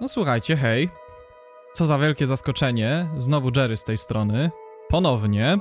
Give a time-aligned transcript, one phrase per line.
[0.00, 0.90] No słuchajcie, hej.
[1.72, 3.08] Co za wielkie zaskoczenie.
[3.16, 4.50] Znowu Jerry z tej strony.
[4.88, 5.58] Ponownie.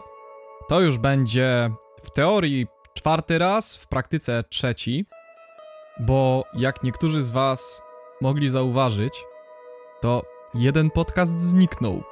[0.69, 1.71] To już będzie
[2.03, 5.05] w teorii czwarty raz, w praktyce trzeci.
[5.99, 7.81] Bo jak niektórzy z Was
[8.21, 9.23] mogli zauważyć,
[10.01, 10.23] to
[10.53, 12.03] jeden podcast zniknął.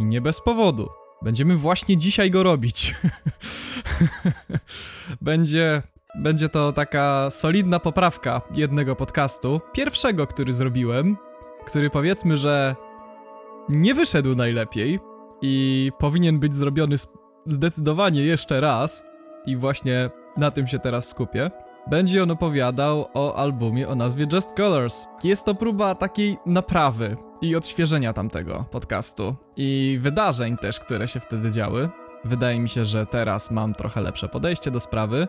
[0.00, 0.88] I nie bez powodu.
[1.22, 2.94] Będziemy właśnie dzisiaj go robić.
[5.20, 5.82] będzie,
[6.14, 9.60] będzie to taka solidna poprawka jednego podcastu.
[9.72, 11.16] Pierwszego, który zrobiłem,
[11.64, 12.76] który powiedzmy, że
[13.68, 15.00] nie wyszedł najlepiej
[15.42, 16.96] i powinien być zrobiony
[17.46, 19.06] zdecydowanie jeszcze raz.
[19.46, 21.50] I właśnie na tym się teraz skupię.
[21.86, 25.06] Będzie on opowiadał o albumie o nazwie Just Colors.
[25.24, 31.50] Jest to próba takiej naprawy i odświeżenia tamtego podcastu i wydarzeń też, które się wtedy
[31.50, 31.88] działy.
[32.24, 35.28] Wydaje mi się, że teraz mam trochę lepsze podejście do sprawy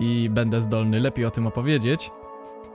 [0.00, 2.10] i będę zdolny lepiej o tym opowiedzieć.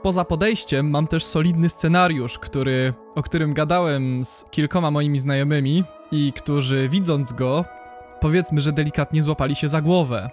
[0.04, 6.32] Poza podejściem mam też solidny scenariusz, który, o którym gadałem z kilkoma moimi znajomymi i
[6.32, 7.64] którzy widząc go,
[8.20, 10.30] powiedzmy, że delikatnie złapali się za głowę.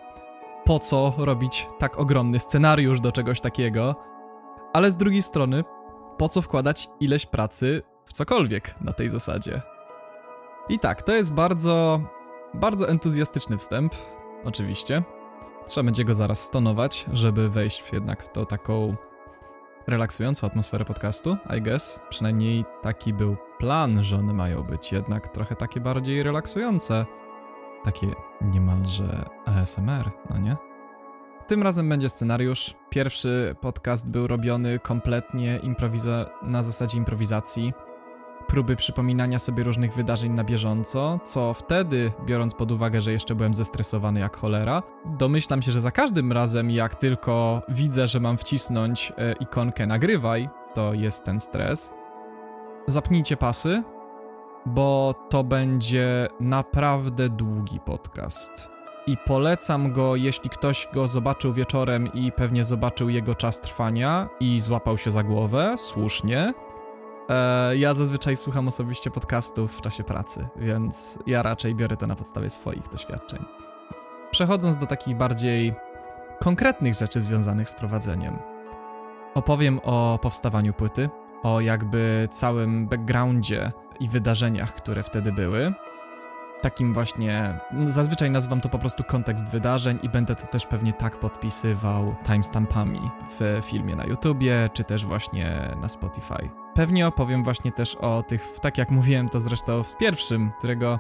[0.66, 3.95] Po co robić tak ogromny scenariusz do czegoś takiego?
[4.73, 5.63] Ale z drugiej strony,
[6.17, 9.61] po co wkładać ileś pracy w cokolwiek na tej zasadzie?
[10.69, 12.02] I tak, to jest bardzo,
[12.53, 13.95] bardzo entuzjastyczny wstęp,
[14.45, 15.03] oczywiście.
[15.67, 18.95] Trzeba będzie go zaraz stonować, żeby wejść w jednak to taką
[19.88, 22.00] relaksującą atmosferę podcastu, I guess.
[22.10, 27.06] Przynajmniej taki był plan, że one mają być jednak trochę takie bardziej relaksujące.
[27.84, 28.08] Takie
[28.42, 30.58] niemalże ASMR, no nie?
[31.48, 32.74] Tym razem będzie scenariusz.
[32.90, 37.74] Pierwszy podcast był robiony kompletnie improwiza- na zasadzie improwizacji
[38.52, 43.53] próby przypominania sobie różnych wydarzeń na bieżąco, co wtedy, biorąc pod uwagę, że jeszcze byłem
[43.53, 49.13] zestresowany jak cholera, domyślam się, że za każdym razem, jak tylko widzę, że mam wcisnąć
[49.17, 51.94] e, ikonkę nagrywaj, to jest ten stres.
[52.88, 53.83] Zapnijcie pasy,
[54.66, 58.69] bo to będzie naprawdę długi podcast.
[59.07, 64.59] I polecam go, jeśli ktoś go zobaczył wieczorem i pewnie zobaczył jego czas trwania i
[64.59, 66.53] złapał się za głowę, słusznie,
[67.75, 72.50] ja zazwyczaj słucham osobiście podcastów w czasie pracy, więc ja raczej biorę to na podstawie
[72.50, 73.46] swoich doświadczeń.
[74.31, 75.74] Przechodząc do takich bardziej
[76.40, 78.40] konkretnych rzeczy związanych z prowadzeniem.
[79.34, 81.09] Opowiem o powstawaniu płyty,
[81.44, 85.74] o jakby całym backgroundzie i wydarzeniach, które wtedy były.
[86.61, 90.94] Takim właśnie, no zazwyczaj nazywam to po prostu kontekst wydarzeń i będę to też pewnie
[90.94, 93.01] tak podpisywał timestampami
[93.39, 96.49] w filmie na YouTubie, czy też właśnie na Spotify.
[96.75, 100.99] Pewnie opowiem właśnie też o tych, tak jak mówiłem to zresztą w pierwszym, którego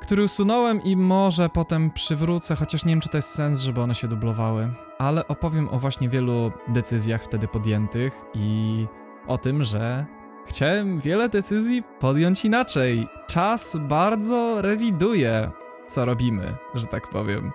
[0.00, 3.94] który usunąłem i może potem przywrócę, chociaż nie wiem, czy to jest sens, żeby one
[3.94, 4.70] się dublowały.
[4.98, 8.86] Ale opowiem o właśnie wielu decyzjach wtedy podjętych i
[9.26, 10.06] o tym, że
[10.46, 13.08] chciałem wiele decyzji podjąć inaczej.
[13.26, 15.50] Czas bardzo rewiduje,
[15.86, 17.52] co robimy, że tak powiem.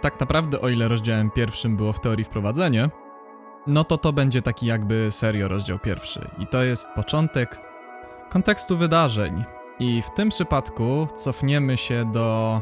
[0.00, 2.90] Tak naprawdę, o ile rozdziałem pierwszym było w teorii wprowadzenie,
[3.66, 6.30] no to to będzie taki jakby serio rozdział pierwszy.
[6.38, 7.60] I to jest początek
[8.30, 9.44] kontekstu wydarzeń.
[9.78, 12.60] I w tym przypadku cofniemy się do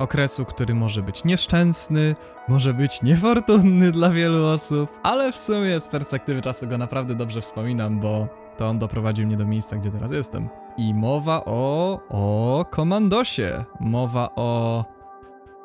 [0.00, 2.14] okresu, który może być nieszczęsny,
[2.48, 7.40] może być niefortunny dla wielu osób, ale w sumie z perspektywy czasu go naprawdę dobrze
[7.40, 10.48] wspominam, bo to on doprowadził mnie do miejsca, gdzie teraz jestem.
[10.76, 12.00] I mowa o.
[12.08, 13.64] o komandosie.
[13.80, 14.84] Mowa o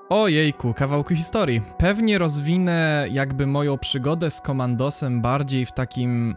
[0.09, 1.61] Ojejku, kawałku historii.
[1.77, 6.35] Pewnie rozwinę jakby moją przygodę z Komandosem bardziej w takim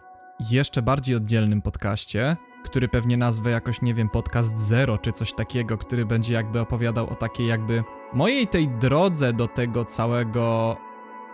[0.50, 2.36] jeszcze bardziej oddzielnym podcaście,
[2.68, 7.10] który pewnie nazwę jakoś, nie wiem, podcast Zero czy coś takiego, który będzie jakby opowiadał
[7.10, 10.76] o takiej jakby mojej tej drodze do tego całego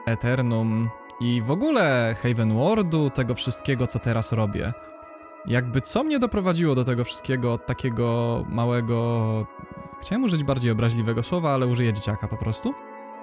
[0.06, 0.90] Eternum
[1.20, 4.72] i w ogóle Haven Worldu, tego wszystkiego, co teraz robię.
[5.46, 9.46] Jakby co mnie doprowadziło do tego wszystkiego od takiego małego
[10.04, 12.74] Chciałem użyć bardziej obraźliwego słowa, ale użyję dzieciaka po prostu.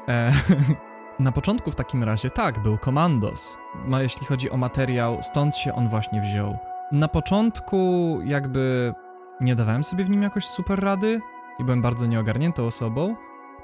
[0.08, 0.32] E,
[1.20, 3.58] na początku w takim razie tak, był Komandos.
[3.86, 6.71] Ma, jeśli chodzi o materiał, stąd się on właśnie wziął.
[6.92, 8.94] Na początku jakby
[9.42, 11.20] nie dawałem sobie w nim jakoś super rady
[11.60, 13.16] i byłem bardzo nieogarniętą osobą,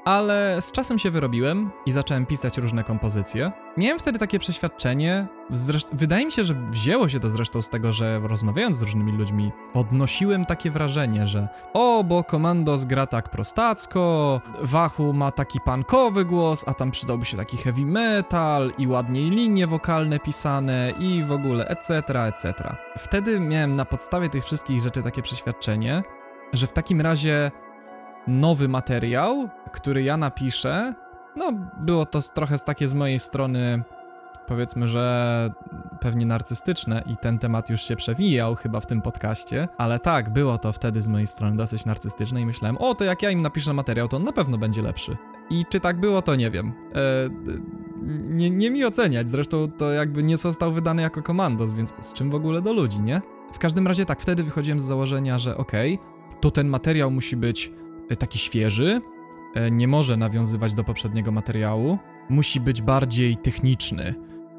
[0.07, 3.51] ale z czasem się wyrobiłem i zacząłem pisać różne kompozycje.
[3.77, 5.27] Miałem wtedy takie przeświadczenie,
[5.93, 9.51] wydaje mi się, że wzięło się to zresztą z tego, że rozmawiając z różnymi ludźmi,
[9.73, 16.63] odnosiłem takie wrażenie, że o, bo Komandos gra tak prostacko, Wachu ma taki punkowy głos,
[16.67, 21.67] a tam przydałby się taki heavy metal i ładniej linie wokalne pisane i w ogóle
[21.67, 22.75] etc., etc.
[22.97, 26.03] Wtedy miałem na podstawie tych wszystkich rzeczy takie przeświadczenie,
[26.53, 27.51] że w takim razie
[28.27, 30.93] nowy materiał, który ja napiszę.
[31.35, 33.83] No, było to trochę z takie z mojej strony
[34.47, 35.49] powiedzmy, że
[35.99, 40.57] pewnie narcystyczne i ten temat już się przewijał chyba w tym podcaście, ale tak, było
[40.57, 43.73] to wtedy z mojej strony dosyć narcystyczne i myślałem, o, to jak ja im napiszę
[43.73, 45.17] materiał, to on na pewno będzie lepszy.
[45.49, 46.73] I czy tak było, to nie wiem.
[46.95, 47.29] E,
[48.29, 52.29] nie, nie mi oceniać, zresztą to jakby nie został wydany jako komandos, więc z czym
[52.29, 53.21] w ogóle do ludzi, nie?
[53.53, 57.37] W każdym razie tak, wtedy wychodziłem z założenia, że okej, okay, to ten materiał musi
[57.37, 57.71] być
[58.15, 59.01] taki świeży,
[59.55, 61.97] e, nie może nawiązywać do poprzedniego materiału,
[62.29, 64.15] musi być bardziej techniczny.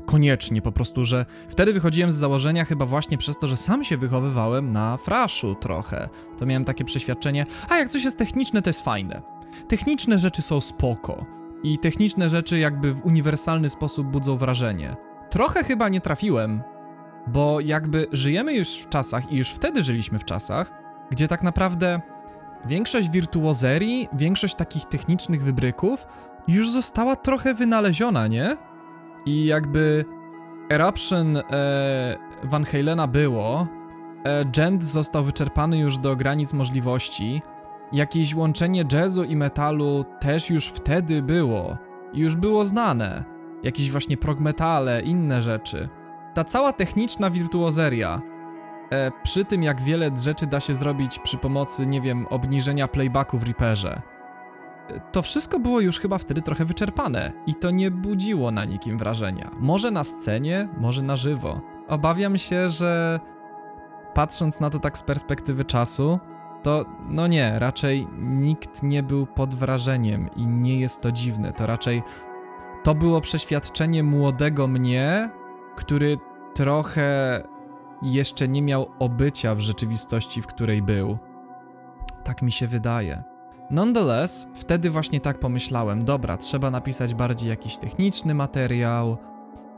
[0.06, 3.96] Koniecznie, po prostu, że wtedy wychodziłem z założenia chyba właśnie przez to, że sam się
[3.96, 6.08] wychowywałem na fraszu trochę.
[6.38, 9.22] To miałem takie przeświadczenie, a jak coś jest techniczne, to jest fajne.
[9.68, 11.26] Techniczne rzeczy są spoko.
[11.62, 14.96] I techniczne rzeczy jakby w uniwersalny sposób budzą wrażenie.
[15.30, 16.62] Trochę chyba nie trafiłem,
[17.26, 20.72] bo jakby żyjemy już w czasach i już wtedy żyliśmy w czasach,
[21.10, 22.00] gdzie tak naprawdę
[22.66, 26.06] większość wirtuozerii, większość takich technicznych wybryków
[26.49, 28.56] już została trochę wynaleziona, nie?
[29.26, 30.05] I jakby
[30.70, 31.43] Eruption e,
[32.44, 33.66] Van Halena było,
[34.25, 37.43] e, Gent został wyczerpany już do granic możliwości,
[37.93, 41.78] jakieś łączenie jazzu i metalu też już wtedy było,
[42.14, 43.25] już było znane,
[43.62, 45.88] jakieś właśnie prog metale, inne rzeczy.
[46.34, 48.22] Ta cała techniczna wirtuozeria,
[48.90, 53.38] e, przy tym jak wiele rzeczy da się zrobić przy pomocy, nie wiem, obniżenia playbacku
[53.38, 54.02] w Reaperze,
[55.12, 59.50] to wszystko było już chyba wtedy trochę wyczerpane i to nie budziło na nikim wrażenia.
[59.61, 61.61] Może na scenie, może na żywo.
[61.88, 63.20] Obawiam się, że
[64.14, 66.19] patrząc na to tak z perspektywy czasu,
[66.62, 71.52] to no nie, raczej nikt nie był pod wrażeniem i nie jest to dziwne.
[71.52, 72.02] To raczej
[72.82, 75.31] to było przeświadczenie młodego mnie,
[75.76, 76.19] który
[76.55, 77.43] trochę
[78.02, 81.18] jeszcze nie miał obycia w rzeczywistości, w której był.
[82.24, 83.22] Tak mi się wydaje.
[83.70, 89.16] Nonetheless, wtedy właśnie tak pomyślałem, dobra, trzeba napisać bardziej jakiś techniczny materiał,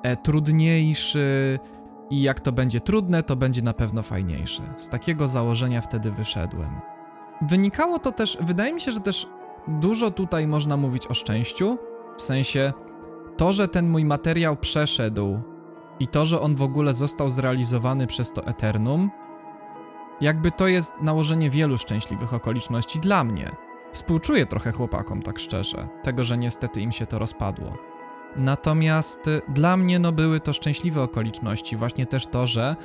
[0.03, 1.59] e, trudniejszy
[2.11, 4.63] i jak to będzie trudne, to będzie na pewno fajniejsze.
[4.77, 6.81] Z takiego założenia wtedy wyszedłem.
[7.43, 9.27] Wynikało to też, wydaje mi się, że też
[9.69, 11.79] dużo tutaj można mówić o szczęściu,
[12.17, 12.73] w sensie
[13.37, 15.39] to, że ten mój materiał przeszedł
[16.01, 19.11] i to, że on w ogóle został zrealizowany przez to Eternum,
[20.21, 23.51] jakby to jest nałożenie wielu szczęśliwych okoliczności dla mnie.
[23.93, 27.73] Współczuję trochę chłopakom, tak szczerze, tego, że niestety im się to rozpadło.
[28.37, 32.77] Natomiast y, dla mnie no były to szczęśliwe okoliczności, właśnie też to, że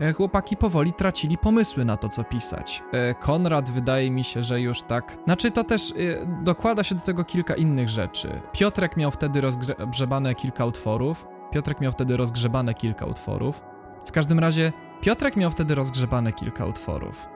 [0.00, 2.82] e, chłopaki powoli tracili pomysły na to, co pisać.
[2.92, 5.18] E, Konrad wydaje mi się, że już tak.
[5.24, 8.40] Znaczy, to też y, dokłada się do tego kilka innych rzeczy.
[8.52, 11.35] Piotrek miał wtedy rozgrzebane kilka utworów.
[11.50, 13.62] Piotrek miał wtedy rozgrzebane kilka utworów.
[14.06, 17.28] W każdym razie, Piotrek miał wtedy rozgrzebane kilka utworów.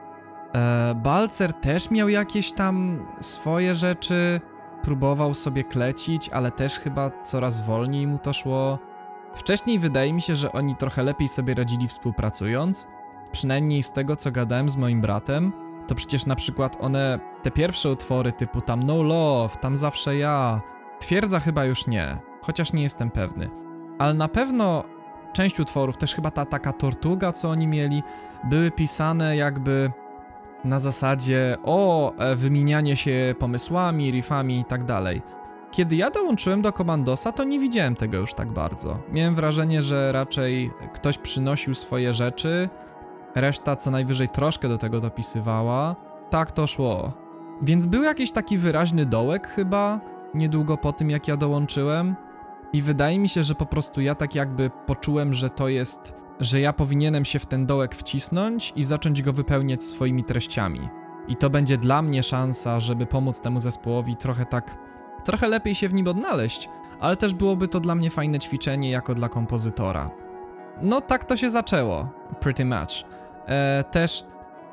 [0.54, 4.40] E, Balcer też miał jakieś tam swoje rzeczy,
[4.82, 8.78] próbował sobie klecić, ale też chyba coraz wolniej mu to szło.
[9.34, 12.88] Wcześniej wydaje mi się, że oni trochę lepiej sobie radzili współpracując.
[13.32, 15.52] Przynajmniej z tego, co gadałem z moim bratem,
[15.86, 20.60] to przecież na przykład one, te pierwsze utwory typu tam No Love, tam zawsze ja,
[20.98, 23.50] twierdza chyba już nie, chociaż nie jestem pewny.
[24.00, 24.84] Ale na pewno
[25.32, 28.02] część utworów, też chyba ta taka tortuga, co oni mieli,
[28.44, 29.90] były pisane jakby
[30.64, 35.22] na zasadzie o e, wymienianie się pomysłami, riffami i tak dalej.
[35.70, 38.98] Kiedy ja dołączyłem do Komandosa, to nie widziałem tego już tak bardzo.
[39.12, 42.68] Miałem wrażenie, że raczej ktoś przynosił swoje rzeczy,
[43.34, 45.96] reszta co najwyżej troszkę do tego dopisywała.
[46.30, 47.12] Tak to szło.
[47.62, 50.00] Więc był jakiś taki wyraźny dołek chyba,
[50.34, 52.16] niedługo po tym jak ja dołączyłem.
[52.72, 56.60] I wydaje mi się, że po prostu ja tak jakby poczułem, że to jest że
[56.60, 60.88] ja powinienem się w ten dołek wcisnąć i zacząć go wypełniać swoimi treściami.
[61.28, 64.76] I to będzie dla mnie szansa, żeby pomóc temu zespołowi trochę tak,
[65.24, 66.68] trochę lepiej się w nim odnaleźć,
[67.00, 70.10] ale też byłoby to dla mnie fajne ćwiczenie jako dla kompozytora.
[70.82, 72.08] No tak to się zaczęło,
[72.40, 73.04] pretty much.
[73.46, 74.24] E, też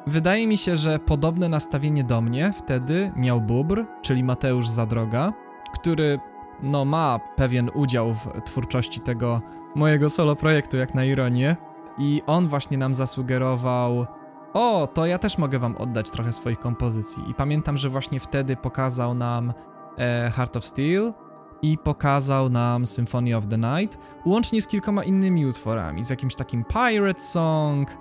[0.07, 5.33] wydaje mi się, że podobne nastawienie do mnie wtedy miał Bubr, czyli Mateusz Zadroga,
[5.73, 6.19] który
[6.63, 9.41] no ma pewien udział w twórczości tego
[9.75, 11.55] mojego solo projektu, jak na ironię.
[11.97, 14.05] I on właśnie nam zasugerował,
[14.53, 17.29] o, to ja też mogę wam oddać trochę swoich kompozycji.
[17.29, 19.53] I pamiętam, że właśnie wtedy pokazał nam
[19.97, 21.13] e, Heart of Steel
[21.61, 26.65] i pokazał nam Symphony of the Night, łącznie z kilkoma innymi utworami, z jakimś takim
[26.65, 27.97] Pirate Song.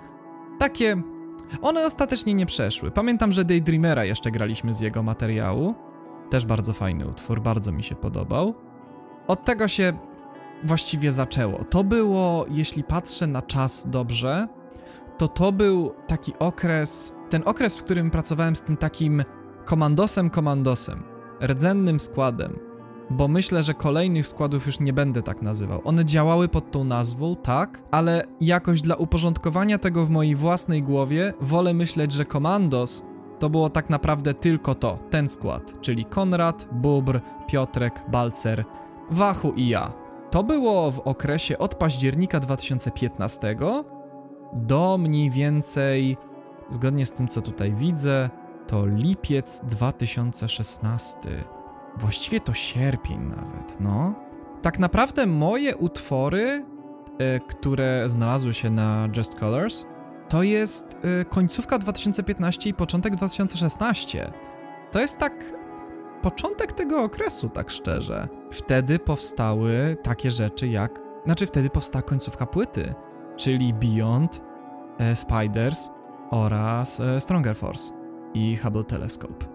[0.59, 0.97] Takie.
[1.63, 2.91] One ostatecznie nie przeszły.
[2.91, 5.75] Pamiętam, że Daydreamera jeszcze graliśmy z jego materiału.
[6.31, 8.55] Też bardzo fajny utwór, bardzo mi się podobał.
[9.27, 9.93] Od tego się
[10.65, 11.65] właściwie zaczęło.
[11.65, 14.49] To było, jeśli patrzę na czas dobrze,
[15.19, 19.25] to to był taki okres, ten okres, w którym pracowałem z tym takim
[19.65, 21.03] komandosem, komandosem,
[21.43, 22.59] rdzennym składem.
[23.11, 25.81] bo myślę, że kolejnych składów już nie będę tak nazywał.
[25.85, 31.35] One działały pod tą nazwą, tak, ale jakoś dla uporządkowania tego w mojej własnej głowie
[31.41, 33.03] wolę myśleć, że Komandos
[33.39, 38.65] to było tak naprawdę tylko to, ten skład, czyli Konrad, Bubr, Piotrek, Balcer,
[39.11, 39.93] Wachu i ja.
[40.31, 43.57] To było w okresie od października 2015
[44.53, 46.17] do mniej więcej,
[46.71, 48.31] zgodnie z tym co tutaj widzę,
[48.67, 51.19] to lipiec 2016.
[51.97, 54.15] Właściwie to sierpień nawet, no.
[54.63, 56.65] Tak naprawdę moje utwory,
[57.37, 59.87] y, które znalazły się na Just Colors,
[60.29, 64.33] to jest y, końcówka 2015 i początek 2016.
[64.91, 65.55] To jest tak
[66.23, 68.29] początek tego okresu, tak szczerze.
[68.53, 71.01] Wtedy powstały takie rzeczy jak.
[71.25, 72.95] Znaczy, wtedy powstała końcówka płyty,
[73.37, 74.43] czyli Beyond,
[74.99, 75.91] e, Spiders
[76.31, 77.93] oraz e, Stronger Force
[78.35, 79.47] i Hubble Telescope.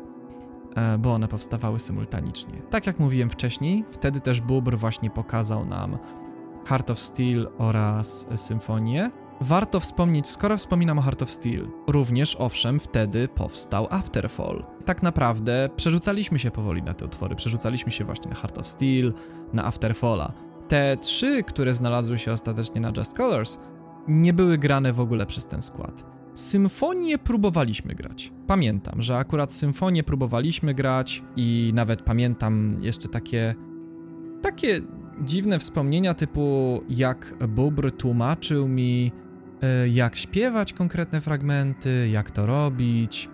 [0.75, 2.61] E, bo one powstawały symultanicznie.
[2.69, 5.97] Tak jak mówiłem wcześniej, wtedy też Bubr właśnie pokazał nam
[6.65, 9.11] Heart of Steel oraz Symfonię.
[9.41, 14.63] Warto wspomnieć, skoro wspominam o Heart of Steel, również owszem, wtedy powstał Afterfall.
[14.85, 19.13] Tak naprawdę przerzucaliśmy się powoli na te utwory, przerzucaliśmy się właśnie na Heart of Steel,
[19.53, 20.33] na Afterfalla.
[20.67, 23.59] Te trzy, które znalazły się ostatecznie na Just Colors,
[24.07, 26.05] nie były grane w ogóle przez ten skład.
[26.33, 28.31] Symfonię próbowaliśmy grać.
[28.47, 33.55] Pamiętam, że akurat symfonię próbowaliśmy grać i nawet pamiętam jeszcze takie
[34.41, 34.79] takie
[35.21, 39.11] dziwne wspomnienia typu jak Bubr tłumaczył mi
[39.91, 43.29] jak śpiewać konkretne fragmenty, jak to robić.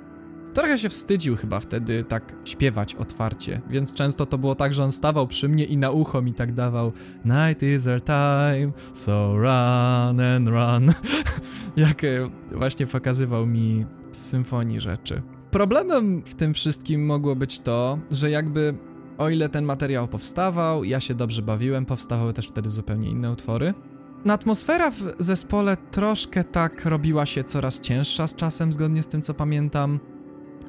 [0.57, 4.91] Trochę się wstydził chyba wtedy tak śpiewać otwarcie, więc często to było tak, że on
[4.91, 6.91] stawał przy mnie i na ucho mi tak dawał
[7.25, 10.93] Night is our time, so run and run.
[11.85, 15.21] Jak e, właśnie pokazywał mi z symfonii rzeczy.
[15.51, 18.73] Problemem w tym wszystkim mogło być to, że jakby
[19.17, 23.73] o ile ten materiał powstawał, ja się dobrze bawiłem, powstawały też wtedy zupełnie inne utwory.
[24.33, 29.33] Atmosfera w zespole troszkę tak robiła się coraz cięższa z czasem, zgodnie z tym co
[29.33, 29.99] pamiętam.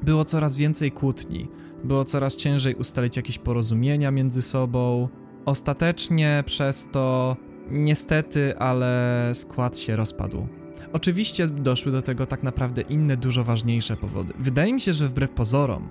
[0.03, 1.47] Było coraz więcej kłótni,
[1.83, 5.09] było coraz ciężej ustalić jakieś porozumienia między sobą.
[5.45, 7.37] Ostatecznie przez to,
[7.71, 10.47] niestety, ale skład się rozpadł.
[10.93, 14.33] Oczywiście doszły do tego tak naprawdę inne, dużo ważniejsze powody.
[14.39, 15.89] Wydaje mi się, że wbrew pozorom,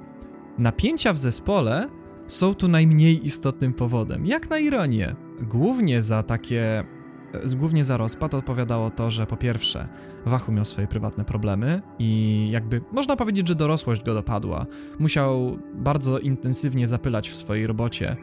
[0.59, 1.89] napięcia w zespole
[2.27, 4.27] są tu najmniej istotnym powodem.
[4.27, 5.17] Jak na ironię.
[5.43, 6.85] Głównie za takie.
[7.57, 9.89] Głównie za rozpad odpowiadało to, że po pierwsze,
[10.27, 14.67] Wachu miał swoje prywatne problemy i jakby można powiedzieć, że dorosłość go dopadła.
[14.99, 18.17] Musiał bardzo intensywnie zapylać w swojej robocie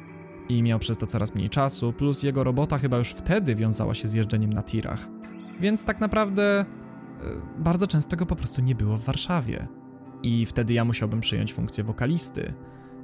[0.50, 4.08] i miał przez to coraz mniej czasu, plus jego robota chyba już wtedy wiązała się
[4.08, 5.08] z jeżdżeniem na tirach.
[5.60, 6.66] Więc tak naprawdę e,
[7.58, 9.68] bardzo często go po prostu nie było w Warszawie.
[10.24, 12.54] I wtedy ja musiałbym przyjąć funkcję wokalisty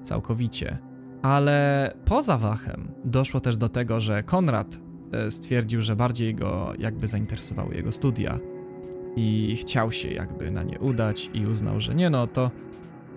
[0.01, 0.77] całkowicie.
[1.21, 4.90] Ale poza Wachem doszło też do tego, że Konrad
[5.29, 8.39] stwierdził, że bardziej go jakby zainteresowały jego studia
[9.15, 12.51] i chciał się jakby na nie udać i uznał, że nie no, to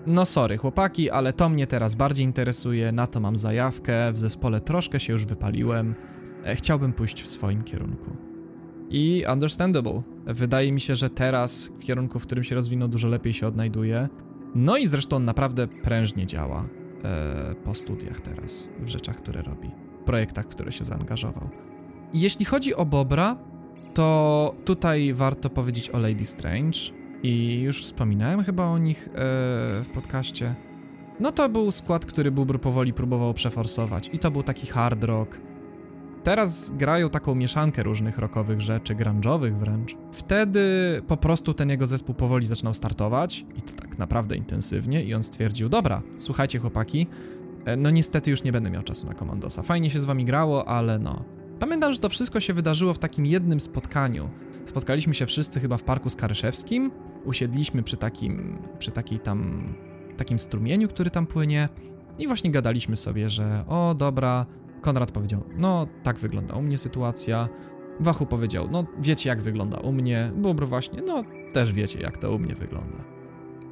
[0.07, 4.61] no sorry chłopaki, ale to mnie teraz bardziej interesuje, na to mam zajawkę, w zespole
[4.61, 5.95] troszkę się już wypaliłem,
[6.45, 8.17] e, chciałbym pójść w swoim kierunku.
[8.91, 10.03] I understandable.
[10.27, 14.09] Wydaje mi się, że teraz w kierunku, w którym się rozwinął, dużo lepiej się odnajduje.
[14.55, 16.69] No i zresztą on naprawdę prężnie działa
[17.05, 19.71] e, po studiach teraz, w rzeczach, które robi,
[20.05, 21.49] projektach, w które się zaangażował.
[22.15, 23.37] Jeśli chodzi o Bobra,
[23.95, 26.79] to tutaj warto powiedzieć o Lady Strange
[27.23, 29.11] i już wspominałem chyba o nich e,
[29.85, 30.55] w podcaście.
[31.21, 35.41] No to był skład, który Bubr powoli próbował przeforsować i to był taki hard rock,
[36.25, 39.97] Teraz grają taką mieszankę różnych rockowych rzeczy, grunge'owych wręcz.
[40.13, 40.61] Wtedy
[41.07, 45.23] po prostu ten jego zespół powoli zaczynał startować i to tak naprawdę intensywnie i on
[45.23, 47.07] stwierdził, dobra, słuchajcie chłopaki,
[47.65, 49.63] e, no niestety już nie będę miał czasu na Komandosa.
[49.63, 51.25] Fajnie się z wami grało, ale no.
[51.65, 54.31] Pamiętam, że to wszystko się wydarzyło w takim jednym spotkaniu.
[54.65, 56.91] Spotkaliśmy się wszyscy chyba w parku Skaryszewskim,
[57.25, 59.69] usiedliśmy przy takim, przy takiej tam,
[60.17, 61.69] takim strumieniu, który tam płynie
[62.19, 64.47] i właśnie gadaliśmy sobie, że o dobra,
[64.81, 67.49] Konrad powiedział, no tak wygląda u mnie sytuacja.
[68.01, 70.33] Wachu powiedział, no wiecie jak wygląda u mnie.
[70.37, 73.05] Bubr właśnie, no też wiecie jak to u mnie wygląda.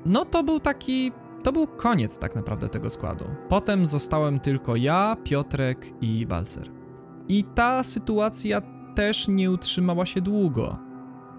[0.06, 3.24] No to był taki, to był koniec tak naprawdę tego składu.
[3.48, 6.81] Potem zostałem tylko ja, Piotrek i Balcer.
[7.28, 8.60] I ta sytuacja
[8.94, 10.78] też nie utrzymała się długo.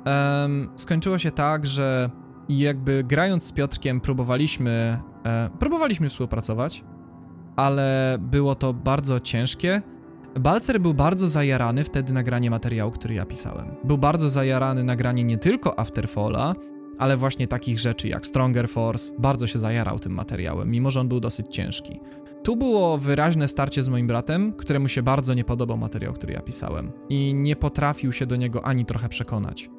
[0.05, 2.09] Um, skończyło się tak, że
[2.49, 6.83] jakby grając z Piotrkiem próbowaliśmy, e, próbowaliśmy współpracować,
[7.55, 9.81] ale było to bardzo ciężkie.
[10.39, 13.75] Balcer był bardzo zajarany wtedy nagranie materiału, który ja pisałem.
[13.83, 16.55] Był bardzo zajarany nagranie nie tylko Afterfalla,
[16.97, 21.07] ale właśnie takich rzeczy jak Stronger Force bardzo się zajarał tym materiałem, mimo że on
[21.07, 21.99] był dosyć ciężki.
[22.43, 26.41] Tu było wyraźne starcie z moim bratem, któremu się bardzo nie podobał materiał, który ja
[26.41, 29.69] pisałem i nie potrafił się do niego ani trochę przekonać.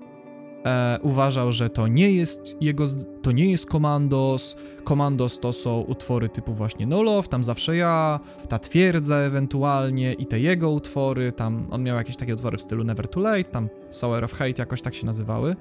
[0.66, 2.84] E, uważał, że to nie jest jego,
[3.22, 4.56] to nie jest Commandos.
[4.88, 10.26] Commandos to są utwory typu właśnie No Love, tam zawsze ja, ta twierdza ewentualnie i
[10.26, 13.68] te jego utwory, tam on miał jakieś takie utwory w stylu Never Too Late, tam
[13.90, 15.56] Sour of Hate jakoś tak się nazywały.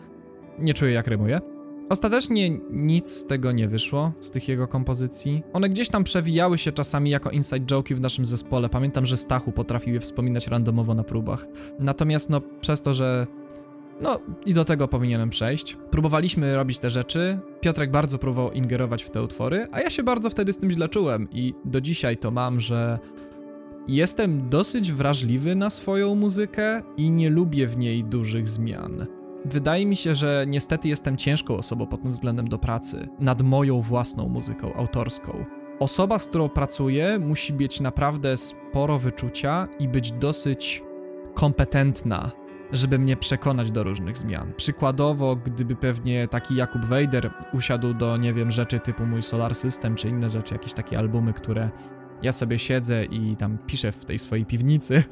[0.60, 1.53] Nie czuję jak rymuje.
[1.94, 5.44] Ostatecznie nic z tego nie wyszło, z tych jego kompozycji.
[5.54, 8.70] One gdzieś tam przewijały się czasami jako inside joke'i w naszym zespole.
[8.70, 11.46] Pamiętam, że Stachu potrafił je wspominać randomowo na próbach.
[11.80, 13.28] Natomiast no, przez to, że
[14.02, 15.78] no i do tego powinienem przejść.
[15.92, 17.40] Próbowaliśmy robić te rzeczy.
[17.62, 20.90] Piotrek bardzo próbował ingerować w te utwory, a ja się bardzo wtedy z tym źle
[20.90, 23.00] czułem i do dzisiaj to mam, że
[23.88, 29.06] jestem dosyć wrażliwy na swoją muzykę i nie lubię w niej dużych zmian.
[29.46, 33.82] Wydaje mi się, że niestety jestem ciężką osobą pod tym względem do pracy nad moją
[33.82, 35.46] własną muzyką autorską.
[35.80, 40.84] Osoba, z którą pracuję, musi mieć naprawdę sporo wyczucia i być dosyć
[41.34, 42.32] kompetentna
[42.74, 44.54] żeby mnie przekonać do różnych zmian.
[44.54, 49.96] Przykładowo, gdyby pewnie taki Jakub Wejder usiadł do, nie wiem, rzeczy typu mój Solar System,
[49.96, 51.70] czy inne rzeczy, jakieś takie albumy, które
[52.24, 55.04] ja sobie siedzę i tam piszę w tej swojej piwnicy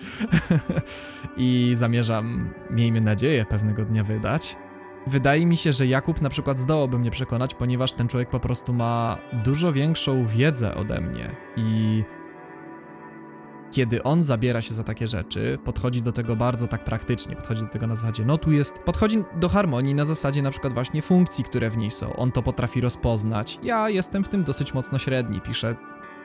[1.38, 4.56] i zamierzam, miejmy nadzieję, pewnego dnia wydać.
[5.08, 8.74] Wydaje mi się, że Jakub na przykład zdołałby mnie przekonać, ponieważ ten człowiek po prostu
[8.74, 12.04] ma dużo większą wiedzę ode mnie i
[13.72, 17.68] kiedy on zabiera się za takie rzeczy, podchodzi do tego bardzo tak praktycznie, podchodzi do
[17.68, 21.44] tego na zasadzie, no tu jest, podchodzi do harmonii na zasadzie na przykład właśnie funkcji,
[21.44, 22.16] które w niej są.
[22.16, 23.60] On to potrafi rozpoznać.
[23.64, 25.76] Ja jestem w tym dosyć mocno średni, piszę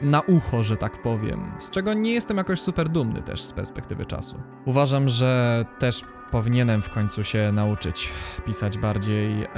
[0.01, 4.07] na ucho, że tak powiem, z czego nie jestem jakoś super dumny też z perspektywy
[4.07, 4.43] czasu.
[4.65, 8.13] Uważam, że też powinienem w końcu się nauczyć
[8.47, 9.49] pisać bardziej, e,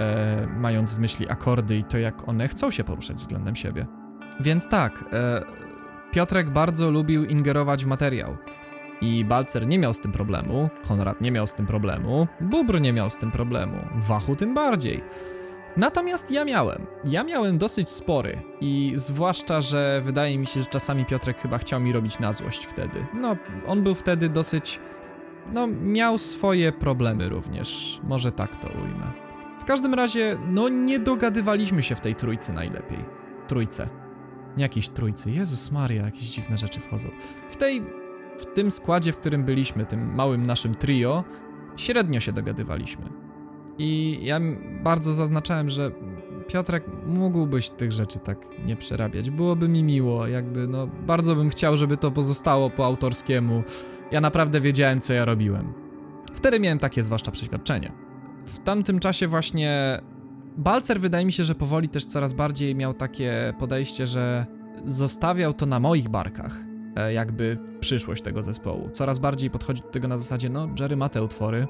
[0.57, 3.87] mając w myśli akordy i to, jak one chcą się poruszać względem siebie.
[4.40, 5.42] Więc tak, e,
[6.12, 8.37] Piotrek bardzo lubił ingerować w materiał.
[9.00, 12.92] I Balcer nie miał z tym problemu, Konrad nie miał z tym problemu, Bubr nie
[12.92, 15.02] miał z tym problemu, Wachu tym bardziej.
[15.78, 16.86] Natomiast ja miałem.
[17.04, 21.80] Ja miałem dosyć spory i zwłaszcza, że wydaje mi się, że czasami Piotrek chyba chciał
[21.80, 23.06] mi robić na złość wtedy.
[23.14, 23.36] No,
[23.67, 24.80] on był wtedy dosyć...
[25.52, 28.00] No, miał swoje problemy również.
[28.02, 29.12] Może tak to ujmę.
[29.60, 33.04] W każdym razie, no nie dogadywaliśmy się w tej trójcy najlepiej.
[33.47, 33.88] Trójce
[34.56, 35.30] jakiejś trójcy.
[35.30, 37.08] Jezus Maria, jakieś dziwne rzeczy wchodzą.
[37.50, 37.82] W tej,
[38.38, 41.25] w tym składzie, w którym byliśmy, tym małym naszym trio,
[41.76, 43.27] średnio się dogadywaliśmy.
[43.78, 44.41] I ja
[44.82, 45.91] bardzo zaznaczałem, że
[46.49, 49.30] Piotrek, mógłbyś tych rzeczy tak nie przerabiać.
[49.30, 53.62] Byłoby mi miło, jakby, no, bardzo bym chciał, żeby to pozostało po autorskiemu.
[54.12, 55.73] Ja naprawdę wiedziałem, co ja robiłem.
[56.34, 57.93] Wtedy miałem takie zwłaszcza przeświadczenie.
[58.47, 60.00] W tamtym czasie właśnie
[60.56, 64.47] Balcer wydaje mi się, że powoli też coraz bardziej miał takie podejście, że
[64.84, 66.56] zostawiał to na moich barkach,
[66.97, 68.91] e, jakby przyszłość tego zespołu.
[68.91, 71.67] Coraz bardziej podchodzi do tego na zasadzie, no Jerry ma te utwory,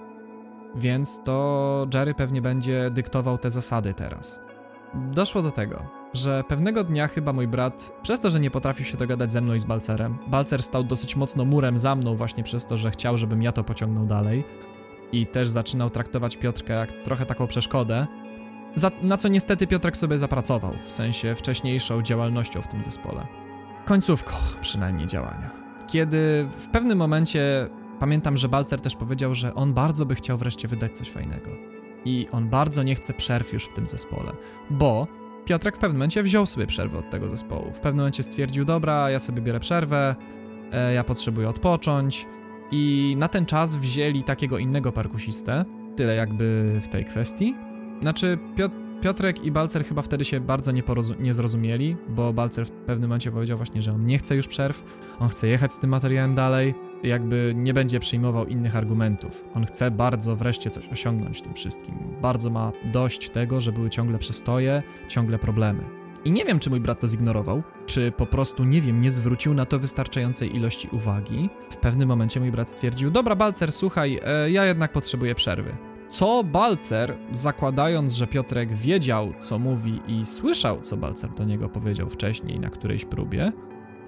[0.75, 4.41] więc to Jerry pewnie będzie dyktował te zasady teraz.
[4.95, 5.83] Doszło do tego,
[6.15, 9.55] że pewnego dnia chyba mój brat, przez to, że nie potrafił się dogadać ze mną
[9.55, 13.19] i z Balcerem, Balcer stał dosyć mocno murem za mną właśnie przez to, że chciał,
[13.19, 14.45] żebym ja to pociągnął dalej
[15.13, 18.07] i też zaczynał traktować Piotrkę jak trochę taką przeszkodę,
[18.75, 23.27] za, na co niestety Piotrek sobie zapracował, w sensie wcześniejszą działalnością w tym zespole.
[23.85, 25.51] Końcówką przynajmniej działania.
[25.87, 27.69] Kiedy w pewnym momencie
[28.01, 31.51] pamiętam, że Balcer też powiedział, że on bardzo by chciał wreszcie wydać coś fajnego.
[32.05, 34.33] I on bardzo nie chce przerw już w tym zespole,
[34.71, 35.07] bo
[35.45, 37.73] Piotrek w pewnym momencie wziął sobie przerwę od tego zespołu.
[37.75, 40.17] W pewnym momencie stwierdził, dobra, ja sobie biorę przerwę,
[40.73, 42.27] e, ja potrzebuję odpocząć.
[42.71, 45.65] I na ten czas wzięli takiego innego perkusistę,
[45.97, 47.55] tyle jakby w tej kwestii.
[48.01, 48.39] Znaczy,
[49.03, 50.83] Piotrek i Balcer chyba wtedy się bardzo nie,
[51.21, 54.85] nie zrozumieli, bo Balcer w pewnym momencie powiedział właśnie, że on nie chce już przerw,
[55.19, 59.45] on chce jechać z tym materiałem dalej, jakby nie będzie przyjmował innych argumentów.
[59.55, 61.95] On chce bardzo wreszcie coś osiągnąć tym wszystkim.
[62.23, 65.99] Bardzo ma dość tego, że były ciągle przestoje, ciągle problemy.
[66.25, 69.55] I nie wiem, czy mój brat to zignorował, czy po prostu, nie wiem, nie zwrócił
[69.55, 71.51] na to wystarczającej ilości uwagi.
[71.71, 75.77] W pewnym momencie mój brat stwierdził: Dobra, Balcer, słuchaj, e, ja jednak potrzebuję przerwy.
[76.09, 82.11] Co Balcer, zakładając, że Piotrek wiedział, co mówi i słyszał, co Balcer do niego powiedział
[82.11, 83.53] wcześniej na którejś próbie,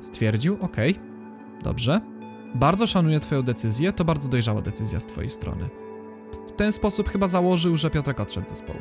[0.01, 0.77] stwierdził: OK,
[1.63, 2.01] dobrze,
[2.55, 5.69] bardzo szanuję Twoją decyzję, to bardzo dojrzała decyzja z Twojej strony.
[6.49, 8.79] W ten sposób chyba założył, że Piotrek odszedł z zespołu.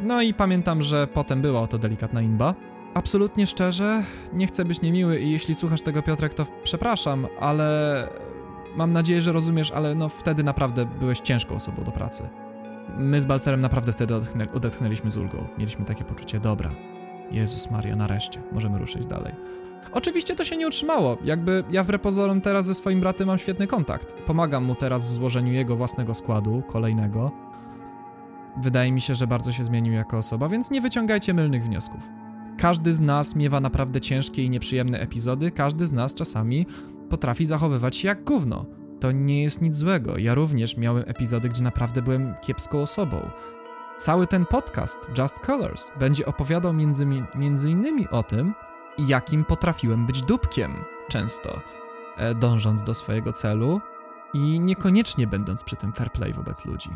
[0.00, 2.54] No i pamiętam, że potem była to delikatna imba.
[2.94, 8.08] Absolutnie szczerze, nie chcę być niemiły i jeśli słuchasz tego Piotrek, to przepraszam, ale
[8.76, 12.28] mam nadzieję, że rozumiesz, ale no wtedy naprawdę byłeś ciężką osobą do pracy.
[12.98, 15.46] my z Balcerem naprawdę wtedy odetchnę, odetchnęliśmy z ulgą.
[15.58, 16.70] Mieliśmy takie poczucie, dobra,
[17.30, 19.34] Jezus Maria, nareszcie, możemy ruszyć dalej.
[19.92, 21.18] Oczywiście to się nie utrzymało.
[21.24, 24.14] Jakby ja wbrew pozorom teraz ze swoim bratem mam świetny kontakt.
[24.14, 27.30] Pomagam mu teraz w złożeniu jego własnego składu, kolejnego.
[28.62, 32.08] Wydaje mi się, że bardzo się zmienił jako osoba, więc nie wyciągajcie mylnych wniosków.
[32.58, 36.66] Każdy z nas miewa naprawdę ciężkie i nieprzyjemne epizody, każdy z nas czasami
[37.08, 38.66] potrafi zachowywać się jak gówno.
[39.00, 40.18] To nie jest nic złego.
[40.18, 43.30] Ja również miałem epizody, gdzie naprawdę byłem kiepską osobą.
[43.98, 48.54] Cały ten podcast, Just Colors, będzie opowiadał między, między innymi o tym,
[49.06, 51.60] jakim potrafiłem być dupkiem często,
[52.16, 53.80] e, dążąc do swojego celu
[54.34, 56.90] i niekoniecznie będąc przy tym fair play wobec ludzi.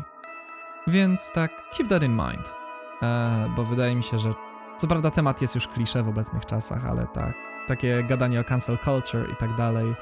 [0.87, 2.53] Więc tak, keep that in mind,
[3.01, 4.33] e, bo wydaje mi się, że
[4.77, 7.33] co prawda temat jest już klisze w obecnych czasach, ale tak,
[7.67, 9.95] takie gadanie o cancel culture i tak dalej,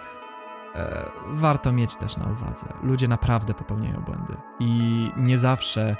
[0.75, 2.67] e, warto mieć też na uwadze.
[2.83, 5.95] Ludzie naprawdę popełniają błędy i nie zawsze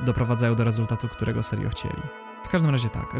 [0.00, 2.02] doprowadzają do rezultatu, którego serio chcieli.
[2.44, 3.16] W każdym razie tak,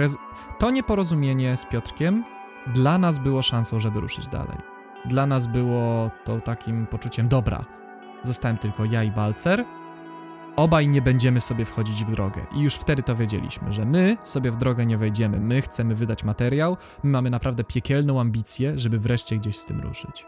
[0.59, 2.25] to nieporozumienie z Piotrkiem
[2.67, 4.59] dla nas było szansą, żeby ruszyć dalej.
[5.05, 7.65] Dla nas było to takim poczuciem dobra.
[8.23, 9.65] Zostałem tylko ja i Balcer.
[10.57, 12.47] Obaj nie będziemy sobie wchodzić w drogę.
[12.53, 15.41] I już wtedy to wiedzieliśmy, że my sobie w drogę nie wejdziemy.
[15.41, 16.77] My chcemy wydać materiał.
[17.03, 20.27] My mamy naprawdę piekielną ambicję, żeby wreszcie gdzieś z tym ruszyć.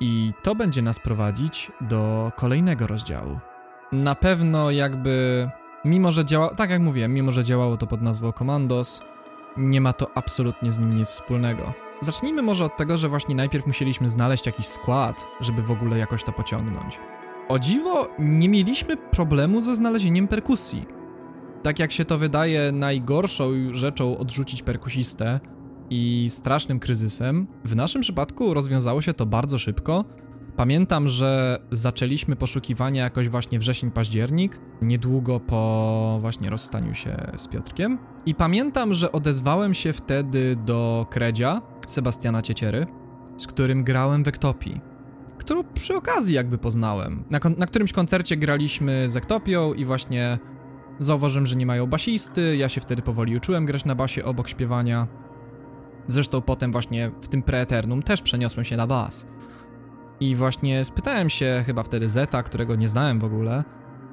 [0.00, 3.38] I to będzie nas prowadzić do kolejnego rozdziału.
[3.92, 5.48] Na pewno jakby
[5.84, 9.02] Mimo, że działało, tak jak mówiłem, mimo, że działało to pod nazwą Commandos,
[9.56, 11.72] nie ma to absolutnie z nim nic wspólnego.
[12.00, 16.24] Zacznijmy może od tego, że właśnie najpierw musieliśmy znaleźć jakiś skład, żeby w ogóle jakoś
[16.24, 16.98] to pociągnąć.
[17.48, 20.86] O dziwo, nie mieliśmy problemu ze znalezieniem perkusji.
[21.62, 25.40] Tak jak się to wydaje najgorszą rzeczą odrzucić perkusistę
[25.90, 30.04] i strasznym kryzysem, w naszym przypadku rozwiązało się to bardzo szybko
[30.56, 37.98] Pamiętam, że zaczęliśmy poszukiwania jakoś właśnie wrzesień-październik, niedługo po właśnie rozstaniu się z Piotrkiem.
[38.26, 42.86] I pamiętam, że odezwałem się wtedy do Kredzia, Sebastiana Cieciery,
[43.36, 44.80] z którym grałem w Ektopii,
[45.38, 47.24] którą przy okazji jakby poznałem.
[47.30, 50.38] Na, na którymś koncercie graliśmy z Ektopią i właśnie
[50.98, 55.06] zauważyłem, że nie mają basisty, ja się wtedy powoli uczyłem grać na basie obok śpiewania.
[56.08, 59.26] Zresztą potem właśnie w tym preeternum też przeniosłem się na bas.
[60.20, 63.64] I właśnie spytałem się chyba wtedy Zeta, którego nie znałem w ogóle,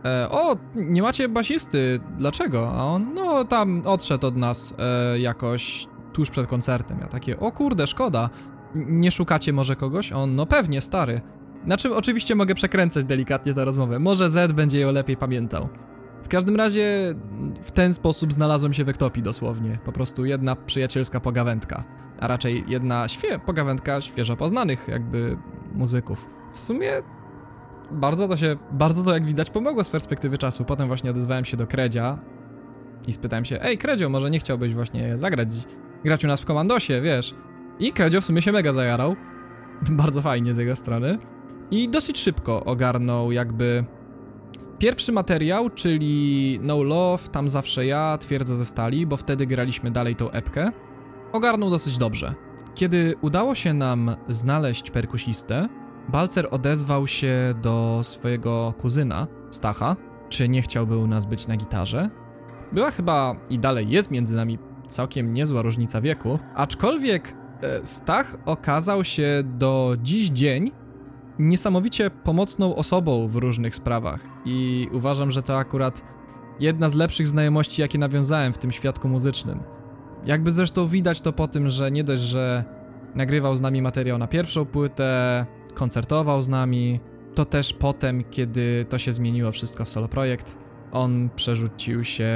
[0.06, 2.72] e, o, nie macie basisty, dlaczego?
[2.76, 7.00] A on, no tam odszedł od nas e, jakoś tuż przed koncertem.
[7.02, 8.30] Ja takie, o kurde, szkoda.
[8.76, 10.12] Nie szukacie może kogoś?
[10.12, 11.22] On, no pewnie, stary.
[11.66, 14.00] Znaczy, oczywiście mogę przekręcać delikatnie tę rozmowę.
[14.00, 15.70] Może Z będzie ją lepiej pamiętał.
[16.24, 17.16] W każdym razie
[17.64, 19.80] w ten sposób znalazłem się w Ektopii dosłownie.
[19.86, 21.84] Po prostu jedna przyjacielska pogawędka,
[22.20, 25.38] a raczej jedna świe pogawędka świeżo poznanych jakby
[25.76, 26.30] muzyków.
[26.54, 26.92] W sumie
[27.92, 30.66] bardzo to się, bardzo to jak widać pomogło z perspektywy czasu.
[30.66, 32.20] Potem właśnie odezwałem się do Kredzia
[33.08, 35.50] i spytałem się, ej Kredzio, może nie chciałbyś właśnie zagrać,
[36.04, 37.36] grać u nas w komandosie, wiesz?
[37.80, 39.16] I Kredzio w sumie się mega zajarał.
[39.92, 41.18] bardzo fajnie z jego strony.
[41.72, 43.86] I dosyć szybko ogarnął jakby
[44.82, 50.16] Pierwszy materiał, czyli No Love, Tam Zawsze Ja, Twierdza ze Stali, bo wtedy graliśmy dalej
[50.16, 50.72] tą epkę,
[51.32, 52.36] ogarnął dosyć dobrze.
[52.76, 55.68] Kiedy udało się nam znaleźć perkusistę,
[56.10, 59.96] Balcer odezwał się do swojego kuzyna, Stacha,
[60.30, 62.10] czy nie chciałby u nas być na gitarze.
[62.72, 69.04] Była chyba i dalej jest między nami całkiem niezła różnica wieku, aczkolwiek e, Stach okazał
[69.04, 70.72] się do dziś dzień
[71.40, 76.02] niesamowicie pomocną osobą w różnych sprawach i uważam, że to akurat
[76.60, 79.60] jedna z lepszych znajomości, jakie nawiązałem w tym świadku muzycznym.
[80.26, 82.64] Jakby zresztą widać to po tym, że nie dość, że
[83.16, 87.00] nagrywał z nami materiał na pierwszą płytę, koncertował z nami,
[87.36, 90.58] to też potem, kiedy to się zmieniło wszystko w solo projekt,
[90.92, 92.28] on przerzucił się,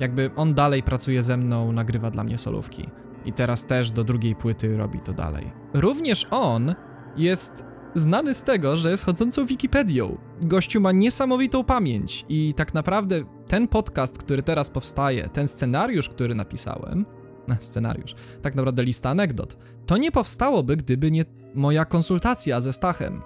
[0.00, 2.88] jakby on dalej pracuje ze mną, nagrywa dla mnie solówki.
[3.24, 5.52] I teraz też do drugiej płyty robi to dalej.
[5.74, 6.74] Również on
[7.16, 7.64] jest
[7.94, 10.18] znany z tego, że jest chodzącą Wikipedią.
[10.40, 16.34] Gościu ma niesamowitą pamięć i tak naprawdę ten podcast, który teraz powstaje, ten scenariusz, który
[16.34, 17.06] napisałem,
[17.60, 23.22] scenariusz, tak naprawdę lista anegdot, to nie powstałoby, gdyby nie moja konsultacja ze Stachem.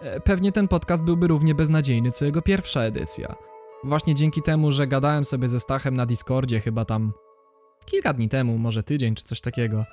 [0.00, 3.34] E, pewnie ten podcast byłby równie beznadziejny, co jego pierwsza edycja.
[3.84, 7.12] Właśnie dzięki temu, że gadałem sobie ze Stachem na Discordzie chyba tam
[7.86, 9.84] kilka dni temu, może tydzień czy coś takiego,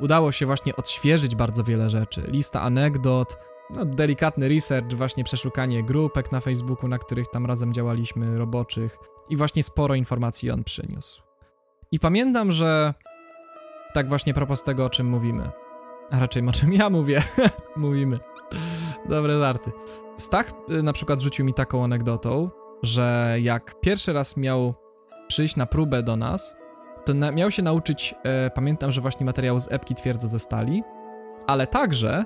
[0.00, 2.22] udało się właśnie odświeżyć bardzo wiele rzeczy.
[2.28, 3.38] Lista anegdot,
[3.70, 9.36] no, delikatny research, właśnie przeszukanie grupek na Facebooku, na których tam razem działaliśmy, roboczych i
[9.36, 11.22] właśnie sporo informacji on przyniósł.
[11.92, 12.94] I pamiętam, że
[13.92, 15.50] tak właśnie propos tego, o czym mówimy,
[16.10, 17.22] a raczej o czym ja mówię,
[17.76, 18.18] mówimy.
[19.08, 19.72] Dobre żarty.
[20.16, 22.50] Stach y, na przykład rzucił mi taką anegdotą,
[22.82, 24.74] że jak pierwszy raz miał
[25.28, 26.56] przyjść na próbę do nas,
[27.04, 30.82] to miał się nauczyć, e, pamiętam, że właśnie materiału z epki Twierdza ze Stali,
[31.46, 32.24] ale także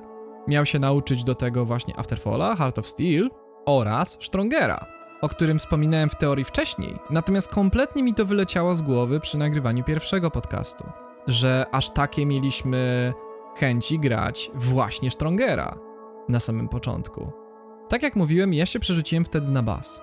[0.49, 3.31] miał się nauczyć do tego właśnie Afterfalla, Heart of Steel
[3.67, 4.87] oraz Strongera,
[5.23, 9.85] o którym wspominałem w teorii wcześniej, natomiast kompletnie mi to wyleciało z głowy przy nagrywaniu
[9.85, 10.85] pierwszego podcastu,
[11.27, 13.13] że aż takie mieliśmy
[13.57, 15.79] chęci grać właśnie Strongera
[16.29, 17.33] na samym początku.
[17.89, 20.03] Tak jak mówiłem, ja się przerzuciłem wtedy na bas.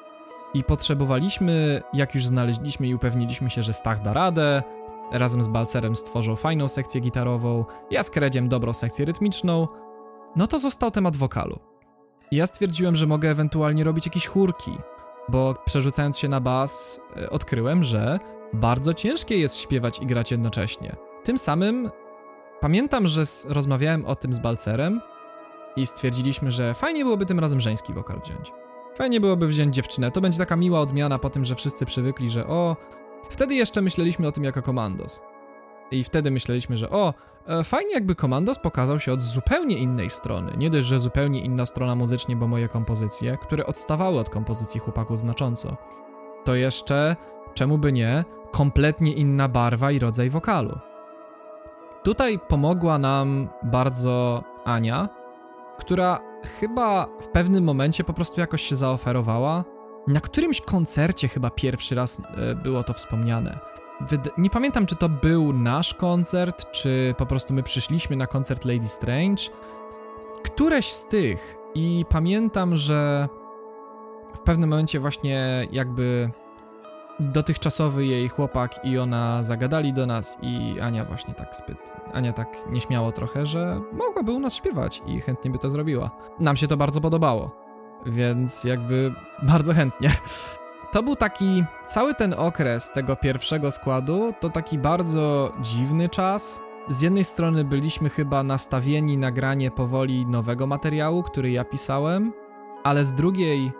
[0.53, 4.63] I potrzebowaliśmy, jak już znaleźliśmy i upewniliśmy się, że Stach da radę,
[5.11, 9.67] razem z Balcerem stworzył fajną sekcję gitarową, ja z Kredziem dobrą sekcję rytmiczną,
[10.35, 11.59] no to został temat wokalu.
[12.31, 14.77] Ja stwierdziłem, że mogę ewentualnie robić jakieś chórki,
[15.29, 18.19] bo przerzucając się na bas, e, odkryłem, że
[18.53, 20.95] bardzo ciężkie jest śpiewać i grać jednocześnie.
[21.23, 21.91] Tym samym
[22.59, 25.01] pamiętam, że rozmawiałem o tym z Balcerem
[25.75, 28.51] i stwierdziliśmy, że fajnie byłoby tym razem żeński wokal wziąć.
[28.95, 30.11] Fajnie byłoby wziąć dziewczynę.
[30.11, 32.75] To będzie taka miła odmiana po tym, że wszyscy przywykli, że o.
[33.29, 35.21] Wtedy jeszcze myśleliśmy o tym jako komandos.
[35.91, 37.13] I wtedy myśleliśmy, że o,
[37.47, 40.51] e, fajnie jakby komandos pokazał się od zupełnie innej strony.
[40.57, 45.21] Nie dość, że zupełnie inna strona muzycznie, bo moje kompozycje, które odstawały od kompozycji chłopaków
[45.21, 45.77] znacząco.
[46.45, 47.15] To jeszcze,
[47.53, 50.79] czemu by nie, kompletnie inna barwa i rodzaj wokalu.
[52.03, 55.09] Tutaj pomogła nam bardzo Ania,
[55.79, 56.19] która
[56.59, 59.63] chyba w pewnym momencie po prostu jakoś się zaoferowała.
[60.07, 63.68] Na którymś koncercie chyba pierwszy raz e, było to wspomniane.
[64.37, 68.87] Nie pamiętam, czy to był nasz koncert, czy po prostu my przyszliśmy na koncert Lady
[68.87, 69.43] Strange.
[70.43, 71.55] Któreś z tych.
[71.75, 73.29] I pamiętam, że
[74.35, 76.29] w pewnym momencie właśnie jakby
[77.19, 81.93] dotychczasowy jej chłopak i ona zagadali do nas i Ania właśnie tak spyt.
[82.13, 86.11] Ania tak nieśmiało trochę, że mogłaby u nas śpiewać i chętnie by to zrobiła.
[86.39, 87.51] Nam się to bardzo podobało,
[88.05, 90.11] więc jakby bardzo chętnie.
[90.91, 96.61] To był taki, cały ten okres tego pierwszego składu, to taki bardzo dziwny czas.
[96.87, 102.33] Z jednej strony byliśmy chyba nastawieni na granie powoli nowego materiału, który ja pisałem,
[102.83, 103.71] ale z drugiej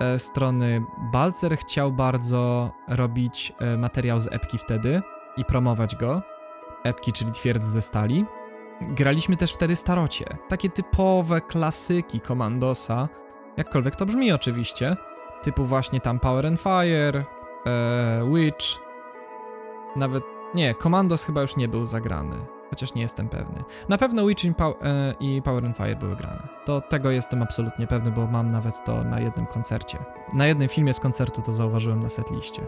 [0.00, 5.02] E, strony Balcer chciał bardzo robić e, materiał z epki wtedy
[5.36, 6.22] i promować go.
[6.84, 8.24] Epki, czyli twierdz ze stali.
[8.80, 10.24] Graliśmy też wtedy starocie.
[10.48, 13.08] Takie typowe klasyki Commandosa,
[13.56, 14.96] jakkolwiek to brzmi oczywiście.
[15.46, 17.24] Typu właśnie tam Power and Fire,
[17.66, 18.66] e, Witch.
[19.96, 22.36] Nawet, nie, Commandos chyba już nie był zagrany
[22.70, 23.64] chociaż nie jestem pewny.
[23.88, 24.50] Na pewno Witch e,
[25.20, 26.48] i Power and Fire były grane.
[26.64, 29.98] To tego jestem absolutnie pewny, bo mam nawet to na jednym koncercie.
[30.34, 32.66] Na jednym filmie z koncertu to zauważyłem na setliście.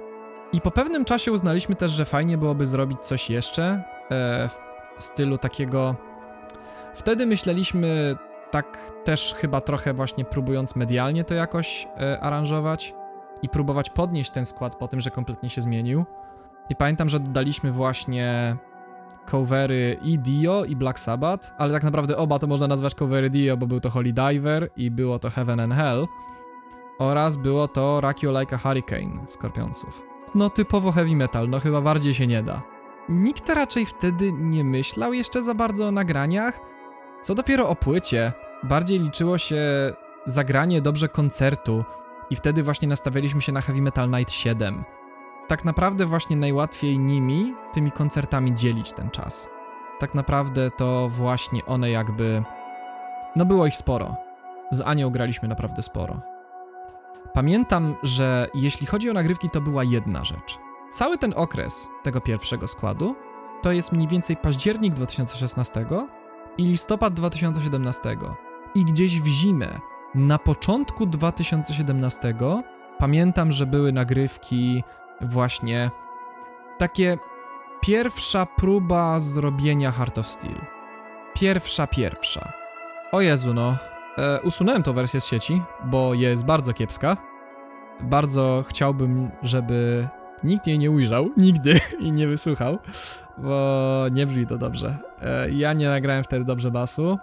[0.52, 4.48] I po pewnym czasie uznaliśmy też, że fajnie byłoby zrobić coś jeszcze e,
[4.98, 5.94] w stylu takiego.
[6.94, 8.16] Wtedy myśleliśmy
[8.50, 12.94] tak też chyba trochę właśnie próbując medialnie to jakoś e, aranżować
[13.42, 16.04] i próbować podnieść ten skład po tym, że kompletnie się zmienił.
[16.70, 18.56] I pamiętam, że dodaliśmy właśnie
[19.30, 23.56] covery i Dio i Black Sabbath, ale tak naprawdę oba to można nazwać covery Dio,
[23.56, 26.06] bo był to Holy Diver i było to Heaven and Hell
[26.98, 30.06] oraz było to Rakio Like a Hurricane Skorpionsów.
[30.34, 32.62] No typowo heavy metal, no chyba bardziej się nie da.
[33.08, 36.60] Nikt raczej wtedy nie myślał jeszcze za bardzo o nagraniach,
[37.22, 38.32] co dopiero o płycie.
[38.62, 39.92] Bardziej liczyło się
[40.24, 41.84] zagranie dobrze koncertu
[42.30, 44.84] i wtedy właśnie nastawialiśmy się na Heavy Metal Night 7
[45.48, 49.48] tak naprawdę właśnie najłatwiej nimi, tymi koncertami dzielić ten czas.
[49.98, 52.42] Tak naprawdę to właśnie one jakby.
[53.36, 54.16] No było ich sporo.
[54.70, 56.20] Z Anią graliśmy naprawdę sporo.
[57.34, 60.58] Pamiętam, że jeśli chodzi o nagrywki, to była jedna rzecz.
[60.90, 63.16] Cały ten okres tego pierwszego składu
[63.62, 65.86] to jest mniej więcej październik 2016
[66.58, 68.16] i listopad 2017.
[68.74, 69.80] I gdzieś w zimę,
[70.14, 72.34] na początku 2017,
[72.98, 74.84] pamiętam, że były nagrywki
[75.20, 75.90] właśnie
[76.78, 77.18] takie
[77.80, 80.60] pierwsza próba zrobienia Heart of Steel.
[81.34, 82.52] Pierwsza, pierwsza.
[83.12, 83.76] O Jezu, no.
[84.18, 87.16] E, usunąłem tą wersję z sieci, bo jest bardzo kiepska.
[88.00, 90.08] Bardzo chciałbym, żeby
[90.44, 92.78] nikt jej nie ujrzał, nigdy i nie wysłuchał,
[93.38, 94.98] bo nie brzmi to dobrze.
[95.22, 97.18] E, ja nie nagrałem wtedy dobrze basu.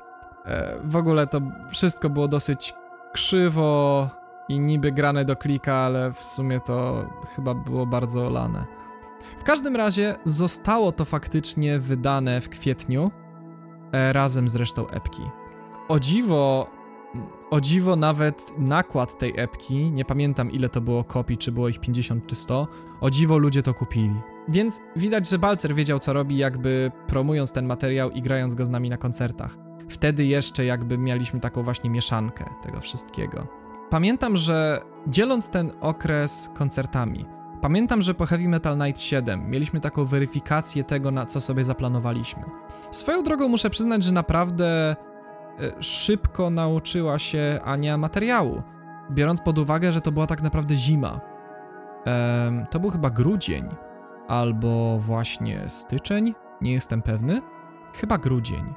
[0.46, 2.74] E, w ogóle to wszystko było dosyć
[3.14, 4.10] krzywo,
[4.50, 8.66] i niby grane do klika, ale w sumie to chyba było bardzo olane.
[9.40, 13.12] W każdym razie zostało to faktycznie wydane w kwietniu
[13.92, 15.22] e, razem z resztą epki.
[15.88, 16.68] O dziwo,
[17.50, 21.80] o dziwo nawet nakład tej epki, nie pamiętam ile to było kopii, czy było ich
[21.80, 22.68] 50 czy 100,
[23.02, 24.22] o dziwo ludzie to kupili.
[24.48, 28.70] Więc widać, że Balcer wiedział co robi, jakby promując ten materiał i grając go z
[28.70, 29.58] nami na koncertach.
[29.90, 33.48] Wtedy jeszcze jakby mieliśmy taką właśnie mieszankę tego wszystkiego.
[33.90, 37.26] Pamiętam, że dzieląc ten okres koncertami,
[37.62, 42.44] pamiętam, że po Heavy Metal Night 7 mieliśmy taką weryfikację tego, na co sobie zaplanowaliśmy.
[42.92, 44.96] Swoją drogą muszę przyznać, że naprawdę e,
[45.84, 48.64] szybko nauczyła się Ania materiału,
[49.12, 51.35] biorąc pod uwagę, że to była tak naprawdę zima.
[52.72, 53.70] To był chyba grudzień,
[54.28, 57.42] albo właśnie styczeń, nie jestem pewny.
[57.94, 58.74] Chyba grudzień.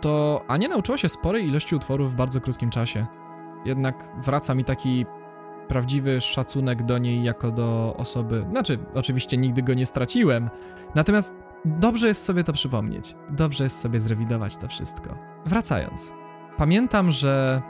[0.00, 3.06] To Ania nauczyła się sporej ilości utworów w bardzo krótkim czasie.
[3.64, 5.06] Jednak wraca mi taki
[5.68, 8.46] prawdziwy szacunek do niej jako do osoby.
[8.50, 10.50] Znaczy, oczywiście nigdy go nie straciłem,
[10.94, 13.16] natomiast dobrze jest sobie to przypomnieć.
[13.30, 15.14] Dobrze jest sobie zrewidować to wszystko.
[15.46, 16.12] Wracając.
[16.56, 17.62] Pamiętam, że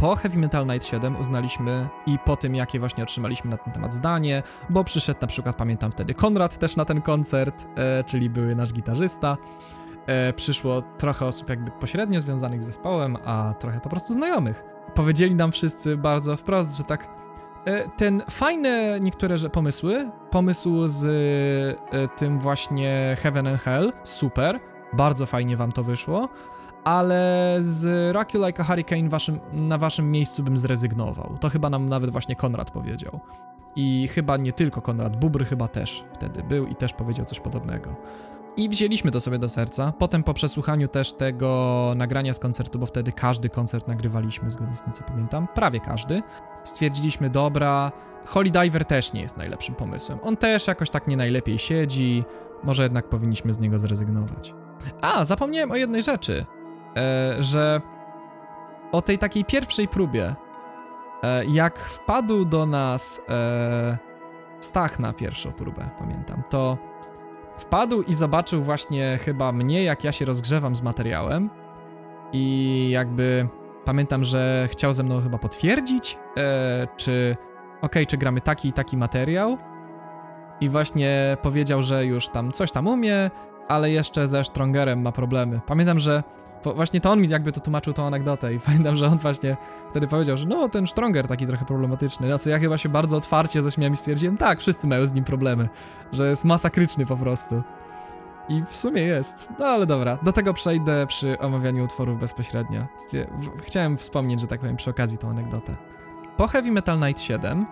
[0.00, 3.94] po Heavy Metal Night 7 uznaliśmy i po tym, jakie właśnie otrzymaliśmy na ten temat
[3.94, 8.54] zdanie, bo przyszedł na przykład, pamiętam wtedy Konrad też na ten koncert, e, czyli były
[8.54, 9.36] nasz gitarzysta.
[10.06, 14.64] E, przyszło trochę osób jakby pośrednio związanych z zespołem, a trochę po prostu znajomych.
[14.94, 17.08] Powiedzieli nam wszyscy bardzo wprost, że tak
[17.64, 21.04] e, ten fajne niektóre że pomysły, pomysł z
[21.92, 24.60] e, tym właśnie Heaven and Hell, super,
[24.92, 26.28] bardzo fajnie wam to wyszło,
[26.84, 31.38] ale z Rock You Like a Hurricane waszym, na waszym miejscu bym zrezygnował.
[31.40, 33.20] To chyba nam nawet właśnie Konrad powiedział.
[33.76, 37.96] I chyba nie tylko Konrad, Bubr chyba też wtedy był i też powiedział coś podobnego.
[38.56, 39.92] I wzięliśmy to sobie do serca.
[39.98, 44.82] Potem po przesłuchaniu też tego nagrania z koncertu, bo wtedy każdy koncert nagrywaliśmy, zgodnie z
[44.82, 46.22] tym co pamiętam, prawie każdy,
[46.64, 47.92] stwierdziliśmy, dobra,
[48.26, 50.18] Holy Diver też nie jest najlepszym pomysłem.
[50.22, 52.24] On też jakoś tak nie najlepiej siedzi,
[52.62, 54.54] może jednak powinniśmy z niego zrezygnować.
[55.00, 56.46] A, zapomniałem o jednej rzeczy
[57.38, 57.80] że
[58.92, 60.34] o tej takiej pierwszej próbie,
[61.22, 63.98] e, jak wpadł do nas e,
[64.60, 66.78] Stach na pierwszą próbę, pamiętam, to
[67.58, 71.50] wpadł i zobaczył właśnie chyba mnie, jak ja się rozgrzewam z materiałem
[72.32, 73.48] i jakby
[73.84, 77.36] pamiętam, że chciał ze mną chyba potwierdzić, e, czy
[77.82, 79.58] ok, czy gramy taki i taki materiał
[80.60, 83.30] i właśnie powiedział, że już tam coś tam umie,
[83.68, 85.60] ale jeszcze ze Strongerem ma problemy.
[85.66, 86.22] Pamiętam, że
[86.62, 89.56] właśnie to on mi jakby to tłumaczył tą anegdotę i pamiętam, że on właśnie
[89.90, 93.16] wtedy powiedział, że no ten Stronger taki trochę problematyczny, na co ja chyba się bardzo
[93.16, 95.68] otwarcie zaśmiałem i stwierdziłem, tak, wszyscy mają z nim problemy,
[96.12, 97.62] że jest masakryczny po prostu.
[98.48, 99.48] I w sumie jest.
[99.58, 102.86] No ale dobra, do tego przejdę przy omawianiu utworów bezpośrednio.
[103.62, 105.76] Chciałem wspomnieć, że tak powiem, przy okazji tą anegdotę.
[106.36, 107.66] Po Heavy Metal Night 7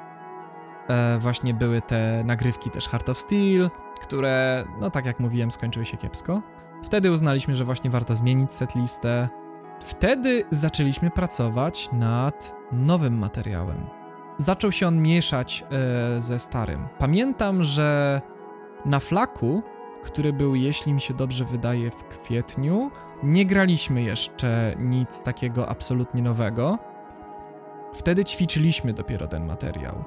[0.88, 3.70] e, właśnie były te nagrywki też Heart of Steel,
[4.00, 6.42] które, no tak jak mówiłem, skończyły się kiepsko.
[6.82, 9.28] Wtedy uznaliśmy, że właśnie warto zmienić setlistę.
[9.80, 13.86] Wtedy zaczęliśmy pracować nad nowym materiałem.
[14.38, 16.88] Zaczął się on mieszać e, ze starym.
[16.98, 18.20] Pamiętam, że
[18.84, 19.62] na flaku,
[20.04, 22.90] który był, jeśli mi się dobrze wydaje, w kwietniu,
[23.22, 26.78] nie graliśmy jeszcze nic takiego absolutnie nowego.
[27.94, 30.04] Wtedy ćwiczyliśmy dopiero ten materiał.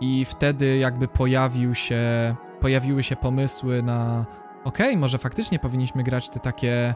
[0.00, 4.26] I wtedy jakby pojawił się, pojawiły się pomysły na
[4.64, 6.94] okej, okay, może faktycznie powinniśmy grać te takie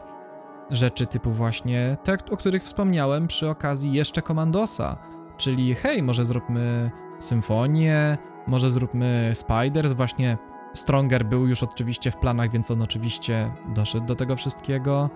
[0.69, 4.97] rzeczy typu właśnie te, o których wspomniałem przy okazji jeszcze Komandosa,
[5.37, 10.37] czyli hej, może zróbmy symfonię, może zróbmy Spiders, właśnie
[10.73, 15.09] Stronger był już oczywiście w planach, więc on oczywiście doszedł do tego wszystkiego.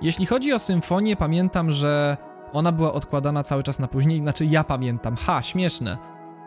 [0.00, 2.16] Jeśli chodzi o symfonię, pamiętam, że
[2.52, 5.98] ona była odkładana cały czas na później, znaczy ja pamiętam, ha, śmieszne.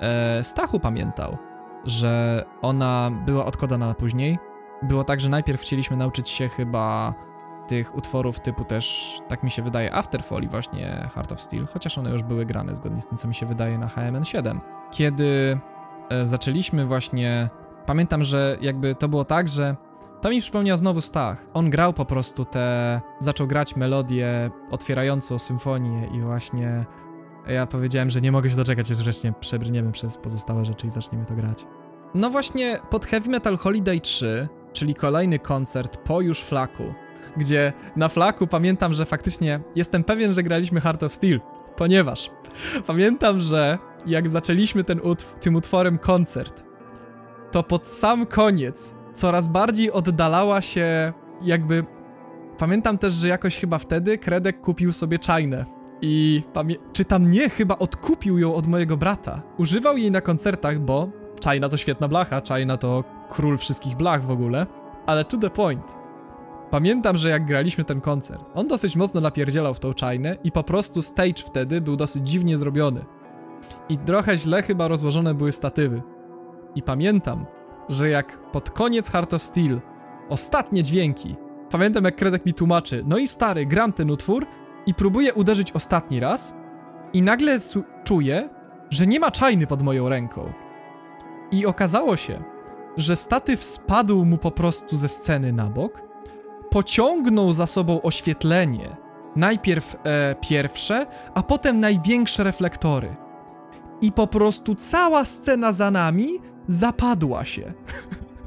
[0.01, 1.37] Eee, Stachu pamiętał,
[1.85, 4.37] że ona była odkładana na później,
[4.81, 7.13] było tak, że najpierw chcieliśmy nauczyć się chyba
[7.67, 11.97] tych utworów typu też, tak mi się wydaje, Afterfall i właśnie Heart of Steel, chociaż
[11.97, 14.59] one już były grane zgodnie z tym, co mi się wydaje na HMN7.
[14.91, 15.59] Kiedy
[16.09, 17.49] e, zaczęliśmy właśnie,
[17.85, 19.75] pamiętam, że jakby to było tak, że
[20.21, 21.45] to mi przypomniał znowu Stach.
[21.53, 26.85] On grał po prostu te, zaczął grać melodię otwierającą symfonię i właśnie
[27.47, 31.25] ja powiedziałem, że nie mogę się doczekać, aż wreszcie przebrniemy przez pozostałe rzeczy i zaczniemy
[31.25, 31.65] to grać.
[32.15, 36.93] No właśnie pod Heavy Metal Holiday 3 czyli kolejny koncert po już flaku,
[37.37, 41.41] gdzie na flaku pamiętam, że faktycznie jestem pewien, że graliśmy Heart of Steel,
[41.75, 42.31] ponieważ
[42.87, 46.63] pamiętam, że jak zaczęliśmy ten utw tym utworem koncert,
[47.51, 51.85] to pod sam koniec coraz bardziej oddalała się jakby...
[52.57, 55.65] Pamiętam też, że jakoś chyba wtedy Kredek kupił sobie czajnę
[56.01, 56.43] i
[56.93, 59.41] czy tam nie, chyba odkupił ją od mojego brata.
[59.57, 61.09] Używał jej na koncertach, bo
[61.43, 64.67] China to świetna blacha, China to król wszystkich blach w ogóle,
[65.05, 65.95] ale to the point.
[66.71, 70.63] Pamiętam, że jak graliśmy ten koncert, on dosyć mocno napierdzielał w tą Chinę i po
[70.63, 73.05] prostu stage wtedy był dosyć dziwnie zrobiony.
[73.89, 76.01] I trochę źle chyba rozłożone były statywy.
[76.75, 77.45] I pamiętam,
[77.89, 79.81] że jak pod koniec Heart of Steel
[80.29, 81.35] ostatnie dźwięki
[81.71, 84.45] pamiętam jak Kredek mi tłumaczy, no i stary, gram ten utwór
[84.85, 86.55] i próbuję uderzyć ostatni raz
[87.13, 87.57] i nagle
[88.03, 88.49] czuję,
[88.89, 90.53] że nie ma czajny pod moją ręką.
[91.51, 92.43] I okazało się,
[92.99, 96.01] że statyw spadł mu po prostu ze sceny na bok,
[96.69, 98.97] pociągnął za sobą oświetlenie,
[99.35, 103.15] najpierw e, pierwsze, a potem największe reflektory.
[104.01, 106.27] I po prostu cała scena za nami
[106.67, 107.73] zapadła się.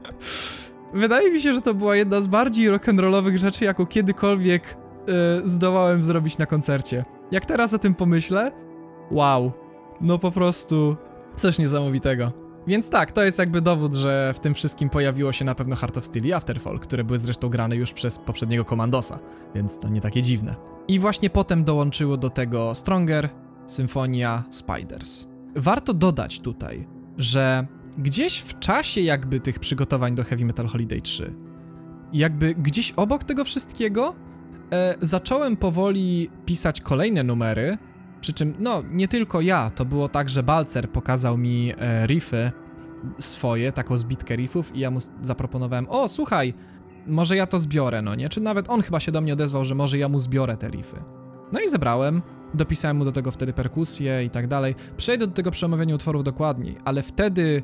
[0.94, 4.74] Wydaje mi się, że to była jedna z bardziej rock'n'rollowych rzeczy, jaką kiedykolwiek e,
[5.44, 7.04] zdołałem zrobić na koncercie.
[7.30, 8.52] Jak teraz o tym pomyślę,
[9.10, 9.52] wow,
[10.00, 10.96] no po prostu
[11.34, 12.41] coś niesamowitego.
[12.66, 15.98] Więc tak, to jest jakby dowód, że w tym wszystkim pojawiło się na pewno Heart
[15.98, 19.18] of Steel i Afterfall, które były zresztą grane już przez poprzedniego Komandosa,
[19.54, 20.54] więc to nie takie dziwne.
[20.88, 23.28] I właśnie potem dołączyło do tego Stronger,
[23.66, 25.26] Symphonia, Spiders.
[25.56, 26.88] Warto dodać tutaj,
[27.18, 27.66] że
[27.98, 31.34] gdzieś w czasie jakby tych przygotowań do Heavy Metal Holiday 3,
[32.12, 34.14] jakby gdzieś obok tego wszystkiego,
[34.72, 37.78] e, zacząłem powoli pisać kolejne numery,
[38.22, 42.52] przy czym, no, nie tylko ja, to było tak, że Balcer pokazał mi e, riffy
[43.18, 46.54] swoje, taką zbitkę riffów i ja mu zaproponowałem, o, słuchaj,
[47.06, 48.28] może ja to zbiorę, no nie?
[48.28, 50.96] Czy nawet on chyba się do mnie odezwał, że może ja mu zbiorę te riffy.
[51.52, 52.22] No i zebrałem,
[52.54, 54.74] dopisałem mu do tego wtedy perkusję i tak dalej.
[54.96, 57.62] Przejdę do tego przemawiania utworów dokładniej, ale wtedy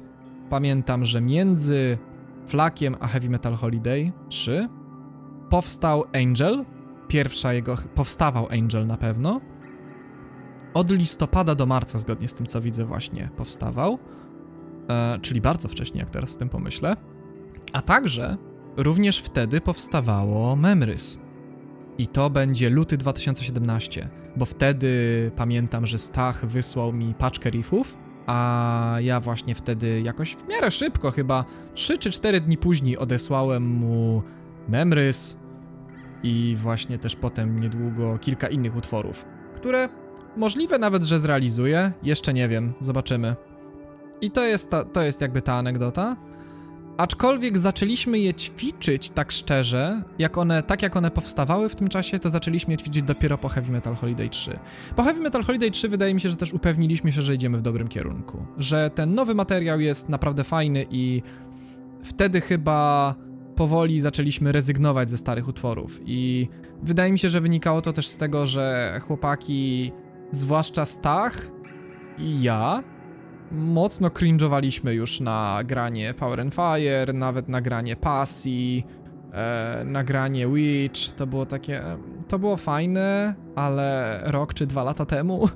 [0.50, 1.98] pamiętam, że między
[2.46, 4.68] Flakiem a Heavy Metal Holiday 3
[5.50, 6.64] powstał Angel,
[7.08, 9.40] pierwsza jego, powstawał Angel na pewno,
[10.78, 13.98] od listopada do marca, zgodnie z tym, co widzę, właśnie powstawał.
[14.90, 16.96] E, czyli bardzo wcześnie, jak teraz o tym pomyślę.
[17.72, 18.36] A także
[18.76, 21.18] również wtedy powstawało Memrys.
[21.98, 24.90] I to będzie luty 2017, bo wtedy
[25.36, 31.10] pamiętam, że Stach wysłał mi paczkę riffów, a ja właśnie wtedy jakoś w miarę szybko,
[31.10, 34.22] chyba 3 czy 4 dni później odesłałem mu
[34.68, 35.38] Memrys
[36.22, 39.24] i właśnie też potem niedługo kilka innych utworów,
[39.56, 39.88] które
[40.38, 43.36] Możliwe nawet, że zrealizuje, jeszcze nie wiem, zobaczymy.
[44.20, 46.16] I to jest, ta, to jest jakby ta anegdota.
[46.96, 52.18] Aczkolwiek zaczęliśmy je ćwiczyć tak szczerze, jak one, tak jak one powstawały w tym czasie,
[52.18, 54.58] to zaczęliśmy je ćwiczyć dopiero po Heavy Metal Holiday 3.
[54.96, 57.62] Po Heavy Metal Holiday 3 wydaje mi się, że też upewniliśmy się, że idziemy w
[57.62, 58.46] dobrym kierunku.
[58.58, 61.22] Że ten nowy materiał jest naprawdę fajny i
[62.02, 63.14] wtedy chyba
[63.56, 66.00] powoli zaczęliśmy rezygnować ze starych utworów.
[66.04, 66.48] I
[66.82, 69.92] wydaje mi się, że wynikało to też z tego, że chłopaki
[70.30, 71.50] zwłaszcza Stach
[72.18, 72.82] i ja,
[73.52, 78.82] mocno cringe'owaliśmy już na granie Power and Fire, nawet na granie Passy,
[79.32, 81.82] e, nagranie Witch, to było takie,
[82.28, 85.48] to było fajne, ale rok czy dwa lata temu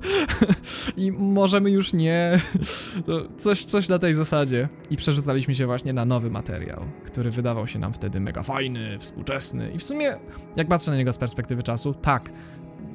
[0.97, 2.39] i możemy już nie,
[3.37, 4.69] coś, coś na tej zasadzie.
[4.89, 9.71] I przerzucaliśmy się właśnie na nowy materiał, który wydawał się nam wtedy mega fajny, współczesny.
[9.71, 10.15] I w sumie,
[10.55, 12.31] jak patrzę na niego z perspektywy czasu, tak,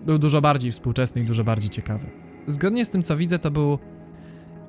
[0.09, 2.07] był dużo bardziej współczesny i dużo bardziej ciekawy.
[2.47, 3.79] Zgodnie z tym, co widzę, to był.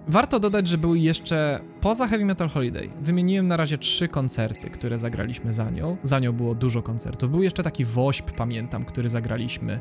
[0.07, 2.89] Warto dodać, że był jeszcze poza Heavy Metal Holiday.
[3.01, 5.97] Wymieniłem na razie trzy koncerty, które zagraliśmy za nią.
[6.03, 7.31] Za nią było dużo koncertów.
[7.31, 9.79] Był jeszcze taki Wośp, pamiętam, który zagraliśmy.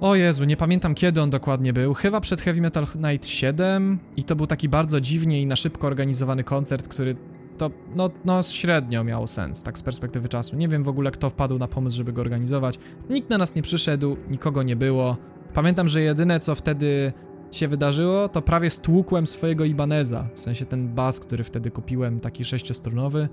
[0.00, 1.94] O Jezu, nie pamiętam kiedy on dokładnie był.
[1.94, 5.86] Chyba przed Heavy Metal Night 7 i to był taki bardzo dziwnie i na szybko
[5.86, 7.16] organizowany koncert, który
[7.58, 10.56] to no, no średnio miało sens, tak z perspektywy czasu.
[10.56, 12.78] Nie wiem w ogóle, kto wpadł na pomysł, żeby go organizować.
[13.10, 15.16] Nikt na nas nie przyszedł, nikogo nie było.
[15.54, 17.12] Pamiętam, że jedyne, co wtedy
[17.50, 20.28] się wydarzyło, to prawie stłukłem swojego Ibaneza.
[20.34, 23.28] W sensie ten bas, który wtedy kupiłem, taki sześciostronowy,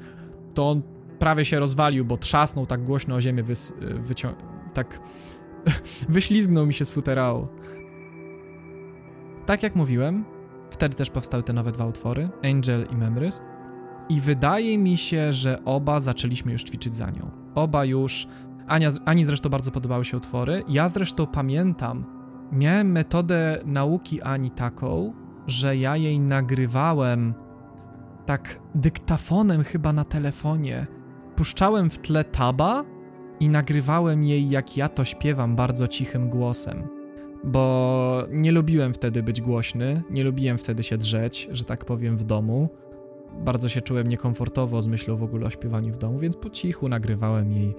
[0.54, 0.82] to on
[1.20, 3.44] prawie się rozwalił, bo trzasnął tak głośno o ziemię,
[4.00, 4.34] wycią...
[4.74, 5.00] tak
[6.10, 7.48] wyślizgnął mi się z futerału.
[9.46, 10.26] Tak jak mówiłem,
[10.72, 13.42] wtedy też powstały te nowe dwa utwory, Angel i Memories.
[14.10, 17.32] I wydaje mi się, że oba zaczęliśmy już ćwiczyć za nią.
[17.56, 18.28] Oba już.
[18.68, 20.64] Ania, Ani zresztą bardzo podobały się utwory.
[20.68, 22.06] Ja zresztą pamiętam,
[22.52, 25.14] miałem metodę nauki Ani taką,
[25.48, 27.34] że ja jej nagrywałem
[28.26, 30.88] tak dyktafonem chyba na telefonie.
[31.36, 32.84] Puszczałem w tle taba
[33.40, 36.88] i nagrywałem jej, jak ja to śpiewam bardzo cichym głosem.
[37.44, 42.24] Bo nie lubiłem wtedy być głośny, nie lubiłem wtedy się drzeć, że tak powiem, w
[42.24, 42.70] domu
[43.34, 46.90] bardzo się czułem niekomfortowo z myślą w ogóle o śpiewaniu w domu, więc po cichu
[46.90, 47.76] nagrywałem jej.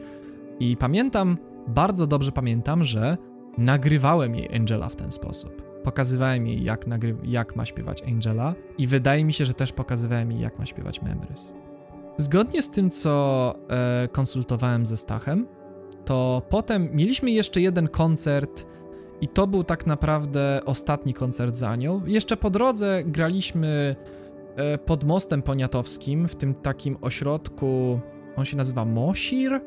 [0.60, 1.38] I pamiętam,
[1.68, 3.16] bardzo dobrze pamiętam, że
[3.58, 5.62] nagrywałem jej Angela w ten sposób.
[5.82, 10.32] Pokazywałem jej, jak, nagry- jak ma śpiewać Angela, i wydaje mi się, że też pokazywałem
[10.32, 11.54] jej, jak ma śpiewać Memories.
[12.16, 15.46] Zgodnie z tym, co e, konsultowałem ze Stachem,
[16.04, 18.66] to potem mieliśmy jeszcze jeden koncert,
[19.20, 22.02] i to był tak naprawdę ostatni koncert za nią.
[22.06, 23.96] Jeszcze po drodze graliśmy
[24.86, 28.00] pod mostem poniatowskim, w tym takim ośrodku,
[28.36, 29.60] on się nazywa Mosir?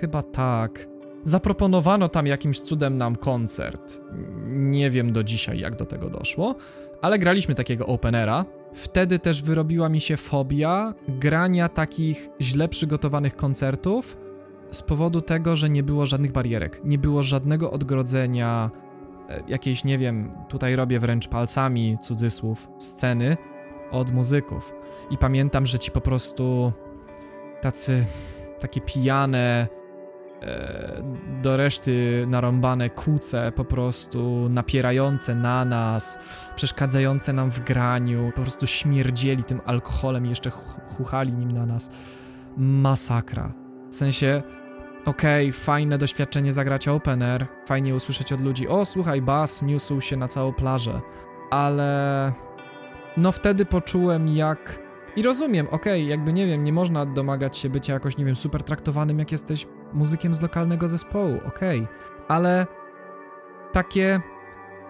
[0.00, 0.88] Chyba tak.
[1.24, 4.00] Zaproponowano tam jakimś cudem nam koncert.
[4.46, 6.54] Nie wiem do dzisiaj, jak do tego doszło,
[7.02, 8.44] ale graliśmy takiego openera.
[8.74, 14.16] Wtedy też wyrobiła mi się fobia grania takich źle przygotowanych koncertów
[14.70, 18.70] z powodu tego, że nie było żadnych barierek, nie było żadnego odgrodzenia,
[19.28, 23.36] e, jakiejś, nie wiem, tutaj robię wręcz palcami cudzysłów, sceny
[23.90, 24.72] od muzyków.
[25.10, 26.72] I pamiętam, że ci po prostu
[27.60, 28.06] tacy,
[28.60, 29.68] takie pijane,
[30.42, 31.02] e,
[31.42, 36.18] do reszty narąbane kuce, po prostu napierające na nas,
[36.56, 40.50] przeszkadzające nam w graniu, po prostu śmierdzieli tym alkoholem i jeszcze
[40.96, 41.90] chuchali nim na nas.
[42.56, 43.52] Masakra.
[43.90, 44.42] W sensie,
[45.04, 50.00] okej, okay, fajne doświadczenie zagrać open air, fajnie usłyszeć od ludzi, o słuchaj, bas niósł
[50.00, 51.00] się na całą plażę,
[51.50, 52.32] ale
[53.16, 54.80] no wtedy poczułem jak
[55.16, 58.36] i rozumiem, okej, okay, jakby nie wiem, nie można domagać się bycia jakoś, nie wiem,
[58.36, 62.26] super traktowanym, jak jesteś muzykiem z lokalnego zespołu, okej, okay.
[62.28, 62.66] ale
[63.72, 64.20] takie.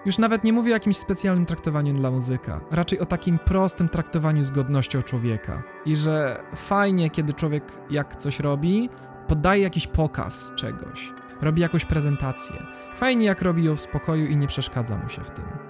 [0.05, 4.43] Już nawet nie mówię o jakimś specjalnym traktowaniu dla muzyka, raczej o takim prostym traktowaniu
[4.43, 5.63] z godnością człowieka.
[5.87, 8.89] I że fajnie, kiedy człowiek jak coś robi,
[9.29, 12.67] podaje jakiś pokaz czegoś, robi jakąś prezentację.
[12.95, 15.70] Fajnie, jak robi ją w spokoju i nie przeszkadza mu się w tym.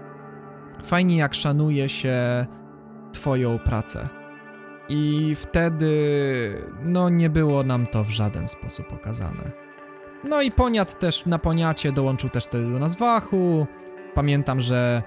[0.84, 2.46] Fajnie, jak szanuje się
[3.12, 4.08] Twoją pracę
[4.90, 5.92] i wtedy,
[6.82, 9.50] no, nie było nam to w żaden sposób pokazane.
[10.24, 13.66] No i Poniat też, na Poniacie dołączył też wtedy do nas Wachu.
[14.14, 15.02] Pamiętam, że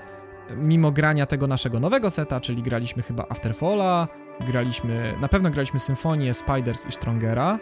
[0.57, 4.07] mimo grania tego naszego nowego seta, czyli graliśmy chyba Afterfalla,
[4.47, 7.59] graliśmy, na pewno graliśmy Symfonię, Spiders i Strongera,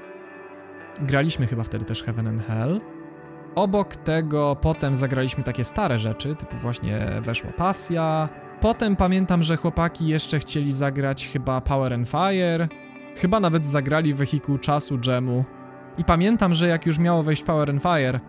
[0.99, 2.81] graliśmy chyba wtedy też Heaven and Hell.
[3.55, 8.29] Obok tego potem zagraliśmy takie stare rzeczy, typu właśnie weszła Pasja,
[8.61, 12.67] Potem pamiętam, że chłopaki jeszcze chcieli zagrać chyba Power and Fire,
[13.17, 15.45] chyba nawet zagrali wehikuł czasu Jemu.
[15.97, 18.19] I pamiętam, że jak już miało wejść Power and Fire,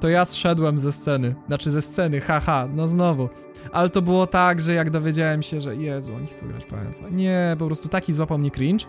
[0.00, 1.34] to ja zszedłem ze sceny.
[1.46, 3.28] Znaczy ze sceny, haha, no znowu.
[3.72, 6.96] Ale to było tak, że jak dowiedziałem się, że Jezu, oni chcą grać Power and
[6.96, 7.10] Fire.
[7.12, 8.86] Nie, po prostu taki złapał mnie cringe.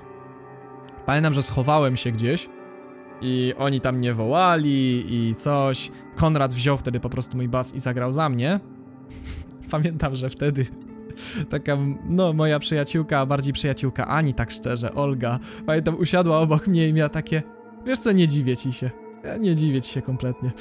[1.05, 2.49] Pamiętam, że schowałem się gdzieś
[3.21, 5.91] i oni tam mnie wołali i coś.
[6.15, 8.59] Konrad wziął wtedy po prostu mój bas i zagrał za mnie.
[9.71, 10.65] Pamiętam, że wtedy
[11.49, 11.77] taka,
[12.09, 16.93] no, moja przyjaciółka, a bardziej przyjaciółka Ani, tak szczerze, Olga, pamiętam, usiadła obok mnie i
[16.93, 17.43] miała takie,
[17.85, 18.91] wiesz co, nie dziwię ci się.
[19.23, 20.51] Ja nie dziwię ci się kompletnie.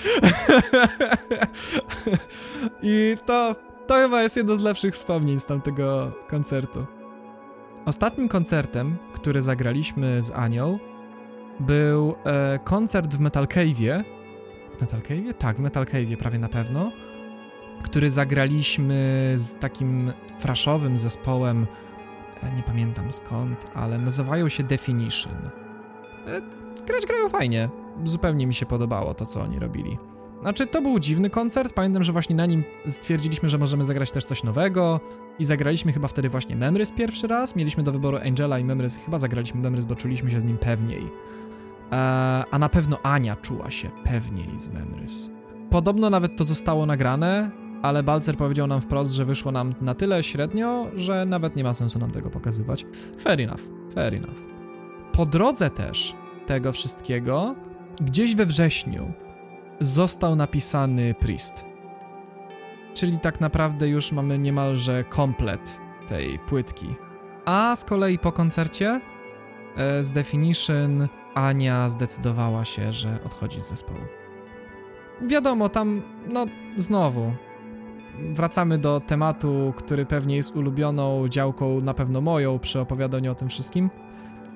[2.82, 6.86] I to, to chyba jest jedno z lepszych wspomnień z tamtego koncertu.
[7.84, 10.78] Ostatnim koncertem, który zagraliśmy z Anią,
[11.61, 14.05] był e, koncert w Metal Cave'ie.
[14.80, 15.34] Metal Cave'ie?
[15.34, 16.90] Tak, w Metal Cave'ie prawie na pewno
[17.84, 21.66] który zagraliśmy z takim fraszowym zespołem,
[22.42, 25.50] e, nie pamiętam skąd, ale nazywają się Definition.
[26.26, 26.40] E,
[26.86, 27.68] grać grają fajnie,
[28.05, 29.98] zupełnie mi się podobało to, co oni robili.
[30.40, 34.24] Znaczy, to był dziwny koncert, pamiętam, że właśnie na nim stwierdziliśmy, że możemy zagrać też
[34.24, 35.00] coś nowego
[35.39, 39.18] i zagraliśmy chyba wtedy właśnie Memrys pierwszy raz, mieliśmy do wyboru Angela i Memrys, chyba
[39.18, 41.03] zagraliśmy Memrys, bo czuliśmy się z nim pewniej.
[41.03, 45.30] Eee, a na pewno Ania czuła się pewniej z Memrys.
[45.70, 47.51] Podobno nawet to zostało nagrane,
[47.82, 51.72] ale Balcer powiedział nam wprost, że wyszło nam na tyle średnio, że nawet nie ma
[51.72, 52.87] sensu nam tego pokazywać.
[53.20, 53.61] Fair enough,
[53.95, 54.39] fair enough.
[55.12, 56.14] Po drodze też
[56.47, 57.55] tego wszystkiego,
[58.01, 59.12] gdzieś we wrześniu
[59.80, 61.73] został napisany Priest.
[62.95, 66.95] Czyli tak naprawdę już mamy niemalże komplet tej płytki.
[67.45, 69.01] A z kolei po koncercie
[69.76, 74.01] e, z Definition Ania zdecydowała się, że odchodzi z zespołu.
[75.22, 77.32] Wiadomo, tam, no, znowu,
[78.32, 83.49] wracamy do tematu, który pewnie jest ulubioną działką, na pewno moją, przy opowiadaniu o tym
[83.49, 83.90] wszystkim.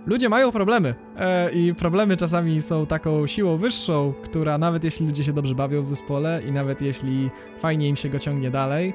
[0.07, 0.95] Ludzie mają problemy.
[1.17, 5.81] E, i problemy czasami są taką siłą wyższą, która nawet jeśli ludzie się dobrze bawią
[5.81, 8.95] w zespole i nawet jeśli fajnie im się go ciągnie dalej,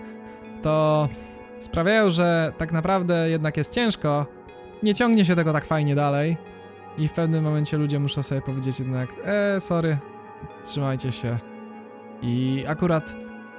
[0.62, 1.10] to
[1.60, 4.26] sprawiają, że tak naprawdę jednak jest ciężko,
[4.84, 6.38] nie ciągnie się tego tak fajnie dalej.
[6.98, 9.98] I w pewnym momencie ludzie muszą sobie powiedzieć jednak, e, sorry,
[10.64, 11.38] trzymajcie się.
[12.22, 13.16] I akurat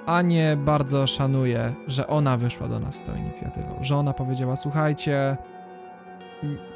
[0.06, 5.36] Anię bardzo szanuję, że ona wyszła do nas z tą inicjatywą, że ona powiedziała: Słuchajcie,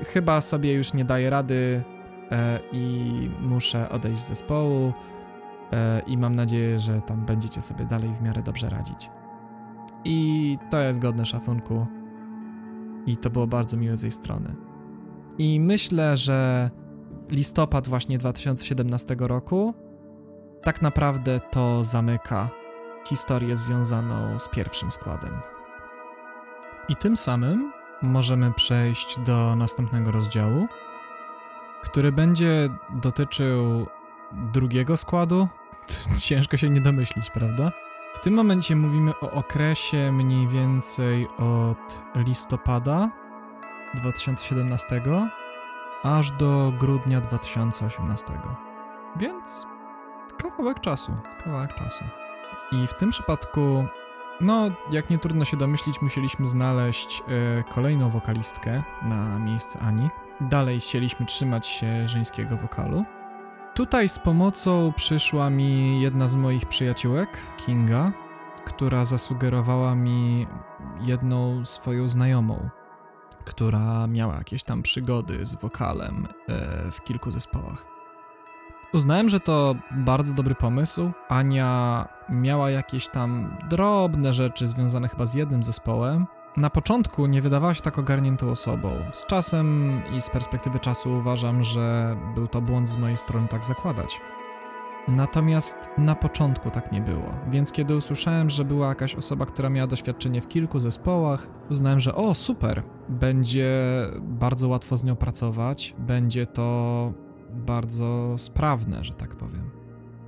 [0.07, 1.83] chyba sobie już nie daję rady
[2.31, 4.93] e, i muszę odejść z zespołu.
[5.73, 9.11] E, I mam nadzieję, że tam będziecie sobie dalej w miarę dobrze radzić.
[10.05, 11.87] I to jest godne szacunku.
[13.07, 14.55] I to było bardzo miłe z jej strony.
[15.39, 16.71] I myślę, że
[17.31, 19.75] listopad właśnie 2017 roku
[20.63, 22.51] tak naprawdę to zamyka
[23.07, 25.41] historię związaną z pierwszym składem.
[26.89, 27.73] I tym samym
[28.03, 30.69] możemy przejść do następnego rozdziału,
[31.83, 33.87] który będzie dotyczył
[34.33, 35.49] drugiego składu?
[36.27, 37.73] Ciężko się nie domyślić, prawda?
[38.15, 43.11] W tym momencie mówimy o okresie mniej więcej od listopada
[43.95, 45.03] 2017
[46.03, 48.27] aż do grudnia 2018.
[49.17, 49.67] Więc
[50.39, 51.13] kawałek czasu,
[51.45, 52.05] kawałek czasu.
[52.73, 53.87] I w tym przypadku,
[54.41, 57.23] no, jak nie trudno się domyślić, musieliśmy znaleźć
[57.61, 60.09] y, kolejną wokalistkę na miejsce Ani.
[60.41, 63.05] Dalej chcieliśmy trzymać się żeńskiego wokalu.
[63.75, 68.13] Tutaj z pomocą przyszła mi jedna z moich przyjaciółek, Kinga,
[68.65, 70.47] która zasugerowała mi
[71.01, 72.69] jedną swoją znajomą,
[73.45, 77.98] która miała jakieś tam przygody z wokalem e, w kilku zespołach.
[78.93, 81.11] Uznałem, że to bardzo dobry pomysł.
[81.29, 86.27] Ania miała jakieś tam drobne rzeczy związane chyba z jednym zespołem.
[86.57, 88.91] Na początku nie wydawała się tak ogarniętą osobą.
[89.13, 93.65] Z czasem i z perspektywy czasu uważam, że był to błąd z mojej strony tak
[93.65, 94.21] zakładać.
[95.09, 99.87] Natomiast na początku tak nie było, więc kiedy usłyszałem, że była jakaś osoba, która miała
[99.87, 103.81] doświadczenie w kilku zespołach, uznałem, że o super, będzie
[104.21, 107.13] bardzo łatwo z nią pracować, będzie to
[107.51, 109.71] bardzo sprawne, że tak powiem.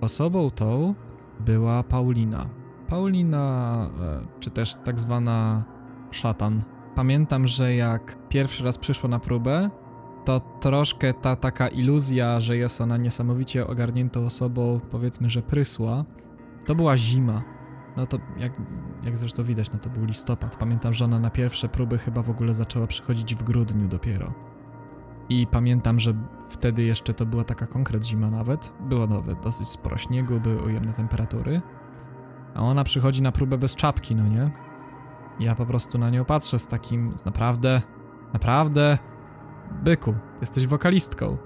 [0.00, 0.94] Osobą tą
[1.40, 2.46] była Paulina.
[2.88, 5.64] Paulina, e, czy też tak zwana
[6.10, 6.62] szatan.
[6.94, 9.70] Pamiętam, że jak pierwszy raz przyszło na próbę,
[10.24, 16.04] to troszkę ta taka iluzja, że jest ona niesamowicie ogarniętą osobą, powiedzmy, że prysła,
[16.66, 17.42] to była zima.
[17.96, 18.52] No to jak,
[19.02, 20.56] jak zresztą widać, no to był listopad.
[20.56, 24.32] Pamiętam, że ona na pierwsze próby chyba w ogóle zaczęła przychodzić w grudniu dopiero.
[25.28, 26.14] I pamiętam, że
[26.50, 28.72] wtedy jeszcze to była taka konkret zima nawet.
[28.80, 31.60] Było nawet dosyć sporo śniegu, były ujemne temperatury.
[32.54, 34.50] A ona przychodzi na próbę bez czapki, no nie?
[35.40, 37.82] Ja po prostu na nią patrzę z takim, naprawdę,
[38.32, 38.98] naprawdę,
[39.82, 41.36] byku, jesteś wokalistką.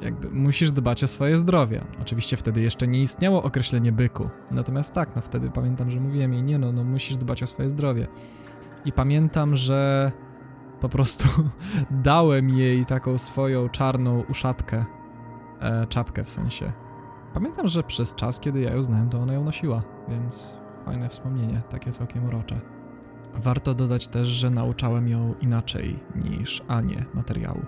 [0.00, 1.84] Jakby musisz dbać o swoje zdrowie.
[2.02, 4.28] Oczywiście wtedy jeszcze nie istniało określenie byku.
[4.50, 7.70] Natomiast tak, no wtedy pamiętam, że mówiłem jej, nie no, no musisz dbać o swoje
[7.70, 8.06] zdrowie.
[8.84, 10.12] I pamiętam, że
[10.84, 11.28] po prostu
[11.90, 14.84] dałem jej taką swoją czarną uszatkę,
[15.60, 16.72] e, czapkę w sensie.
[17.34, 21.62] Pamiętam, że przez czas, kiedy ja ją znałem, to ona ją nosiła, więc fajne wspomnienie,
[21.70, 22.60] takie całkiem urocze.
[23.34, 27.60] Warto dodać też, że nauczałem ją inaczej niż Anię materiału.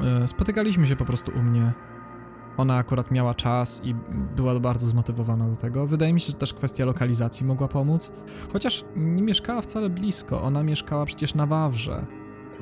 [0.00, 1.72] E, spotykaliśmy się po prostu u mnie.
[2.56, 3.94] Ona akurat miała czas i
[4.36, 5.86] była bardzo zmotywowana do tego.
[5.86, 8.12] Wydaje mi się, że też kwestia lokalizacji mogła pomóc.
[8.52, 12.06] Chociaż nie mieszkała wcale blisko, ona mieszkała przecież na Wawrze.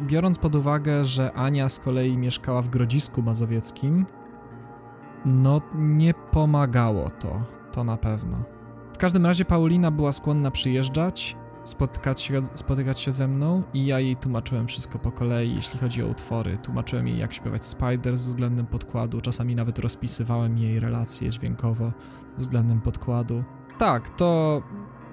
[0.01, 4.07] Biorąc pod uwagę, że Ania z kolei mieszkała w Grodzisku Mazowieckim,
[5.25, 7.43] no nie pomagało to,
[7.73, 8.37] to na pewno.
[8.95, 11.37] W każdym razie Paulina była skłonna przyjeżdżać
[11.69, 16.03] spotykać się, spotykać się ze mną i ja jej tłumaczyłem wszystko po kolei, jeśli chodzi
[16.03, 16.59] o utwory.
[16.59, 21.93] Tłumaczyłem jej, jak śpiewać Spiders względem podkładu, czasami nawet rozpisywałem jej relacje dźwiękowo
[22.39, 23.45] względem podkładu.
[23.79, 24.63] Tak, to,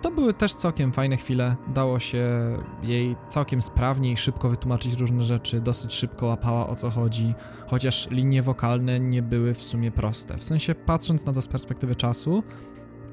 [0.03, 1.55] to były też całkiem fajne chwile.
[1.73, 2.29] Dało się
[2.83, 7.33] jej całkiem sprawnie i szybko wytłumaczyć różne rzeczy, dosyć szybko łapała o co chodzi,
[7.67, 10.37] chociaż linie wokalne nie były w sumie proste.
[10.37, 12.43] W sensie, patrząc na to z perspektywy czasu,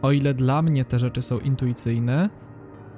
[0.02, 2.30] o ile dla mnie te rzeczy są intuicyjne,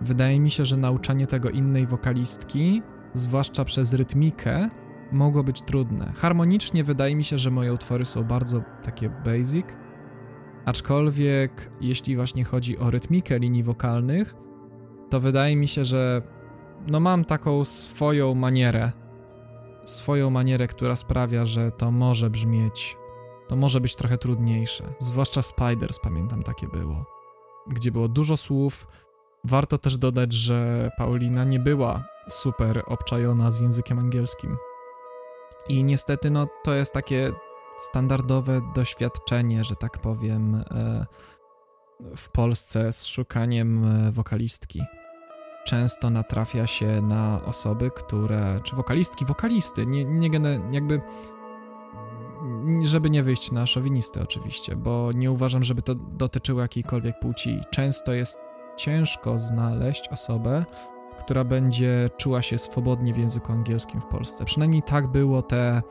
[0.02, 2.82] Wydaje mi się, że nauczanie tego innej wokalistki,
[3.14, 4.68] zwłaszcza przez rytmikę,
[5.12, 6.12] mogło być trudne.
[6.16, 9.66] Harmonicznie wydaje mi się, że moje utwory są bardzo takie basic,
[10.64, 14.34] aczkolwiek jeśli właśnie chodzi o rytmikę linii wokalnych,
[15.10, 16.22] to wydaje mi się, że
[16.88, 18.92] no mam taką swoją manierę,
[19.84, 22.96] swoją manierę, która sprawia, że to może brzmieć,
[23.48, 24.84] to może być trochę trudniejsze.
[24.98, 27.04] Zwłaszcza Spiders, pamiętam, takie było.
[27.68, 28.86] Gdzie było dużo słów,
[29.44, 34.56] Warto też dodać, że Paulina nie była super obczajona z językiem angielskim.
[35.68, 37.32] I niestety, no, to jest takie
[37.78, 41.06] standardowe doświadczenie, że tak powiem, e,
[42.16, 44.82] w Polsce z szukaniem e, wokalistki.
[45.64, 50.30] Często natrafia się na osoby, które, czy wokalistki, wokalisty, nie, nie
[50.70, 51.00] jakby,
[52.82, 57.60] żeby nie wyjść na szowinistę oczywiście, bo nie uważam, żeby to dotyczyło jakiejkolwiek płci.
[57.70, 58.38] Często jest
[58.76, 60.64] ciężko znaleźć osobę,
[61.20, 64.44] która będzie czuła się swobodnie w języku angielskim w Polsce.
[64.44, 65.82] Przynajmniej tak było te,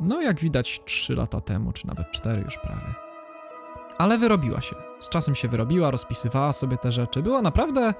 [0.00, 2.94] no jak widać, 3 lata temu, czy nawet 4 już prawie.
[3.98, 4.76] Ale wyrobiła się.
[5.00, 7.22] Z czasem się wyrobiła, rozpisywała sobie te rzeczy.
[7.22, 7.94] Była naprawdę,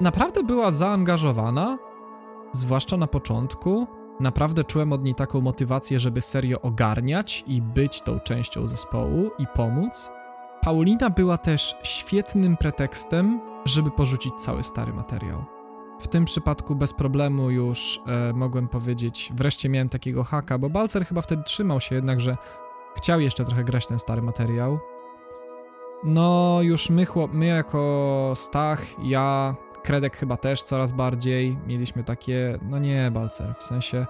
[0.00, 1.78] naprawdę była zaangażowana,
[2.52, 3.86] zwłaszcza na początku.
[4.20, 9.46] Naprawdę czułem od niej taką motywację, żeby serio ogarniać i być tą częścią zespołu i
[9.46, 10.10] pomóc.
[10.60, 15.44] Paulina była też świetnym pretekstem, żeby porzucić cały stary materiał.
[16.02, 21.06] W tym przypadku bez problemu już e, mogłem powiedzieć, wreszcie miałem takiego haka, bo Balcer
[21.06, 22.36] chyba wtedy trzymał się jednak, że
[22.96, 24.78] chciał jeszcze trochę grać ten stary materiał.
[26.04, 32.58] No, już my, chłop, my jako Stach, ja, Kredek chyba też coraz bardziej mieliśmy takie,
[32.62, 34.06] no nie, Balcer, w sensie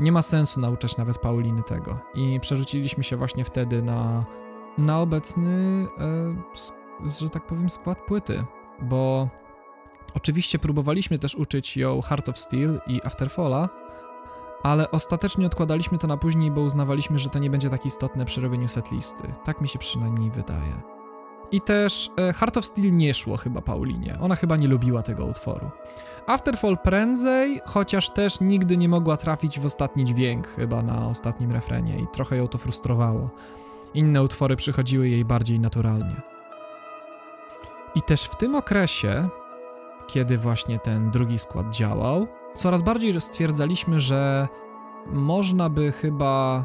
[0.00, 1.98] nie ma sensu nauczać nawet Pauliny tego.
[2.14, 4.24] I przerzuciliśmy się właśnie wtedy na,
[4.78, 8.44] na obecny, e, że tak powiem, skład płyty,
[8.82, 9.28] bo
[10.16, 13.68] oczywiście próbowaliśmy też uczyć ją Heart of Steel i Afterfalla,
[14.62, 18.40] ale ostatecznie odkładaliśmy to na później, bo uznawaliśmy, że to nie będzie tak istotne przy
[18.40, 19.22] robieniu setlisty.
[19.44, 20.82] Tak mi się przynajmniej wydaje.
[21.50, 24.18] I też e, Heart of Steel nie szło chyba Paulinie.
[24.20, 25.70] Ona chyba nie lubiła tego utworu.
[26.26, 31.98] Afterfall prędzej, chociaż też nigdy nie mogła trafić w ostatni dźwięk chyba na ostatnim refrenie
[31.98, 33.30] i trochę ją to frustrowało.
[33.94, 36.16] Inne utwory przychodziły jej bardziej naturalnie.
[37.94, 39.28] I też w tym okresie,
[40.06, 44.48] kiedy właśnie ten drugi skład działał, coraz bardziej stwierdzaliśmy, że
[45.06, 46.64] można by chyba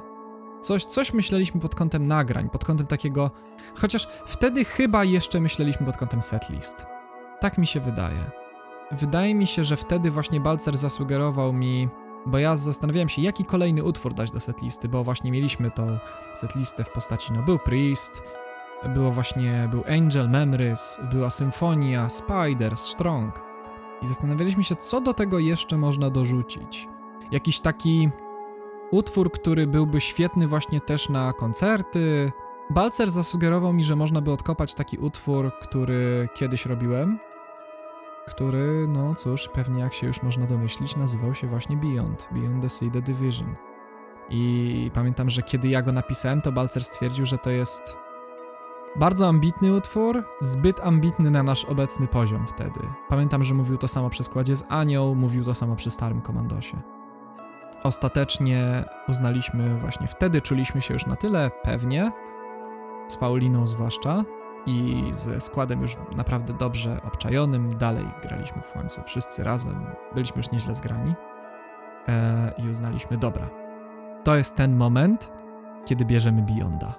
[0.61, 3.31] coś, coś myśleliśmy pod kątem nagrań, pod kątem takiego,
[3.75, 6.85] chociaż wtedy chyba jeszcze myśleliśmy pod kątem setlist.
[7.39, 8.31] Tak mi się wydaje.
[8.91, 11.89] Wydaje mi się, że wtedy właśnie Balcer zasugerował mi,
[12.25, 15.97] bo ja zastanawiałem się, jaki kolejny utwór dać do setlisty, bo właśnie mieliśmy tą
[16.33, 18.23] setlistę w postaci, no był Priest,
[18.89, 23.41] było właśnie, był Angel, Memories, była Symfonia, Spider, Strong.
[24.01, 26.87] I zastanawialiśmy się, co do tego jeszcze można dorzucić.
[27.31, 28.09] Jakiś taki
[28.91, 32.31] utwór, który byłby świetny właśnie też na koncerty.
[32.69, 37.19] Balcer zasugerował mi, że można by odkopać taki utwór, który kiedyś robiłem,
[38.27, 42.69] który, no cóż, pewnie jak się już można domyślić, nazywał się właśnie Beyond, Beyond the
[42.69, 43.55] Sea, The Division.
[44.29, 47.97] I pamiętam, że kiedy ja go napisałem, to Balcer stwierdził, że to jest
[48.95, 52.79] bardzo ambitny utwór, zbyt ambitny na nasz obecny poziom wtedy.
[53.09, 56.81] Pamiętam, że mówił to samo przy składzie z Anioł, mówił to samo przy Starym Komandosie.
[57.83, 62.11] Ostatecznie uznaliśmy właśnie wtedy, czuliśmy się już na tyle pewnie,
[63.07, 64.23] z Pauliną zwłaszcza,
[64.65, 67.69] i ze składem już naprawdę dobrze obczajonym.
[67.69, 71.13] Dalej graliśmy w końcu wszyscy razem, byliśmy już nieźle zgrani
[72.07, 73.49] e, i uznaliśmy, dobra,
[74.23, 75.31] to jest ten moment,
[75.85, 76.93] kiedy bierzemy Beyonda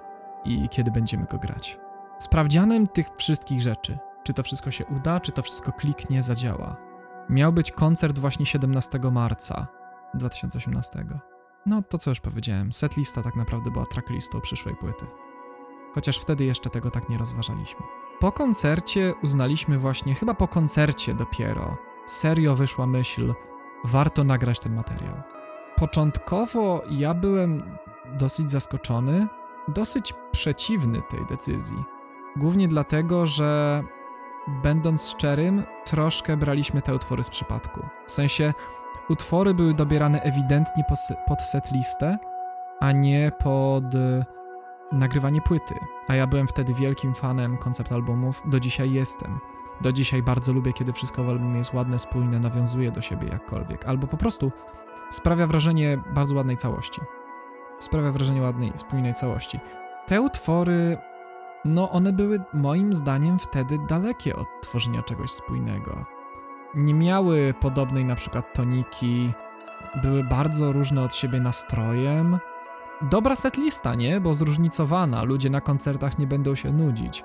[0.45, 1.82] i kiedy będziemy go grać.
[2.23, 6.77] Sprawdzianem tych wszystkich rzeczy, czy to wszystko się uda, czy to wszystko kliknie, zadziała.
[7.29, 9.67] Miał być koncert właśnie 17 marca
[10.13, 11.05] 2018.
[11.65, 15.05] No to co już powiedziałem, setlista tak naprawdę była tracklistą przyszłej płyty
[15.93, 17.85] chociaż wtedy jeszcze tego tak nie rozważaliśmy.
[18.19, 23.33] Po koncercie uznaliśmy właśnie, chyba po koncercie dopiero, serio wyszła myśl,
[23.83, 25.15] warto nagrać ten materiał.
[25.75, 27.77] Początkowo ja byłem
[28.17, 29.27] dosyć zaskoczony,
[29.67, 31.83] dosyć przeciwny tej decyzji.
[32.35, 33.83] Głównie dlatego, że
[34.47, 37.85] będąc szczerym, troszkę braliśmy te utwory z przypadku.
[38.07, 38.53] W sensie,
[39.09, 40.83] utwory były dobierane ewidentnie
[41.27, 42.17] pod setlistę,
[42.79, 43.83] a nie pod
[44.91, 45.75] nagrywanie płyty,
[46.07, 49.39] a ja byłem wtedy wielkim fanem koncept albumów, do dzisiaj jestem.
[49.81, 53.85] Do dzisiaj bardzo lubię, kiedy wszystko w albumie jest ładne, spójne, nawiązuje do siebie jakkolwiek,
[53.85, 54.51] albo po prostu
[55.09, 57.01] sprawia wrażenie bardzo ładnej całości.
[57.79, 59.59] Sprawia wrażenie ładnej, spójnej całości.
[60.07, 60.97] Te utwory,
[61.65, 66.05] no one były moim zdaniem wtedy dalekie od tworzenia czegoś spójnego.
[66.75, 69.33] Nie miały podobnej na przykład toniki,
[70.01, 72.39] były bardzo różne od siebie nastrojem,
[73.01, 74.21] dobra setlista, nie?
[74.21, 77.23] Bo zróżnicowana, ludzie na koncertach nie będą się nudzić.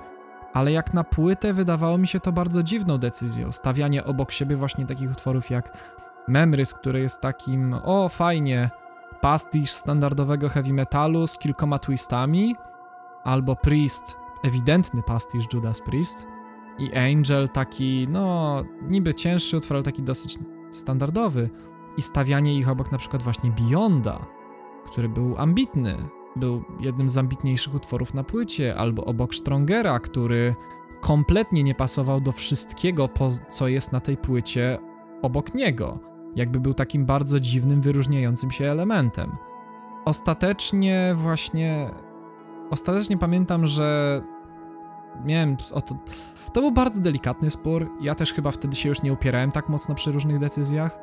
[0.55, 4.87] Ale jak na płytę wydawało mi się to bardzo dziwną decyzją, stawianie obok siebie właśnie
[4.87, 5.77] takich utworów jak
[6.29, 8.71] Memrys, który jest takim, o fajnie,
[9.21, 12.57] pastisz standardowego heavy metalu z kilkoma twistami,
[13.25, 16.27] albo Priest, ewidentny pastisz Judas Priest,
[16.79, 20.39] i Angel taki, no, niby cięższy utwór, ale taki dosyć
[20.71, 21.51] standardowy,
[21.97, 24.27] i stawianie ich obok na przykład właśnie Beyonda,
[24.87, 25.97] który był ambitny,
[26.37, 30.55] był jednym z ambitniejszych utworów na płycie, albo obok Strongera, który
[31.01, 33.09] kompletnie nie pasował do wszystkiego,
[33.49, 34.79] co jest na tej płycie
[35.23, 35.99] obok niego.
[36.37, 39.37] Jakby był takim bardzo dziwnym, wyróżniającym się elementem.
[40.05, 41.91] Ostatecznie właśnie.
[42.71, 44.23] Ostatecznie pamiętam, że
[45.25, 45.57] miałem.
[45.73, 45.95] Oto,
[46.53, 47.91] to był bardzo delikatny spór.
[48.01, 50.99] Ja też chyba wtedy się już nie upierałem tak mocno przy różnych decyzjach.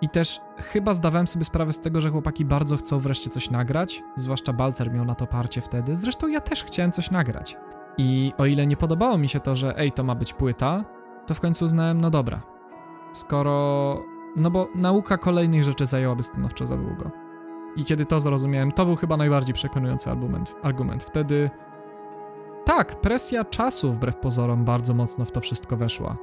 [0.00, 4.02] I też chyba zdawałem sobie sprawę z tego, że chłopaki bardzo chcą wreszcie coś nagrać,
[4.16, 5.96] zwłaszcza Balcer miał na to parcie wtedy.
[5.96, 7.56] Zresztą ja też chciałem coś nagrać.
[7.98, 10.84] I o ile nie podobało mi się to, że ej, to ma być płyta,
[11.26, 12.42] to w końcu uznałem, no dobra.
[13.12, 14.02] Skoro.
[14.36, 17.23] No bo nauka kolejnych rzeczy zajęłaby stanowczo za długo.
[17.76, 20.54] I kiedy to zrozumiałem, to był chyba najbardziej przekonujący argument.
[20.62, 21.04] argument.
[21.04, 21.50] Wtedy.
[22.64, 26.16] Tak, presja czasu wbrew pozorom bardzo mocno w to wszystko weszła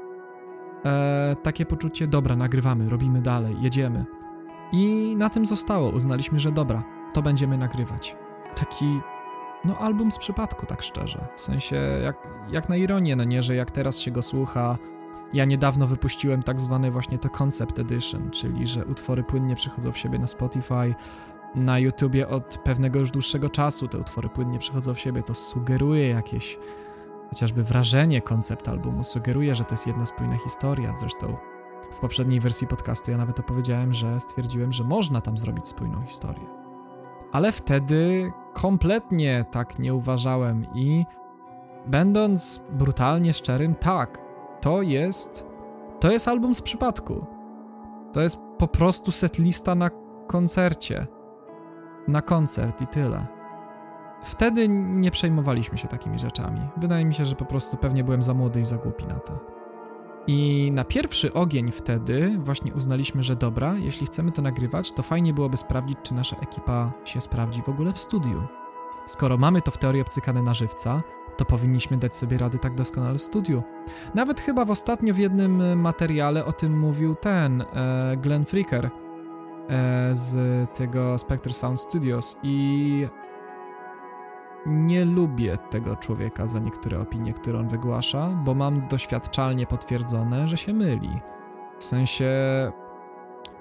[0.86, 4.06] e, takie poczucie, dobra, nagrywamy, robimy dalej, jedziemy.
[4.72, 5.90] I na tym zostało.
[5.90, 6.84] Uznaliśmy, że dobra,
[7.14, 8.16] to będziemy nagrywać.
[8.56, 9.00] taki,
[9.66, 11.28] no album z przypadku, tak szczerze.
[11.36, 12.18] W sensie, jak,
[12.50, 14.78] jak na ironię, no nie, że jak teraz się go słucha,
[15.34, 19.98] ja niedawno wypuściłem tak zwany właśnie to Concept Edition, czyli że utwory płynnie przychodzą w
[19.98, 20.96] siebie na Spotify,
[21.56, 26.10] na YouTubie od pewnego już dłuższego czasu te utwory płynnie przychodzą w siebie, to sugeruje
[26.10, 26.60] jakieś
[27.30, 30.96] chociażby wrażenie koncept albumu, sugeruje, że to jest jedna spójna historia.
[30.96, 31.38] Zresztą
[31.92, 36.46] w poprzedniej wersji podcastu ja nawet opowiedziałem, że stwierdziłem, że można tam zrobić spójną historię.
[37.32, 41.06] Ale wtedy kompletnie tak nie uważałem i
[41.88, 44.22] będąc brutalnie szczerym, tak,
[44.62, 45.52] to jest
[46.02, 47.26] to jest album z przypadku.
[48.14, 49.90] To jest po prostu setlista na
[50.28, 51.08] koncercie.
[52.08, 53.26] Na koncert i tyle.
[54.24, 56.62] Wtedy nie przejmowaliśmy się takimi rzeczami.
[56.78, 59.62] Wydaje mi się, że po prostu pewnie byłem za młody i za głupi na to.
[60.28, 65.34] I na pierwszy ogień wtedy właśnie uznaliśmy, że dobra, jeśli chcemy to nagrywać, to fajnie
[65.34, 68.44] byłoby sprawdzić, czy nasza ekipa się sprawdzi w ogóle w studiu.
[69.06, 71.04] Skoro mamy to w teorii obcykane na żywca,
[71.38, 73.64] to powinniśmy dać sobie rady tak doskonale w studiu.
[74.16, 78.90] Nawet chyba w ostatnio w jednym materiale o tym mówił ten e, Glenn Fricker
[80.12, 80.36] z
[80.74, 83.08] tego Spectre Sound Studios i
[84.66, 90.58] nie lubię tego człowieka za niektóre opinie, które on wygłasza, bo mam doświadczalnie potwierdzone, że
[90.58, 91.20] się myli.
[91.80, 92.32] W sensie,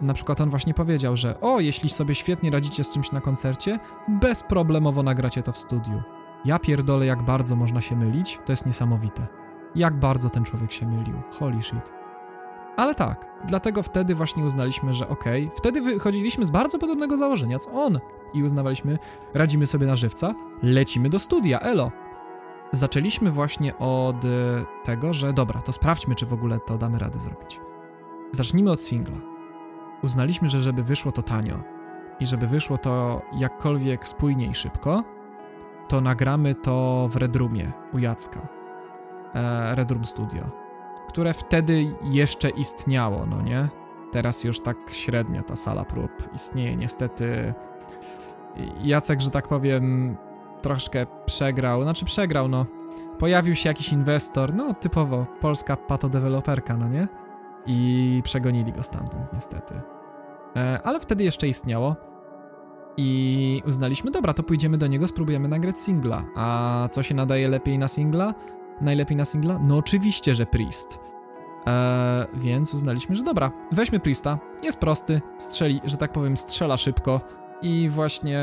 [0.00, 3.78] na przykład on właśnie powiedział, że o, jeśli sobie świetnie radzicie z czymś na koncercie,
[4.08, 6.02] bezproblemowo nagracie to w studiu.
[6.44, 9.26] Ja pierdolę, jak bardzo można się mylić, to jest niesamowite.
[9.74, 11.16] Jak bardzo ten człowiek się mylił.
[11.38, 11.99] Holy shit.
[12.76, 15.56] Ale tak, dlatego wtedy właśnie uznaliśmy, że okej, okay.
[15.56, 18.00] wtedy wychodziliśmy z bardzo podobnego założenia co on
[18.34, 18.98] i uznawaliśmy,
[19.34, 21.92] radzimy sobie na żywca, lecimy do studia, elo.
[22.72, 24.28] Zaczęliśmy właśnie od e,
[24.84, 27.60] tego, że dobra, to sprawdźmy, czy w ogóle to damy radę zrobić.
[28.32, 29.16] Zacznijmy od singla.
[30.02, 31.62] Uznaliśmy, że żeby wyszło to tanio
[32.20, 35.04] i żeby wyszło to jakkolwiek spójnie i szybko,
[35.88, 38.48] to nagramy to w Redrumie u Jacka.
[39.34, 40.59] E, Redrum Studio,
[41.10, 43.68] które wtedy jeszcze istniało, no nie?
[44.12, 46.76] Teraz już tak średnio ta sala prób istnieje.
[46.76, 47.54] Niestety
[48.82, 50.16] Jacek, że tak powiem,
[50.62, 51.82] troszkę przegrał.
[51.82, 52.66] Znaczy przegrał, no.
[53.18, 57.08] Pojawił się jakiś inwestor, no typowo polska patodeweloperka, no nie?
[57.66, 59.74] I przegonili go stamtąd, niestety.
[60.56, 61.96] E, ale wtedy jeszcze istniało.
[62.96, 66.24] I uznaliśmy, dobra, to pójdziemy do niego, spróbujemy nagrać singla.
[66.36, 68.34] A co się nadaje lepiej na singla?
[68.80, 69.58] Najlepiej na singla?
[69.58, 71.00] No oczywiście, że Priest.
[71.66, 77.20] Eee, więc uznaliśmy, że dobra, weźmy Priesta, jest prosty, strzeli, że tak powiem, strzela szybko
[77.62, 78.40] i właśnie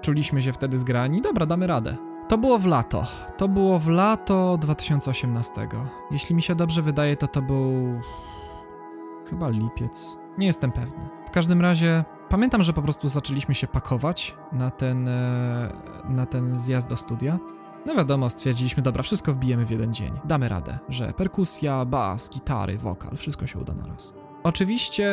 [0.00, 1.96] czuliśmy się wtedy zgrani, dobra, damy radę.
[2.28, 3.06] To było w lato,
[3.36, 5.68] to było w lato 2018.
[6.10, 8.00] Jeśli mi się dobrze wydaje, to to był
[9.30, 11.08] chyba lipiec, nie jestem pewny.
[11.26, 15.72] W każdym razie Pamiętam, że po prostu zaczęliśmy się pakować na ten, e,
[16.08, 17.38] na ten zjazd do studia.
[17.88, 22.78] No wiadomo, stwierdziliśmy, dobra, wszystko wbijemy w jeden dzień, damy radę, że perkusja, bas, gitary,
[22.78, 24.14] wokal, wszystko się uda na raz.
[24.42, 25.12] Oczywiście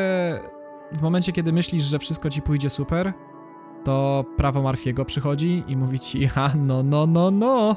[0.92, 3.14] w momencie, kiedy myślisz, że wszystko ci pójdzie super,
[3.84, 7.76] to prawo Marfiego przychodzi i mówi ci, ha, no, no, no, no.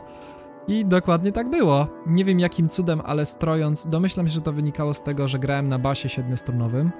[0.69, 1.87] I dokładnie tak było.
[2.07, 5.69] Nie wiem jakim cudem, ale strojąc, domyślam się, że to wynikało z tego, że grałem
[5.69, 6.91] na basie siedmiostrunowym,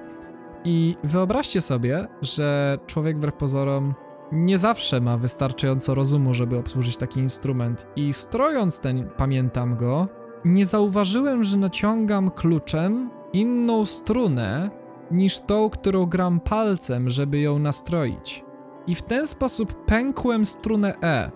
[0.63, 3.93] i wyobraźcie sobie, że człowiek wbrew pozorom
[4.31, 7.87] nie zawsze ma wystarczająco rozumu, żeby obsłużyć taki instrument.
[7.95, 10.07] I strojąc ten, pamiętam go,
[10.45, 14.69] nie zauważyłem, że naciągam kluczem inną strunę
[15.11, 18.43] niż tą, którą gram palcem, żeby ją nastroić.
[18.87, 21.31] I w ten sposób pękłem strunę E.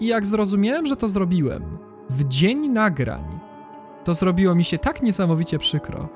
[0.00, 1.78] I jak zrozumiałem, że to zrobiłem,
[2.10, 3.24] w dzień nagrań,
[4.04, 6.08] to zrobiło mi się tak niesamowicie przykro,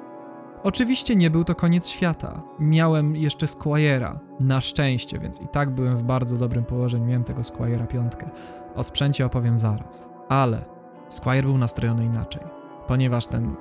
[0.65, 2.43] Oczywiście nie był to koniec świata.
[2.59, 7.07] Miałem jeszcze Squire'a, na szczęście, więc i tak byłem w bardzo dobrym położeniu.
[7.07, 8.31] Miałem tego Squire'a piątkę.
[8.75, 10.05] O sprzęcie opowiem zaraz.
[10.29, 10.65] Ale
[11.09, 12.43] Squire był nastrojony inaczej,
[12.87, 13.57] ponieważ ten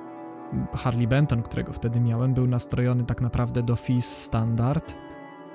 [0.74, 4.94] Harley Benton, którego wtedy miałem, był nastrojony tak naprawdę do Fizz standard,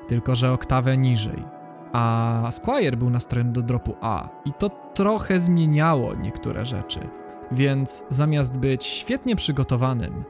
[0.07, 1.43] tylko że oktawę niżej.
[1.93, 6.99] A Squire był nastrojony do dropu A i to trochę zmieniało niektóre rzeczy.
[7.51, 10.23] Więc zamiast być świetnie przygotowanym,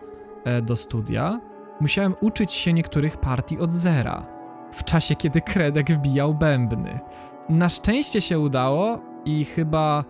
[0.63, 1.39] do studia,
[1.81, 4.25] musiałem uczyć się niektórych partii od zera,
[4.71, 6.99] w czasie kiedy Kredek wbijał bębny.
[7.49, 10.03] Na szczęście się udało i chyba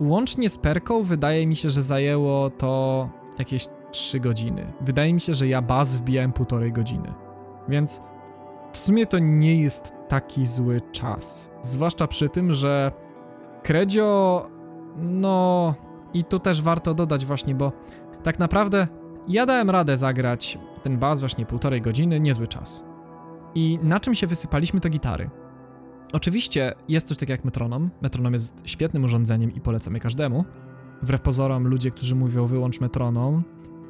[0.00, 3.08] łącznie z perką wydaje mi się, że zajęło to
[3.38, 4.72] jakieś 3 godziny.
[4.80, 7.14] Wydaje mi się, że ja baz wbijałem półtorej godziny.
[7.68, 8.02] Więc
[8.72, 11.50] w sumie to nie jest taki zły czas.
[11.60, 12.92] Zwłaszcza przy tym, że
[13.62, 14.46] Kredzio,
[14.96, 15.74] no
[16.14, 17.72] i tu też warto dodać właśnie, bo
[18.22, 18.86] tak naprawdę
[19.30, 22.84] ja dałem radę zagrać ten bas właśnie półtorej godziny, niezły czas.
[23.54, 25.30] I na czym się wysypaliśmy to gitary.
[26.12, 27.90] Oczywiście jest coś takiego jak metronom.
[28.02, 30.44] Metronom jest świetnym urządzeniem i polecamy każdemu.
[31.02, 33.42] Wbrew pozorom ludzie, którzy mówią wyłącz metronom,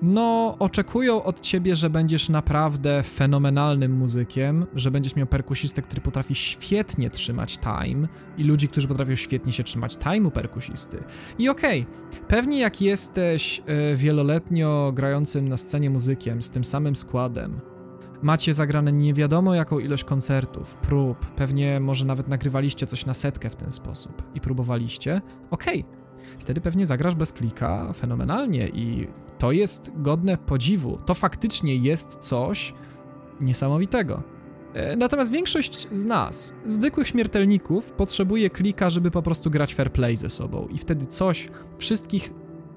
[0.02, 6.34] no oczekują od ciebie, że będziesz naprawdę fenomenalnym muzykiem, że będziesz miał perkusistę, który potrafi
[6.34, 11.02] świetnie trzymać time i ludzi, którzy potrafią świetnie się trzymać time'u perkusisty.
[11.38, 16.96] I okej, okay, pewnie jak jesteś e, wieloletnio grającym na scenie muzykiem z tym samym
[16.96, 17.60] składem,
[18.22, 23.50] macie zagrane nie wiadomo jaką ilość koncertów, prób, pewnie może nawet nagrywaliście coś na setkę
[23.50, 25.20] w ten sposób i próbowaliście,
[25.50, 25.99] okej, okay,
[26.40, 30.98] wtedy pewnie zagrasz bez klika fenomenalnie i to jest godne podziwu.
[31.06, 32.74] To faktycznie jest coś
[33.40, 34.22] niesamowitego.
[34.74, 40.16] E, natomiast większość z nas, zwykłych śmiertelników, potrzebuje klika, żeby po prostu grać fair play
[40.16, 42.30] ze sobą i wtedy coś wszystkich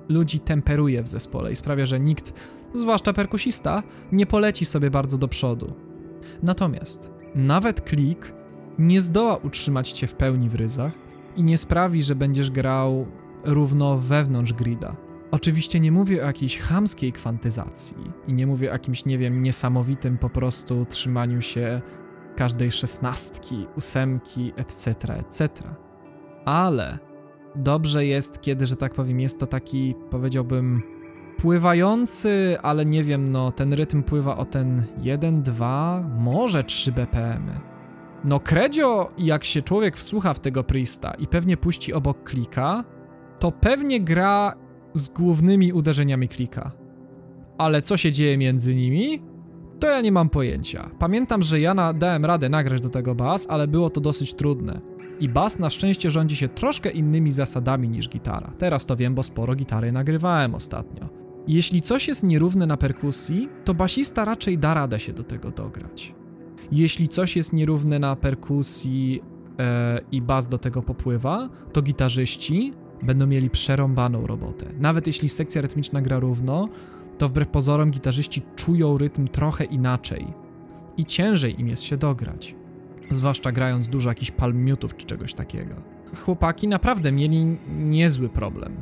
[0.09, 2.33] ludzi temperuje w zespole i sprawia, że nikt,
[2.73, 5.73] zwłaszcza perkusista, nie poleci sobie bardzo do przodu.
[6.43, 8.33] Natomiast nawet klik
[8.79, 10.93] nie zdoła utrzymać cię w pełni w ryzach
[11.35, 13.07] i nie sprawi, że będziesz grał
[13.43, 14.95] równo wewnątrz grida.
[15.31, 20.17] Oczywiście nie mówię o jakiejś chamskiej kwantyzacji i nie mówię o jakimś, nie wiem, niesamowitym
[20.17, 21.81] po prostu trzymaniu się
[22.35, 25.49] każdej szesnastki, ósemki, etc., etc.
[26.45, 26.99] Ale
[27.55, 30.81] dobrze jest, kiedy, że tak powiem, jest to taki, powiedziałbym,
[31.37, 37.51] pływający, ale nie wiem, no ten rytm pływa o ten 1, 2, może 3 BPM.
[38.23, 42.83] No Kredzio, jak się człowiek wsłucha w tego Priesta i pewnie puści obok klika,
[43.43, 44.53] to pewnie gra
[44.93, 46.71] z głównymi uderzeniami klika.
[47.57, 49.21] Ale co się dzieje między nimi?
[49.79, 50.89] To ja nie mam pojęcia.
[50.99, 54.81] Pamiętam, że ja dałem radę nagrać do tego bas, ale było to dosyć trudne.
[55.19, 58.53] I bas na szczęście rządzi się troszkę innymi zasadami niż gitara.
[58.57, 61.09] Teraz to wiem, bo sporo gitary nagrywałem ostatnio.
[61.47, 66.15] Jeśli coś jest nierówne na perkusji, to basista raczej da radę się do tego dograć.
[66.71, 69.21] Jeśli coś jest nierówne na perkusji
[69.59, 72.73] e, i bas do tego popływa, to gitarzyści
[73.03, 74.65] będą mieli przerąbaną robotę.
[74.79, 76.69] Nawet jeśli sekcja rytmiczna gra równo,
[77.17, 80.27] to wbrew pozorom gitarzyści czują rytm trochę inaczej
[80.97, 82.55] i ciężej im jest się dograć.
[83.09, 85.75] Zwłaszcza grając dużo jakichś palmiutów czy czegoś takiego.
[86.15, 88.75] Chłopaki naprawdę mieli niezły problem.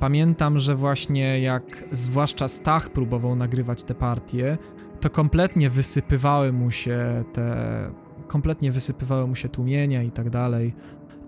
[0.00, 4.58] Pamiętam, że właśnie jak zwłaszcza Stach próbował nagrywać te partie,
[5.00, 7.54] to kompletnie wysypywały mu się te.
[8.26, 10.74] kompletnie wysypywały mu się tłumienia i tak dalej.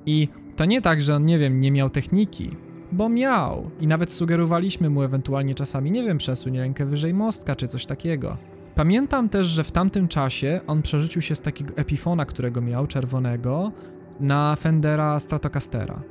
[0.07, 2.57] I to nie tak, że on, nie wiem, nie miał techniki,
[2.93, 3.71] bo miał.
[3.81, 8.37] I nawet sugerowaliśmy mu ewentualnie czasami, nie wiem, przesuń rękę wyżej mostka czy coś takiego.
[8.75, 13.73] Pamiętam też, że w tamtym czasie on przerzucił się z takiego Epifona, którego miał, czerwonego,
[14.21, 16.03] na Fendera Stratocastera.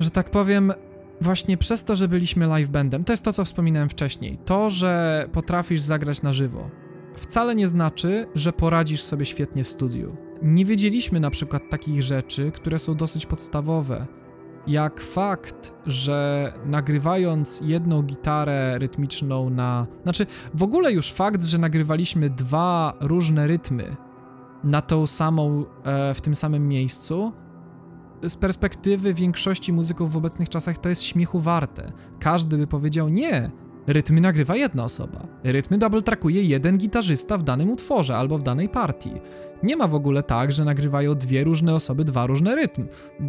[0.00, 0.72] Że tak powiem,
[1.20, 4.38] właśnie przez to, że byliśmy live bandem, to jest to, co wspominałem wcześniej.
[4.44, 6.70] To, że potrafisz zagrać na żywo,
[7.14, 10.16] wcale nie znaczy, że poradzisz sobie świetnie w studiu.
[10.42, 14.06] Nie wiedzieliśmy na przykład takich rzeczy, które są dosyć podstawowe,
[14.66, 19.86] jak fakt, że nagrywając jedną gitarę rytmiczną na.
[20.02, 23.96] Znaczy, w ogóle już fakt, że nagrywaliśmy dwa różne rytmy
[24.64, 27.32] na tą samą, e, w tym samym miejscu,
[28.22, 31.92] z perspektywy większości muzyków w obecnych czasach to jest śmiechu warte.
[32.20, 33.50] Każdy by powiedział: Nie,
[33.86, 35.26] Rytmy nagrywa jedna osoba.
[35.44, 39.12] Rytmy double trackuje jeden gitarzysta w danym utworze albo w danej partii.
[39.62, 42.86] Nie ma w ogóle tak, że nagrywają dwie różne osoby dwa różne rytm.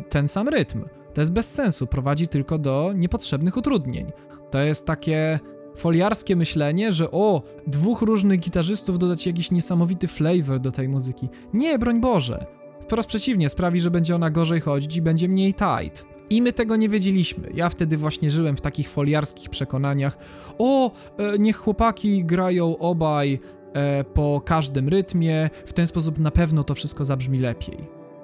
[0.09, 0.85] Ten sam rytm.
[1.13, 4.11] To jest bez sensu, prowadzi tylko do niepotrzebnych utrudnień.
[4.51, 5.39] To jest takie
[5.75, 11.29] foliarskie myślenie, że o, dwóch różnych gitarzystów dodać jakiś niesamowity flavor do tej muzyki.
[11.53, 12.45] Nie, broń Boże.
[12.81, 16.16] Wprost przeciwnie, sprawi, że będzie ona gorzej chodzić i będzie mniej tight.
[16.29, 17.49] I my tego nie wiedzieliśmy.
[17.53, 20.17] Ja wtedy właśnie żyłem w takich foliarskich przekonaniach.
[20.57, 23.39] O, e, niech chłopaki grają obaj
[23.73, 27.77] e, po każdym rytmie, w ten sposób na pewno to wszystko zabrzmi lepiej.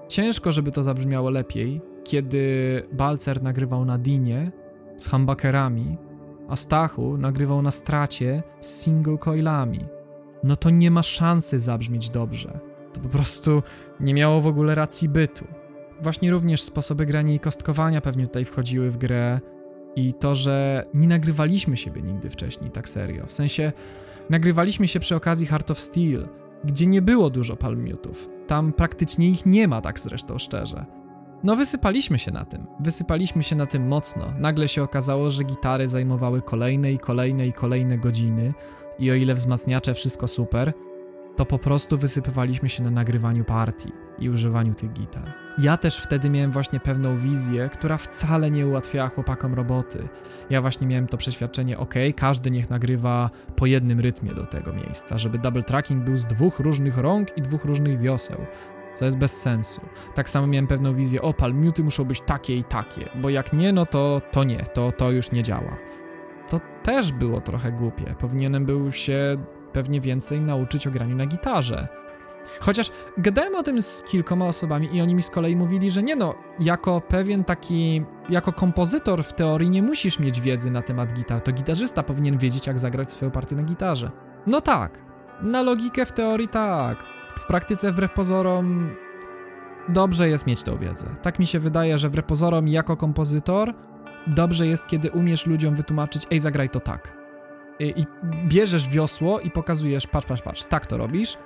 [0.08, 4.52] Ciężko, żeby to zabrzmiało lepiej, kiedy Balcer nagrywał na Dinie
[4.98, 5.98] z humbuckerami,
[6.50, 9.86] a Stachu nagrywał na stracie z single coilami.
[10.44, 12.60] No to nie ma szansy zabrzmieć dobrze.
[12.94, 13.64] To po prostu
[14.00, 15.46] nie miało w ogóle racji bytu
[16.04, 19.40] właśnie również sposoby grania i kostkowania pewnie tutaj wchodziły w grę
[19.96, 23.26] i to, że nie nagrywaliśmy siebie nigdy wcześniej tak serio.
[23.26, 23.72] W sensie
[24.30, 26.28] nagrywaliśmy się przy okazji Heart of Steel,
[26.64, 28.30] gdzie nie było dużo palmiutów.
[28.48, 30.86] Tam praktycznie ich nie ma, tak zresztą szczerze.
[31.44, 32.66] No wysypaliśmy się na tym.
[32.80, 34.34] Wysypaliśmy się na tym mocno.
[34.40, 38.54] Nagle się okazało, że gitary zajmowały kolejne i kolejne i kolejne godziny
[39.00, 40.74] i o ile wzmacniacze wszystko super,
[41.36, 45.34] to po prostu wysypywaliśmy się na nagrywaniu partii i używaniu tych gitar.
[45.58, 50.08] Ja też wtedy miałem właśnie pewną wizję, która wcale nie ułatwiała chłopakom roboty.
[50.50, 55.18] Ja właśnie miałem to przeświadczenie, ok, każdy niech nagrywa po jednym rytmie do tego miejsca,
[55.18, 58.38] żeby double tracking był z dwóch różnych rąk i dwóch różnych wioseł.
[58.96, 59.82] co jest bez sensu.
[60.16, 63.74] Tak samo miałem pewną wizję, o, palmiuty muszą być takie i takie, bo jak nie,
[63.74, 65.78] no to, to nie, to, to już nie działa.
[66.50, 68.16] To też było trochę głupie.
[68.20, 69.38] Powinienem był się
[69.74, 71.88] pewnie więcej nauczyć o graniu na gitarze.
[72.60, 76.16] Chociaż gadałem o tym z kilkoma osobami i oni mi z kolei mówili, że nie
[76.16, 81.42] no, jako pewien taki, jako kompozytor w teorii nie musisz mieć wiedzy na temat gitar,
[81.42, 84.12] to gitarzysta powinien wiedzieć jak zagrać swoją partię na gitarze.
[84.48, 85.02] No tak,
[85.42, 87.04] na logikę w teorii tak,
[87.40, 88.96] w praktyce wbrew pozorom
[89.90, 91.08] dobrze jest mieć tą wiedzę.
[91.22, 93.74] Tak mi się wydaje, że wbrew pozorom jako kompozytor
[94.28, 97.23] dobrze jest, kiedy umiesz ludziom wytłumaczyć, ej zagraj to tak.
[97.80, 98.06] I, i
[98.48, 101.38] bierzesz wiosło i pokazujesz, patrz, patrz, patrz, tak to robisz,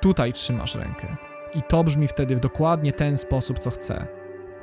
[0.00, 1.16] tutaj trzymasz rękę.
[1.54, 4.06] I to brzmi wtedy w dokładnie ten sposób, co chcę.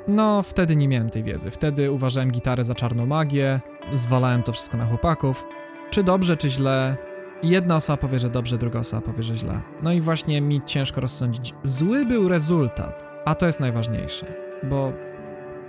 [0.08, 1.50] No, wtedy nie miałem tej wiedzy.
[1.50, 3.60] Wtedy uważałem gitarę za czarną magię,
[3.92, 5.46] zwalałem to wszystko na chłopaków.
[5.90, 6.96] Czy dobrze, czy źle,
[7.42, 9.60] jedna osoba powie, że dobrze, druga osoba powie, że źle.
[9.82, 11.54] No i właśnie mi ciężko rozsądzić.
[11.62, 14.26] Zły był rezultat, a to jest najważniejsze,
[14.62, 14.92] bo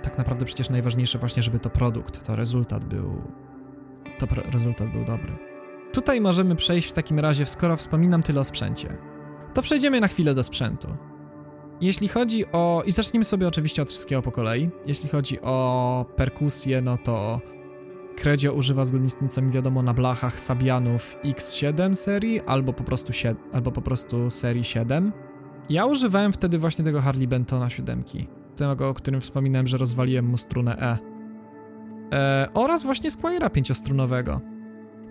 [0.02, 3.22] tak naprawdę przecież najważniejsze właśnie, żeby to produkt, to rezultat był.
[4.18, 5.32] To rezultat był dobry.
[5.92, 8.96] Tutaj możemy przejść w takim razie, skoro wspominam tyle o sprzęcie
[9.56, 10.88] to przejdziemy na chwilę do sprzętu.
[11.80, 12.82] Jeśli chodzi o.
[12.86, 14.70] I zacznijmy sobie oczywiście od wszystkiego po kolei.
[14.86, 17.40] Jeśli chodzi o perkusję, no to
[18.16, 22.84] Kredzio używa zgodnie z tym, co mi wiadomo, na blachach Sabianów X7 serii albo po
[22.84, 25.12] prostu, 7, albo po prostu serii 7.
[25.70, 28.04] Ja używałem wtedy właśnie tego Harley Bentona 7,
[28.56, 31.15] tego, o którym wspominałem, że rozwaliłem mu strunę E.
[32.12, 34.40] e oraz właśnie Squire'a pięciostrunowego.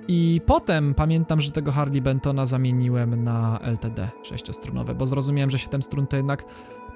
[0.08, 5.82] I potem pamiętam, że tego Harley Bentona zamieniłem na LTD sześciostronowe, bo zrozumiałem, że 7
[5.82, 6.46] strun to jednak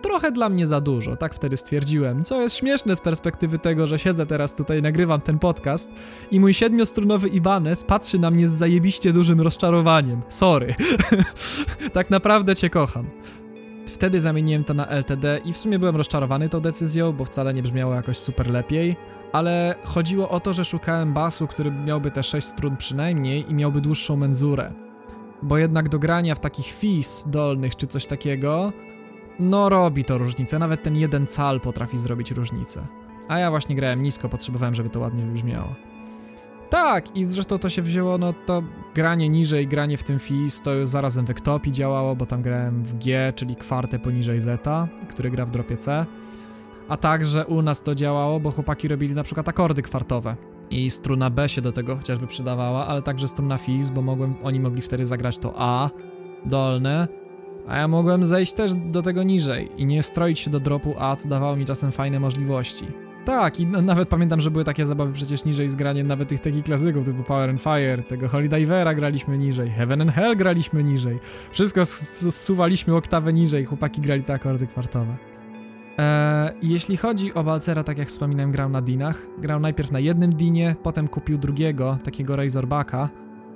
[0.01, 3.99] trochę dla mnie za dużo, tak wtedy stwierdziłem, co jest śmieszne z perspektywy tego, że
[3.99, 5.91] siedzę teraz tutaj, nagrywam ten podcast
[6.31, 10.21] i mój siedmiostrunowy Ibanez patrzy na mnie z zajebiście dużym rozczarowaniem.
[10.29, 10.75] Sorry.
[11.93, 13.05] tak naprawdę cię kocham.
[13.99, 17.63] Wtedy zamieniłem to na LTD i w sumie byłem rozczarowany tą decyzją, bo wcale nie
[17.63, 18.95] brzmiało jakoś super lepiej,
[19.31, 23.81] ale chodziło o to, że szukałem basu, który miałby te 6 strun przynajmniej i miałby
[23.81, 24.73] dłuższą menzurę.
[25.43, 28.73] Bo jednak do grania w takich fis dolnych czy coś takiego,
[29.39, 32.87] no robi to różnicę, nawet ten jeden cal potrafi zrobić różnicę.
[33.27, 35.75] A ja właśnie grałem nisko, potrzebowałem, żeby to ładnie wybrzmiało.
[36.69, 38.63] Tak, i zresztą to się wzięło, no to
[38.95, 42.83] granie niżej, granie w tym FIS, to już zarazem w Ektopii działało, bo tam grałem
[42.83, 46.05] w G, czyli kwartę poniżej Zeta, który gra w dropie C.
[46.89, 50.35] A także u nas to działało, bo chłopaki robili na przykład akordy kwartowe.
[50.69, 54.59] I struna B się do tego chociażby przydawała, ale także struna FIS, bo mogłem, oni
[54.59, 55.89] mogli wtedy zagrać to A,
[56.45, 57.07] dolne,
[57.67, 61.15] a ja mogłem zejść też do tego niżej i nie stroić się do dropu A,
[61.15, 63.08] co dawało mi czasem fajne możliwości.
[63.25, 66.63] Tak, i nawet pamiętam, że były takie zabawy przecież niżej z graniem nawet tych takich
[66.63, 71.19] klasyków typu Power and Fire, tego Holy Divera graliśmy niżej, Heaven and Hell graliśmy niżej.
[71.51, 75.17] Wszystko zsuwaliśmy oktawę niżej, chłopaki grali te akordy kwartowe.
[75.97, 79.27] Eee, jeśli chodzi o Balcera, tak jak wspominałem, grał na dinach.
[79.37, 83.09] Grał najpierw na jednym dinie, potem kupił drugiego, takiego Razorbacka.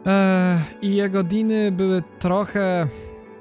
[0.05, 2.88] Eee, I jego diny były trochę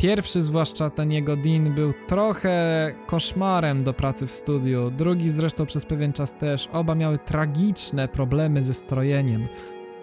[0.02, 5.84] Pierwszy, zwłaszcza ten jego Dean, był trochę koszmarem do pracy w studiu, drugi zresztą przez
[5.84, 6.68] pewien czas też.
[6.72, 9.48] Oba miały tragiczne problemy ze strojeniem.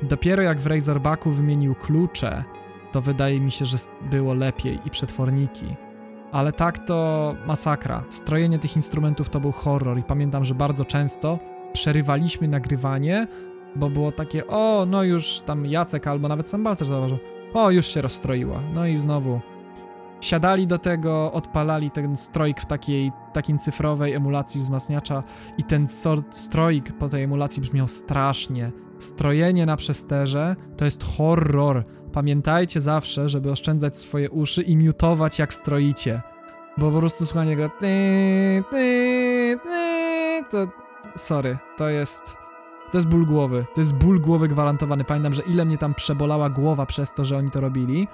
[0.02, 2.44] Dopiero jak w Razorbacku wymienił klucze,
[2.92, 3.78] to wydaje mi się, że
[4.12, 5.76] było lepiej i przetworniki.
[6.32, 8.04] Ale tak to masakra.
[8.10, 11.40] Strojenie tych instrumentów to był horror i pamiętam, że bardzo często
[11.74, 13.28] przerywaliśmy nagrywanie,
[13.76, 17.18] bo było takie, o, no już tam Jacek albo nawet sam Balcer zauważył,
[17.54, 18.62] o, już się rozstroiła.
[18.74, 19.42] No i znowu
[20.22, 25.24] siadali do tego, odpalali ten stroik w takiej, takim cyfrowej emulacji wzmacniacza
[25.58, 25.88] i ten
[26.32, 28.72] stroik po tej emulacji brzmiał strasznie.
[29.00, 31.86] Strojenie na przesterze to jest horror.
[32.14, 36.22] Pamiętajcie zawsze, żeby oszczędzać swoje uszy i mutować jak stroicie.
[36.78, 37.70] Bo po prostu słuchanie go
[40.50, 40.68] to
[41.16, 42.40] sorry, to jest
[42.92, 43.66] to jest ból głowy.
[43.74, 45.04] To jest ból głowy gwarantowany.
[45.04, 48.08] Pamiętam, że ile mnie tam przebolała głowa przez to, że oni to robili.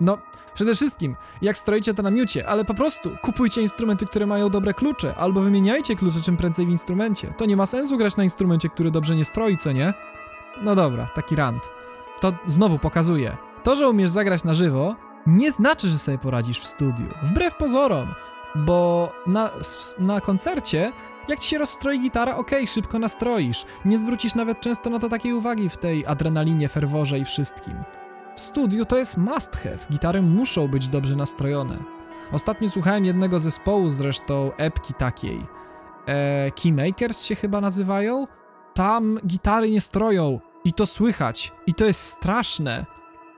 [0.00, 0.18] No,
[0.54, 4.74] przede wszystkim, jak stroicie to na miucie, ale po prostu kupujcie instrumenty, które mają dobre
[4.74, 7.34] klucze, albo wymieniajcie klucze czym prędzej w instrumencie.
[7.36, 9.94] To nie ma sensu grać na instrumencie, który dobrze nie stroi, co nie?
[10.62, 11.70] No dobra, taki rant.
[12.20, 13.36] To znowu pokazuje.
[13.62, 14.96] To, że umiesz zagrać na żywo,
[15.26, 17.06] nie znaczy, że sobie poradzisz w studiu.
[17.22, 18.14] Wbrew pozorom.
[18.54, 19.50] Bo na,
[19.98, 20.92] na koncercie,
[21.28, 23.64] jak ci się rozstroi gitara, okej, okay, szybko nastroisz.
[23.84, 27.74] Nie zwrócisz nawet często na to takiej uwagi w tej adrenalinie, ferworze i wszystkim.
[28.38, 29.78] W studiu to jest must have.
[29.90, 31.78] Gitary muszą być dobrze nastrojone.
[32.32, 35.46] Ostatnio słuchałem jednego zespołu, zresztą epki takiej.
[36.06, 38.26] E, Keymakers się chyba nazywają.
[38.74, 41.52] Tam gitary nie stroją i to słychać.
[41.66, 42.86] I to jest straszne.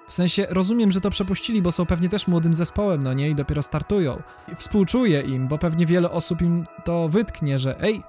[0.07, 3.29] W sensie rozumiem, że to przepuścili, bo są pewnie też młodym zespołem, no nie?
[3.29, 4.23] I dopiero startują.
[4.57, 8.03] Współczuję im, bo pewnie wiele osób im to wytknie, że ej,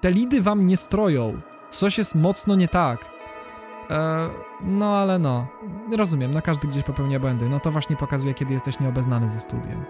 [0.00, 1.40] te lidy wam nie stroją.
[1.70, 3.19] Coś jest mocno nie tak.
[3.90, 4.30] Eee,
[4.62, 5.46] no ale no,
[5.96, 7.48] rozumiem, no każdy gdzieś popełnia błędy.
[7.48, 9.84] No to właśnie pokazuje, kiedy jesteś nieobeznany ze studiem.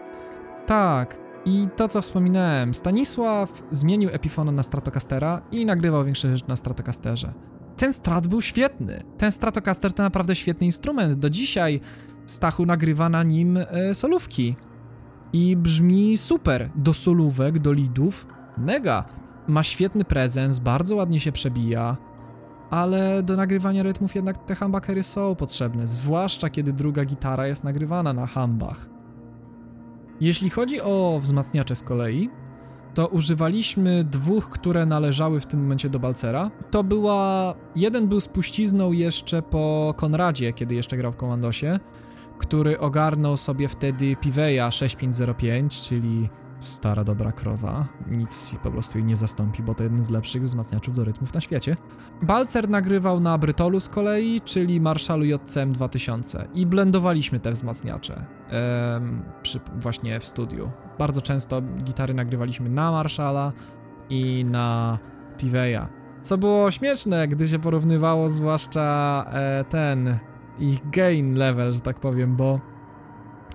[0.67, 6.57] Tak, i to co wspominałem, Stanisław zmienił Epifona na Stratocastera i nagrywał większe rzeczy na
[6.57, 7.33] Stratocasterze.
[7.77, 9.03] Ten Strat był świetny.
[9.19, 11.15] Ten Stratocaster to naprawdę świetny instrument.
[11.15, 11.81] Do dzisiaj
[12.27, 14.57] Stachu nagrywa na nim e, solówki.
[15.33, 16.71] I brzmi super.
[16.75, 18.27] Do solówek, do lidów.
[18.59, 19.05] Mega.
[19.49, 21.97] Ma świetny prezens, bardzo ładnie się przebija.
[22.71, 28.13] Ale do nagrywania rytmów jednak te humbuckery są potrzebne, zwłaszcza kiedy druga gitara jest nagrywana
[28.13, 28.89] na humbach.
[30.21, 32.31] Jeśli chodzi o wzmacniacze z kolei,
[32.95, 36.51] to używaliśmy dwóch, które należały w tym momencie do Balcera.
[36.71, 37.55] To była.
[37.77, 41.79] Jeden był spuścizną jeszcze po Konradzie, kiedy jeszcze grał w Komandosie,
[42.39, 46.29] który ogarnął sobie wtedy Piveya 6505, czyli
[46.61, 47.89] stara dobra krowa.
[48.11, 51.41] Nic po prostu jej nie zastąpi, bo to jeden z lepszych wzmacniaczów do rytmów na
[51.41, 51.77] świecie.
[52.23, 58.27] Balcer nagrywał na Brytolu z kolei, czyli Marshallu JCM 2000 i blendowaliśmy te wzmacniacze
[59.43, 60.71] przy, właśnie w studiu.
[60.99, 63.53] Bardzo często gitary nagrywaliśmy na Marshalla
[64.11, 64.99] i na
[65.39, 65.87] Piveya.
[66.23, 70.19] Co było śmieszne, gdy się porównywało zwłaszcza e, ten
[70.59, 72.61] ich gain level, że tak powiem, bo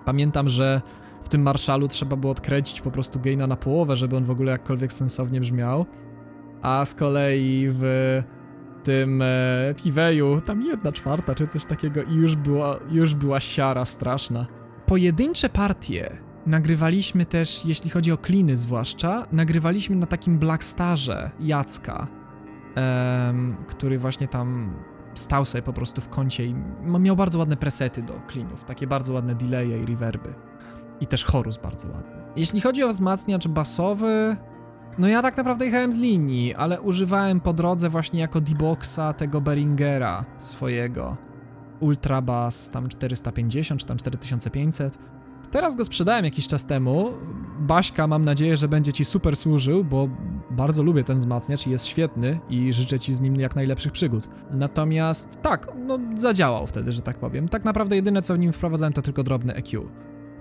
[0.05, 0.81] pamiętam, że
[1.25, 4.51] w tym Marshallu trzeba było odkręcić po prostu gaina na połowę, żeby on w ogóle
[4.51, 5.85] jakkolwiek sensownie brzmiał.
[6.61, 7.83] A z kolei w
[8.83, 13.85] tym e, Piveju tam jedna czwarta czy coś takiego i już była, już była siara
[13.85, 14.45] straszna.
[14.85, 22.07] Pojedyncze partie nagrywaliśmy też, jeśli chodzi o kliny zwłaszcza, nagrywaliśmy na takim Blackstarze Jacka,
[22.75, 24.73] em, który właśnie tam
[25.13, 26.55] stał sobie po prostu w kącie i
[26.99, 30.33] miał bardzo ładne presety do klinów, takie bardzo ładne delaye i reverby.
[31.01, 32.21] I też chorus bardzo ładny.
[32.35, 34.37] Jeśli chodzi o wzmacniacz basowy,
[34.97, 39.41] no ja tak naprawdę jechałem z linii, ale używałem po drodze właśnie jako D-Boxa tego
[39.41, 41.17] Beringera swojego.
[41.79, 44.97] Ultra Bass tam 450 czy tam 4500.
[45.51, 47.11] Teraz go sprzedałem jakiś czas temu.
[47.59, 50.09] Baśka, mam nadzieję, że będzie ci super służył, bo
[50.51, 54.29] bardzo lubię ten wzmacniacz i jest świetny i życzę ci z nim jak najlepszych przygód.
[54.51, 57.49] Natomiast tak, no zadziałał wtedy, że tak powiem.
[57.49, 59.89] Tak naprawdę jedyne co w nim wprowadzałem to tylko drobny EQ,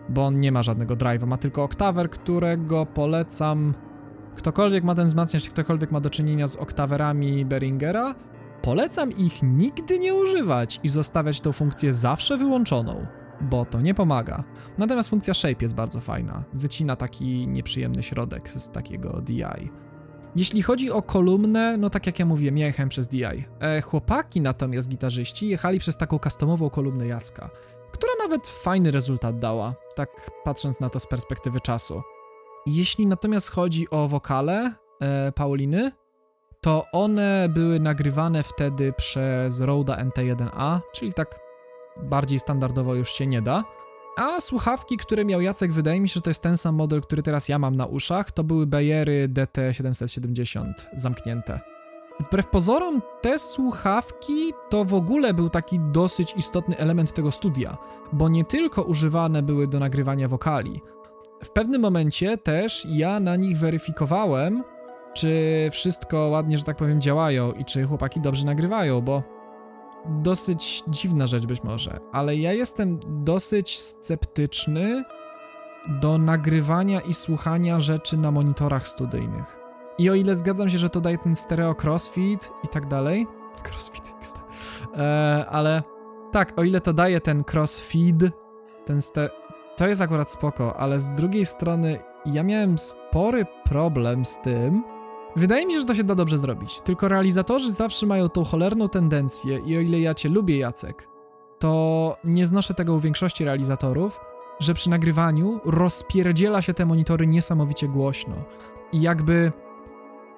[0.08, 3.74] bo on nie ma żadnego drive'a, ma tylko oktawer, którego polecam
[4.34, 8.14] ktokolwiek ma ten wzmacniacz, ktokolwiek ma do czynienia z oktawerami Beringera,
[8.62, 13.06] polecam ich nigdy nie używać i zostawiać tą funkcję zawsze wyłączoną
[13.40, 14.44] bo to nie pomaga.
[14.78, 16.44] Natomiast funkcja Shape jest bardzo fajna.
[16.52, 19.70] Wycina taki nieprzyjemny środek z takiego DI.
[20.36, 23.24] Jeśli chodzi o kolumnę, no tak jak ja mówiłem, ja jechałem przez DI.
[23.60, 27.50] E, chłopaki natomiast, gitarzyści, jechali przez taką customową kolumnę Jacka,
[27.92, 32.02] która nawet fajny rezultat dała, tak patrząc na to z perspektywy czasu.
[32.66, 35.92] Jeśli natomiast chodzi o wokale e, Pauliny,
[36.60, 41.40] to one były nagrywane wtedy przez Rode NT1A, czyli tak
[42.02, 43.64] bardziej standardowo już się nie da.
[44.16, 47.22] A słuchawki, które miał Jacek, wydaje mi się, że to jest ten sam model, który
[47.22, 51.73] teraz ja mam na uszach, to były Bayery DT770 zamknięte.
[52.20, 57.78] Wbrew pozorom, te słuchawki to w ogóle był taki dosyć istotny element tego studia,
[58.12, 60.82] bo nie tylko używane były do nagrywania wokali.
[61.44, 64.64] W pewnym momencie też ja na nich weryfikowałem,
[65.14, 69.22] czy wszystko ładnie, że tak powiem, działają i czy chłopaki dobrze nagrywają, bo
[70.08, 75.04] dosyć dziwna rzecz być może, ale ja jestem dosyć sceptyczny
[75.88, 79.63] do nagrywania i słuchania rzeczy na monitorach studyjnych.
[79.98, 83.26] I o ile zgadzam się, że to daje ten stereo crossfit i tak dalej,
[83.68, 84.14] crossfit,
[84.96, 85.82] e, ale
[86.32, 88.16] tak, o ile to daje ten crossfeed,
[88.84, 89.00] ten
[89.76, 94.82] to jest akurat spoko, ale z drugiej strony ja miałem spory problem z tym,
[95.36, 98.88] Wydaje mi się, że to się da dobrze zrobić, tylko realizatorzy zawsze mają tą cholerną
[98.88, 101.08] tendencję i o ile ja cię lubię, Jacek,
[101.58, 104.20] to nie znoszę tego u większości realizatorów,
[104.60, 108.34] że przy nagrywaniu rozpierdziela się te monitory niesamowicie głośno.
[108.92, 109.52] I jakby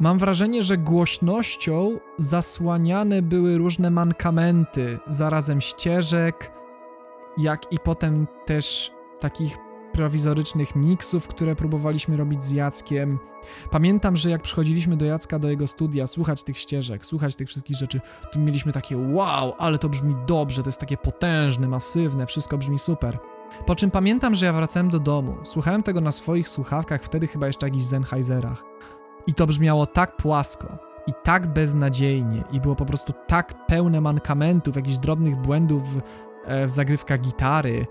[0.01, 6.53] mam wrażenie, że głośnością zasłaniane były różne mankamenty, zarazem ścieżek,
[7.39, 9.57] jak i potem też takich
[9.93, 13.19] prowizorycznych miksów, które próbowaliśmy robić z Jackiem.
[13.71, 17.77] Pamiętam, że jak przychodziliśmy do Jacka, do jego studia, słuchać tych ścieżek, słuchać tych wszystkich
[17.77, 18.01] rzeczy,
[18.33, 22.79] to mieliśmy takie wow, ale to brzmi dobrze, to jest takie potężne, masywne, wszystko brzmi
[22.79, 23.19] super.
[23.67, 27.47] Po czym pamiętam, że ja wracałem do domu, słuchałem tego na swoich słuchawkach, wtedy chyba
[27.47, 28.65] jeszcze jakichś Sennheiserach.
[29.27, 34.77] I to brzmiało tak płasko i tak beznadziejnie i było po prostu tak pełne mankamentów,
[34.77, 35.83] jakichś drobnych błędów
[36.45, 37.87] e, w zagrywkach gitary,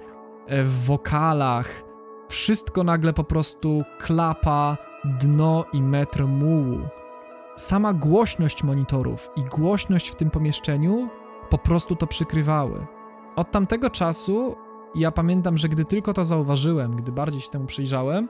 [0.47, 1.83] e, w wokalach.
[2.27, 6.79] Wszystko nagle po prostu klapa, dno i metr mułu.
[7.55, 11.09] Sama głośność monitorów i głośność w tym pomieszczeniu
[11.49, 12.85] po prostu to przykrywały.
[13.35, 14.55] Od tamtego czasu
[14.95, 18.29] ja pamiętam, że gdy tylko to zauważyłem, gdy bardziej się temu przyjrzałem,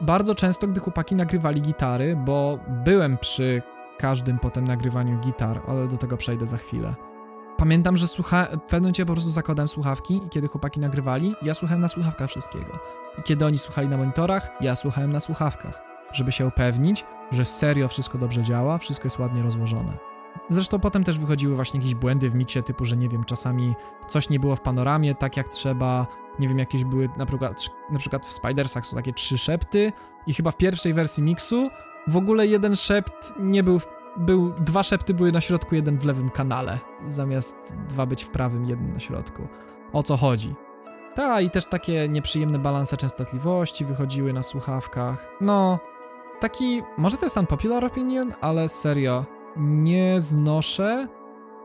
[0.00, 3.62] bardzo często, gdy chłopaki nagrywali gitary, bo byłem przy
[3.98, 6.94] każdym potem nagrywaniu gitar, ale do tego przejdę za chwilę.
[7.56, 8.44] Pamiętam, że słucha...
[8.44, 12.30] w pewnym momencie po prostu zakładałem słuchawki i kiedy chłopaki nagrywali, ja słuchałem na słuchawkach
[12.30, 12.78] wszystkiego.
[13.18, 15.82] I kiedy oni słuchali na monitorach, ja słuchałem na słuchawkach,
[16.12, 19.92] żeby się upewnić, że serio wszystko dobrze działa, wszystko jest ładnie rozłożone.
[20.48, 23.74] Zresztą potem też wychodziły właśnie jakieś błędy w miksie, typu, że nie wiem, czasami
[24.08, 26.06] coś nie było w panoramie tak jak trzeba,
[26.38, 29.92] nie wiem, jakieś były, na przykład, na przykład w Spidersach są takie trzy szepty
[30.26, 31.70] i chyba w pierwszej wersji miksu
[32.06, 33.80] w ogóle jeden szept nie był,
[34.16, 38.64] był, dwa szepty były na środku, jeden w lewym kanale, zamiast dwa być w prawym,
[38.64, 39.48] jeden na środku.
[39.92, 40.54] O co chodzi?
[41.14, 45.28] Ta, i też takie nieprzyjemne balanse częstotliwości wychodziły na słuchawkach.
[45.40, 45.78] No,
[46.40, 49.24] taki, może to jest unpopular opinion, ale serio,
[49.56, 51.08] nie znoszę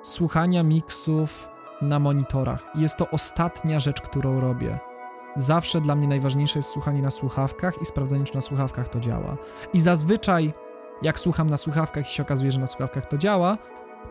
[0.02, 1.51] słuchania miksów
[1.82, 2.64] na monitorach.
[2.76, 4.80] Jest to ostatnia rzecz, którą robię.
[5.36, 9.38] Zawsze dla mnie najważniejsze jest słuchanie na słuchawkach i sprawdzenie, czy na słuchawkach to działa.
[9.74, 10.54] I zazwyczaj,
[11.02, 13.58] jak słucham na słuchawkach i się okazuje, że na słuchawkach to działa,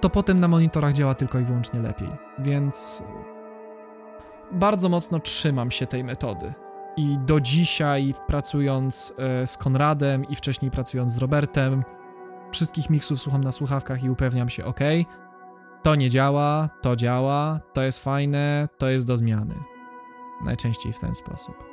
[0.00, 2.10] to potem na monitorach działa tylko i wyłącznie lepiej.
[2.38, 3.02] Więc
[4.52, 6.52] bardzo mocno trzymam się tej metody.
[6.96, 11.84] I do dzisiaj, pracując e, z Konradem i wcześniej pracując z Robertem,
[12.52, 14.80] wszystkich miksów słucham na słuchawkach i upewniam się, ok,
[15.82, 19.54] to nie działa, to działa, to jest fajne, to jest do zmiany.
[20.44, 21.70] Najczęściej w ten sposób.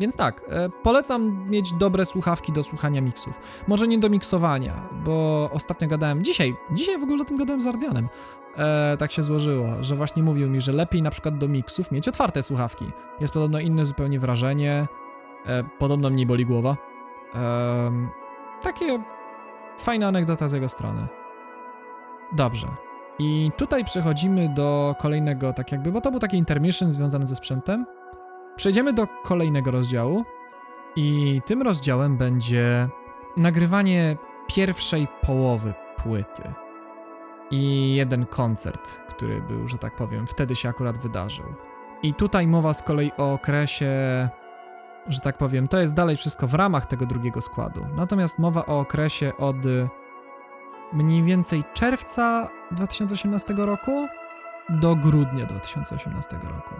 [0.00, 3.40] Więc tak, e, polecam mieć dobre słuchawki do słuchania miksów.
[3.66, 7.66] Może nie do miksowania, bo ostatnio gadałem, dzisiaj, dzisiaj w ogóle o tym gadałem z
[7.66, 8.08] Ardianem.
[8.56, 12.08] E, tak się złożyło, że właśnie mówił mi, że lepiej na przykład do miksów mieć
[12.08, 12.84] otwarte słuchawki.
[13.20, 14.86] Jest podobno inne zupełnie wrażenie,
[15.46, 16.76] e, podobno mniej boli głowa.
[17.34, 18.08] E,
[18.62, 19.02] takie
[19.78, 21.06] fajna anegdota z jego strony.
[22.32, 22.83] Dobrze.
[23.18, 27.86] I tutaj przechodzimy do kolejnego, tak jakby, bo to był taki intermission związany ze sprzętem.
[28.56, 30.24] Przejdziemy do kolejnego rozdziału
[30.96, 32.88] i tym rozdziałem będzie
[33.36, 34.16] nagrywanie
[34.46, 36.42] pierwszej połowy płyty
[37.50, 41.44] i jeden koncert, który był, że tak powiem, wtedy się akurat wydarzył.
[42.02, 43.88] I tutaj mowa z kolei o okresie,
[45.08, 47.86] że tak powiem, to jest dalej wszystko w ramach tego drugiego składu.
[47.96, 49.56] Natomiast mowa o okresie od
[50.92, 54.06] mniej więcej czerwca 2018 roku
[54.68, 56.74] do grudnia 2018 roku.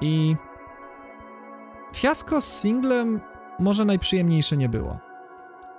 [0.00, 0.36] I
[1.94, 3.20] fiasko z singlem
[3.58, 4.98] może najprzyjemniejsze nie było,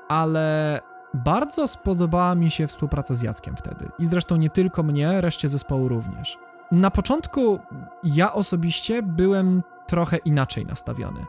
[0.08, 0.80] ale
[1.14, 3.90] bardzo spodobała mi się współpraca z Jackiem wtedy.
[4.00, 6.38] I zresztą nie tylko mnie, reszcie zespołu również.
[6.72, 7.60] Na początku
[8.04, 11.26] ja osobiście byłem trochę inaczej nastawiony.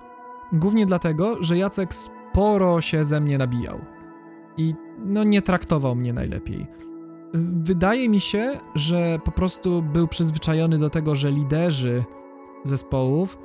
[0.53, 3.81] Głównie dlatego, że Jacek sporo się ze mnie nabijał.
[4.57, 6.67] I no nie traktował mnie najlepiej.
[7.63, 12.05] Wydaje mi się, że po prostu był przyzwyczajony do tego, że liderzy
[12.65, 13.39] zespołów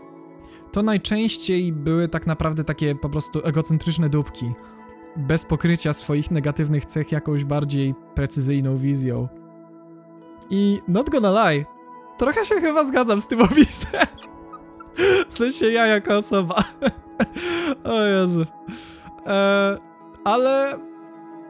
[0.71, 4.53] to najczęściej były tak naprawdę takie po prostu egocentryczne dupki,
[5.17, 9.27] bez pokrycia swoich negatywnych cech jakąś bardziej precyzyjną wizją.
[10.49, 11.65] I not gonna lie,
[12.17, 14.07] trochę się chyba zgadzam z tym opisem.
[15.27, 16.63] W sensie ja jako osoba.
[17.83, 18.45] o Jezu.
[19.25, 19.77] E,
[20.23, 20.79] ale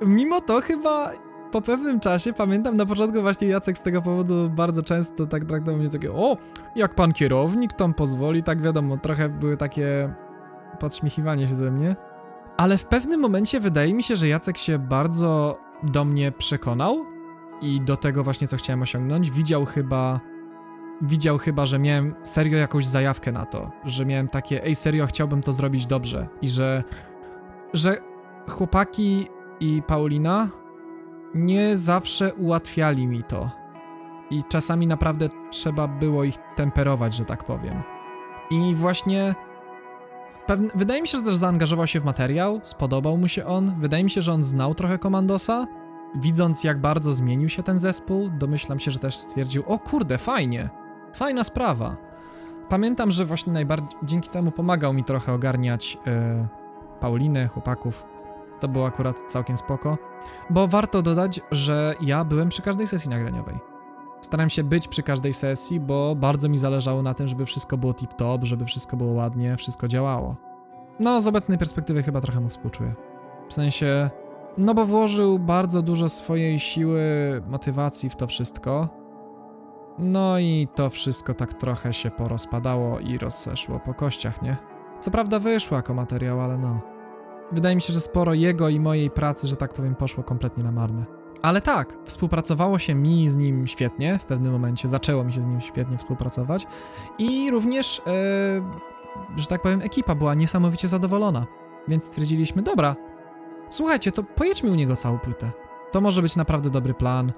[0.05, 1.11] mimo to chyba
[1.51, 5.79] po pewnym czasie, pamiętam na początku właśnie Jacek z tego powodu bardzo często tak traktował
[5.79, 6.37] mnie takie, o,
[6.75, 10.13] jak pan kierownik tam pozwoli, tak wiadomo, trochę były takie
[10.79, 11.95] podśmiechiwanie się ze mnie.
[12.57, 17.05] Ale w pewnym momencie wydaje mi się, że Jacek się bardzo do mnie przekonał
[17.61, 19.31] i do tego właśnie, co chciałem osiągnąć.
[19.31, 20.19] Widział chyba,
[21.01, 25.41] widział chyba, że miałem serio jakąś zajawkę na to, że miałem takie, ej, serio, chciałbym
[25.41, 26.83] to zrobić dobrze i że,
[27.73, 27.97] że
[28.49, 29.27] chłopaki
[29.59, 30.49] i Paulina
[31.35, 33.49] nie zawsze ułatwiali mi to.
[34.29, 37.81] I czasami naprawdę trzeba było ich temperować, że tak powiem.
[38.51, 39.35] I właśnie
[40.47, 43.79] Pewne, wydaje mi się, że też zaangażował się w materiał, spodobał mu się on.
[43.79, 45.67] Wydaje mi się, że on znał trochę Komandosa.
[46.15, 50.69] Widząc, jak bardzo zmienił się ten zespół, domyślam się, że też stwierdził: O kurde, fajnie,
[51.13, 51.97] fajna sprawa.
[52.69, 56.47] Pamiętam, że właśnie najbardziej dzięki temu pomagał mi trochę ogarniać yy,
[56.99, 58.05] Paulinę, chłopaków.
[58.59, 59.97] To było akurat całkiem spoko.
[60.49, 63.55] Bo warto dodać, że ja byłem przy każdej sesji nagraniowej.
[64.21, 67.93] Staram się być przy każdej sesji, bo bardzo mi zależało na tym, żeby wszystko było
[67.93, 70.35] tip-top, żeby wszystko było ładnie, wszystko działało.
[70.99, 72.93] No, z obecnej perspektywy chyba trochę mu współczuję.
[73.49, 74.09] W sensie,
[74.57, 77.01] no bo włożył bardzo dużo swojej siły,
[77.47, 78.89] motywacji w to wszystko.
[79.99, 84.57] No i to wszystko tak trochę się porozpadało i rozeszło po kościach, nie?
[84.99, 86.96] Co prawda wyszło jako materiał, ale no.
[87.51, 90.71] Wydaje mi się, że sporo jego i mojej pracy, że tak powiem, poszło kompletnie na
[90.71, 91.05] marne.
[91.41, 95.47] Ale tak, współpracowało się mi z nim świetnie w pewnym momencie, zaczęło mi się z
[95.47, 96.67] nim świetnie współpracować
[97.17, 98.11] i również, e,
[99.35, 101.47] że tak powiem, ekipa była niesamowicie zadowolona.
[101.87, 102.95] Więc stwierdziliśmy, dobra,
[103.69, 105.51] słuchajcie, to pojedźmy u niego całą płytę.
[105.91, 107.33] To może być naprawdę dobry plan.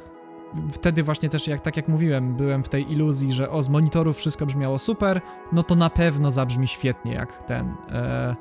[0.71, 4.17] Wtedy właśnie też, jak tak jak mówiłem, byłem w tej iluzji, że o, z monitorów
[4.17, 5.21] wszystko brzmiało super,
[5.51, 8.35] no to na pewno zabrzmi świetnie, jak ten, e,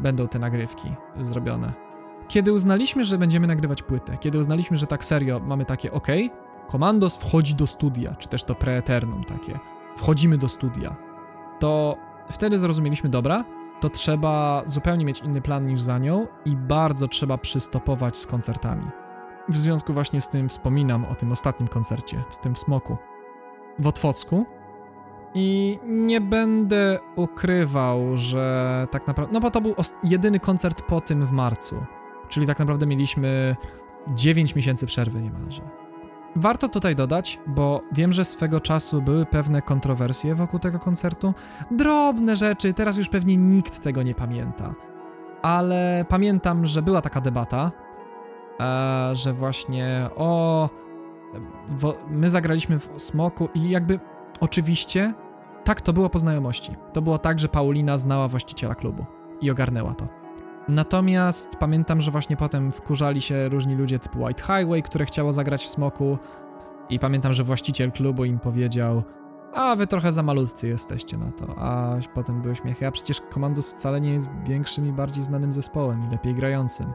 [0.00, 1.72] będą te nagrywki zrobione.
[2.28, 6.08] Kiedy uznaliśmy, że będziemy nagrywać płytę, kiedy uznaliśmy, że tak serio mamy takie ok,
[6.68, 9.58] Komandos wchodzi do studia, czy też to preeternum takie,
[9.96, 10.96] wchodzimy do studia,
[11.58, 11.96] to
[12.30, 13.44] wtedy zrozumieliśmy, dobra,
[13.80, 18.86] to trzeba zupełnie mieć inny plan niż za nią i bardzo trzeba przystopować z koncertami.
[19.48, 22.96] W związku właśnie z tym wspominam o tym ostatnim koncercie, z tym w Smoku,
[23.78, 24.46] w Otwocku.
[25.34, 29.32] I nie będę ukrywał, że tak naprawdę.
[29.32, 31.84] No bo to był jedyny koncert po tym w marcu.
[32.28, 33.56] Czyli tak naprawdę mieliśmy
[34.08, 35.62] 9 miesięcy przerwy niemalże.
[36.36, 41.34] Warto tutaj dodać, bo wiem, że swego czasu były pewne kontrowersje wokół tego koncertu.
[41.70, 44.74] Drobne rzeczy, teraz już pewnie nikt tego nie pamięta.
[45.42, 47.72] Ale pamiętam, że była taka debata,
[48.60, 50.68] e, że właśnie o.
[51.68, 54.00] Wo, my zagraliśmy w Smoku i jakby
[54.42, 55.14] oczywiście
[55.64, 56.76] tak to było po znajomości.
[56.92, 59.06] To było tak, że Paulina znała właściciela klubu
[59.40, 60.08] i ogarnęła to.
[60.68, 65.64] Natomiast pamiętam, że właśnie potem wkurzali się różni ludzie typu White Highway, które chciało zagrać
[65.64, 66.18] w Smoku
[66.88, 69.02] i pamiętam, że właściciel klubu im powiedział
[69.52, 73.74] a wy trochę za malutcy jesteście na to, a potem były śmiechy, a przecież Commandos
[73.74, 76.92] wcale nie jest większym i bardziej znanym zespołem i lepiej grającym.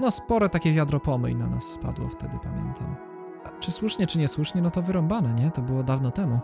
[0.00, 2.96] No spore takie wiadro pomyj na nas spadło wtedy, pamiętam.
[3.44, 5.50] A czy słusznie, czy niesłusznie, no to wyrąbane, nie?
[5.50, 6.40] To było dawno temu.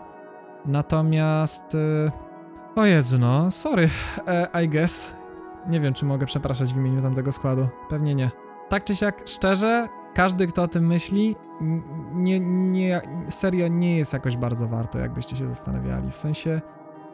[0.65, 1.73] Natomiast...
[1.73, 2.11] Yy...
[2.75, 5.15] O Jezu, no, sorry, uh, I guess.
[5.67, 7.67] Nie wiem, czy mogę przepraszać w imieniu tamtego składu.
[7.89, 8.31] Pewnie nie.
[8.69, 11.35] Tak czy siak, szczerze, każdy, kto o tym myśli,
[12.13, 16.11] nie, nie, serio nie jest jakoś bardzo warto, jakbyście się zastanawiali.
[16.11, 16.61] W sensie,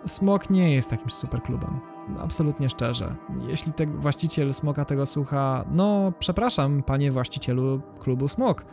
[0.05, 1.79] Smok nie jest jakimś super klubem.
[2.19, 3.15] Absolutnie szczerze.
[3.47, 8.65] Jeśli ten właściciel Smoka tego słucha, no przepraszam, panie właścicielu klubu Smok.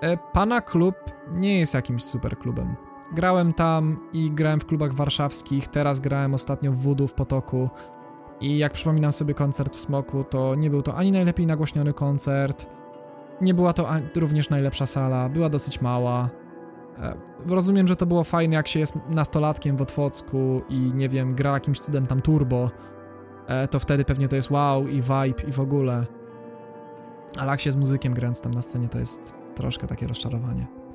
[0.00, 0.94] E, pana klub
[1.32, 2.76] nie jest jakimś super klubem.
[3.12, 7.68] Grałem tam i grałem w klubach warszawskich, teraz grałem ostatnio w Voodoo w Potoku.
[8.40, 12.66] I jak przypominam sobie koncert w Smoku, to nie był to ani najlepiej nagłośniony koncert,
[13.40, 16.30] nie była to również najlepsza sala, była dosyć mała.
[16.98, 17.16] E,
[17.46, 21.52] rozumiem, że to było fajne, jak się jest nastolatkiem w Otwocku i nie wiem, gra
[21.52, 22.70] jakimś cudem tam turbo,
[23.46, 26.06] e, to wtedy pewnie to jest wow i vibe i w ogóle.
[27.38, 30.85] Ale jak się z muzykiem grając tam na scenie, to jest troszkę takie rozczarowanie.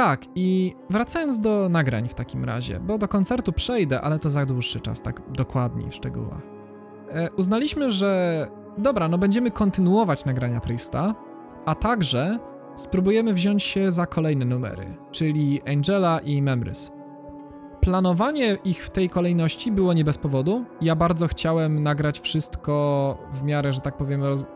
[0.00, 4.46] Tak, i wracając do nagrań w takim razie, bo do koncertu przejdę, ale to za
[4.46, 6.42] dłuższy czas, tak dokładniej w szczegółach.
[7.10, 8.46] E, uznaliśmy, że
[8.78, 11.14] dobra, no będziemy kontynuować nagrania Priesta,
[11.66, 12.38] a także
[12.74, 16.92] spróbujemy wziąć się za kolejne numery, czyli Angela i Memrys.
[17.80, 20.64] Planowanie ich w tej kolejności było nie bez powodu.
[20.80, 24.46] Ja bardzo chciałem nagrać wszystko w miarę, że tak powiem, roz...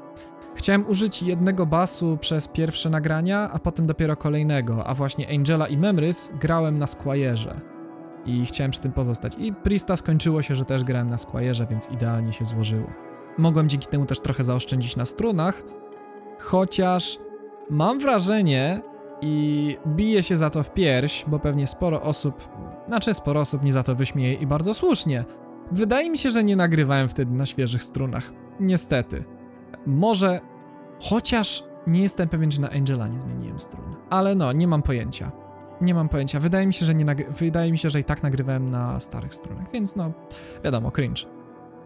[0.54, 5.78] Chciałem użyć jednego basu przez pierwsze nagrania, a potem dopiero kolejnego, a właśnie Angela i
[5.78, 7.54] Memrys grałem na Squire'ze
[8.26, 9.34] i chciałem przy tym pozostać.
[9.38, 12.86] I Prista skończyło się, że też grałem na Squire'ze, więc idealnie się złożyło.
[13.38, 15.62] Mogłem dzięki temu też trochę zaoszczędzić na strunach,
[16.38, 17.18] chociaż
[17.70, 18.82] mam wrażenie
[19.20, 22.48] i biję się za to w pierś, bo pewnie sporo osób,
[22.88, 25.24] znaczy sporo osób mnie za to wyśmieje i bardzo słusznie.
[25.72, 28.32] Wydaje mi się, że nie nagrywałem wtedy na świeżych strunach.
[28.60, 29.24] Niestety.
[29.86, 30.40] Może,
[31.00, 33.96] chociaż nie jestem pewien, czy na Angela nie zmieniłem strun.
[34.10, 35.32] Ale no, nie mam pojęcia.
[35.80, 36.40] Nie mam pojęcia.
[36.40, 37.04] Wydaje mi się, że nie
[37.38, 40.12] wydaje mi się, że i tak nagrywałem na starych stronach, więc no,
[40.64, 41.22] wiadomo, cringe.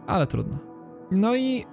[0.07, 0.59] Ale trudno.
[1.11, 1.65] No i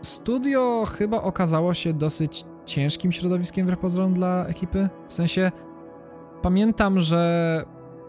[0.00, 4.88] studio chyba okazało się dosyć ciężkim środowiskiem w pozorom dla ekipy.
[5.08, 5.52] W sensie
[6.42, 7.64] pamiętam, że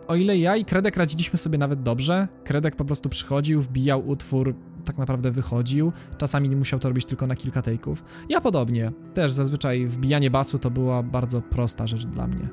[0.07, 4.55] o ile ja i Kredek radziliśmy sobie nawet dobrze, Kredek po prostu przychodził, wbijał utwór,
[4.91, 5.91] tak naprawdę wychodził.
[6.17, 7.95] Czasami musiał to robić tylko na kilka take'ów.
[8.29, 8.91] Ja podobnie.
[9.13, 12.49] Też zazwyczaj wbijanie basu to była bardzo prosta rzecz dla mnie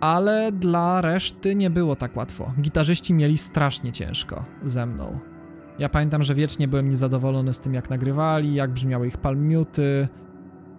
[0.00, 2.52] ale dla reszty nie było tak łatwo.
[2.60, 5.18] Gitarzyści mieli strasznie ciężko ze mną.
[5.78, 10.08] Ja pamiętam, że wiecznie byłem niezadowolony z tym, jak nagrywali, jak brzmiały ich palmiuty,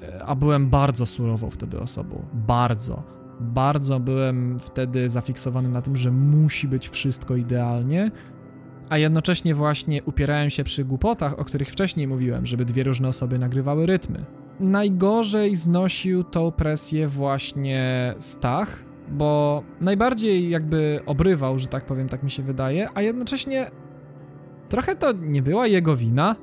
[0.01, 2.25] e, a byłem bardzo surową wtedy osobą.
[2.33, 3.03] Bardzo.
[3.39, 8.11] Bardzo byłem wtedy zafiksowany na tym, że musi być wszystko idealnie,
[8.91, 13.39] a jednocześnie właśnie upierałem się przy głupotach, o których wcześniej mówiłem, żeby dwie różne osoby
[13.39, 14.25] nagrywały rytmy.
[14.59, 22.31] Najgorzej znosił tą presję właśnie Stach, bo najbardziej jakby obrywał, że tak powiem, tak mi
[22.31, 23.71] się wydaje, a jednocześnie
[24.69, 26.35] trochę to nie była jego wina.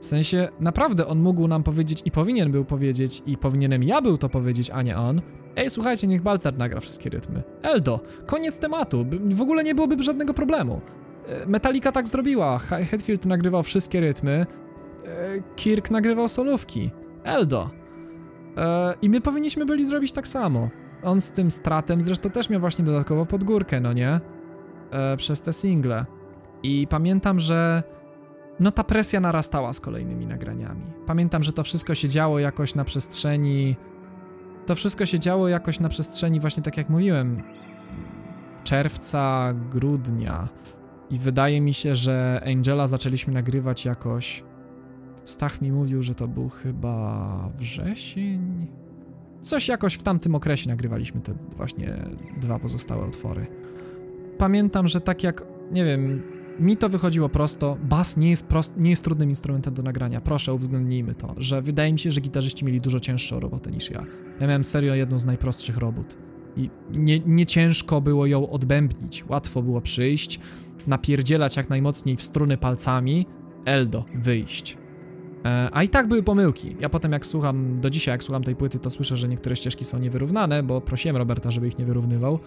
[0.00, 4.18] W sensie, naprawdę on mógł nam powiedzieć i powinien był powiedzieć, i powinienem ja był
[4.18, 5.22] to powiedzieć, a nie on.
[5.56, 7.42] Ej, słuchajcie, niech Balcer nagra wszystkie rytmy.
[7.62, 10.80] Eldo, koniec tematu, w ogóle nie byłoby żadnego problemu.
[11.26, 14.46] E, Metallica tak zrobiła, Hetfield nagrywał wszystkie rytmy,
[15.04, 16.90] e, Kirk nagrywał solówki.
[17.24, 17.70] Eldo.
[18.56, 20.68] E, I my powinniśmy byli zrobić tak samo.
[21.02, 24.20] On z tym stratem zresztą też miał właśnie dodatkowo podgórkę, no nie?
[25.16, 26.04] Przez te single.
[26.62, 27.82] I pamiętam, że
[28.60, 30.86] no ta presja narastała z kolejnymi nagraniami.
[31.06, 33.76] Pamiętam, że to wszystko się działo jakoś na przestrzeni.
[34.66, 37.42] To wszystko się działo jakoś na przestrzeni, właśnie tak jak mówiłem,
[38.64, 40.48] czerwca, grudnia.
[41.10, 44.44] I wydaje mi się, że Angela zaczęliśmy nagrywać jakoś.
[45.24, 48.66] Stach mi mówił, że to był chyba wrzesień.
[49.40, 52.04] Coś jakoś w tamtym okresie nagrywaliśmy te właśnie
[52.40, 53.46] dwa pozostałe utwory.
[54.38, 56.22] Pamiętam, że tak jak, nie wiem,
[56.60, 57.76] mi to wychodziło prosto.
[57.82, 60.20] Bas nie jest, prost, nie jest trudnym instrumentem do nagrania.
[60.20, 64.06] Proszę, uwzględnijmy to, że wydaje mi się, że gitarzyści mieli dużo cięższą robotę niż ja.
[64.40, 66.16] Ja miałem serio jedną z najprostszych robót.
[66.56, 69.24] I nie, nie ciężko było ją odbębnić.
[69.28, 70.40] Łatwo było przyjść,
[70.86, 73.26] napierdzielać jak najmocniej w struny palcami,
[73.64, 74.78] eldo, wyjść.
[75.44, 76.76] E, a i tak były pomyłki.
[76.80, 79.84] Ja potem jak słucham, do dzisiaj jak słucham tej płyty, to słyszę, że niektóre ścieżki
[79.84, 82.38] są niewyrównane, bo prosiłem Roberta, żeby ich nie wyrównywał.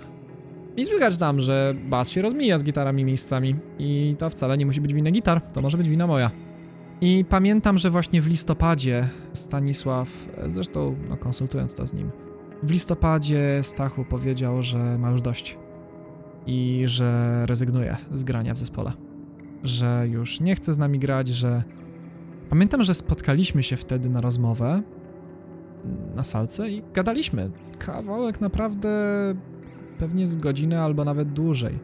[0.77, 4.81] I słychać tam, że bas się rozmija z gitarami miejscami i to wcale nie musi
[4.81, 6.31] być wina gitar, to może być wina moja.
[7.01, 12.11] I pamiętam, że właśnie w listopadzie Stanisław, zresztą no, konsultując to z nim,
[12.63, 15.57] w listopadzie Stachu powiedział, że ma już dość
[16.45, 18.93] i że rezygnuje z grania w zespole.
[19.63, 21.63] Że już nie chce z nami grać, że.
[22.49, 24.83] Pamiętam, że spotkaliśmy się wtedy na rozmowę
[26.15, 27.51] na salce i gadaliśmy.
[27.79, 28.89] Kawałek naprawdę
[29.97, 31.79] pewnie z godziny albo nawet dłużej.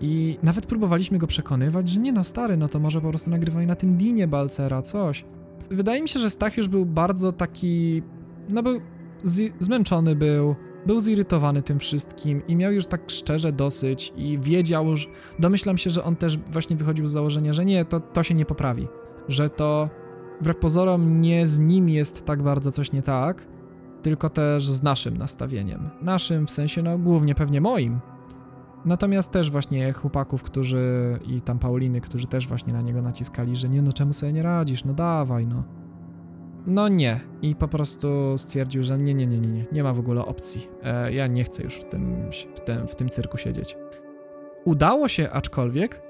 [0.00, 3.66] I nawet próbowaliśmy go przekonywać, że nie no stary, no to może po prostu nagrywaj
[3.66, 5.24] na tym dinie Balcera, coś.
[5.70, 8.02] Wydaje mi się, że Stach już był bardzo taki,
[8.48, 8.80] no był
[9.58, 10.56] zmęczony był,
[10.88, 15.08] był zirytowany tym wszystkim i miał już tak szczerze dosyć i wiedział już,
[15.38, 18.44] domyślam się, że on też właśnie wychodził z założenia, że nie, to, to się nie
[18.44, 18.88] poprawi,
[19.28, 19.90] że to
[20.40, 23.46] wbrew pozorom nie z nim jest tak bardzo coś nie tak,
[24.02, 25.90] tylko też z naszym nastawieniem.
[26.02, 28.00] Naszym w sensie, no głównie pewnie moim.
[28.84, 33.68] Natomiast też właśnie chłopaków, którzy i tam Pauliny, którzy też właśnie na niego naciskali, że
[33.68, 35.64] nie no czemu sobie nie radzisz, no dawaj no.
[36.66, 37.20] No nie.
[37.42, 40.68] I po prostu stwierdził, że nie, nie, nie, nie, nie, nie ma w ogóle opcji.
[40.82, 43.76] E, ja nie chcę już w tym, w, tym, w tym cyrku siedzieć.
[44.64, 46.02] Udało się aczkolwiek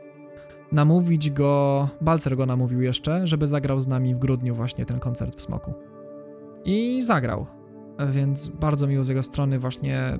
[0.73, 5.37] namówić go, Balcer go namówił jeszcze, żeby zagrał z nami w grudniu właśnie ten koncert
[5.37, 5.75] w Smoku.
[6.65, 7.47] I zagrał
[8.07, 10.19] więc bardzo miło z jego strony właśnie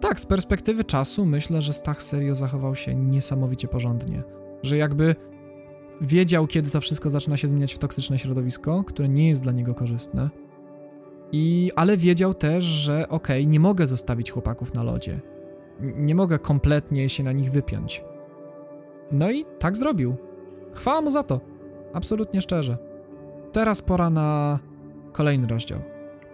[0.00, 4.22] tak, z perspektywy czasu myślę, że Stach serio zachował się niesamowicie porządnie.
[4.62, 5.16] Że jakby
[6.00, 9.74] wiedział, kiedy to wszystko zaczyna się zmieniać w toksyczne środowisko, które nie jest dla niego
[9.74, 10.30] korzystne.
[11.32, 15.20] I, ale wiedział też, że okej, okay, nie mogę zostawić chłopaków na lodzie.
[15.80, 18.04] Nie mogę kompletnie się na nich wypiąć.
[19.12, 20.16] No i tak zrobił.
[20.74, 21.40] Chwała mu za to.
[21.92, 22.78] Absolutnie szczerze.
[23.52, 24.58] Teraz pora na
[25.12, 25.80] kolejny rozdział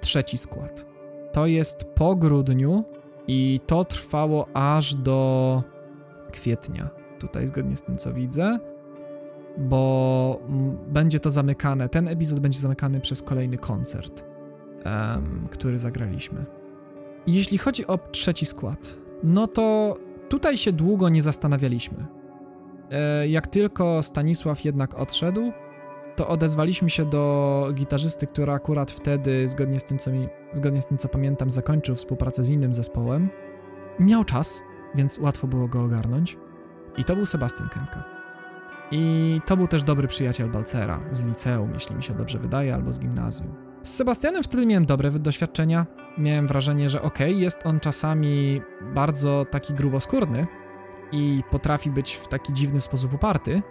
[0.01, 0.87] trzeci skład.
[1.33, 2.85] To jest po grudniu
[3.29, 5.63] i to trwało aż do
[6.33, 6.91] kwietnia.
[7.19, 8.59] Tutaj zgodnie z tym, co widzę,
[9.59, 10.41] bo
[10.89, 11.89] będzie to zamykane.
[11.89, 14.25] Ten epizod będzie zamykany przez kolejny koncert,
[14.85, 16.45] um, który zagraliśmy.
[17.27, 19.97] Jeśli chodzi o trzeci skład, no to
[20.29, 22.07] tutaj się długo nie zastanawialiśmy.
[22.91, 25.53] E, jak tylko Stanisław jednak odszedł,
[26.17, 30.87] to odezwaliśmy się do gitarzysty, który akurat wtedy, zgodnie z tym, co, mi, zgodnie z
[30.87, 33.29] tym, co pamiętam, zakończył współpracę z innym zespołem.
[34.01, 34.63] Miał czas,
[34.95, 36.39] więc łatwo było go ogarnąć.
[36.97, 38.22] I to był Sebastian Kemka.
[38.93, 42.93] I to był też dobry przyjaciel Balcera z liceum, jeśli mi się dobrze wydaje, albo
[42.93, 43.55] z gimnazjum.
[43.83, 45.87] Z Sebastianem wtedy miałem dobre doświadczenia.
[46.19, 48.63] Miałem wrażenie, że okej, okay, jest on czasami
[48.95, 50.47] bardzo taki gruboskórny
[51.13, 53.63] i potrafi być w taki dziwny sposób uparty,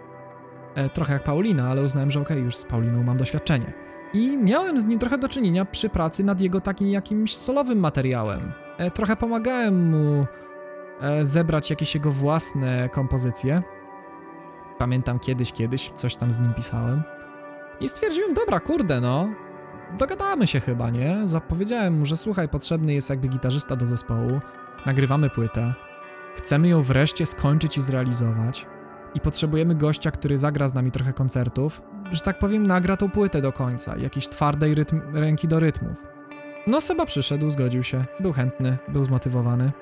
[0.74, 3.72] E, trochę jak Paulina, ale uznałem, że okej, okay, już z Pauliną mam doświadczenie.
[4.12, 8.52] I miałem z nim trochę do czynienia przy pracy nad jego takim jakimś solowym materiałem.
[8.78, 10.26] E, trochę pomagałem mu
[11.00, 13.62] e, zebrać jakieś jego własne kompozycje.
[14.82, 17.02] Pamiętam kiedyś, kiedyś coś tam z nim pisałem.
[17.80, 19.28] I stwierdziłem, dobra, kurde, no,
[19.98, 21.20] dogadamy się chyba, nie?
[21.24, 24.40] Zapowiedziałem mu, że słuchaj, potrzebny jest jakby gitarzysta do zespołu,
[24.86, 25.74] nagrywamy płytę,
[26.34, 28.66] chcemy ją wreszcie skończyć i zrealizować
[29.14, 31.82] i potrzebujemy gościa, który zagra z nami trochę koncertów,
[32.12, 36.02] że tak powiem, nagra tą płytę do końca, jakiejś twardej rytm, ręki do rytmów.
[36.66, 39.72] No Seba przyszedł, zgodził się, był chętny, był zmotywowany.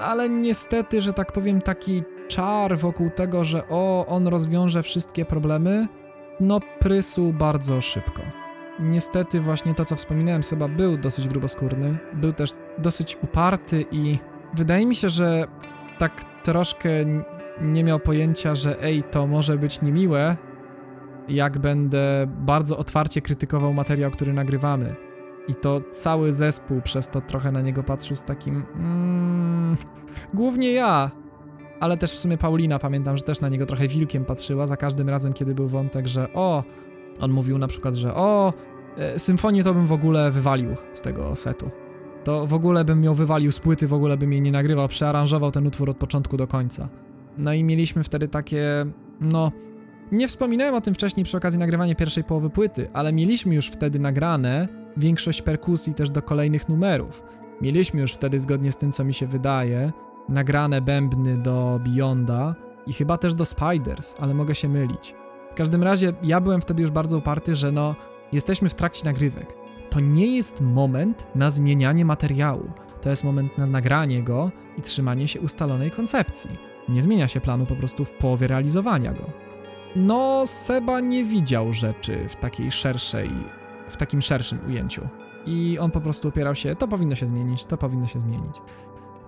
[0.00, 5.86] ale niestety, że tak powiem, taki czar wokół tego, że o, on rozwiąże wszystkie problemy,
[6.40, 8.22] no prysł bardzo szybko.
[8.80, 14.18] Niestety właśnie to, co wspominałem, Seba był dosyć gruboskórny, był też dosyć uparty i
[14.54, 15.44] wydaje mi się, że
[15.98, 16.90] tak troszkę
[17.60, 20.36] nie miał pojęcia, że ej, to może być niemiłe,
[21.28, 24.96] jak będę bardzo otwarcie krytykował materiał, który nagrywamy.
[25.48, 28.64] I to cały zespół przez to trochę na niego patrzył z takim.
[28.74, 29.76] Mm,
[30.34, 31.10] głównie ja,
[31.80, 35.08] ale też w sumie Paulina, pamiętam, że też na niego trochę wilkiem patrzyła za każdym
[35.08, 36.64] razem, kiedy był wątek, że o.
[37.20, 38.52] On mówił na przykład, że o.
[38.96, 41.70] E, symfonię to bym w ogóle wywalił z tego setu.
[42.24, 45.50] To w ogóle bym ją wywalił z płyty, w ogóle bym jej nie nagrywał, przearanżował
[45.50, 46.88] ten utwór od początku do końca.
[47.38, 48.86] No i mieliśmy wtedy takie,
[49.20, 49.52] no,
[50.12, 53.98] nie wspominałem o tym wcześniej przy okazji nagrywania pierwszej połowy płyty, ale mieliśmy już wtedy
[53.98, 57.22] nagrane większość perkusji też do kolejnych numerów.
[57.60, 59.92] Mieliśmy już wtedy, zgodnie z tym, co mi się wydaje,
[60.30, 62.54] nagrane bębny do Beyonda
[62.86, 65.14] i chyba też do Spiders, ale mogę się mylić.
[65.52, 67.94] W każdym razie ja byłem wtedy już bardzo uparty, że no,
[68.32, 69.54] jesteśmy w trakcie nagrywek.
[69.90, 72.70] To nie jest moment na zmienianie materiału.
[73.00, 76.50] To jest moment na nagranie go i trzymanie się ustalonej koncepcji.
[76.88, 79.24] Nie zmienia się planu po prostu w połowie realizowania go.
[79.96, 83.30] No, Seba nie widział rzeczy w takiej szerszej,
[83.88, 85.08] w takim szerszym ujęciu.
[85.46, 88.56] I on po prostu upierał się, to powinno się zmienić, to powinno się zmienić.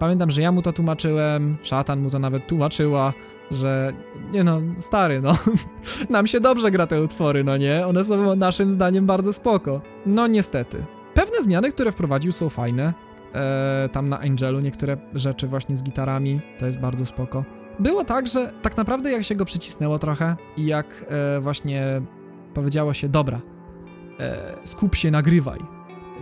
[0.02, 3.12] Pamiętam, że ja mu to tłumaczyłem, szatan mu to nawet tłumaczyła,
[3.50, 3.92] że
[4.32, 5.38] nie no, stary, no,
[6.10, 7.86] nam się dobrze gra te utwory, no nie?
[7.86, 9.80] One są naszym zdaniem bardzo spoko.
[10.06, 10.84] No niestety.
[11.14, 12.94] Pewne zmiany, które wprowadził są fajne.
[13.34, 17.44] Eee, tam na Angelu niektóre rzeczy właśnie z gitarami, to jest bardzo spoko.
[17.78, 22.02] Było tak, że tak naprawdę jak się go przycisnęło trochę i jak e, właśnie
[22.54, 23.40] powiedziało się, dobra,
[24.20, 25.60] e, skup się, nagrywaj,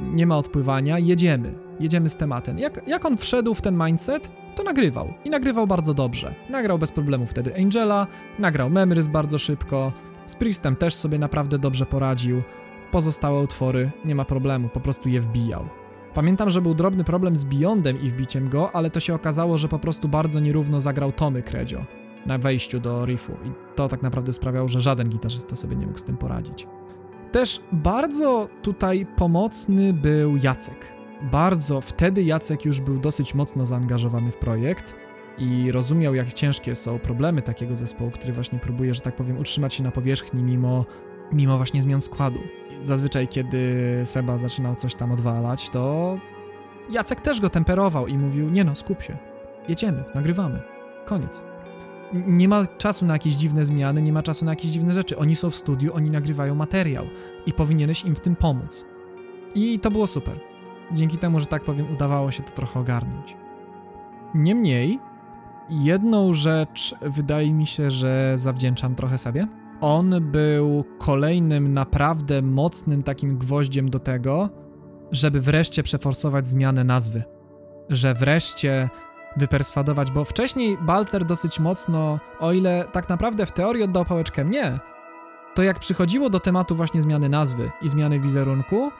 [0.01, 2.59] nie ma odpływania, jedziemy, jedziemy z tematem.
[2.59, 6.35] Jak, jak on wszedł w ten mindset, to nagrywał i nagrywał bardzo dobrze.
[6.51, 8.07] Nagrał bez problemu wtedy Angela,
[8.39, 9.93] nagrał Memrys bardzo szybko,
[10.27, 12.43] z Priestem też sobie naprawdę dobrze poradził.
[12.91, 15.69] Pozostałe utwory nie ma problemu, po prostu je wbijał.
[16.15, 19.69] Pamiętam, że był drobny problem z Beyondem i wbiciem go, ale to się okazało, że
[19.69, 21.85] po prostu bardzo nierówno zagrał Tomy Kredzio
[22.27, 25.99] na wejściu do riffu i to tak naprawdę sprawiało, że żaden gitarzysta sobie nie mógł
[25.99, 26.67] z tym poradzić.
[27.33, 31.00] Też bardzo tutaj pomocny był Jacek.
[31.23, 34.95] Bardzo wtedy Jacek już był dosyć mocno zaangażowany w projekt
[35.39, 39.75] i rozumiał, jak ciężkie są problemy takiego zespołu, który właśnie próbuje, że tak powiem, utrzymać
[39.75, 40.85] się na powierzchni mimo,
[41.33, 42.41] mimo właśnie zmian składu
[42.83, 43.75] zazwyczaj kiedy
[44.05, 46.19] Seba zaczynał coś tam odwalać, to
[46.91, 49.17] Jacek też go temperował i mówił, nie no, skup się,
[49.69, 50.63] jedziemy, nagrywamy,
[51.07, 51.45] koniec.
[52.13, 55.19] Nie ma czasu na jakieś dziwne zmiany, nie ma czasu na jakieś dziwne rzeczy.
[55.19, 57.07] Oni są w studiu, oni nagrywają materiał
[57.47, 58.87] i powinieneś im w tym pomóc.
[59.55, 60.41] I to było super.
[60.93, 63.37] Dzięki temu, że tak powiem, udawało się to trochę ogarnąć.
[64.35, 64.99] Niemniej,
[65.71, 69.47] jedną rzecz wydaje mi się, że zawdzięczam trochę sobie–
[69.81, 74.51] on był kolejnym naprawdę mocnym takim gwoździem do tego,
[75.11, 77.23] żeby wreszcie przeforsować zmianę nazwy.
[77.89, 78.89] Że wreszcie
[79.37, 84.79] wyperswadować, bo wcześniej Balcer dosyć mocno, o ile tak naprawdę w teorii oddał pałeczkę mnie,
[85.55, 88.91] to jak przychodziło do tematu właśnie zmiany nazwy i zmiany wizerunku,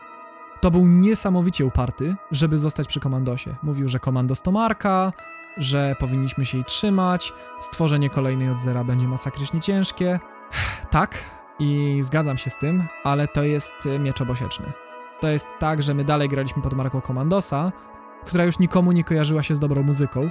[0.61, 3.57] to był niesamowicie uparty, żeby zostać przy komandosie.
[3.63, 5.13] Mówił, że komandos to marka,
[5.57, 10.21] że powinniśmy się jej trzymać, stworzenie kolejnej od zera będzie masakrycznie ciężkie,
[10.91, 11.25] tak,
[11.59, 14.73] i zgadzam się z tym, ale to jest e, miecz obosieczny.
[15.21, 17.73] To jest tak, że my dalej graliśmy pod marką Commandosa,
[18.27, 20.31] która już nikomu nie kojarzyła się z dobrą muzyką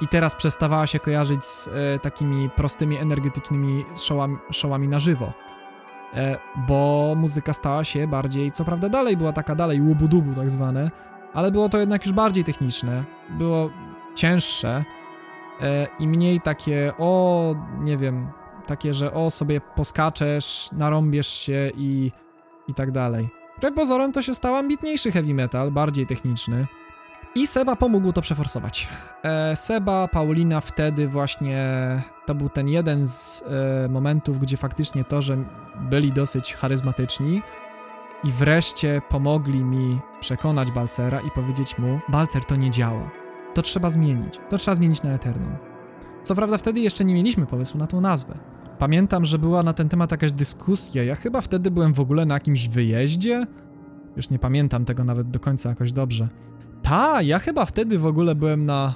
[0.00, 5.32] i teraz przestawała się kojarzyć z e, takimi prostymi, energetycznymi showami, showami na żywo.
[6.16, 6.38] E,
[6.68, 10.90] bo muzyka stała się bardziej, co prawda dalej była taka dalej łubu-dubu tak zwane,
[11.34, 13.04] ale było to jednak już bardziej techniczne,
[13.38, 13.70] było
[14.14, 14.84] cięższe
[15.60, 18.28] e, i mniej takie, o, nie wiem,
[18.66, 22.12] takie, że o, sobie poskaczesz, narąbiesz się i,
[22.68, 23.28] i tak dalej.
[23.56, 26.66] Wbrew pozorom to się stał ambitniejszy heavy metal, bardziej techniczny.
[27.36, 28.88] I Seba pomógł to przeforsować.
[29.24, 31.66] E, Seba, Paulina wtedy właśnie
[32.26, 33.44] to był ten jeden z
[33.84, 35.44] e, momentów, gdzie faktycznie to, że
[35.80, 37.42] byli dosyć charyzmatyczni
[38.24, 43.10] i wreszcie pomogli mi przekonać Balcera i powiedzieć mu: Balcer to nie działa.
[43.54, 44.40] To trzeba zmienić.
[44.48, 45.56] To trzeba zmienić na Eternum.
[46.22, 48.38] Co prawda wtedy jeszcze nie mieliśmy pomysłu na tą nazwę.
[48.78, 51.02] Pamiętam, że była na ten temat jakaś dyskusja.
[51.02, 53.46] Ja chyba wtedy byłem w ogóle na jakimś wyjeździe.
[54.16, 56.28] Już nie pamiętam tego nawet do końca jakoś dobrze.
[56.82, 58.94] Ta, ja chyba wtedy w ogóle byłem na.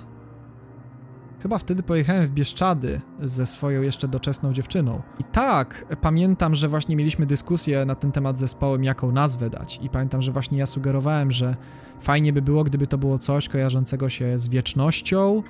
[1.42, 5.02] Chyba wtedy pojechałem w Bieszczady ze swoją jeszcze doczesną dziewczyną.
[5.18, 9.80] I tak, pamiętam, że właśnie mieliśmy dyskusję na ten temat z zespołem, jaką nazwę dać.
[9.82, 11.56] I pamiętam, że właśnie ja sugerowałem, że
[12.00, 15.42] fajnie by było, gdyby to było coś kojarzącego się z wiecznością,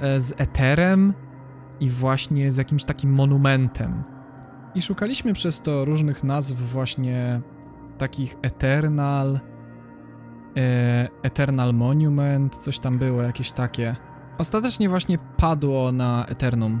[0.00, 1.14] e, z eterem
[1.80, 4.04] i właśnie z jakimś takim monumentem.
[4.74, 7.40] I szukaliśmy przez to różnych nazw właśnie
[7.98, 9.40] takich Eternal,
[11.22, 13.96] Eternal Monument, coś tam było, jakieś takie.
[14.38, 16.80] Ostatecznie właśnie padło na Eternum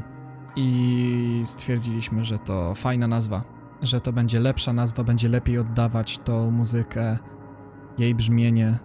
[0.56, 3.42] i stwierdziliśmy, że to fajna nazwa,
[3.82, 7.18] że to będzie lepsza nazwa, będzie lepiej oddawać tą muzykę,
[7.98, 8.78] jej brzmienie.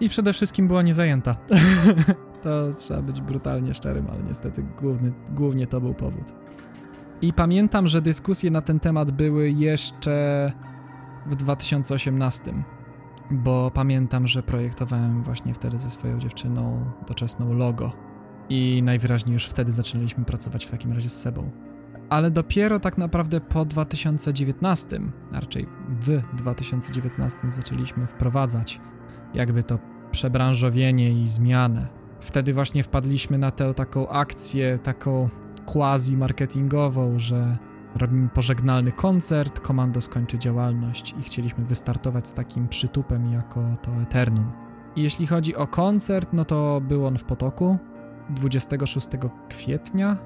[0.00, 1.36] I przede wszystkim była niezajęta.
[2.42, 6.32] to trzeba być brutalnie szczerym, ale niestety główny, głównie to był powód.
[7.22, 10.52] I pamiętam, że dyskusje na ten temat były jeszcze
[11.26, 12.54] w 2018
[13.30, 17.92] bo pamiętam, że projektowałem właśnie wtedy ze swoją dziewczyną doczesną logo
[18.48, 21.50] i najwyraźniej już wtedy zaczęliśmy pracować w takim razie z sobą.
[22.08, 25.00] Ale dopiero tak naprawdę po 2019,
[25.32, 28.80] a raczej w 2019 zaczęliśmy wprowadzać
[29.34, 29.78] jakby to
[30.10, 31.86] przebranżowienie i zmianę.
[32.20, 35.28] Wtedy właśnie wpadliśmy na tę taką akcję, taką
[35.66, 37.56] quasi-marketingową, że
[37.98, 44.52] robimy pożegnalny koncert, komando skończy działalność i chcieliśmy wystartować z takim przytupem jako to Eternum.
[44.96, 47.78] I jeśli chodzi o koncert, no to był on w Potoku
[48.30, 49.08] 26
[49.48, 50.16] kwietnia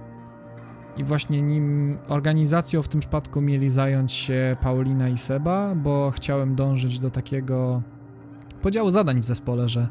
[0.97, 6.55] i właśnie nim organizacją w tym przypadku mieli zająć się Paulina i Seba, bo chciałem
[6.55, 7.83] dążyć do takiego
[8.63, 9.89] podziału zadań w zespole, że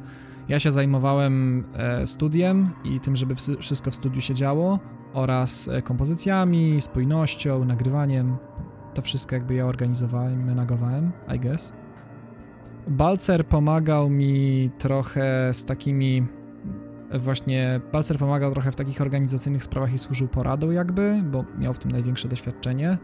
[0.50, 4.80] ja się zajmowałem e, studiem i tym, żeby wszystko w studiu się działo,
[5.14, 8.38] oraz e, kompozycjami, spójnością, nagrywaniem.
[8.94, 11.74] To wszystko jakby ja organizowałem, menagowałem, I guess.
[12.88, 16.28] Balcer pomagał mi trochę z takimi
[17.20, 21.80] właśnie Balcer pomagał trochę w takich organizacyjnych sprawach i służył poradą jakby, bo miał w
[21.80, 22.98] tym największe doświadczenie.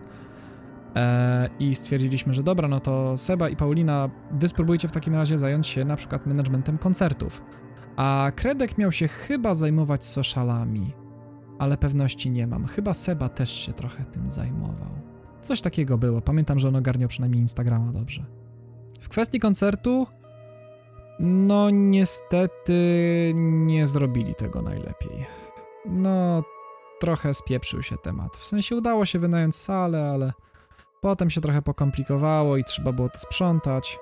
[0.95, 5.37] Eee, I stwierdziliśmy, że dobra, no to Seba i Paulina, wy spróbujcie w takim razie
[5.37, 7.41] zająć się na przykład managementem koncertów.
[7.95, 11.04] A Kredek miał się chyba zajmować socialami
[11.59, 12.65] ale pewności nie mam.
[12.65, 14.89] Chyba Seba też się trochę tym zajmował.
[15.41, 16.21] Coś takiego było.
[16.21, 18.25] Pamiętam, że on ogarniał przynajmniej Instagrama dobrze.
[19.01, 20.07] W kwestii koncertu,
[21.19, 22.73] no niestety
[23.35, 25.25] nie zrobili tego najlepiej.
[25.85, 26.43] No,
[26.99, 28.37] trochę spieprzył się temat.
[28.37, 30.33] W sensie udało się wynająć salę, ale
[31.01, 33.99] potem się trochę pokomplikowało i trzeba było to sprzątać.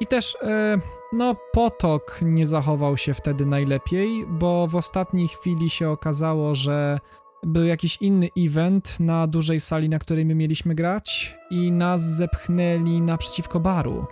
[0.00, 0.78] I też, e,
[1.12, 6.98] no, potok nie zachował się wtedy najlepiej, bo w ostatniej chwili się okazało, że
[7.42, 13.00] był jakiś inny event na dużej sali, na której my mieliśmy grać, i nas zepchnęli
[13.00, 14.06] naprzeciwko baru.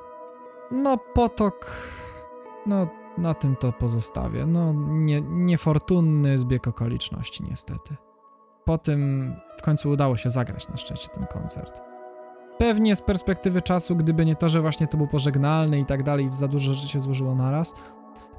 [0.71, 1.77] No, potok.
[2.67, 2.89] No,
[3.19, 4.47] na tym to pozostawię.
[4.47, 7.97] No, nie, niefortunny zbieg okoliczności, niestety.
[8.65, 11.88] Po tym w końcu udało się zagrać na szczęście ten koncert.
[12.59, 16.29] Pewnie z perspektywy czasu, gdyby nie to, że właśnie to był pożegnalny i tak dalej,
[16.31, 17.75] za dużo rzeczy się złożyło naraz,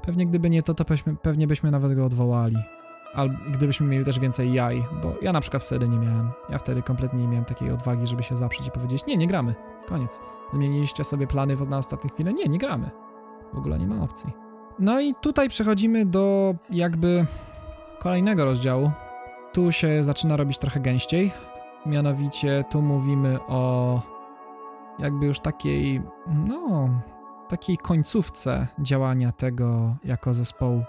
[0.02, 2.56] pewnie gdyby nie to, to pewnie, pewnie byśmy nawet go odwołali.
[3.14, 6.30] Albo gdybyśmy mieli też więcej jaj, bo ja na przykład wtedy nie miałem.
[6.50, 9.54] Ja wtedy kompletnie nie miałem takiej odwagi, żeby się zaprzeć i powiedzieć, nie, nie gramy,
[9.86, 10.20] koniec.
[10.52, 12.32] Zmieniliście sobie plany na ostatnią chwilę?
[12.32, 12.90] Nie, nie gramy.
[13.54, 14.32] W ogóle nie ma opcji.
[14.78, 17.26] No i tutaj przechodzimy do jakby
[17.98, 18.90] kolejnego rozdziału.
[19.52, 21.30] Tu się zaczyna robić trochę gęściej.
[21.86, 24.00] Mianowicie tu mówimy o
[25.00, 26.02] jakby już takiej,
[26.48, 26.88] no,
[27.48, 30.84] takiej końcówce działania tego jako zespołu.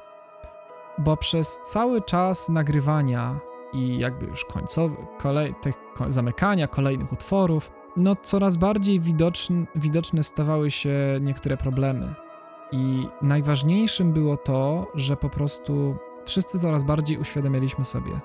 [0.97, 3.39] Bo przez cały czas nagrywania
[3.73, 5.75] i jakby już końcowy, kolej, tych
[6.09, 12.15] zamykania kolejnych utworów, no coraz bardziej widoczne, widoczne stawały się niektóre problemy.
[12.71, 18.19] I najważniejszym było to, że po prostu wszyscy coraz bardziej uświadamialiśmy sobie,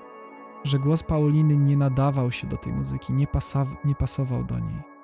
[0.63, 4.96] że głos Pauliny nie nadawał się do tej muzyki, nie, pasow nie pasował do niej.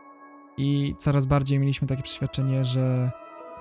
[0.58, 3.12] I coraz bardziej mieliśmy takie przeświadczenie, że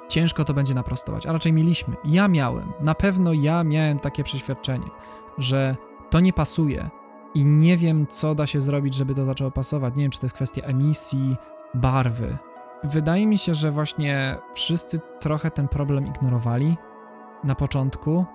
[0.09, 1.97] ciężko to będzie naprostować, a raczej mieliśmy.
[2.05, 4.86] Ja miałem, na pewno ja miałem takie przeświadczenie,
[5.39, 5.77] że
[6.10, 6.90] to nie pasuje
[7.35, 9.97] i nie wiem, co da się zrobić, żeby to zaczęło pasować.
[9.97, 11.36] Nie wiem, czy to jest kwestia emisji,
[11.74, 12.39] barwy.
[12.85, 16.77] Wydaje mi się, że właśnie wszyscy trochę ten problem ignorowali
[17.44, 18.27] na początku,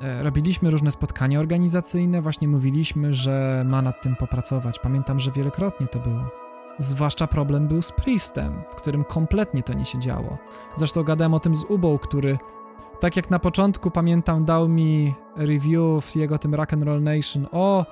[0.00, 4.78] E, robiliśmy różne spotkania organizacyjne, właśnie mówiliśmy, że ma nad tym popracować.
[4.78, 6.43] Pamiętam, że wielokrotnie to było.
[6.78, 10.38] Zwłaszcza problem był z Priestem, w którym kompletnie to nie się działo.
[10.74, 12.38] Zresztą gadałem o tym z Ubą, który,
[13.00, 17.46] tak jak na początku pamiętam, dał mi review w jego tym Rock'n'Roll Nation.
[17.52, 17.86] O,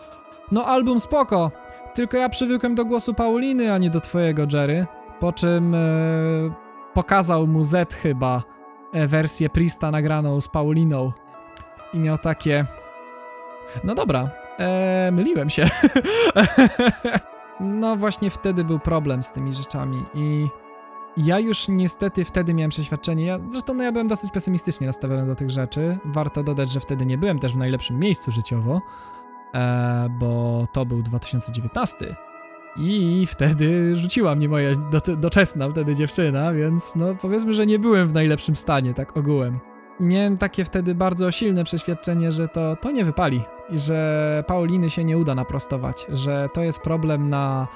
[0.52, 1.50] no album spoko,
[1.94, 4.86] tylko ja przywykłem do głosu Pauliny, a nie do twojego, Jerry.
[5.20, 5.78] Po czym e,
[6.94, 8.42] pokazał mu Z chyba
[8.92, 11.12] e, wersję Priesta nagraną z Pauliną
[11.94, 12.66] i miał takie
[13.84, 15.66] No dobra, eee, myliłem się.
[17.62, 20.48] no właśnie wtedy był problem z tymi rzeczami i
[21.16, 25.34] ja już niestety wtedy miałem przeświadczenie, ja, zresztą no ja byłem dosyć pesymistycznie nastawiony do
[25.34, 25.98] tych rzeczy.
[26.04, 28.80] Warto dodać, że wtedy nie byłem też w najlepszym miejscu życiowo,
[29.54, 32.16] e, bo to był 2019
[32.76, 38.08] i wtedy rzuciła mnie moja do, doczesna wtedy dziewczyna, więc no powiedzmy, że nie byłem
[38.08, 39.71] w najlepszym stanie, tak ogółem.
[40.02, 45.04] Miałem takie wtedy bardzo silne przeświadczenie, że to, to nie wypali i że Pauliny się
[45.04, 47.68] nie uda naprostować, że to jest problem na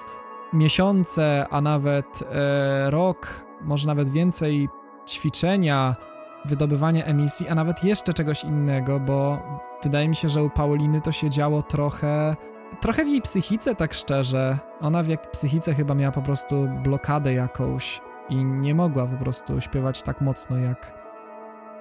[0.52, 4.68] miesiące, a nawet e, rok, może nawet więcej
[5.08, 5.96] ćwiczenia,
[6.44, 9.38] wydobywania emisji, a nawet jeszcze czegoś innego, bo
[9.82, 12.36] wydaje mi się, że u Pauliny to się działo trochę
[12.80, 14.58] trochę w jej psychice, tak szczerze.
[14.80, 19.60] Ona w jak psychice chyba miała po prostu blokadę jakąś i nie mogła po prostu
[19.60, 21.05] śpiewać tak mocno, jak,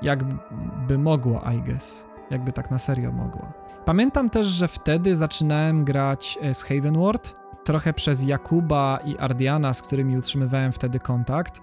[0.02, 2.08] jakby mogła, I guess.
[2.32, 3.54] Jakby tak na serio mogła.
[3.86, 9.82] Pamiętam też, że wtedy zaczynałem grać e, z Havenward, trochę przez Jakuba i Ardiana, z
[9.82, 11.62] którymi utrzymywałem wtedy kontakt.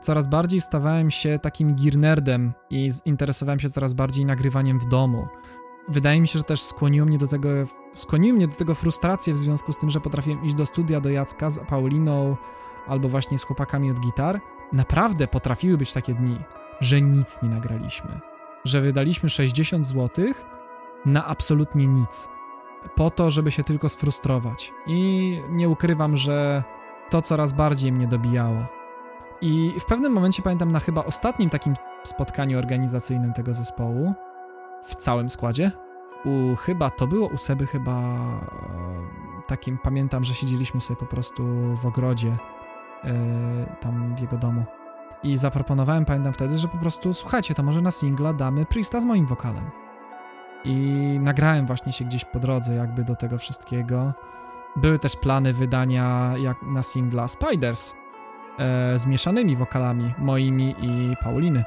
[0.00, 2.20] Coraz bardziej stawałem się takim gear
[2.70, 5.26] i interesowałem się coraz bardziej nagrywaniem w domu
[5.88, 7.48] wydaje mi się, że też skłoniło mnie do tego,
[7.92, 11.10] skłoniły mnie do tego frustracje w związku z tym, że potrafiłem iść do studia do
[11.10, 12.36] Jacka z Pauliną
[12.86, 14.40] albo właśnie z chłopakami od gitar.
[14.72, 16.38] Naprawdę potrafiły być takie dni,
[16.80, 18.20] że nic nie nagraliśmy.
[18.64, 20.24] Że wydaliśmy 60 zł
[21.06, 22.28] na absolutnie nic.
[22.94, 24.72] Po to, żeby się tylko sfrustrować.
[24.86, 26.62] I nie ukrywam, że
[27.10, 28.66] to coraz bardziej mnie dobijało.
[29.40, 34.14] I w pewnym momencie pamiętam na chyba ostatnim takim spotkaniu organizacyjnym tego zespołu,
[34.84, 35.72] w całym składzie.
[36.24, 38.38] U, chyba to było u Seby chyba e,
[39.46, 41.44] takim, pamiętam, że siedzieliśmy sobie po prostu
[41.82, 42.36] w ogrodzie
[43.04, 44.64] e, tam w jego domu.
[45.24, 49.04] I zaproponowałem, pamiętam wtedy, że po prostu słuchajcie, to może na singla damy Priesta z
[49.04, 49.70] moim wokalem.
[50.64, 50.76] I
[51.20, 54.12] nagrałem właśnie się gdzieś po drodze jakby do tego wszystkiego.
[54.76, 57.94] Były też plany wydania jak na singla Spiders
[58.58, 61.64] e, z mieszanymi wokalami moimi i Pauliny.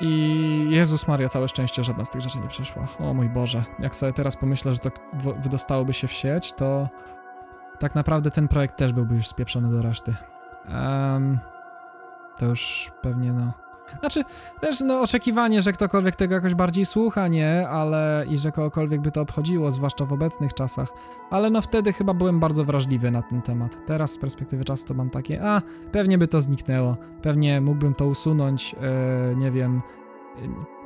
[0.00, 2.86] I Jezus Maria, całe szczęście, żadna z tych rzeczy nie przyszła.
[2.98, 4.90] O mój Boże, jak sobie teraz pomyślę, że to
[5.42, 6.88] wydostałoby się w sieć, to
[7.78, 10.14] tak naprawdę ten projekt też byłby już spieprzony do reszty.
[10.68, 11.38] Um,
[12.38, 13.52] to już pewnie no.
[14.00, 14.22] Znaczy,
[14.60, 19.10] też no oczekiwanie, że ktokolwiek tego jakoś bardziej słucha, nie, ale i że kogokolwiek by
[19.10, 20.88] to obchodziło, zwłaszcza w obecnych czasach.
[21.30, 23.86] Ale no wtedy chyba byłem bardzo wrażliwy na ten temat.
[23.86, 28.06] Teraz z perspektywy czasu to mam takie, a pewnie by to zniknęło, pewnie mógłbym to
[28.06, 29.82] usunąć, yy, nie wiem,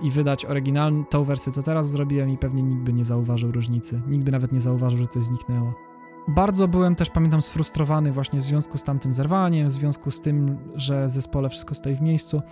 [0.00, 4.00] i wydać oryginalną tą wersję, co teraz zrobiłem i pewnie nikt by nie zauważył różnicy.
[4.06, 5.85] Nikt by nawet nie zauważył, że coś zniknęło.
[6.28, 10.58] Bardzo byłem też, pamiętam, sfrustrowany właśnie w związku z tamtym zerwaniem, w związku z tym,
[10.74, 12.42] że zespole wszystko stoi w miejscu.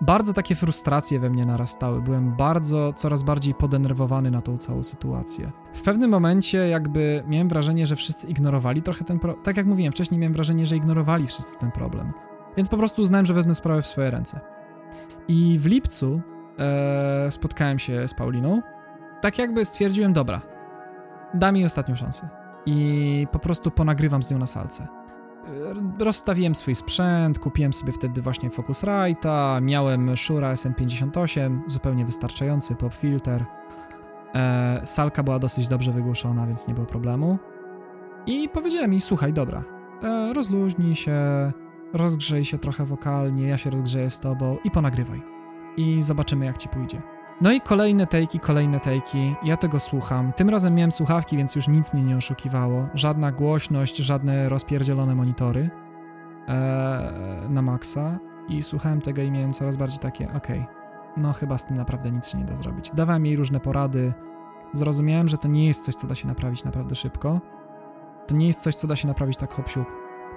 [0.00, 2.02] Bardzo takie frustracje we mnie narastały.
[2.02, 5.52] Byłem bardzo, coraz bardziej podenerwowany na tą całą sytuację.
[5.74, 9.44] W pewnym momencie jakby miałem wrażenie, że wszyscy ignorowali trochę ten problem.
[9.44, 12.12] Tak jak mówiłem wcześniej, miałem wrażenie, że ignorowali wszyscy ten problem.
[12.56, 14.40] Więc po prostu uznałem, że wezmę sprawę w swoje ręce.
[15.28, 16.20] I w lipcu
[16.58, 18.62] e, spotkałem się z Pauliną.
[19.20, 20.40] Tak jakby stwierdziłem, dobra,
[21.34, 22.43] dam jej ostatnią szansę.
[22.66, 24.86] I po prostu ponagrywam z nią na salce.
[25.98, 32.94] E, rozstawiłem swój sprzęt, kupiłem sobie wtedy właśnie Focusrite'a, miałem Shure SM58, zupełnie wystarczający pop
[32.94, 33.44] filter.
[34.34, 37.38] E, salka była dosyć dobrze wygłuszona, więc nie było problemu.
[38.26, 39.64] I powiedziałem mi, słuchaj, dobra,
[40.02, 41.20] e, rozluźnij się,
[41.92, 45.22] rozgrzej się trochę wokalnie, ja się rozgrzeję z tobą i ponagrywaj
[45.76, 47.02] i zobaczymy, jak ci pójdzie.
[47.40, 49.34] No i kolejne tejki, kolejne tejki.
[49.42, 50.32] Ja tego słucham.
[50.32, 52.88] Tym razem miałem słuchawki, więc już nic mnie nie oszukiwało.
[52.94, 55.70] Żadna głośność, żadne rozpierdzielone monitory
[56.48, 58.18] ee, na maksa.
[58.48, 60.74] I słuchałem tego i miałem coraz bardziej takie, okej, okay,
[61.16, 62.90] no chyba z tym naprawdę nic się nie da zrobić.
[62.94, 64.12] Dawałem jej różne porady.
[64.72, 67.40] Zrozumiałem, że to nie jest coś, co da się naprawić naprawdę szybko.
[68.26, 69.84] To nie jest coś, co da się naprawić tak hop -siup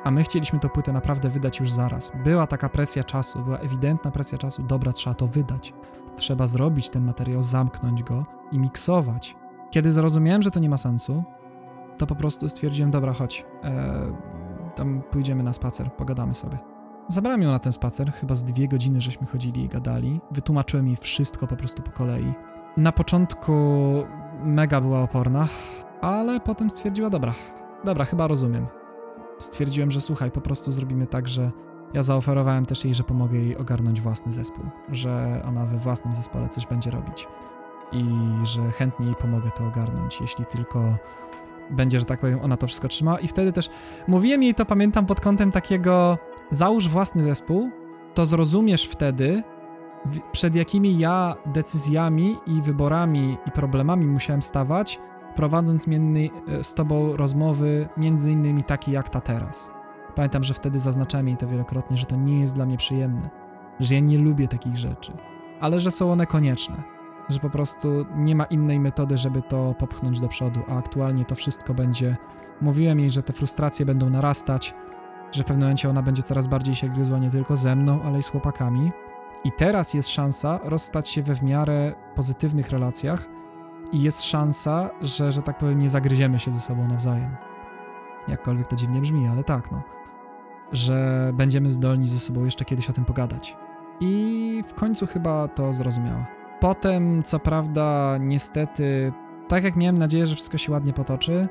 [0.07, 2.11] a my chcieliśmy tę płytę naprawdę wydać już zaraz.
[2.23, 5.73] Była taka presja czasu, była ewidentna presja czasu, dobra, trzeba to wydać.
[6.15, 9.35] Trzeba zrobić ten materiał, zamknąć go i miksować.
[9.71, 11.23] Kiedy zrozumiałem, że to nie ma sensu,
[11.97, 14.13] to po prostu stwierdziłem, dobra, chodź, e,
[14.75, 16.57] tam pójdziemy na spacer, pogadamy sobie.
[17.07, 20.21] Zabrałem ją na ten spacer, chyba z dwie godziny żeśmy chodzili i gadali.
[20.31, 22.33] Wytłumaczyłem jej wszystko po prostu po kolei.
[22.77, 23.53] Na początku
[24.43, 25.47] mega była oporna,
[26.01, 27.33] ale potem stwierdziła, dobra,
[27.85, 28.76] dobra, chyba rozumiem
[29.39, 31.51] stwierdziłem, że słuchaj, po prostu zrobimy tak, że
[31.93, 36.49] ja zaoferowałem też jej, że pomogę jej ogarnąć własny zespół, że ona we własnym zespole
[36.49, 37.27] coś będzie robić
[37.91, 38.05] i
[38.43, 40.97] że chętnie jej pomogę to ogarnąć, jeśli tylko
[41.69, 43.19] będzie, że tak powiem, ona to wszystko trzyma.
[43.19, 43.69] I wtedy też
[44.07, 46.17] mówiłem jej to, pamiętam, pod kątem takiego
[46.49, 47.69] załóż własny zespół,
[48.13, 49.43] to zrozumiesz wtedy,
[50.31, 54.99] przed jakimi ja decyzjami i wyborami i problemami musiałem stawać,
[55.37, 59.71] prowadząc między, e, z tobą rozmowy, między innymi takie jak ta teraz.
[60.15, 63.29] Pamiętam, że wtedy zaznaczałem jej to wielokrotnie, że to nie jest dla mnie przyjemne,
[63.79, 65.13] że ja nie lubię takich rzeczy,
[65.59, 66.83] ale że są one konieczne,
[67.29, 71.35] że po prostu nie ma innej metody, żeby to popchnąć do przodu, a aktualnie to
[71.35, 72.17] wszystko będzie.
[72.61, 74.75] Mówiłem jej, że te frustracje będą narastać,
[75.31, 78.19] że w pewnym momencie ona będzie coraz bardziej się gryzła nie tylko ze mną, ale
[78.19, 78.91] i z chłopakami.
[79.43, 83.37] I teraz jest szansa rozstać się we w miarę pozytywnych relacjach
[83.91, 87.35] i jest szansa, że, że tak powiem, nie zagryziemy się ze sobą nawzajem.
[88.27, 89.81] Jakkolwiek to dziwnie brzmi, ale tak, no.
[90.71, 93.57] Że będziemy zdolni ze sobą jeszcze kiedyś o tym pogadać.
[93.99, 96.25] I w końcu chyba to zrozumiała.
[96.59, 99.13] Potem, co prawda, niestety,
[99.47, 101.47] tak jak miałem nadzieję, że wszystko się ładnie potoczy,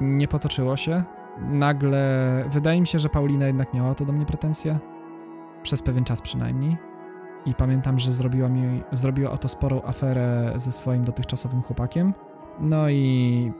[0.00, 1.04] nie potoczyło się.
[1.38, 4.78] Nagle, wydaje mi się, że Paulina jednak miała to do mnie pretensje.
[5.62, 6.76] Przez pewien czas przynajmniej.
[7.46, 12.14] I pamiętam, że zrobiła, mi, zrobiła o to sporą aferę ze swoim dotychczasowym chłopakiem.
[12.60, 13.52] No i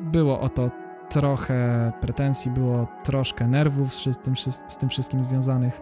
[0.00, 0.70] było o to
[1.08, 4.36] trochę pretensji, było troszkę nerwów z tym,
[4.68, 5.80] z tym wszystkim związanych.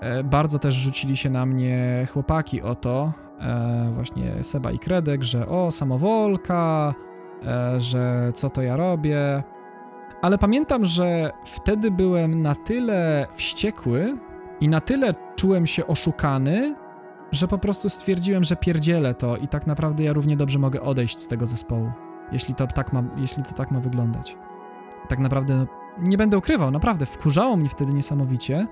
[0.00, 5.22] E, bardzo też rzucili się na mnie chłopaki o to, e, właśnie Seba i Kredek,
[5.22, 6.94] że o, samowolka,
[7.46, 9.42] e, że co to ja robię.
[10.22, 14.16] Ale pamiętam, że wtedy byłem na tyle wściekły
[14.60, 16.74] i na tyle czułem się oszukany,
[17.32, 21.20] że po prostu stwierdziłem, że pierdzielę to i tak naprawdę ja równie dobrze mogę odejść
[21.20, 21.92] z tego zespołu,
[22.32, 24.36] jeśli to tak ma, jeśli to tak ma wyglądać.
[25.08, 25.66] Tak naprawdę no,
[25.98, 28.66] nie będę ukrywał, naprawdę wkurzało mnie wtedy niesamowicie,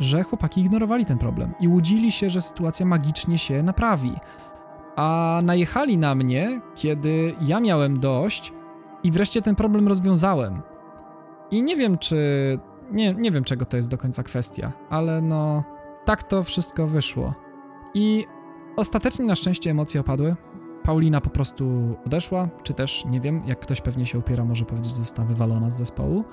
[0.00, 4.12] że chłopaki ignorowali ten problem i łudzili się, że sytuacja magicznie się naprawi.
[4.96, 8.52] A najechali na mnie, kiedy ja miałem dość
[9.02, 10.62] i wreszcie ten problem rozwiązałem.
[11.50, 12.58] I nie wiem, czy.
[12.92, 15.64] Nie, nie wiem, czego to jest do końca kwestia, ale no.
[16.04, 17.34] Tak to wszystko wyszło.
[17.94, 18.26] I
[18.76, 20.36] ostatecznie na szczęście emocje opadły.
[20.82, 24.94] Paulina po prostu odeszła, czy też, nie wiem, jak ktoś pewnie się upiera, może powiedzieć,
[24.94, 26.24] że została wywalona z zespołu.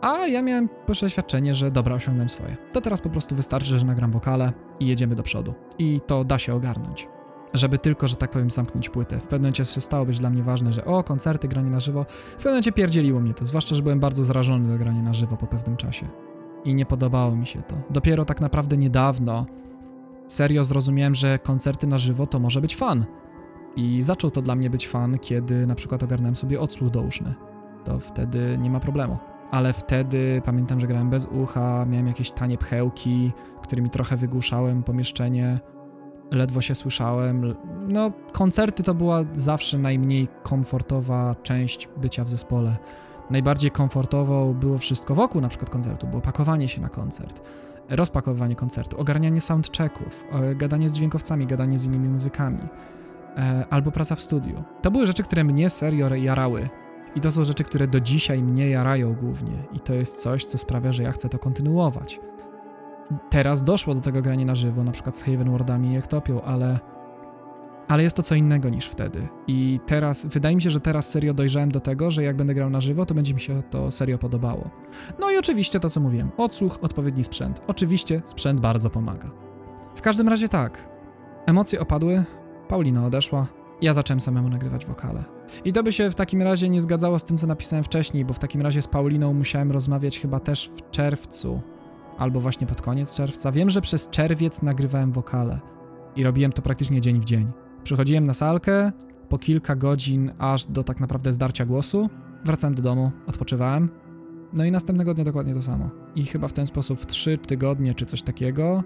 [0.00, 2.56] A ja miałem przeświadczenie, że dobra, osiągnąłem swoje.
[2.72, 5.54] To teraz po prostu wystarczy, że nagram wokale i jedziemy do przodu.
[5.78, 7.08] I to da się ogarnąć.
[7.54, 9.18] Żeby tylko, że tak powiem, zamknąć płytę.
[9.18, 12.04] W pewnym momencie przestało być dla mnie ważne, że o, koncerty, granie na żywo.
[12.04, 15.36] W pewnym momencie pierdzieliło mnie to, zwłaszcza, że byłem bardzo zrażony do grania na żywo
[15.36, 16.08] po pewnym czasie.
[16.64, 17.76] I nie podobało mi się to.
[17.90, 19.46] Dopiero tak naprawdę niedawno
[20.26, 23.04] serio zrozumiałem, że koncerty na żywo to może być fan.
[23.76, 27.34] I zaczął to dla mnie być fan, kiedy na przykład ogarnąłem sobie odsłuch douszny.
[27.84, 29.18] To wtedy nie ma problemu
[29.50, 33.32] ale wtedy pamiętam, że grałem bez ucha, miałem jakieś tanie pchełki,
[33.62, 35.60] którymi trochę wygłuszałem pomieszczenie,
[36.30, 37.54] ledwo się słyszałem.
[37.88, 42.76] No, koncerty to była zawsze najmniej komfortowa część bycia w zespole.
[43.30, 47.42] Najbardziej komfortowo było wszystko wokół na przykład koncertu, było pakowanie się na koncert,
[47.88, 52.62] rozpakowywanie koncertu, ogarnianie soundchecków, e, gadanie z dźwiękowcami, gadanie z innymi muzykami,
[53.36, 54.64] e, albo praca w studiu.
[54.82, 56.68] To były rzeczy, które mnie serio jarały
[57.14, 60.58] i to są rzeczy, które do dzisiaj mnie jarają głównie, i to jest coś, co
[60.58, 62.20] sprawia, że ja chcę to kontynuować.
[63.30, 66.78] Teraz doszło do tego grania na żywo, na przykład z Haven Wardami i Ektopią, ale,
[67.88, 69.28] ale jest to co innego niż wtedy.
[69.46, 72.70] I teraz, wydaje mi się, że teraz serio dojrzałem do tego, że jak będę grał
[72.70, 74.70] na żywo, to będzie mi się to serio podobało.
[75.20, 77.62] No i oczywiście to, co mówiłem, odsłuch, odpowiedni sprzęt.
[77.66, 79.30] Oczywiście sprzęt bardzo pomaga.
[79.94, 80.88] W każdym razie tak,
[81.46, 82.24] emocje opadły,
[82.68, 83.46] Paulina odeszła,
[83.80, 85.24] ja zacząłem samemu nagrywać wokale.
[85.64, 88.34] I to by się w takim razie nie zgadzało z tym, co napisałem wcześniej, bo
[88.34, 91.60] w takim razie z Pauliną musiałem rozmawiać chyba też w czerwcu,
[92.18, 93.52] albo właśnie pod koniec czerwca.
[93.52, 95.60] Wiem, że przez czerwiec nagrywałem wokale
[96.16, 97.52] i robiłem to praktycznie dzień w dzień.
[97.84, 98.92] Przychodziłem na salkę
[99.28, 102.08] po kilka godzin, aż do tak naprawdę zdarcia głosu.
[102.44, 103.88] Wracałem do domu, odpoczywałem.
[104.52, 105.90] No i następnego dnia dokładnie to samo.
[106.14, 108.84] I chyba w ten sposób w trzy tygodnie czy coś takiego,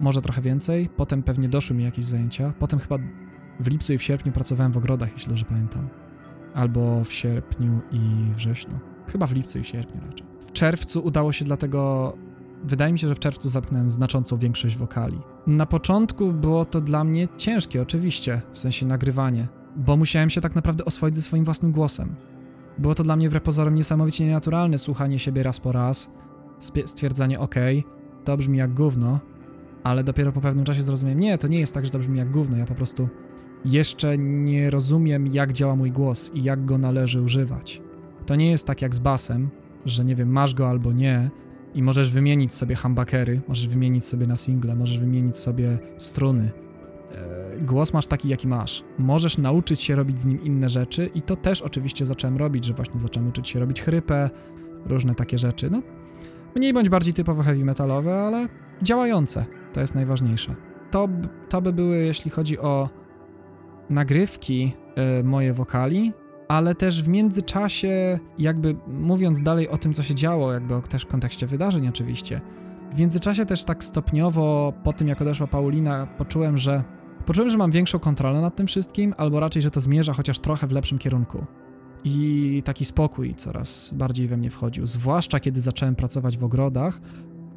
[0.00, 0.88] może trochę więcej.
[0.96, 2.52] Potem pewnie doszły mi jakieś zajęcia.
[2.58, 2.96] Potem chyba
[3.60, 5.88] w lipcu i w sierpniu pracowałem w ogrodach, jeśli dobrze pamiętam.
[6.54, 8.78] Albo w sierpniu i wrześniu.
[9.06, 10.26] Chyba w lipcu i sierpniu raczej.
[10.40, 12.12] W czerwcu udało się dlatego.
[12.64, 15.20] Wydaje mi się, że w czerwcu zamknąłem znaczącą większość wokali.
[15.46, 20.54] Na początku było to dla mnie ciężkie, oczywiście, w sensie nagrywanie, bo musiałem się tak
[20.54, 22.14] naprawdę oswoić ze swoim własnym głosem.
[22.78, 26.10] Było to dla mnie wbrew pozorom niesamowicie nienaturalne słuchanie siebie raz po raz,
[26.84, 27.54] stwierdzanie ok,
[28.24, 29.20] to brzmi jak gówno,
[29.84, 32.30] ale dopiero po pewnym czasie zrozumiałem, nie, to nie jest tak, że to brzmi jak
[32.30, 33.08] gówno, ja po prostu
[33.64, 37.82] jeszcze nie rozumiem, jak działa mój głos i jak go należy używać.
[38.26, 39.50] To nie jest tak jak z basem,
[39.86, 41.30] że nie wiem, masz go albo nie
[41.74, 46.50] i możesz wymienić sobie humbuckery, możesz wymienić sobie na single, możesz wymienić sobie struny.
[47.12, 48.84] E, głos masz taki, jaki masz.
[48.98, 52.74] Możesz nauczyć się robić z nim inne rzeczy i to też oczywiście zacząłem robić, że
[52.74, 54.30] właśnie zacząłem uczyć się robić chrypę,
[54.86, 55.70] różne takie rzeczy.
[55.70, 55.82] No,
[56.56, 58.48] mniej bądź bardziej typowo heavy metalowe, ale
[58.82, 59.46] działające.
[59.72, 60.54] To jest najważniejsze.
[60.90, 61.08] to,
[61.48, 62.88] to by były, jeśli chodzi o
[63.90, 64.72] nagrywki,
[65.20, 66.12] y, moje wokali,
[66.48, 71.06] ale też w międzyczasie, jakby mówiąc dalej o tym, co się działo, jakby też w
[71.06, 72.40] kontekście wydarzeń oczywiście,
[72.92, 76.84] w międzyczasie też tak stopniowo, po tym jak odeszła Paulina, poczułem, że
[77.26, 80.66] poczułem, że mam większą kontrolę nad tym wszystkim, albo raczej, że to zmierza chociaż trochę
[80.66, 81.46] w lepszym kierunku.
[82.04, 87.00] I taki spokój coraz bardziej we mnie wchodził, zwłaszcza kiedy zacząłem pracować w ogrodach.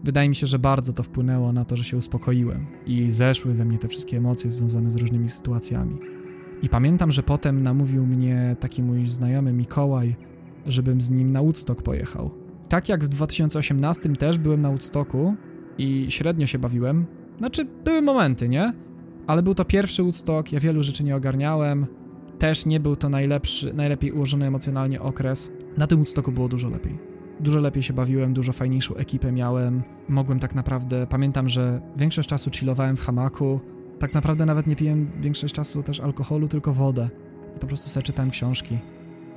[0.03, 3.65] Wydaje mi się, że bardzo to wpłynęło na to, że się uspokoiłem i zeszły ze
[3.65, 6.14] mnie te wszystkie emocje związane z różnymi sytuacjami.
[6.61, 10.15] I pamiętam, że potem namówił mnie taki mój znajomy Mikołaj,
[10.65, 12.31] żebym z nim na Woodstock pojechał.
[12.69, 15.35] Tak jak w 2018 też byłem na Woodstocku
[15.77, 17.05] i średnio się bawiłem.
[17.37, 18.73] Znaczy, były momenty, nie?
[19.27, 21.85] Ale był to pierwszy Woodstock, ja wielu rzeczy nie ogarniałem.
[22.39, 25.51] Też nie był to najlepszy, najlepiej ułożony emocjonalnie okres.
[25.77, 26.97] Na tym Woodstocku było dużo lepiej.
[27.39, 29.83] Dużo lepiej się bawiłem, dużo fajniejszą ekipę miałem.
[30.09, 33.59] Mogłem tak naprawdę, pamiętam, że większość czasu chillowałem w hamaku,
[33.99, 37.09] tak naprawdę nawet nie piłem większość czasu też alkoholu, tylko wodę.
[37.59, 38.79] Po prostu sobie czytałem książki.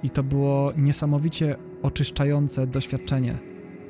[0.02, 3.38] I to było niesamowicie oczyszczające doświadczenie.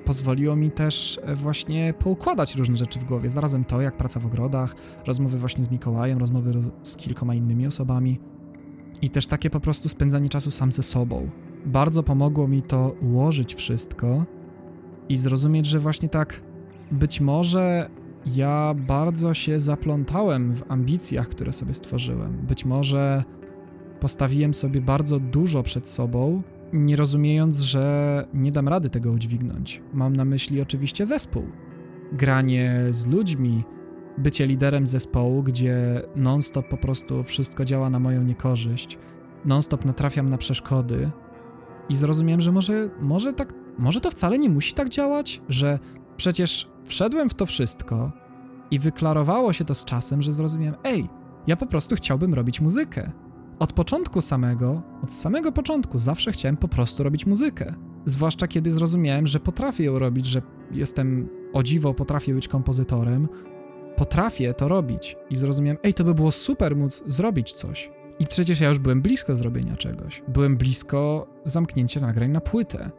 [0.05, 3.31] Pozwoliło mi też e, właśnie poukładać różne rzeczy w głowie.
[3.31, 4.75] Zarazem to, jak praca w ogrodach,
[5.07, 8.21] rozmowy właśnie z Mikołajem, rozmowy z kilkoma innymi osobami.
[9.03, 11.31] I też takie po prostu spędzanie czasu sam ze sobą.
[11.67, 14.25] Bardzo pomogło mi to ułożyć wszystko
[15.09, 16.41] i zrozumieć, że właśnie tak
[16.91, 17.91] być może
[18.27, 22.33] ja bardzo się zaplątałem w ambicjach, które sobie stworzyłem.
[22.33, 23.25] Być może
[24.01, 26.43] postawiłem sobie bardzo dużo przed sobą,
[26.73, 29.83] nie rozumiejąc, że nie dam rady tego udźwignąć.
[29.93, 31.43] Mam na myśli oczywiście zespół.
[32.13, 33.65] Granie z ludźmi,
[34.19, 38.99] bycie liderem zespołu, gdzie non-stop po prostu wszystko działa na moją niekorzyść,
[39.45, 41.11] non-stop natrafiam na przeszkody
[41.89, 45.79] i zrozumiałem, że może, może tak, może to wcale nie musi tak działać, że
[46.19, 48.13] przecież wszedłem w to wszystko
[48.71, 51.09] i wyklarowało się to z czasem, że zrozumiałem, ej,
[51.47, 53.13] ja po prostu chciałbym robić muzykę.
[53.59, 57.75] Od początku samego, od samego początku zawsze chciałem po prostu robić muzykę.
[58.05, 63.29] Zwłaszcza kiedy zrozumiałem, że potrafię ją robić, że jestem o dziwo, potrafię być kompozytorem,
[63.97, 65.17] potrafię to robić.
[65.31, 67.91] I zrozumiałem, ej, to by było super móc zrobić coś.
[68.19, 70.23] I przecież ja już byłem blisko zrobienia czegoś.
[70.29, 72.91] Byłem blisko zamknięcia nagrań na płytę.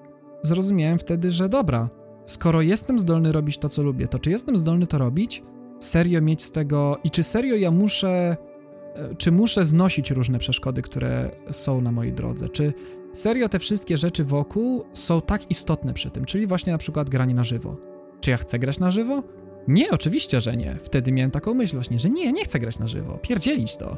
[0.44, 1.90] Zrozumiałem wtedy, że dobra,
[2.30, 5.44] skoro jestem zdolny robić to, co lubię, to czy jestem zdolny to robić?
[5.80, 8.38] Serio mieć z tego i czy serio ja muszę,
[8.96, 12.50] e, czy muszę znosić różne przeszkody, które są na mojej drodze?
[12.50, 12.74] Czy
[13.14, 16.26] serio te wszystkie rzeczy wokół są tak istotne przy tym?
[16.26, 17.78] Czyli właśnie na przykład granie na żywo.
[18.22, 19.24] Czy ja chcę grać na żywo?
[19.68, 20.76] Nie, oczywiście, że nie.
[20.84, 23.98] Wtedy miałem taką myśl właśnie, że nie, nie chcę grać na żywo, pierdzielić to.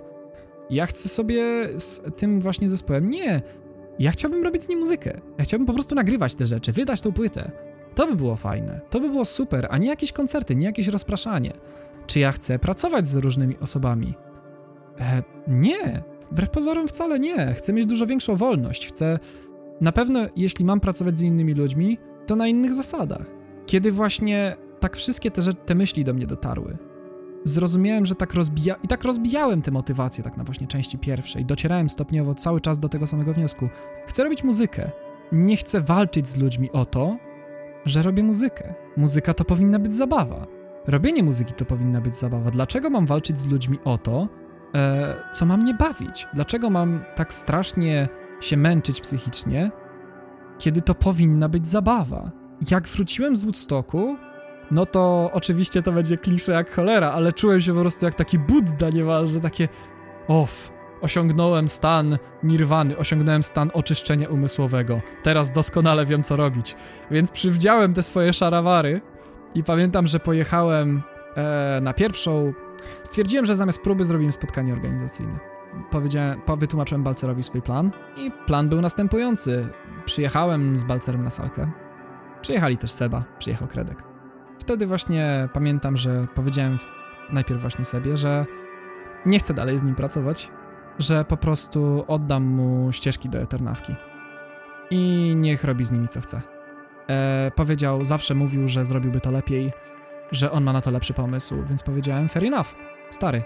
[0.70, 1.44] Ja chcę sobie
[1.78, 3.42] z tym właśnie zespołem, nie,
[4.00, 5.22] ja chciałbym robić z nim muzykę.
[5.38, 7.52] Ja chciałbym po prostu nagrywać te rzeczy, wydać tą płytę.
[7.96, 11.54] To by było fajne, to by było super, a nie jakieś koncerty, nie jakieś rozpraszanie.
[12.08, 14.14] Czy ja chcę pracować z różnymi osobami?
[15.00, 17.54] E, nie, wbrew pozorom wcale nie.
[17.54, 18.88] Chcę mieć dużo większą wolność.
[18.88, 19.20] Chcę,
[19.82, 21.98] na pewno, jeśli mam pracować z innymi ludźmi,
[22.28, 23.26] to na innych zasadach.
[23.66, 26.78] Kiedy właśnie tak wszystkie te, te myśli do mnie dotarły,
[27.44, 28.76] zrozumiałem, że tak rozbija...
[28.84, 31.46] I tak rozbijałem te motywacje tak na właśnie części pierwszej.
[31.46, 33.70] Docierałem stopniowo cały czas do tego samego wniosku.
[34.08, 34.92] Chcę robić muzykę.
[35.32, 37.18] Nie chcę walczyć z ludźmi o to,
[37.86, 38.74] że robię muzykę.
[38.98, 40.48] Muzyka to powinna być zabawa.
[40.88, 42.52] Robienie muzyki to powinna być zabawa.
[42.52, 44.28] Dlaczego mam walczyć z ludźmi o to,
[44.76, 46.28] e, co ma mnie bawić?
[46.34, 48.10] Dlaczego mam tak strasznie
[48.40, 49.72] się męczyć psychicznie,
[50.60, 52.32] kiedy to powinna być zabawa?
[52.72, 54.18] Jak wróciłem z Woodstocku,
[54.72, 58.40] no to oczywiście to będzie klisze jak cholera, ale czułem się po prostu jak taki
[58.40, 59.68] Buddha niemalże, takie
[60.28, 60.72] off,
[61.02, 65.02] osiągnąłem stan nirwany, osiągnąłem stan oczyszczenia umysłowego.
[65.24, 66.76] Teraz doskonale wiem co robić.
[67.12, 69.02] Więc przywdziałem te swoje szarawary
[69.56, 71.02] i pamiętam, że pojechałem
[71.36, 72.54] e, na pierwszą.
[73.04, 75.40] Stwierdziłem, że zamiast próby zrobimy spotkanie organizacyjne.
[75.92, 79.68] Powiedziałem, wytłumaczyłem Balcerowi swój plan i plan był następujący.
[80.06, 81.72] Przyjechałem z Balcerem na salkę.
[82.42, 84.04] Przyjechali też Seba, przyjechał Kredek.
[84.60, 86.78] Wtedy właśnie pamiętam, że powiedziałem
[87.32, 88.46] najpierw właśnie sobie, że
[89.26, 90.52] nie chcę dalej z nim pracować,
[91.00, 93.96] że po prostu oddam mu ścieżki do Eternawki
[94.92, 96.42] i niech robi z nimi co chce.
[97.10, 99.72] E, powiedział, zawsze mówił, że zrobiłby to lepiej,
[100.32, 102.76] że on ma na to lepszy pomysł, więc powiedziałem, fair enough,
[103.10, 103.44] stary,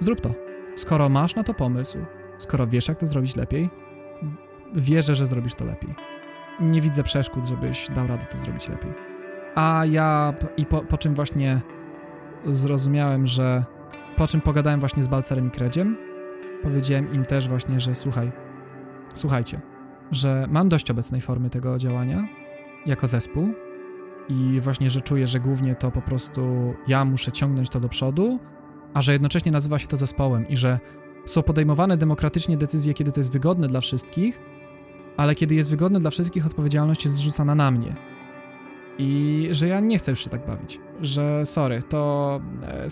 [0.00, 0.30] zrób to.
[0.76, 1.98] Skoro masz na to pomysł,
[2.38, 3.70] skoro wiesz, jak to zrobić lepiej,
[4.74, 5.94] wierzę, że zrobisz to lepiej.
[6.60, 8.92] Nie widzę przeszkód, żebyś dał radę to zrobić lepiej.
[9.54, 11.60] A ja, i po, po czym właśnie
[12.46, 13.64] zrozumiałem, że
[14.16, 15.96] po czym pogadałem właśnie z Balcerem i Kredziem,
[16.62, 18.32] powiedziałem im też właśnie, że słuchaj,
[19.14, 19.60] słuchajcie,
[20.10, 22.28] że mam dość obecnej formy tego działania
[22.86, 23.48] jako zespół
[24.28, 28.38] i właśnie, że czuję, że głównie to po prostu ja muszę ciągnąć to do przodu
[28.94, 30.78] a że jednocześnie nazywa się to zespołem i że
[31.24, 34.40] są podejmowane demokratycznie decyzje, kiedy to jest wygodne dla wszystkich,
[35.16, 37.94] ale kiedy jest wygodne dla wszystkich, odpowiedzialność jest zrzucana na mnie.
[38.98, 40.80] I że ja nie chcę już się tak bawić.
[41.00, 42.86] Że sorry, to e,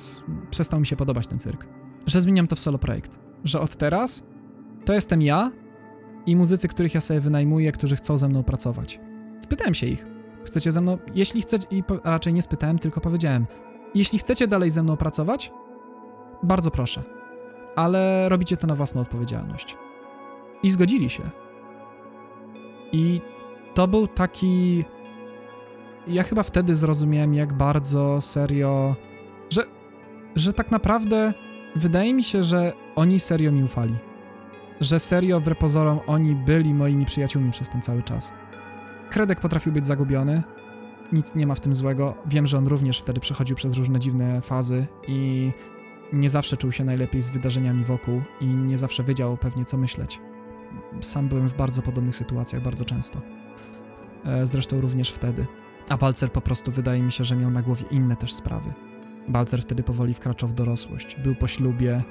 [0.50, 1.66] przestał mi się podobać ten cyrk.
[2.06, 3.27] Że zmieniam to w solo projekt.
[3.44, 4.26] Że od teraz
[4.84, 5.50] to jestem ja
[6.26, 9.00] i muzycy, których ja sobie wynajmuję, którzy chcą ze mną pracować.
[9.40, 10.06] Spytałem się ich.
[10.44, 10.98] Chcecie ze mną?
[11.14, 13.46] Jeśli chcecie, i raczej nie spytałem, tylko powiedziałem.
[13.94, 15.52] Jeśli chcecie dalej ze mną pracować,
[16.42, 17.02] bardzo proszę.
[17.76, 19.76] Ale robicie to na własną odpowiedzialność.
[20.62, 21.22] I zgodzili się.
[22.92, 23.20] I
[23.74, 24.84] to był taki.
[26.06, 28.96] Ja chyba wtedy zrozumiałem, jak bardzo serio,
[29.50, 29.62] że,
[30.36, 31.32] że tak naprawdę
[31.76, 33.94] wydaje mi się, że oni serio mi ufali.
[34.80, 38.32] Że serio, wbrew pozorom, oni byli moimi przyjaciółmi przez ten cały czas.
[39.10, 40.42] Kredek potrafił być zagubiony,
[41.12, 42.14] nic nie ma w tym złego.
[42.26, 45.50] Wiem, że on również wtedy przechodził przez różne dziwne fazy i
[46.12, 50.20] nie zawsze czuł się najlepiej z wydarzeniami wokół i nie zawsze wiedział pewnie co myśleć.
[51.00, 53.20] Sam byłem w bardzo podobnych sytuacjach bardzo często.
[54.24, 55.46] E, zresztą również wtedy.
[55.88, 58.72] A Balcer po prostu wydaje mi się, że miał na głowie inne też sprawy.
[59.28, 61.16] Balcer wtedy powoli wkraczał w dorosłość.
[61.16, 62.02] Był po ślubie,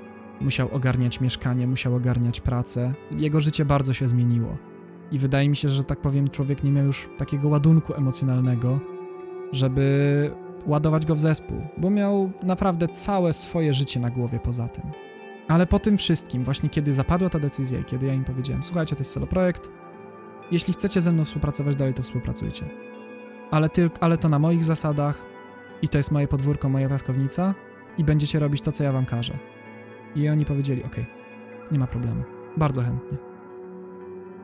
[0.41, 2.93] musiał ogarniać mieszkanie, musiał ogarniać pracę.
[3.11, 4.57] Jego życie bardzo się zmieniło.
[5.11, 8.79] I wydaje mi się, że tak powiem, człowiek nie miał już takiego ładunku emocjonalnego,
[9.51, 10.31] żeby
[10.65, 14.83] ładować go w zespół, bo miał naprawdę całe swoje życie na głowie poza tym.
[15.47, 18.95] Ale po tym wszystkim, właśnie kiedy zapadła ta decyzja i kiedy ja im powiedziałem, słuchajcie,
[18.95, 19.69] to jest solo projekt,
[20.51, 22.65] jeśli chcecie ze mną współpracować dalej, to współpracujcie.
[23.51, 25.25] Ale, tylko, ale to na moich zasadach
[25.81, 27.55] i to jest moje podwórko, moja piaskownica
[27.97, 29.33] i będziecie robić to, co ja wam każę.
[30.17, 30.95] I oni powiedzieli, ok,
[31.71, 32.23] nie ma problemu,
[32.57, 33.17] bardzo chętnie.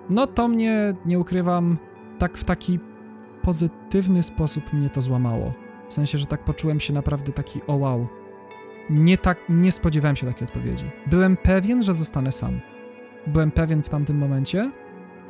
[0.09, 1.77] No to mnie, nie ukrywam,
[2.19, 2.79] tak w taki
[3.41, 5.53] pozytywny sposób mnie to złamało.
[5.89, 8.07] W sensie, że tak poczułem się naprawdę taki o wow.
[8.89, 10.85] Nie tak, nie spodziewałem się takiej odpowiedzi.
[11.07, 12.59] Byłem pewien, że zostanę sam.
[13.27, 14.71] Byłem pewien w tamtym momencie.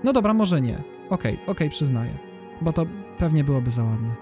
[0.03, 0.75] No dobra, może nie.
[0.75, 2.17] Okej, okay, okej, okay, przyznaję.
[2.61, 2.85] Bo to
[3.17, 4.15] pewnie byłoby za ładne.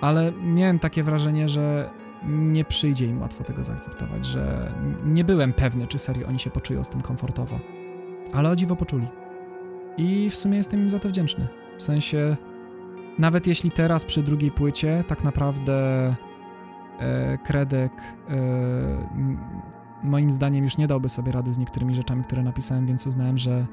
[0.00, 1.90] Ale miałem takie wrażenie, że
[2.28, 4.74] nie przyjdzie im łatwo tego zaakceptować, że
[5.04, 7.58] nie byłem pewny, czy serio oni się poczują z tym komfortowo.
[8.32, 9.08] Ale o dziwo poczuli.
[9.96, 11.48] I w sumie jestem im za to wdzięczny.
[11.76, 12.36] W sensie,
[13.18, 16.06] nawet jeśli teraz przy drugiej płycie tak naprawdę
[16.98, 17.92] e, Kredek
[18.28, 18.36] e,
[20.02, 23.66] moim zdaniem już nie dałby sobie rady z niektórymi rzeczami, które napisałem, więc uznałem, że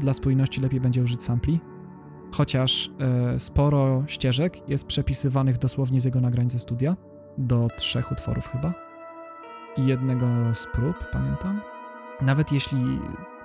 [0.00, 1.60] dla spójności lepiej będzie użyć sampli.
[2.32, 6.96] Chociaż e, sporo ścieżek jest przepisywanych dosłownie z jego nagrań ze studia,
[7.38, 8.72] do trzech utworów chyba.
[9.76, 11.60] I jednego z prób, pamiętam.
[12.20, 13.00] Nawet jeśli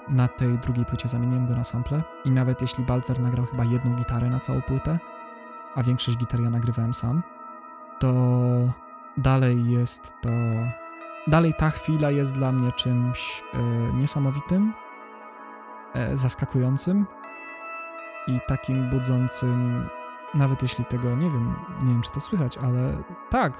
[0.10, 3.95] na tej drugiej płycie zamieniłem go na sample i nawet jeśli Balcer nagrał chyba jedną
[3.95, 4.99] gitarę na całą płytę,
[5.76, 7.24] a większość gitar ja nagrywałem sam,
[7.99, 8.14] to
[9.18, 10.30] dalej jest to.
[11.28, 13.57] Dalej ta chwila jest dla mnie czymś e,
[13.94, 14.74] niesamowitym,
[15.94, 17.06] e, zaskakującym
[18.28, 19.88] i takim budzącym,
[20.34, 22.98] nawet jeśli tego nie wiem, nie wiem czy to słychać, ale
[23.30, 23.53] tak,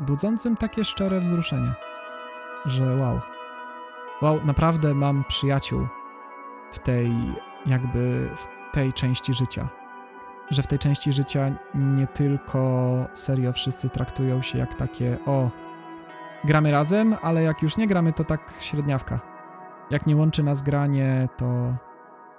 [0.00, 1.72] budzącym takie szczere wzruszenie,
[2.66, 3.20] że wow.
[4.22, 5.86] Wow, naprawdę mam przyjaciół
[6.72, 7.12] w tej,
[7.66, 9.68] jakby w tej części życia
[10.50, 12.58] że w tej części życia nie tylko
[13.12, 15.50] serio wszyscy traktują się jak takie o,
[16.44, 19.20] gramy razem, ale jak już nie gramy, to tak średniawka.
[19.90, 21.74] Jak nie łączy nas granie, to...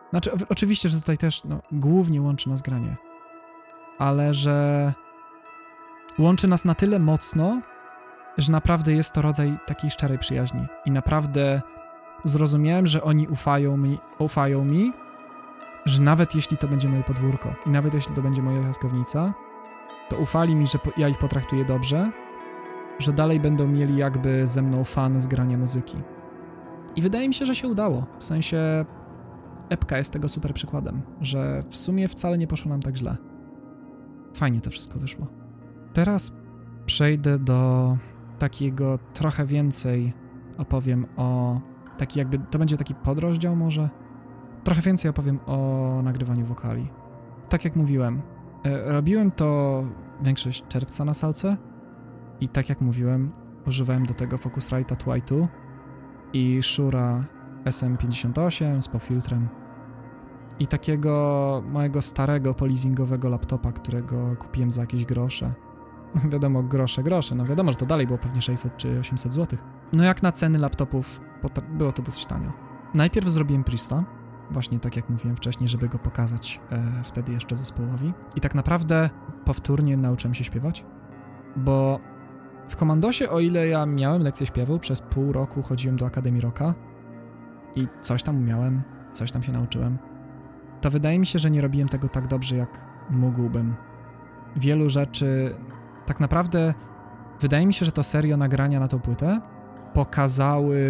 [0.10, 2.96] Znaczy, oczywiście, że tutaj też no, głównie łączy nas granie,
[3.98, 4.94] ale że
[6.20, 7.62] łączy nas na tyle mocno,
[8.38, 10.66] że naprawdę jest to rodzaj takiej szczerej przyjaźni.
[10.86, 11.62] I naprawdę
[12.26, 14.94] zrozumiałem, że oni ufają mi, ufają mi
[15.88, 19.34] że nawet jeśli to będzie moje podwórko i nawet jeśli to będzie moja piaskownica,
[20.10, 22.12] to ufali mi, że ja ich potraktuję dobrze,
[23.00, 25.98] że dalej będą mieli jakby ze mną fan z grania muzyki.
[26.96, 28.06] I wydaje mi się, że się udało.
[28.20, 28.86] W sensie
[29.70, 33.18] epka jest tego super przykładem, że w sumie wcale nie poszło nam tak źle.
[34.36, 35.28] Fajnie to wszystko wyszło.
[35.94, 36.36] Teraz
[36.86, 37.98] przejdę do
[38.40, 40.14] takiego trochę więcej
[40.58, 41.60] opowiem o
[41.98, 43.90] taki jakby, to będzie taki podrozdział może,
[44.68, 46.88] Trochę więcej opowiem o nagrywaniu wokali.
[47.50, 48.22] Tak jak mówiłem,
[48.66, 49.84] e, robiłem to
[50.22, 51.58] większość czerwca na salce
[52.42, 53.32] i tak jak mówiłem,
[53.68, 55.48] używałem do tego Focusrite'a Twi2
[56.34, 57.26] i Shura
[57.66, 59.48] SM58 z popfiltrem
[60.60, 65.54] i takiego mojego starego polizingowego laptopa, którego kupiłem za jakieś grosze.
[66.34, 69.60] Wiadomo, grosze, grosze, no wiadomo, że to dalej było pewnie 600 czy 800 zł.
[69.94, 71.22] No jak na ceny laptopów,
[71.70, 72.52] było to dosyć tanio.
[72.94, 74.04] Najpierw zrobiłem Prista,
[74.52, 78.14] właśnie tak jak mówiłem wcześniej, żeby go pokazać e, wtedy jeszcze zespołowi.
[78.36, 79.10] I tak naprawdę
[79.46, 80.86] powtórnie nauczyłem się śpiewać,
[81.56, 82.00] bo
[82.68, 86.74] W komandosie, o ile ja miałem lekcję śpiewu, przez pół roku chodziłem do Akademii Rocka
[87.76, 88.82] i coś tam umiałem,
[89.14, 89.98] coś tam się nauczyłem,
[90.82, 93.76] to wydaje mi się, że nie robiłem tego tak dobrze, jak mógłbym.
[94.56, 95.56] Wielu rzeczy,
[96.08, 96.74] tak naprawdę,
[97.40, 99.42] wydaje mi się, że to serio nagrania na tą płytę
[99.94, 100.86] pokazały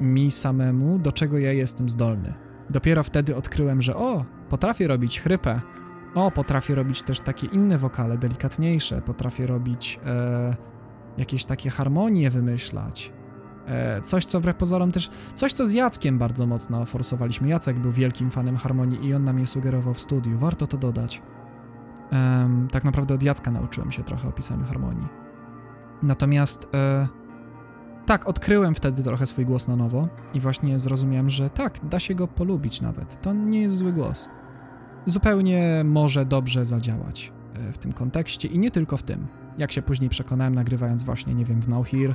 [0.00, 2.34] mi samemu, do czego ja jestem zdolny.
[2.70, 5.60] Dopiero wtedy odkryłem, że o, potrafię robić chrypę,
[6.14, 10.56] o, potrafię robić też takie inne wokale, delikatniejsze, potrafię robić e,
[11.18, 13.12] jakieś takie harmonie wymyślać.
[13.66, 17.48] E, coś, co wbrew pozorom też, coś, co z Jackiem bardzo mocno forsowaliśmy.
[17.48, 20.38] Jacek był wielkim fanem harmonii i on nam je sugerował w studiu.
[20.38, 21.22] Warto to dodać.
[22.12, 25.08] E, tak naprawdę od Jacka nauczyłem się trochę o pisaniu harmonii.
[26.02, 27.08] Natomiast e,
[28.06, 32.14] tak, odkryłem wtedy trochę swój głos na nowo i właśnie zrozumiałem, że tak, da się
[32.14, 33.22] go polubić nawet.
[33.22, 34.28] To nie jest zły głos.
[35.06, 39.26] Zupełnie może dobrze zadziałać e, w tym kontekście i nie tylko w tym.
[39.58, 42.14] Jak się później przekonałem, nagrywając właśnie, nie wiem, w Now Here,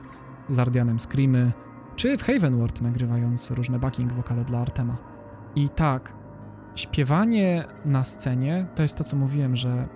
[0.49, 1.51] z Ardianem Screamy,
[1.95, 4.97] czy w Havenward nagrywając różne backing wokale dla Artema.
[5.55, 6.13] I tak,
[6.75, 9.87] śpiewanie na scenie to jest to, co mówiłem, że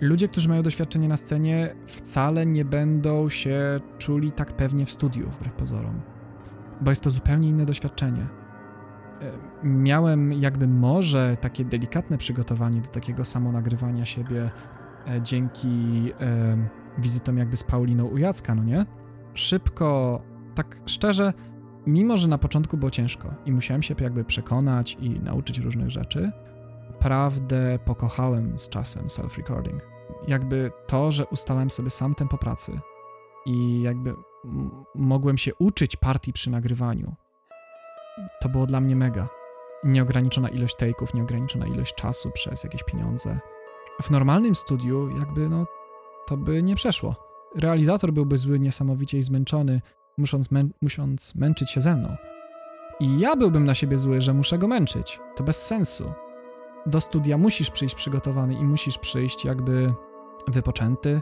[0.00, 5.30] ludzie, którzy mają doświadczenie na scenie, wcale nie będą się czuli tak pewnie w studiu,
[5.30, 6.00] wbrew pozorom,
[6.80, 8.26] bo jest to zupełnie inne doświadczenie.
[9.22, 14.50] E, miałem jakby może takie delikatne przygotowanie do takiego samonagrywania siebie
[15.06, 16.56] e, dzięki e,
[16.98, 18.86] wizytom jakby z Pauliną u Jacka, no nie?
[19.34, 20.22] Szybko,
[20.54, 21.32] tak szczerze,
[21.86, 26.32] mimo że na początku było ciężko i musiałem się jakby przekonać i nauczyć różnych rzeczy,
[26.96, 29.78] naprawdę pokochałem z czasem self-recording.
[30.28, 32.80] Jakby to, że ustalałem sobie sam tempo pracy
[33.46, 34.14] i jakby
[34.94, 37.14] mogłem się uczyć partii przy nagrywaniu,
[38.40, 39.28] to było dla mnie mega.
[39.84, 43.38] Nieograniczona ilość take'ów, nieograniczona ilość czasu przez jakieś pieniądze.
[44.02, 45.66] W normalnym studiu jakby no
[46.26, 47.14] to by nie przeszło.
[47.56, 49.80] Realizator byłby zły niesamowicie i zmęczony,
[50.18, 52.16] musząc, mę musząc męczyć się ze mną.
[53.00, 55.20] I ja byłbym na siebie zły, że muszę go męczyć.
[55.36, 56.12] To bez sensu
[56.86, 59.94] do studia musisz przyjść przygotowany i musisz przyjść jakby
[60.48, 61.20] wypoczęty.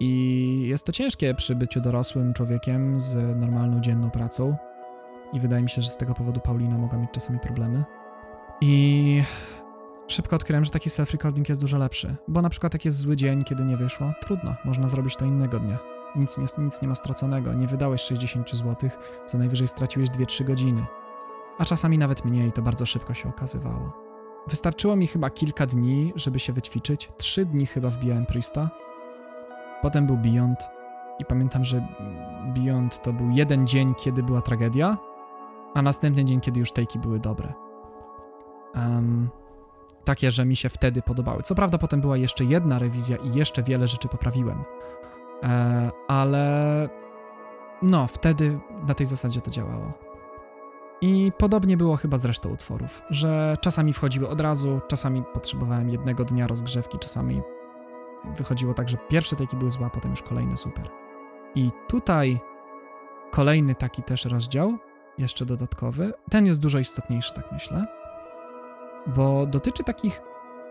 [0.00, 4.56] I jest to ciężkie przy byciu dorosłym człowiekiem z normalną dzienną pracą.
[5.32, 7.84] I wydaje mi się, że z tego powodu Paulina mogła mieć czasami problemy.
[8.60, 9.22] I
[10.08, 12.16] szybko odkryłem, że taki self-recording jest dużo lepszy.
[12.28, 15.60] Bo na przykład jak jest zły dzień, kiedy nie wyszło, trudno, można zrobić to innego
[15.60, 15.97] dnia.
[16.16, 18.90] Nic nie, nic nie ma straconego, nie wydałeś 60 zł,
[19.26, 20.86] co najwyżej straciłeś 2-3 godziny.
[21.58, 23.92] A czasami nawet mniej, to bardzo szybko się okazywało.
[24.46, 27.08] Wystarczyło mi chyba kilka dni, żeby się wyćwiczyć.
[27.16, 28.70] Trzy dni chyba wbijałem Priesta.
[29.82, 30.58] Potem był Beyond.
[31.18, 31.86] I pamiętam, że
[32.54, 34.96] Beyond to był jeden dzień, kiedy była tragedia,
[35.74, 37.52] a następny dzień, kiedy już tejki były dobre.
[38.74, 39.30] Um,
[40.04, 41.42] takie, że mi się wtedy podobały.
[41.42, 44.64] Co prawda, potem była jeszcze jedna rewizja i jeszcze wiele rzeczy poprawiłem.
[45.42, 46.88] E, ale
[47.82, 48.58] no, wtedy
[48.88, 49.92] na tej zasadzie to działało.
[51.00, 56.24] I podobnie było chyba z resztą utworów, że czasami wchodziły od razu, czasami potrzebowałem jednego
[56.24, 57.42] dnia rozgrzewki, czasami
[58.36, 60.90] wychodziło tak, że pierwsze taki były złe, a potem już kolejne super.
[61.54, 62.40] I tutaj
[63.30, 64.78] kolejny taki też rozdział,
[65.18, 67.84] jeszcze dodatkowy, ten jest dużo istotniejszy, tak myślę,
[69.06, 70.22] bo dotyczy takich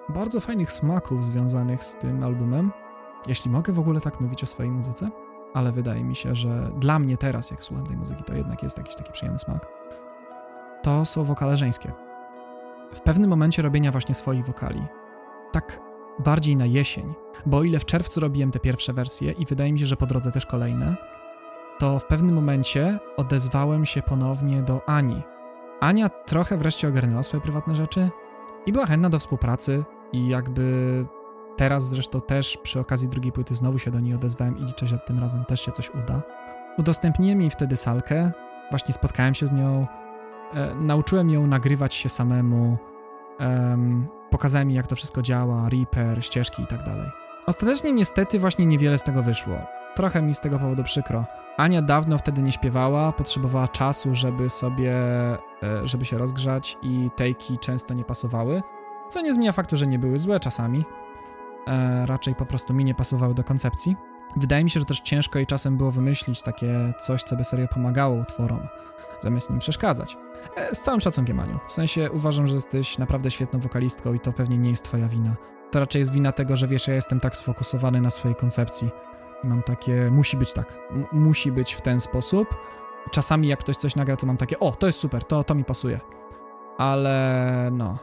[0.10, 2.72] bardzo fajnych smaków związanych z tym albumem,
[3.28, 5.10] jeśli mogę w ogóle tak mówić o swojej muzyce,
[5.54, 8.78] ale wydaje mi się, że dla mnie teraz, jak słucham tej muzyki, to jednak jest
[8.78, 9.78] jakiś taki przyjemny smak
[10.88, 11.92] to są wokale żeńskie.
[12.94, 14.82] W pewnym momencie robienia właśnie swoich wokali,
[15.52, 15.80] tak
[16.20, 17.14] bardziej na jesień,
[17.46, 20.06] bo o ile w czerwcu robiłem te pierwsze wersje i wydaje mi się, że po
[20.06, 20.96] drodze też kolejne,
[21.80, 25.22] to w pewnym momencie odezwałem się ponownie do Ani.
[25.80, 28.10] Ania trochę wreszcie ogarnęła swoje prywatne rzeczy
[28.66, 29.84] i była chętna do współpracy
[30.14, 31.06] i jakby
[31.58, 34.98] teraz zresztą też przy okazji drugiej płyty znowu się do niej odezwałem i liczę, że
[34.98, 36.22] tym razem też się coś uda.
[36.78, 38.32] Udostępniłem jej wtedy salkę,
[38.72, 39.88] właśnie spotkałem się z nią,
[40.54, 42.78] E, nauczyłem ją nagrywać się samemu,
[44.30, 47.10] pokazałem jej, jak to wszystko działa, Reaper, ścieżki i tak dalej.
[47.46, 49.58] Ostatecznie niestety właśnie niewiele z tego wyszło.
[49.96, 51.26] Trochę mi z tego powodu przykro.
[51.58, 55.38] Ania dawno wtedy nie śpiewała, potrzebowała czasu, żeby sobie, e,
[55.84, 58.62] żeby się rozgrzać i tejki często nie pasowały,
[59.10, 60.86] co nie zmienia faktu, że nie były złe czasami.
[61.68, 63.96] E, raczej po prostu mi nie pasowały do koncepcji.
[64.36, 67.68] Wydaje mi się, że też ciężko jej czasem było wymyślić takie coś, co by serio
[67.68, 68.68] pomagało utworom,
[69.22, 70.18] zamiast nim przeszkadzać.
[70.56, 71.60] E, z całym szacunkiem, Aniu.
[71.68, 75.36] W sensie uważam, że jesteś naprawdę świetną wokalistką i to pewnie nie jest twoja wina.
[75.72, 78.90] To raczej jest wina tego, że wiesz, ja jestem tak sfokusowany na swojej koncepcji.
[79.44, 80.78] I mam takie, musi być tak.
[80.92, 82.48] M musi być w ten sposób.
[83.12, 85.64] Czasami jak ktoś coś nagra, to mam takie, o, to jest super, to, to mi
[85.64, 86.00] pasuje.
[86.78, 87.98] Ale no,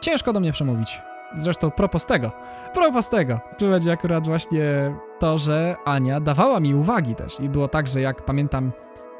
[0.00, 1.00] ciężko do mnie przemówić.
[1.36, 2.32] Zresztą propos tego,
[2.74, 7.40] propos tego, tu będzie akurat właśnie to, że Ania dawała mi uwagi też.
[7.40, 8.72] I było tak, że jak pamiętam,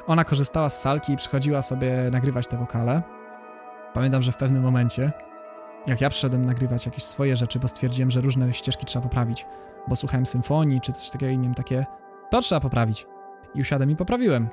[0.07, 3.03] ona korzystała z salki i przychodziła sobie nagrywać te wokale.
[3.93, 5.11] Pamiętam, że w pewnym momencie,
[5.87, 9.45] jak ja przyszedłem nagrywać jakieś swoje rzeczy, bo stwierdziłem, że różne ścieżki trzeba poprawić,
[9.87, 11.85] bo słuchałem symfonii czy coś takiego i miałem takie,
[12.29, 13.07] to trzeba poprawić.
[13.55, 14.47] I usiadłem i poprawiłem.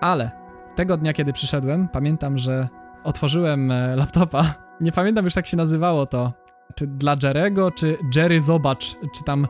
[0.00, 0.30] Ale
[0.74, 2.68] tego dnia, kiedy przyszedłem, pamiętam, że
[3.04, 4.44] otworzyłem e, laptopa.
[4.80, 6.32] Nie pamiętam już, jak się nazywało to.
[6.74, 9.48] Czy dla Jerego, czy Jerry zobacz, czy tam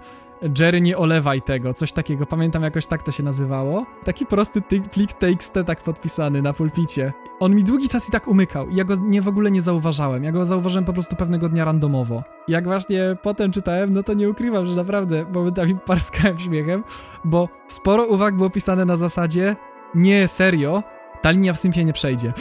[0.59, 2.27] Jerry nie olewaj tego, coś takiego.
[2.27, 3.87] Pamiętam jakoś tak to się nazywało.
[4.05, 4.63] Taki prosty
[4.93, 7.13] plik TXT tak podpisany na pulpicie.
[7.41, 10.25] On mi długi czas i tak umykał ja go nie w ogóle nie zauważałem.
[10.25, 12.23] Ja go zauważyłem po prostu pewnego dnia randomowo.
[12.49, 16.85] Jak właśnie potem czytałem, no to nie ukrywam, że naprawdę momentami parskałem śmiechem,
[17.25, 19.57] bo sporo uwag było pisane na zasadzie
[19.95, 20.83] nie, serio,
[21.23, 22.33] ta linia w sympie nie przejdzie.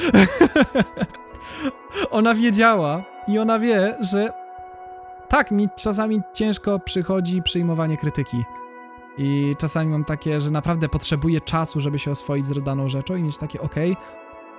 [2.11, 4.44] ona wiedziała i ona wie, że
[5.29, 8.43] tak, mi czasami ciężko przychodzi przyjmowanie krytyki.
[9.17, 13.23] I czasami mam takie, że naprawdę potrzebuję czasu, żeby się oswoić z daną rzeczą i
[13.23, 14.05] mieć takie, okej, okay,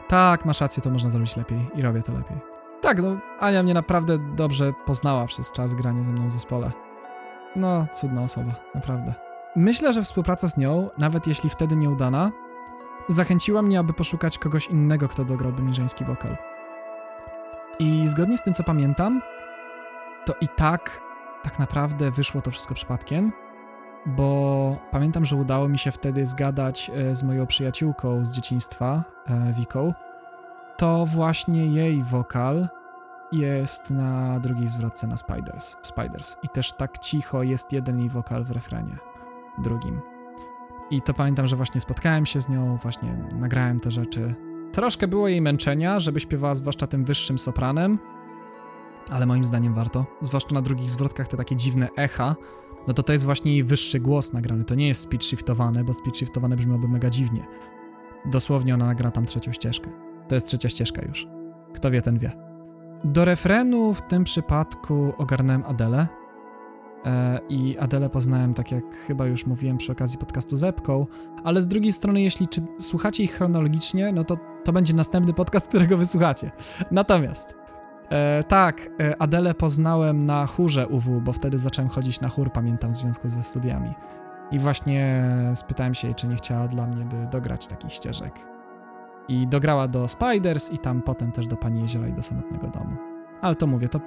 [0.08, 2.36] tak, masz rację, to można zrobić lepiej i robię to lepiej.
[2.80, 6.72] Tak, no, Ania mnie naprawdę dobrze poznała przez czas grania ze mną w zespole.
[7.56, 9.14] No, cudna osoba, naprawdę.
[9.56, 12.32] Myślę, że współpraca z nią, nawet jeśli wtedy nieudana,
[13.08, 16.36] zachęciła mnie, aby poszukać kogoś innego, kto dograłby mi żeński wokal.
[17.78, 19.22] I zgodnie z tym, co pamiętam,
[20.26, 21.06] to i tak
[21.42, 23.32] tak naprawdę wyszło to wszystko przypadkiem,
[24.06, 29.52] bo pamiętam, że udało mi się wtedy zgadać e, z moją przyjaciółką z dzieciństwa, e,
[29.52, 29.94] Wiką.
[30.76, 32.68] To właśnie jej wokal
[33.32, 36.36] jest na drugiej zwrotce na Spiders, w Spiders.
[36.42, 38.98] I też tak cicho jest jeden jej wokal w refrenie,
[39.58, 40.00] drugim.
[40.90, 44.34] I to pamiętam, że właśnie spotkałem się z nią, właśnie nagrałem te rzeczy.
[44.72, 47.98] Troszkę było jej męczenia, żeby śpiewała zwłaszcza tym wyższym sopranem,
[49.10, 50.06] ale moim zdaniem warto.
[50.20, 52.36] Zwłaszcza na drugich zwrotkach te takie dziwne echa,
[52.88, 54.64] no to to jest właśnie jej wyższy głos nagrany.
[54.64, 57.46] To nie jest speed shiftowane, bo speed shiftowane brzmiałoby mega dziwnie.
[58.24, 59.90] Dosłownie ona nagra tam trzecią ścieżkę.
[60.28, 61.26] To jest trzecia ścieżka już.
[61.74, 62.32] Kto wie, ten wie.
[63.04, 66.06] Do refrenu w tym przypadku ogarnąłem Adelę.
[67.04, 71.06] E, I Adelę poznałem, tak jak chyba już mówiłem przy okazji podcastu Zepką,
[71.44, 75.68] ale z drugiej strony, jeśli czy słuchacie ich chronologicznie, no to to będzie następny podcast,
[75.68, 76.50] którego wysłuchacie.
[76.90, 77.65] Natomiast
[78.10, 82.92] E, tak, e, Adelę poznałem na chórze UW, bo wtedy zacząłem chodzić na chór, pamiętam,
[82.92, 83.94] w związku ze studiami.
[84.50, 85.24] I właśnie
[85.54, 88.32] spytałem się jej, czy nie chciała dla mnie, by dograć takich ścieżek.
[89.28, 92.96] I dograła do Spiders i tam potem też do Pani Jeziora i do Samotnego Domu.
[93.40, 94.00] Ale to mówię, to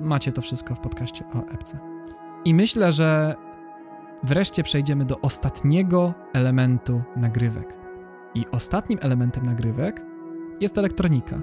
[0.00, 1.78] macie to wszystko w podcaście o epce.
[2.44, 3.34] I myślę, że
[4.22, 7.76] wreszcie przejdziemy do ostatniego elementu nagrywek.
[8.34, 10.02] I ostatnim elementem nagrywek
[10.60, 11.40] jest elektronika.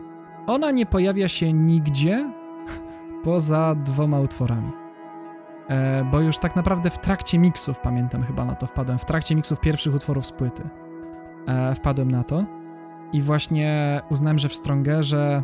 [0.48, 2.32] Ona nie pojawia się nigdzie
[3.24, 4.72] poza dwoma utworami.
[5.70, 9.36] E, bo już tak naprawdę w trakcie miksów, pamiętam chyba na to wpadłem, w trakcie
[9.36, 10.64] miksów pierwszych utworów z płyty
[11.48, 12.46] e, wpadłem na to
[13.14, 15.44] i właśnie uznałem, że w Strongerze,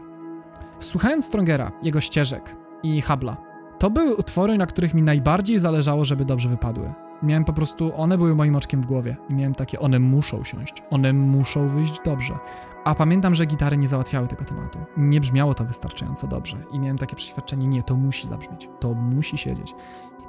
[0.80, 3.38] słuchając Strongera, jego ścieżek i Habla,
[3.80, 6.94] to były utwory, na których mi najbardziej zależało, żeby dobrze wypadły.
[7.24, 10.84] Miałem po prostu, one były moim oczkiem w głowie i miałem takie, one muszą siąść,
[10.90, 12.34] one muszą wyjść dobrze.
[12.84, 14.80] A pamiętam, że gitary nie załatwiały tego tematu.
[14.98, 19.38] Nie brzmiało to wystarczająco dobrze i miałem takie przeświadczenie, nie, to musi zabrzmieć, to musi
[19.38, 19.76] siedzieć.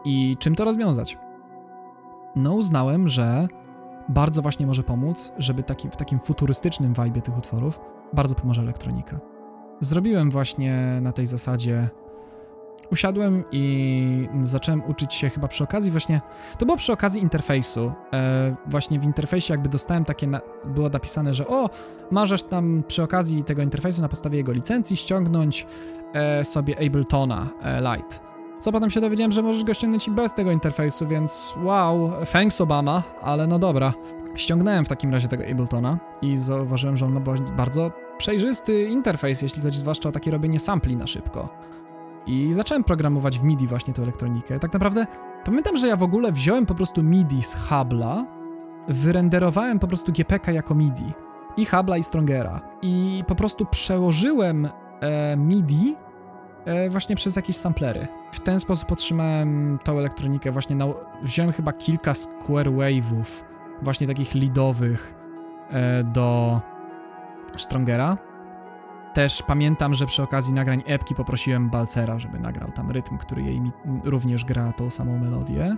[0.04, 1.18] I czym to rozwiązać?
[2.36, 3.48] No uznałem, że
[4.08, 7.80] bardzo właśnie może pomóc, żeby taki, w takim futurystycznym vibe tych utworów
[8.12, 9.20] bardzo pomoże elektronika.
[9.80, 11.88] Zrobiłem właśnie na tej zasadzie
[12.92, 16.20] usiadłem i zacząłem uczyć się chyba przy okazji właśnie,
[16.58, 17.92] to było przy okazji interfejsu.
[18.12, 21.70] E, właśnie w interfejsie jakby dostałem takie, na, było napisane, że o,
[22.10, 25.66] możesz tam przy okazji tego interfejsu na podstawie jego licencji ściągnąć
[26.12, 28.24] e, sobie Abletona e, Lite.
[28.58, 32.60] Co potem się dowiedziałem, że możesz go ściągnąć i bez tego interfejsu, więc wow, thanks
[32.60, 33.94] Obama, ale no dobra.
[34.34, 37.20] Ściągnąłem w takim razie tego Abletona i zauważyłem, że on ma
[37.56, 41.48] bardzo przejrzysty interfejs, jeśli chodzi zwłaszcza o takie robienie sampli na szybko.
[42.26, 44.58] I zacząłem programować w MIDI właśnie tę elektronikę.
[44.58, 45.06] Tak naprawdę
[45.44, 48.26] pamiętam, że ja w ogóle wziąłem po prostu MIDI z Hubla,
[48.88, 51.12] wyrenderowałem po prostu GPK jako MIDI
[51.56, 54.68] i Hubla i Strongera i po prostu przełożyłem
[55.00, 55.96] e, MIDI
[56.64, 58.08] e, właśnie przez jakieś samplery.
[58.32, 60.86] W ten sposób otrzymałem tą elektronikę właśnie, na,
[61.22, 63.44] wziąłem chyba kilka square wave'ów,
[63.82, 65.14] właśnie takich leadowych
[65.70, 66.60] e, do
[67.56, 68.33] Strongera
[69.14, 73.60] też pamiętam, że przy okazji nagrań epki poprosiłem Balcera, żeby nagrał tam rytm, który jej
[74.04, 75.76] również gra tą samą melodię.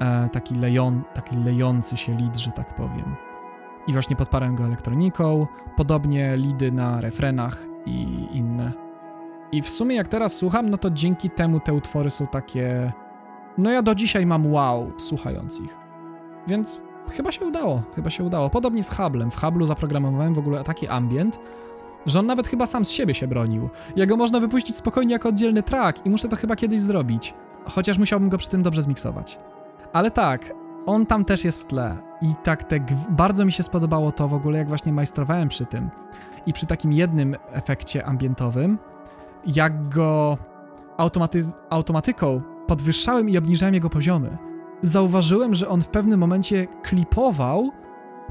[0.00, 3.16] E, taki, lejon, taki lejący się lead, że tak powiem.
[3.86, 8.72] I właśnie podparłem go elektroniką, podobnie lidy na refrenach i inne.
[9.52, 12.92] I w sumie jak teraz słucham, no to dzięki temu te utwory są takie...
[13.58, 15.76] No ja do dzisiaj mam wow słuchając ich.
[16.46, 18.50] Więc chyba się udało, chyba się udało.
[18.50, 19.30] Podobnie z Hublem.
[19.30, 21.40] W Hublu zaprogramowałem w ogóle taki ambient,
[22.08, 23.68] że on nawet chyba sam z siebie się bronił.
[23.96, 27.34] Jego można wypuścić spokojnie jako oddzielny track i muszę to chyba kiedyś zrobić.
[27.64, 29.38] Chociaż musiałbym go przy tym dobrze zmiksować.
[29.92, 30.52] Ale tak,
[30.86, 31.96] on tam też jest w tle.
[32.22, 32.80] I tak te
[33.10, 35.90] bardzo mi się spodobało to w ogóle, jak właśnie majstrowałem przy tym.
[36.46, 38.78] I przy takim jednym efekcie ambientowym,
[39.46, 40.38] jak go
[40.96, 41.40] automaty
[41.70, 44.38] automatyką podwyższałem i obniżałem jego poziomy.
[44.82, 47.70] Zauważyłem, że on w pewnym momencie klipował,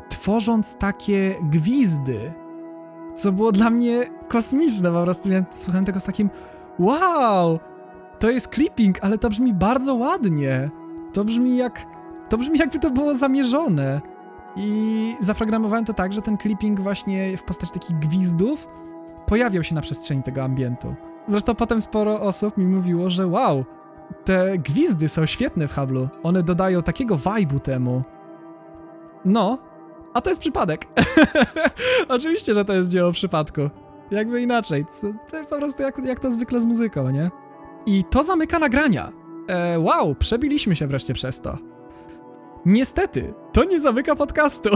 [0.09, 2.33] tworząc takie gwizdy,
[3.17, 4.91] co było dla mnie kosmiczne.
[4.91, 6.29] Po prostu ja słuchałem tego z takim
[6.79, 7.59] wow,
[8.19, 10.69] to jest clipping, ale to brzmi bardzo ładnie.
[11.13, 11.85] To brzmi jak,
[12.29, 14.01] to brzmi jakby to było zamierzone.
[14.55, 18.67] I zaprogramowałem to tak, że ten clipping właśnie w postaci takich gwizdów
[19.25, 20.95] pojawiał się na przestrzeni tego ambientu.
[21.27, 23.65] Zresztą potem sporo osób mi mówiło, że wow,
[24.23, 26.09] te gwizdy są świetne w Hablu.
[26.23, 28.03] One dodają takiego vibe'u temu.
[29.25, 29.57] No,
[30.17, 30.85] a to jest przypadek.
[32.09, 33.61] Oczywiście, że to jest dzieło przypadku.
[34.11, 34.85] Jakby inaczej.
[35.31, 37.31] To po prostu jak, jak to zwykle z muzyką, nie?
[37.85, 39.11] I to zamyka nagrania.
[39.47, 41.57] E, wow, przebiliśmy się wreszcie przez to.
[42.65, 44.69] Niestety, to nie zamyka podcastu.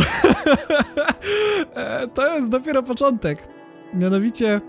[1.75, 3.47] e, to jest dopiero początek.
[3.93, 4.61] Mianowicie,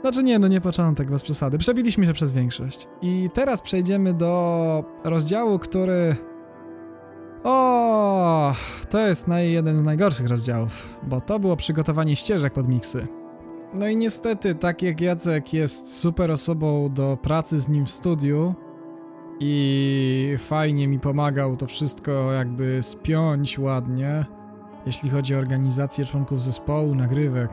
[0.00, 1.58] znaczy nie, no nie początek, bez przesady.
[1.58, 2.88] Przebiliśmy się przez większość.
[3.02, 6.16] I teraz przejdziemy do rozdziału, który...
[7.44, 8.54] O,
[8.90, 13.06] to jest naj, jeden z najgorszych rozdziałów, bo to było przygotowanie ścieżek pod miksy.
[13.74, 18.54] No i niestety, tak jak Jacek jest super osobą do pracy z nim w studiu
[19.40, 24.26] i fajnie mi pomagał to wszystko jakby spiąć ładnie,
[24.86, 27.50] jeśli chodzi o organizację członków zespołu, nagrywek,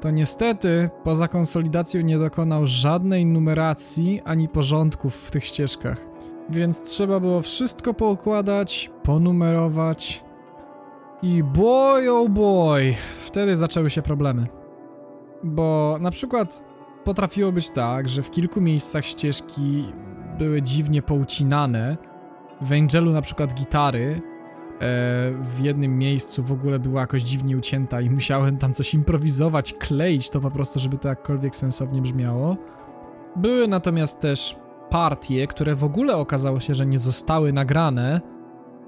[0.00, 6.06] to niestety poza konsolidacją nie dokonał żadnej numeracji ani porządków w tych ścieżkach.
[6.50, 10.24] Więc trzeba było wszystko poukładać, ponumerować
[11.22, 14.46] i boy oh boy, wtedy zaczęły się problemy.
[15.44, 16.62] Bo na przykład
[17.04, 19.84] potrafiło być tak, że w kilku miejscach ścieżki
[20.38, 21.96] były dziwnie poucinane.
[22.60, 24.22] W Angelu na przykład gitary
[24.80, 29.72] E, w jednym miejscu w ogóle była jakoś dziwnie ucięta i musiałem tam coś improwizować,
[29.72, 32.56] kleić to po prostu, żeby to jakkolwiek sensownie brzmiało.
[33.36, 34.56] Były natomiast też
[34.90, 38.20] partie, które w ogóle okazało się, że nie zostały nagrane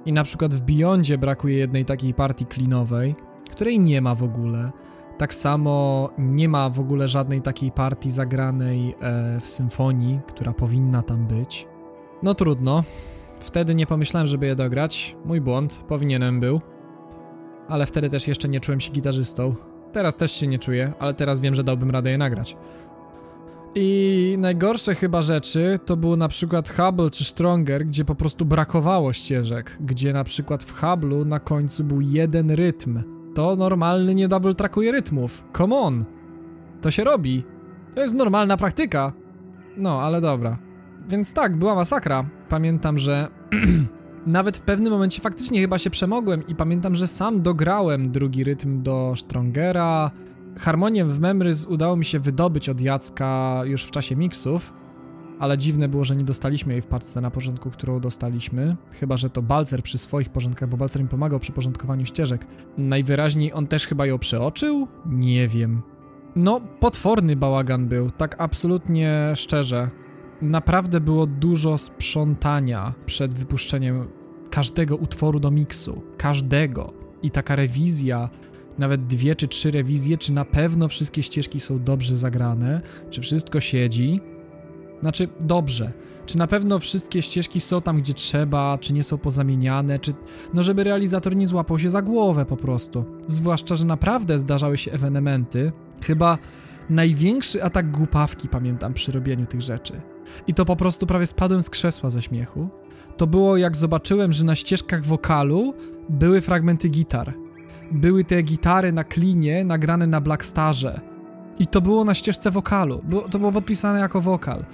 [0.04, 3.14] i na przykład w Beyondzie brakuje jednej takiej partii klinowej,
[3.50, 4.72] której nie ma w ogóle.
[5.18, 11.02] Tak samo nie ma w ogóle żadnej takiej partii zagranej e, w symfonii, która powinna
[11.02, 11.68] tam być.
[12.22, 12.84] No trudno,
[13.42, 15.16] Wtedy nie pomyślałem, żeby je dograć.
[15.24, 16.60] Mój błąd, powinienem był.
[17.68, 19.54] Ale wtedy też jeszcze nie czułem się gitarzystą.
[19.92, 22.56] Teraz też się nie czuję, ale teraz wiem, że dałbym radę je nagrać.
[23.74, 29.12] I najgorsze chyba rzeczy to było na przykład Hubble czy Stronger, gdzie po prostu brakowało
[29.12, 33.02] ścieżek, gdzie na przykład w Hubble'u na końcu był jeden rytm.
[33.34, 35.44] To normalny nie double trackuje rytmów.
[35.56, 36.04] Come on!
[36.80, 37.44] To się robi.
[37.94, 39.12] To jest normalna praktyka.
[39.76, 40.58] No, ale dobra.
[41.08, 42.24] Więc tak, była masakra.
[42.48, 43.28] Pamiętam, że
[44.26, 48.82] nawet w pewnym momencie faktycznie chyba się przemogłem i pamiętam, że sam dograłem drugi rytm
[48.82, 50.10] do Strongera.
[50.58, 54.72] Harmonię w Memrys udało mi się wydobyć od Jacka już w czasie miksów,
[55.38, 58.76] ale dziwne było, że nie dostaliśmy jej w paczce na porządku, którą dostaliśmy.
[59.00, 62.46] Chyba, że to Balcer przy swoich porządkach, bo Balcer mi pomagał przy porządkowaniu ścieżek.
[62.78, 64.88] Najwyraźniej on też chyba ją przeoczył?
[65.06, 65.82] Nie wiem.
[66.36, 69.90] No, potworny bałagan był, tak absolutnie szczerze
[70.42, 74.08] naprawdę było dużo sprzątania przed wypuszczeniem
[74.50, 76.02] każdego utworu do miksu.
[76.16, 76.92] Każdego.
[77.22, 78.28] I taka rewizja,
[78.78, 82.80] nawet dwie czy trzy rewizje, czy na pewno wszystkie ścieżki są dobrze zagrane,
[83.10, 84.20] czy wszystko siedzi.
[85.00, 85.92] Znaczy, dobrze.
[86.26, 90.12] Czy na pewno wszystkie ścieżki są tam, gdzie trzeba, czy nie są pozamieniane, czy.
[90.54, 93.04] No, żeby realizator nie złapał się za głowę po prostu.
[93.26, 95.72] Zwłaszcza, że naprawdę zdarzały się ewenementy.
[96.04, 96.38] Chyba
[96.90, 100.00] największy atak głupawki pamiętam przy robieniu tych rzeczy.
[100.46, 102.68] I to po prostu prawie spadłem z krzesła ze śmiechu.
[103.16, 105.74] To było jak zobaczyłem, że na ścieżkach wokalu
[106.08, 107.34] były fragmenty gitar.
[107.92, 111.00] Były te gitary na klinie nagrane na Blackstarze.
[111.58, 113.02] I to było na ścieżce wokalu.
[113.30, 114.64] To było podpisane jako wokal.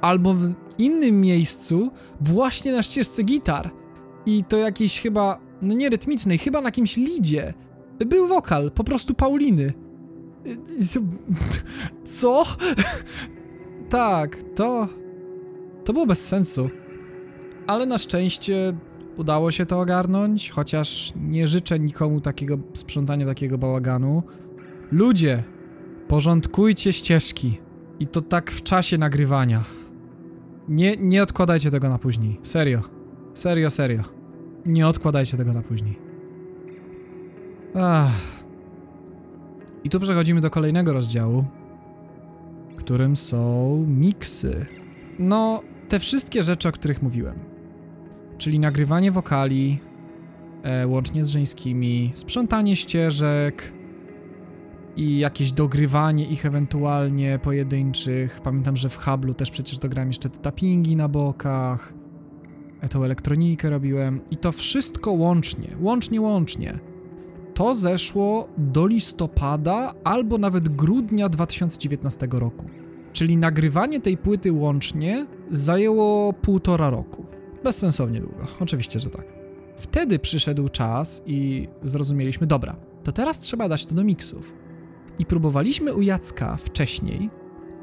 [0.00, 1.90] Albo w innym miejscu,
[2.20, 3.70] właśnie na ścieżce gitar.
[4.26, 7.54] I to jakiejś chyba, no nie rytmicznej, chyba na jakimś lidzie.
[8.06, 9.72] Był wokal, po prostu Pauliny.
[12.04, 12.44] Co?
[13.90, 14.88] tak, to.
[15.84, 16.70] To było bez sensu.
[17.66, 18.72] Ale na szczęście
[19.18, 24.22] udało się to ogarnąć, chociaż nie życzę nikomu takiego sprzątania, takiego bałaganu.
[24.92, 25.44] Ludzie,
[26.08, 27.60] porządkujcie ścieżki.
[28.00, 29.64] I to tak w czasie nagrywania.
[30.68, 32.40] Nie, nie odkładajcie tego na później.
[32.42, 32.80] Serio.
[33.34, 34.02] Serio, serio.
[34.66, 35.98] Nie odkładajcie tego na później.
[37.74, 38.42] Ach.
[39.84, 41.44] I tu przechodzimy do kolejnego rozdziału,
[42.76, 44.66] którym są miksy.
[45.18, 47.47] No, te wszystkie rzeczy, o których mówiłem.
[48.38, 49.78] Czyli nagrywanie wokali,
[50.62, 53.72] e, łącznie z żeńskimi, sprzątanie ścieżek
[54.96, 58.40] i jakieś dogrywanie ich ewentualnie pojedynczych.
[58.40, 61.94] Pamiętam, że w Hablu też przecież dograłem jeszcze te tappingi na bokach,
[62.80, 66.78] e, tą elektronikę robiłem i to wszystko łącznie, łącznie, łącznie.
[67.54, 72.64] To zeszło do listopada albo nawet grudnia 2019 roku.
[73.12, 77.37] Czyli nagrywanie tej płyty łącznie zajęło półtora roku.
[77.64, 79.24] Bezsensownie długo, oczywiście, że tak.
[79.76, 84.54] Wtedy przyszedł czas i zrozumieliśmy, dobra, to teraz trzeba dać to do miksów.
[85.18, 87.30] I próbowaliśmy u Jacka wcześniej,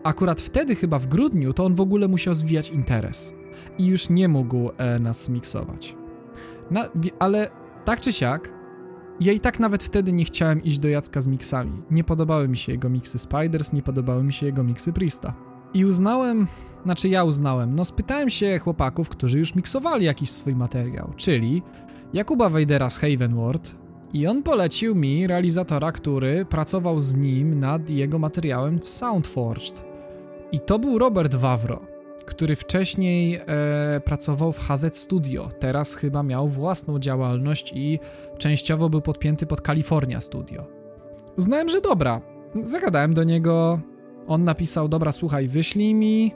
[0.04, 3.36] akurat wtedy chyba w grudniu to on w ogóle musiał zwijać interes
[3.78, 5.96] i już nie mógł e, nas miksować.
[6.72, 6.90] Na,
[7.20, 7.50] ale
[7.86, 8.54] tak czy siak,
[9.20, 11.84] ja i tak nawet wtedy nie chciałem iść do Jacka z miksami.
[11.92, 15.34] Nie podobały mi się jego miksy Spiders, nie podobały mi się jego miksy Prista.
[15.74, 16.48] I uznałem,
[16.86, 21.62] znaczy ja uznałem, no spytałem się chłopaków, którzy już miksowali jakiś swój materiał, czyli
[22.14, 23.76] Jakuba Wejdera z Havenward
[24.14, 29.86] i on polecił mi realizatora, który pracował z nim nad jego materiałem w Soundforged.
[30.52, 31.82] I to był Robert Wawro,
[32.26, 35.50] który wcześniej e, pracował w HZ Studio.
[35.60, 38.00] Teraz chyba miał własną działalność i
[38.38, 40.68] częściowo był podpięty pod California Studio.
[41.38, 42.22] Uznałem, że dobra.
[42.64, 43.80] Zagadałem do niego.
[44.28, 46.32] On napisał: Dobra, słuchaj, wyślij mi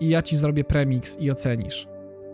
[0.00, 1.88] i ja ci zrobię premix i ocenisz.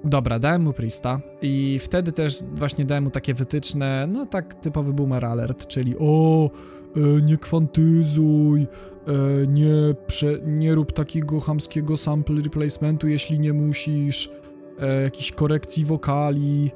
[0.05, 4.93] Dobra, dałem mu Prista i wtedy też właśnie dałem mu takie wytyczne, no tak typowy
[4.93, 6.51] boomer alert, czyli o,
[6.97, 14.31] e, nie kwantyzuj, e, nie, prze, nie rób takiego hamskiego sample replacementu, jeśli nie musisz,
[14.79, 16.71] e, korekcji wokali,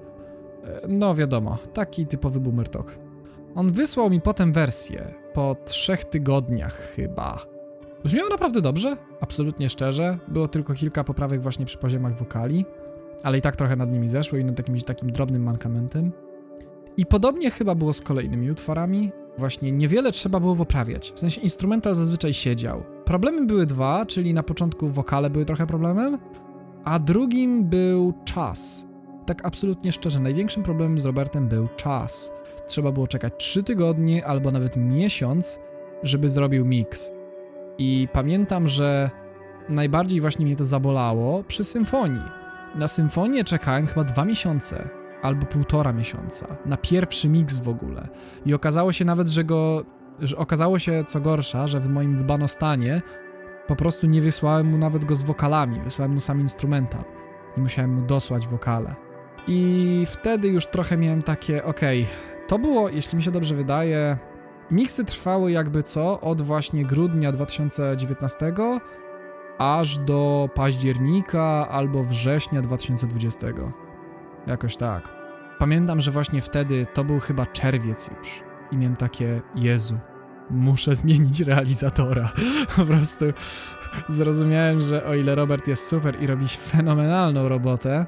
[0.64, 2.98] e, no wiadomo, taki typowy boomer talk.
[3.54, 7.49] On wysłał mi potem wersję, po trzech tygodniach chyba.
[8.04, 12.64] Brzmiało naprawdę dobrze, absolutnie szczerze, było tylko kilka poprawek właśnie przy poziomach wokali
[13.22, 16.12] ale i tak trochę nad nimi zeszło i nad jakimś takim drobnym mankamentem.
[16.96, 19.12] I podobnie chyba było z kolejnymi utworami.
[19.38, 21.12] Właśnie niewiele trzeba było poprawiać.
[21.14, 22.82] W sensie instrumental zazwyczaj siedział.
[23.04, 26.18] Problemy były dwa, czyli na początku wokale były trochę problemem,
[26.84, 28.86] a drugim był czas.
[29.26, 32.32] Tak absolutnie szczerze, największym problemem z Robertem był czas.
[32.66, 35.58] Trzeba było czekać 3 tygodnie albo nawet miesiąc,
[36.02, 37.12] żeby zrobił mix.
[37.82, 39.10] I pamiętam, że
[39.68, 42.40] najbardziej właśnie mnie to zabolało przy symfonii
[42.74, 44.88] na symfonię czekałem chyba dwa miesiące
[45.22, 48.08] albo półtora miesiąca na pierwszy mix w ogóle.
[48.46, 49.84] I okazało się nawet, że go.
[50.18, 53.02] Że okazało się co gorsza, że w moim dzbanostanie
[53.66, 57.04] po prostu nie wysłałem mu nawet go z wokalami, wysłałem mu sam instrumental
[57.56, 58.94] i musiałem mu dosłać wokale.
[59.46, 64.18] I wtedy już trochę miałem takie, okej, okay, to było, jeśli mi się dobrze wydaje,
[64.70, 68.52] miksy trwały jakby co od właśnie grudnia 2019
[69.58, 73.46] aż do października albo września 2020.
[74.46, 75.08] Jakoś tak.
[75.58, 78.42] Pamiętam, że właśnie wtedy to był chyba czerwiec już
[78.72, 79.98] i miałem takie, Jezu,
[80.50, 82.32] muszę zmienić realizatora.
[82.76, 83.24] Po prostu
[84.08, 88.06] zrozumiałem, że o ile Robert jest super i robi fenomenalną robotę,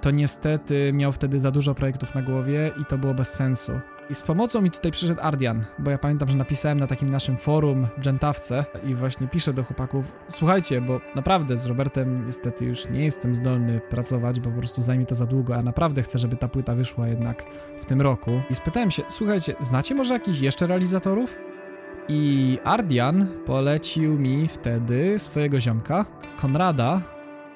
[0.00, 3.72] to niestety miał wtedy za dużo projektów na głowie i to było bez sensu.
[4.10, 7.36] I z pomocą mi tutaj przyszedł Ardian, bo ja pamiętam, że napisałem na takim naszym
[7.36, 13.04] forum Gentawce i właśnie piszę do chłopaków, słuchajcie, bo naprawdę z Robertem niestety już nie
[13.04, 16.48] jestem zdolny pracować, bo po prostu zajmie to za długo, a naprawdę chcę, żeby ta
[16.48, 17.44] płyta wyszła jednak
[17.80, 18.30] w tym roku.
[18.50, 21.36] I spytałem się, słuchajcie, znacie może jakichś jeszcze realizatorów?
[22.08, 26.04] I Ardian polecił mi wtedy swojego ziomka,
[26.40, 27.00] Konrada,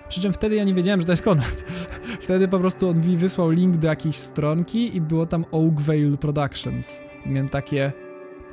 [0.09, 1.65] przy czym wtedy ja nie wiedziałem, że to jest Konrad.
[2.23, 7.03] Wtedy po prostu on mi wysłał link do jakiejś stronki i było tam Oakvale Productions.
[7.27, 7.93] I miałem takie,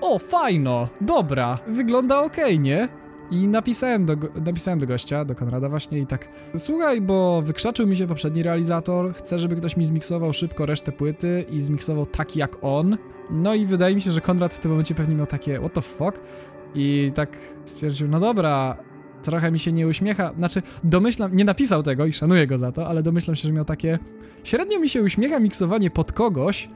[0.01, 2.89] o fajno, dobra, wygląda ok, nie?
[3.31, 4.15] I napisałem do,
[4.45, 9.13] napisałem do gościa, do Konrada właśnie i tak Słuchaj, bo wykrzaczył mi się poprzedni realizator,
[9.13, 12.97] chcę, żeby ktoś mi zmiksował szybko resztę płyty i zmiksował tak jak on.
[13.29, 15.81] No i wydaje mi się, że Konrad w tym momencie pewnie miał takie what the
[15.81, 16.21] fuck?
[16.75, 18.77] I tak stwierdził, no dobra,
[19.21, 22.87] trochę mi się nie uśmiecha, znaczy domyślam, nie napisał tego i szanuję go za to,
[22.87, 23.99] ale domyślam się, że miał takie
[24.43, 26.69] średnio mi się uśmiecha miksowanie pod kogoś,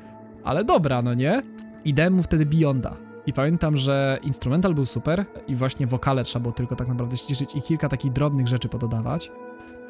[0.43, 1.41] ale dobra, no nie?
[1.85, 2.95] I dałem mu wtedy Beyonda.
[3.27, 7.55] I pamiętam, że instrumental był super i właśnie wokale trzeba było tylko tak naprawdę ściszyć
[7.55, 9.31] i kilka takich drobnych rzeczy pododawać.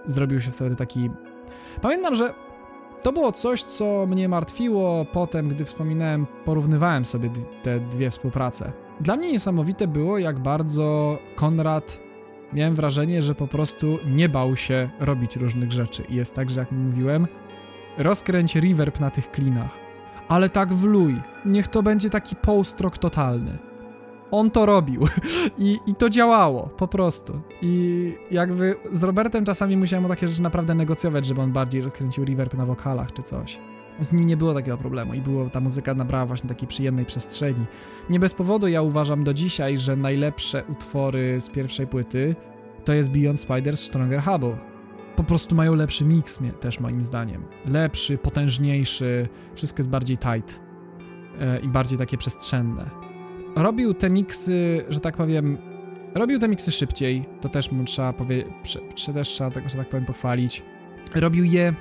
[0.05, 1.09] Zrobił się wtedy taki...
[1.81, 2.33] Pamiętam, że
[3.03, 7.29] to było coś, co mnie martwiło potem, gdy wspominałem, porównywałem sobie
[7.63, 8.71] te dwie współprace.
[9.01, 12.04] Dla mnie niesamowite było, jak bardzo Konrad
[12.53, 16.03] miałem wrażenie, że po prostu nie bał się robić różnych rzeczy.
[16.09, 17.27] I jest tak, że jak mówiłem,
[17.97, 19.77] rozkręć reverb na tych klinach,
[20.27, 23.57] ale tak wluj, niech to będzie taki post-rock totalny.
[24.31, 25.01] On to robił
[25.57, 27.41] I, i to działało, po prostu.
[27.61, 32.25] I jakby z Robertem czasami musiałem o takie rzeczy naprawdę negocjować, żeby on bardziej rozkręcił
[32.25, 33.59] reverb na wokalach czy coś.
[33.99, 37.65] Z nim nie było takiego problemu i było, ta muzyka nabrała właśnie takiej przyjemnej przestrzeni.
[38.09, 42.35] Nie bez powodu ja uważam do dzisiaj, że najlepsze utwory z pierwszej płyty
[42.85, 44.57] to jest Beyond Spiders Stronger Hubble.
[45.15, 47.45] Po prostu mają lepszy mix też moim zdaniem.
[47.65, 50.59] Lepszy, potężniejszy, wszystko jest bardziej tight
[51.39, 52.89] e, i bardziej takie przestrzenne.
[53.55, 55.57] Robił te miksy, że tak powiem,
[56.15, 58.47] robił te miksy szybciej, to też mu trzeba powiedzieć,
[59.13, 60.63] też trzeba że tak powiem, pochwalić.
[61.15, 61.73] Robił je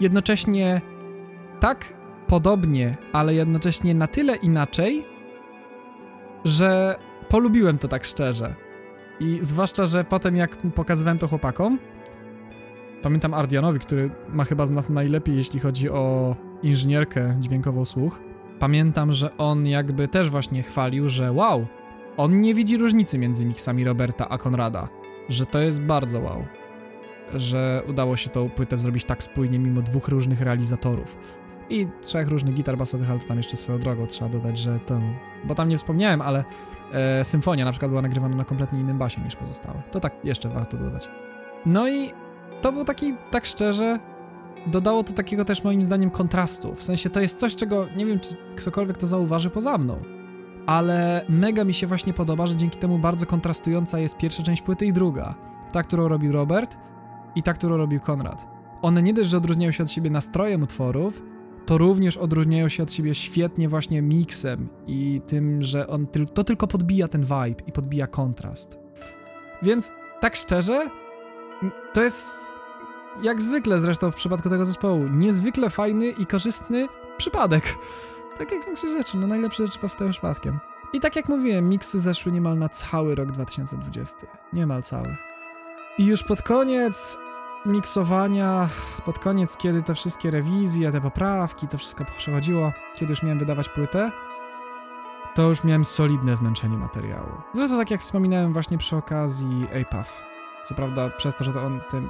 [0.00, 0.80] jednocześnie
[1.66, 1.92] tak
[2.26, 5.04] podobnie, ale jednocześnie na tyle inaczej,
[6.44, 6.96] że
[7.28, 8.54] polubiłem to tak szczerze.
[9.20, 11.78] I zwłaszcza, że potem jak pokazywałem to chłopakom,
[13.02, 18.20] pamiętam Ardianowi, który ma chyba z nas najlepiej, jeśli chodzi o inżynierkę dźwiękową słuch,
[18.58, 21.66] pamiętam, że on jakby też właśnie chwalił, że wow,
[22.16, 24.88] on nie widzi różnicy między miksami Roberta a Konrada,
[25.28, 26.44] że to jest bardzo wow,
[27.34, 31.16] że udało się tą płytę zrobić tak spójnie mimo dwóch różnych realizatorów
[31.70, 35.00] i trzech różnych gitar basowych, ale tam jeszcze swoją drogą trzeba dodać, że to,
[35.44, 36.44] bo tam nie wspomniałem, ale
[36.92, 39.82] e, symfonia na przykład była nagrywana na kompletnie innym basie niż pozostałe.
[39.90, 41.08] To tak jeszcze warto dodać.
[41.66, 42.10] No i
[42.60, 43.98] to był taki, tak szczerze,
[44.66, 46.74] dodało to takiego też moim zdaniem kontrastu.
[46.74, 50.02] W sensie to jest coś, czego nie wiem, czy ktokolwiek to zauważy poza mną.
[50.66, 54.86] Ale mega mi się właśnie podoba, że dzięki temu bardzo kontrastująca jest pierwsza część płyty
[54.86, 55.34] i druga.
[55.72, 56.78] Ta, którą robił Robert
[57.34, 58.48] i ta, którą robił Konrad.
[58.82, 61.22] One nie dość, że odróżniają się od siebie nastrojem utworów,
[61.66, 66.44] to również odróżniają się od siebie świetnie właśnie miksem i tym, że on tyl to
[66.44, 68.78] tylko podbija ten vibe i podbija kontrast.
[69.62, 70.90] Więc tak szczerze,
[71.92, 72.36] to jest
[73.22, 76.86] jak zwykle zresztą w przypadku tego zespołu, niezwykle fajny i korzystny
[77.16, 77.64] przypadek.
[78.38, 80.58] Tak jak większość rzeczy, no najlepsze rzeczy powstają przypadkiem.
[80.92, 84.26] I tak jak mówiłem, miksy zeszły niemal na cały rok 2020.
[84.52, 85.16] Niemal cały.
[85.98, 87.18] I już pod koniec
[87.66, 88.68] miksowania,
[89.04, 93.68] pod koniec, kiedy te wszystkie rewizje, te poprawki, to wszystko przechodziło, kiedy już miałem wydawać
[93.68, 94.10] płytę,
[95.34, 97.28] to już miałem solidne zmęczenie materiału.
[97.52, 100.22] Zresztą tak jak wspominałem właśnie przy okazji APAF.
[100.62, 102.02] Co prawda przez to, że to on, te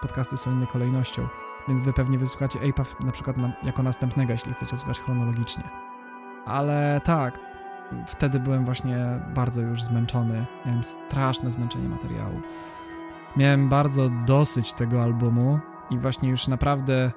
[0.00, 1.28] podcasty są inne kolejnością,
[1.68, 5.64] więc wy pewnie wysłuchacie APAF na przykład na, jako następnego, jeśli chcecie słuchać chronologicznie.
[6.46, 7.40] Ale tak,
[8.06, 12.40] wtedy byłem właśnie bardzo już zmęczony, miałem straszne zmęczenie materiału.
[13.36, 15.58] Miałem bardzo dosyć tego albumu
[15.90, 17.10] i właśnie już naprawdę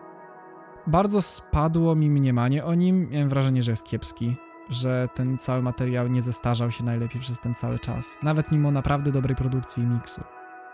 [0.88, 3.09] bardzo spadło mi mniemanie o nim.
[3.09, 4.35] Miałem wrażenie, że jest kiepski,
[4.69, 9.11] że ten cały materiał nie zestarzał się najlepiej przez ten cały czas, nawet mimo naprawdę
[9.11, 10.24] dobrej produkcji i miksu.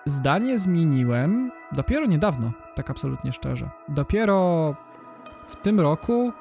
[0.05, 3.69] Zdanie zmieniłem dopiero niedawno, tak absolutnie szczerze.
[3.89, 4.75] Dopiero
[5.47, 6.31] w tym roku,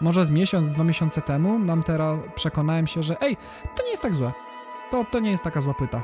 [0.00, 3.36] może z miesiąc, dwa miesiące temu, mam teraz przekonałem się, że ej,
[3.76, 4.32] to nie jest tak złe.
[4.90, 6.02] To, to nie jest taka zła płyta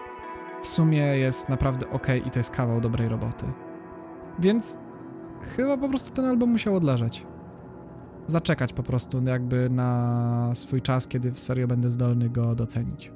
[0.63, 3.47] w sumie jest naprawdę ok i to jest kawał dobrej roboty.
[4.39, 4.79] Więc
[5.57, 7.27] chyba po prostu ten album musiał odleżeć.
[8.27, 13.13] Zaczekać po prostu jakby na swój czas, kiedy w serio będę zdolny go docenić.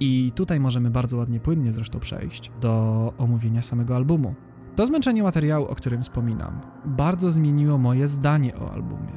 [0.00, 4.34] I tutaj możemy bardzo ładnie, płynnie zresztą przejść do omówienia samego albumu.
[4.76, 9.12] To zmęczenie materiału, o którym wspominam, bardzo zmieniło moje zdanie o albumie.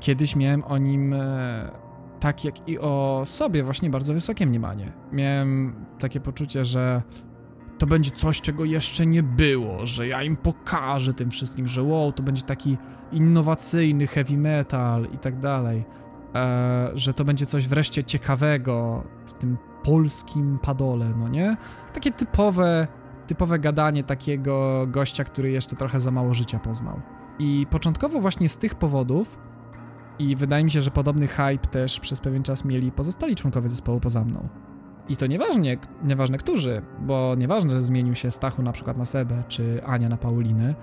[0.00, 1.70] Kiedyś miałem o nim e,
[2.22, 4.92] tak jak i o sobie właśnie bardzo wysokie mniemanie.
[5.12, 7.02] Miałem takie poczucie, że
[7.78, 12.12] to będzie coś, czego jeszcze nie było, że ja im pokażę tym wszystkim, że wow,
[12.12, 12.78] to będzie taki
[13.12, 15.84] innowacyjny heavy metal i tak dalej,
[16.34, 21.56] e, że to będzie coś wreszcie ciekawego w tym polskim padole, no nie?
[21.94, 22.86] Takie typowe,
[23.26, 27.00] typowe gadanie takiego gościa, który jeszcze trochę za mało życia poznał.
[27.38, 29.38] I początkowo właśnie z tych powodów
[30.22, 34.00] i wydaje mi się, że podobny hype też przez pewien czas mieli pozostali członkowie zespołu
[34.00, 34.48] poza mną.
[35.08, 39.42] I to nieważnie, nieważne którzy, bo nieważne, że zmienił się Stachu na przykład na Sebę,
[39.48, 40.74] czy Ania na Paulinę.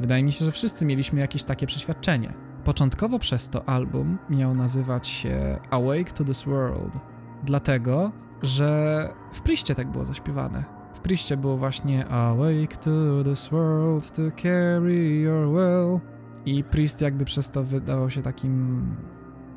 [0.00, 2.34] Wydaje mi się, że wszyscy mieliśmy jakieś takie przeświadczenie.
[2.64, 6.98] Początkowo przez to album miał nazywać się Awake to this World,
[7.44, 8.12] dlatego,
[8.42, 10.64] że w Priście tak było zaśpiewane.
[10.94, 16.17] W Priście było właśnie Awake to this world to carry your will.
[16.46, 18.82] I Priest jakby przez to wydawał się takim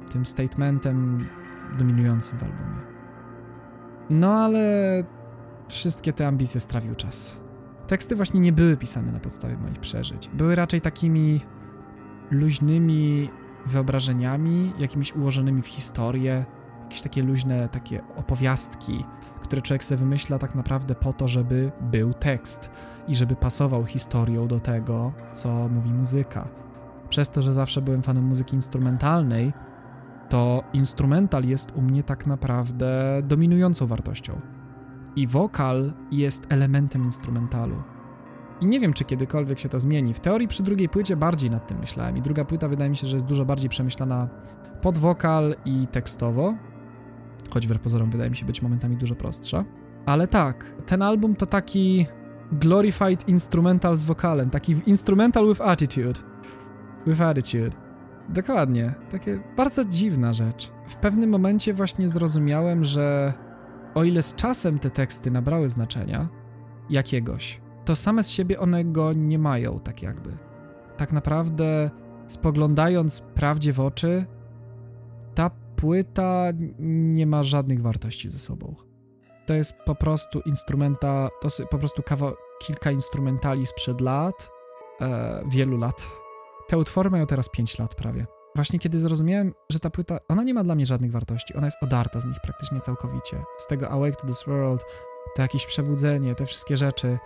[0.10, 1.27] tym statementem
[1.77, 2.82] dominującym w albumie.
[4.10, 5.03] No ale
[5.68, 7.38] wszystkie te ambicje strawił czas.
[7.88, 10.30] Teksty właśnie nie były pisane na podstawie moich przeżyć.
[10.34, 11.42] Były raczej takimi
[12.32, 13.30] luźnymi
[13.66, 16.45] wyobrażeniami, jakimiś ułożonymi w historię,
[16.84, 19.06] jakieś takie luźne, takie opowiastki,
[19.42, 22.72] które człowiek sobie wymyśla tak naprawdę po to, żeby był tekst
[23.08, 26.60] i żeby pasował historią do tego, co mówi muzyka.
[27.11, 29.53] Przez to, że zawsze byłem fanem muzyki instrumentalnej,
[30.30, 34.41] to instrumental jest u mnie tak naprawdę dominującą wartością.
[35.15, 37.75] I wokal jest elementem instrumentalu.
[38.61, 40.14] I nie wiem, czy kiedykolwiek się to zmieni.
[40.14, 42.17] W teorii przy drugiej płycie bardziej nad tym myślałem.
[42.17, 44.30] I druga płyta wydaje mi się, że jest dużo bardziej przemyślana
[44.81, 46.53] pod wokal i tekstowo.
[47.49, 49.65] Choć w pozorom wydaje mi się być momentami dużo prostsza.
[50.06, 52.06] Ale tak, ten album to taki
[52.51, 54.49] glorified instrumental z wokalem.
[54.49, 56.19] Taki instrumental with attitude.
[57.08, 57.72] With attitude.
[58.30, 58.94] Dokładnie.
[59.12, 60.72] Takie bardzo dziwna rzecz.
[60.88, 63.34] W pewnym momencie właśnie zrozumiałem, że
[63.96, 66.30] o ile z czasem te teksty nabrały znaczenia
[66.90, 70.38] jakiegoś, to same z siebie one go nie mają, tak jakby.
[70.98, 71.90] Tak naprawdę,
[72.28, 74.26] spoglądając prawdzie w oczy,
[75.36, 76.46] ta płyta
[76.80, 78.76] nie ma żadnych wartości ze sobą.
[79.46, 82.04] To jest po prostu instrumenta, to jest po prostu
[82.62, 84.52] kilka instrumentali sprzed lat,
[85.02, 86.20] e, wielu lat.
[86.72, 88.25] Te utwory mają teraz 5 lat prawie.
[88.56, 91.83] Właśnie kiedy zrozumiałem, że ta płyta, ona nie ma dla mnie żadnych wartości, ona jest
[91.83, 93.43] odarta z nich praktycznie całkowicie.
[93.58, 94.85] Z tego Awake to this World,
[95.35, 97.19] to jakieś przebudzenie, te wszystkie rzeczy,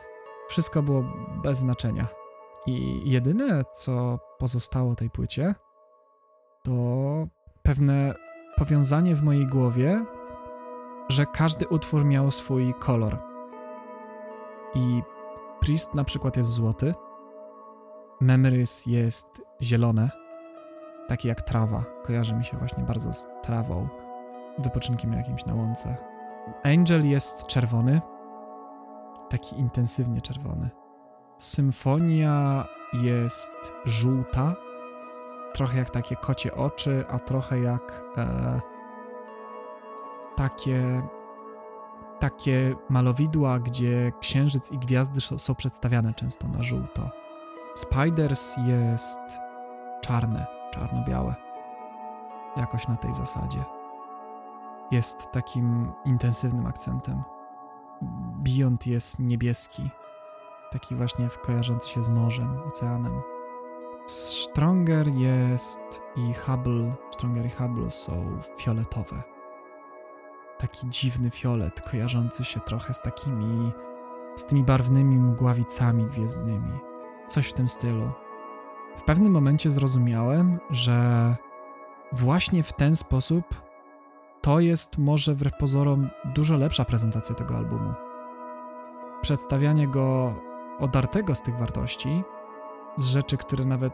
[0.50, 1.04] wszystko było
[1.44, 2.08] bez znaczenia.
[2.66, 5.56] I jedyne, co pozostało tej płycie,
[6.64, 6.72] to
[7.64, 8.16] pewne
[8.58, 10.06] powiązanie w mojej głowie,
[11.10, 13.18] że każdy utwór miał swój kolor.
[14.76, 15.02] I
[15.60, 16.94] Priest na przykład jest złoty,
[18.22, 20.10] Memories jest zielone,
[21.08, 21.84] takie jak trawa.
[22.04, 23.88] Kojarzy mi się właśnie bardzo z trawą,
[24.58, 25.98] wypoczynkiem jakimś na łące.
[26.64, 28.02] Angel jest czerwony,
[29.30, 30.70] taki intensywnie czerwony.
[31.38, 34.56] Symfonia jest żółta,
[35.54, 38.62] trochę jak takie kocie oczy, a trochę jak e,
[40.36, 41.02] takie
[42.20, 47.25] takie malowidła, gdzie księżyc i gwiazdy są przedstawiane często na żółto.
[47.76, 49.20] Spiders jest
[50.02, 51.36] czarne, czarno-białe.
[52.58, 53.64] Jakoś na tej zasadzie.
[54.92, 57.24] Jest takim intensywnym akcentem.
[58.36, 59.90] Beyond jest niebieski,
[60.72, 63.22] taki właśnie kojarzący się z morzem, oceanem.
[64.08, 69.24] Stronger jest i Hubble, Stronger i Hubble są fioletowe.
[70.58, 73.72] Taki dziwny fiolet, kojarzący się trochę z takimi,
[74.36, 76.80] z tymi barwnymi mgławicami gwiezdnymi.
[77.28, 78.12] Coś w tym stylu.
[78.98, 81.36] W pewnym momencie zrozumiałem, że
[82.12, 83.46] właśnie w ten sposób
[84.42, 87.94] to jest może wbrew pozorom dużo lepsza prezentacja tego albumu.
[89.22, 90.34] Przedstawianie go
[90.80, 92.24] odartego z tych wartości,
[92.98, 93.94] z rzeczy, które nawet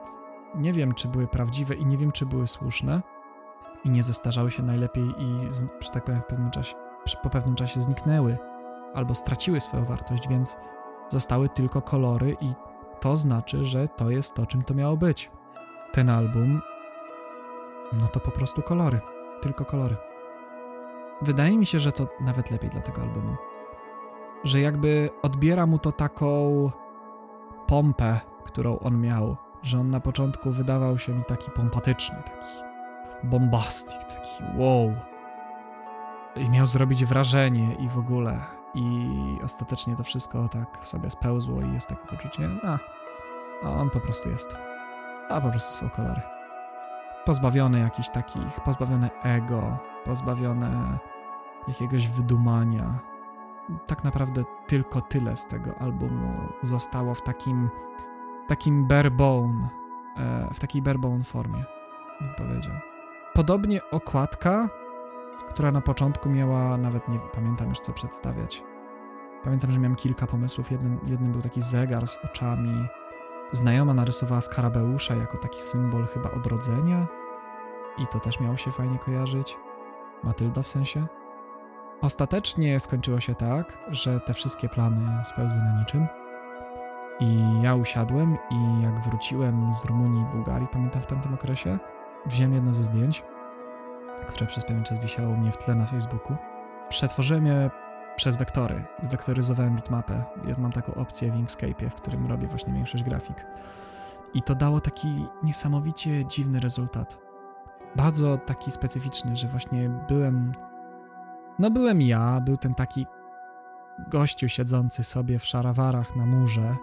[0.55, 3.01] nie wiem, czy były prawdziwe i nie wiem, czy były słuszne
[3.85, 5.47] i nie zestarzały się najlepiej i,
[5.79, 6.75] że tak powiem, w pewnym czasie,
[7.23, 8.37] po pewnym czasie zniknęły
[8.93, 10.57] albo straciły swoją wartość, więc
[11.09, 12.53] zostały tylko kolory i
[13.01, 15.31] to znaczy, że to jest to, czym to miało być.
[15.91, 16.61] Ten album,
[17.93, 18.99] no to po prostu kolory,
[19.41, 19.95] tylko kolory.
[21.21, 23.35] Wydaje mi się, że to nawet lepiej dla tego albumu.
[24.43, 26.71] Że jakby odbiera mu to taką
[27.67, 32.63] pompę, którą on miał, że on na początku wydawał się mi taki pompatyczny, taki
[33.23, 34.93] bombastic, taki wow.
[36.35, 38.60] I miał zrobić wrażenie i w ogóle.
[38.73, 42.77] I ostatecznie to wszystko tak sobie spełzło i jest takie poczucie, a,
[43.63, 44.57] a on po prostu jest.
[45.29, 46.21] A po prostu są kolory.
[47.25, 50.99] Pozbawione jakichś takich, pozbawione ego, pozbawione
[51.67, 52.99] jakiegoś wydumania.
[53.87, 56.33] Tak naprawdę tylko tyle z tego albumu
[56.63, 57.69] zostało w takim,
[58.47, 59.69] takim barebone,
[60.53, 61.63] w takiej barebone formie,
[62.21, 62.73] bym powiedział.
[63.33, 64.69] Podobnie okładka,
[65.49, 68.63] która na początku miała, nawet nie pamiętam już co przedstawiać.
[69.43, 70.71] Pamiętam, że miałem kilka pomysłów.
[71.07, 72.87] Jednym był taki zegar z oczami.
[73.51, 77.07] Znajoma narysowała skarabeusza jako taki symbol chyba odrodzenia.
[77.97, 79.57] I to też miało się fajnie kojarzyć.
[80.23, 81.05] Matylda w sensie.
[82.01, 86.07] Ostatecznie skończyło się tak, że te wszystkie plany spełzły na niczym.
[87.19, 91.79] I ja usiadłem i jak wróciłem z Rumunii i Bułgarii, pamiętam w tamtym okresie,
[92.25, 93.23] wziąłem jedno ze zdjęć,
[94.25, 96.37] które przez pewien czas wisiało mnie w tle na Facebooku.
[96.89, 97.69] Przetworzyłem je
[98.15, 98.83] przez wektory.
[99.03, 100.23] Zwektoryzowałem bitmapę.
[100.47, 103.45] Ja mam taką opcję w Inkscape, w którym robię właśnie większość grafik.
[104.33, 107.19] I to dało taki niesamowicie dziwny rezultat.
[107.95, 110.51] Bardzo taki specyficzny, że właśnie byłem.
[111.59, 113.05] No, byłem ja, był ten taki
[114.07, 116.75] gościu siedzący sobie w szarawarach na murze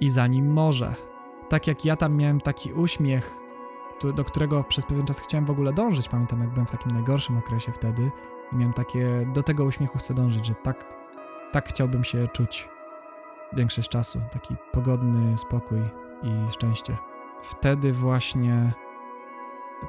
[0.00, 0.94] i za nim morze.
[1.48, 3.45] Tak jak ja tam miałem taki uśmiech
[4.14, 6.08] do którego przez pewien czas chciałem w ogóle dążyć.
[6.08, 8.10] Pamiętam, jak byłem w takim najgorszym okresie wtedy
[8.52, 10.84] i miałem takie, do tego uśmiechu chcę dążyć, że tak,
[11.52, 12.68] tak chciałbym się czuć
[13.52, 14.20] większość czasu.
[14.30, 15.80] Taki pogodny spokój
[16.22, 16.96] i szczęście.
[17.42, 18.72] wtedy właśnie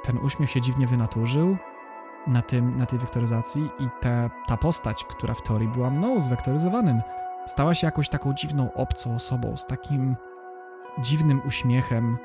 [0.04, 1.58] ten uśmiech się dziwnie wynaturzył
[2.28, 7.02] na, tym, na tej wektoryzacji i te, ta postać, która w teorii była mną zwektoryzowanym,
[7.46, 10.16] stała się jakąś taką dziwną, obcą osobą, z takim
[11.00, 12.18] dziwnym uśmiechem,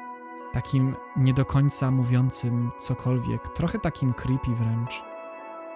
[0.53, 5.03] takim nie do końca mówiącym cokolwiek, trochę takim creepy wręcz,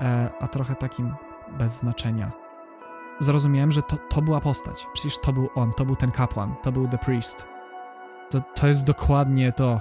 [0.01, 1.15] e, a trochę takim
[1.59, 2.33] bez znaczenia.
[3.21, 4.87] Zrozumiałem, że to, to była postać.
[4.93, 7.49] Przecież to był on, to był ten kapłan, to był The Priest.
[8.31, 9.81] To, to jest dokładnie to.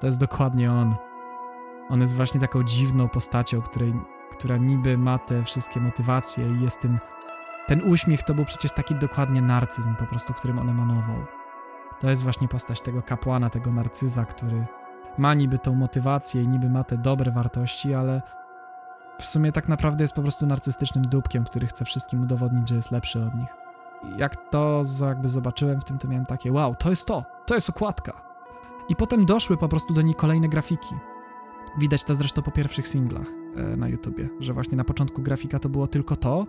[0.00, 0.94] To jest dokładnie on.
[1.88, 3.94] On jest właśnie taką dziwną postacią, której,
[4.32, 6.98] która niby ma te wszystkie motywacje i jest tym.
[7.66, 11.16] Ten uśmiech to był przecież taki dokładnie narcyzm, po prostu, którym on emanował.
[12.00, 14.66] To jest właśnie postać tego kapłana, tego narcyza, który
[15.18, 18.22] ma niby tą motywację i niby ma te dobre wartości, ale
[19.20, 22.90] w sumie tak naprawdę jest po prostu narcystycznym dupkiem, który chce wszystkim udowodnić, że jest
[22.90, 23.48] lepszy od nich.
[24.16, 27.70] Jak to jakby zobaczyłem w tym, to miałem takie wow, to jest to, to jest
[27.70, 28.22] okładka.
[28.88, 30.94] I potem doszły po prostu do niej kolejne grafiki.
[31.78, 35.68] Widać to zresztą po pierwszych singlach e, na YouTubie, że właśnie na początku grafika to
[35.68, 36.46] było tylko to,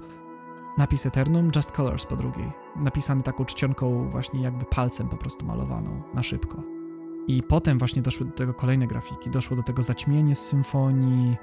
[0.77, 6.01] napis Eternum, Just Colors po drugiej, napisany taką czcionką właśnie jakby palcem po prostu malowaną
[6.13, 6.63] na szybko.
[7.27, 11.37] I potem właśnie doszły do tego kolejne grafiki, doszło do tego zaćmienie z symfonii,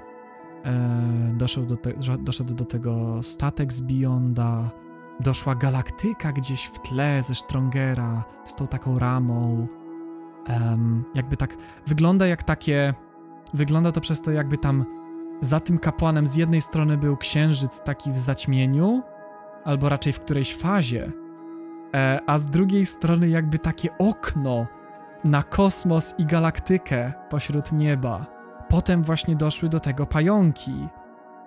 [0.63, 4.71] e, doszło do, te, doszedł do tego statek z Beyonda,
[5.19, 9.67] doszła galaktyka gdzieś w tle ze Strongera z tą taką ramą.
[11.15, 12.93] Jakby tak wygląda jak takie
[13.53, 14.85] Wygląda to przez to, jakby tam
[15.41, 19.01] za tym kapłanem z jednej strony był księżyc taki w zaćmieniu,
[19.65, 21.11] albo raczej w którejś fazie,
[21.93, 24.67] e, a z drugiej strony jakby takie okno
[25.23, 28.25] na kosmos i galaktykę pośród nieba.
[28.69, 30.87] Potem właśnie doszły do tego pająki,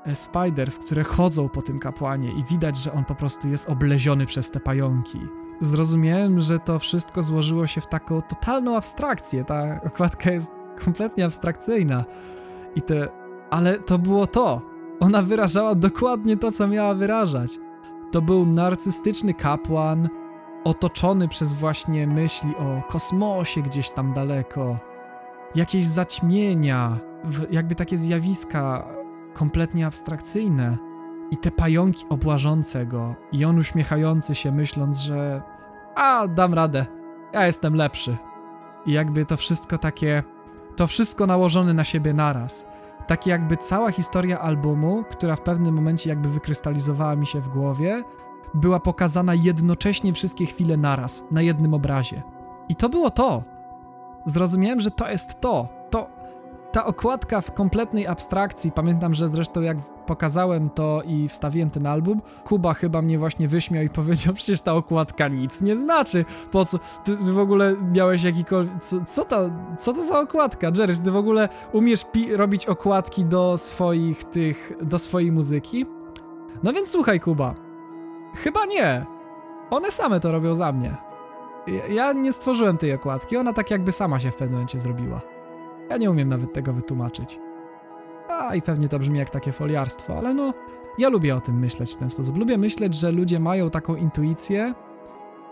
[0.05, 4.27] e, spiders, które chodzą po tym kapłanie i widać, że on po prostu jest obleziony
[4.27, 5.21] przez te pająki.
[5.61, 9.45] Zrozumiałem, że to wszystko złożyło się w taką totalną abstrakcję.
[9.45, 10.51] Ta okładka jest
[10.85, 12.05] kompletnie abstrakcyjna.
[12.75, 13.09] I te,
[13.51, 14.63] ale to było to.
[15.01, 17.59] Ona wyrażała dokładnie to, co miała wyrażać.
[18.17, 20.09] To był narcystyczny kapłan,
[20.65, 24.79] otoczony przez właśnie myśli o kosmosie gdzieś tam daleko,
[25.55, 26.99] jakieś zaćmienia,
[27.51, 28.87] jakby takie zjawiska
[29.35, 30.77] kompletnie abstrakcyjne.
[31.31, 35.43] I te pająki obłażące go, i on uśmiechający się, myśląc, że
[35.95, 36.87] a, dam radę,
[37.33, 38.17] ja jestem lepszy.
[38.87, 40.23] I jakby to wszystko takie
[40.77, 42.67] to wszystko nałożone na siebie naraz.
[43.07, 48.03] Tak jakby cała historia albumu, która w pewnym momencie jakby wykrystalizowała mi się w głowie,
[48.55, 52.23] była pokazana jednocześnie wszystkie chwile naraz, na jednym obrazie.
[52.69, 53.43] I to było to.
[54.27, 55.69] Zrozumiałem, że to jest to.
[55.91, 56.09] To,
[56.73, 59.77] ta okładka w kompletnej abstrakcji, pamiętam, że zresztą jak
[60.07, 64.75] pokazałem to i wstawiłem ten album, Kuba chyba mnie właśnie wyśmiał i powiedział, przecież ta
[64.75, 66.25] okładka nic nie znaczy.
[66.51, 66.79] Po co?
[67.05, 68.75] Ty, w ogóle miałeś jakikolwiek...
[68.81, 70.71] Co, co, ta, co to za okładka?
[70.79, 74.73] Jerry, ty w ogóle umiesz robić okładki do swoich tych...
[74.83, 75.87] do swojej muzyki?
[76.63, 77.55] No więc słuchaj, Kuba.
[78.35, 79.07] Chyba nie.
[79.71, 80.97] One same to robią za mnie.
[81.91, 85.21] Ja nie stworzyłem tej okładki, ona tak jakby sama się w pewnym momencie zrobiła.
[85.91, 87.41] Ja nie umiem nawet tego wytłumaczyć.
[88.29, 90.55] A i pewnie to brzmi jak takie foliarstwo, ale no,
[90.99, 92.37] ja lubię o tym myśleć w ten sposób.
[92.37, 94.75] Lubię myśleć, że ludzie mają taką intuicję,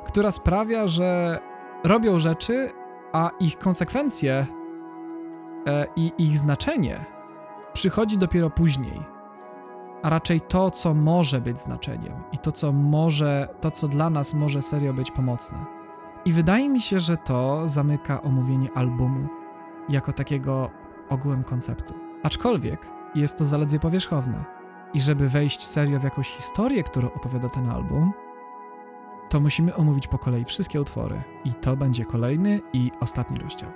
[0.06, 1.38] która sprawia, że
[1.84, 2.70] robią rzeczy,
[3.12, 4.46] a ich konsekwencje
[5.66, 7.04] e, i ich znaczenie
[7.72, 9.00] przychodzi dopiero później.
[10.02, 14.34] A raczej to, co może być znaczeniem i to, co może, to, co dla nas
[14.34, 15.58] może serio być pomocne.
[16.24, 19.28] I wydaje mi się, że to zamyka omówienie albumu
[19.88, 20.70] jako takiego
[21.08, 22.03] ogółem konceptu.
[22.24, 24.44] Aczkolwiek jest to zaledwie powierzchowne.
[24.94, 28.12] I żeby wejść serio w jakąś historię, którą opowiada ten album,
[29.30, 31.22] to musimy omówić po kolei wszystkie utwory.
[31.44, 33.70] I to będzie kolejny i ostatni rozdział.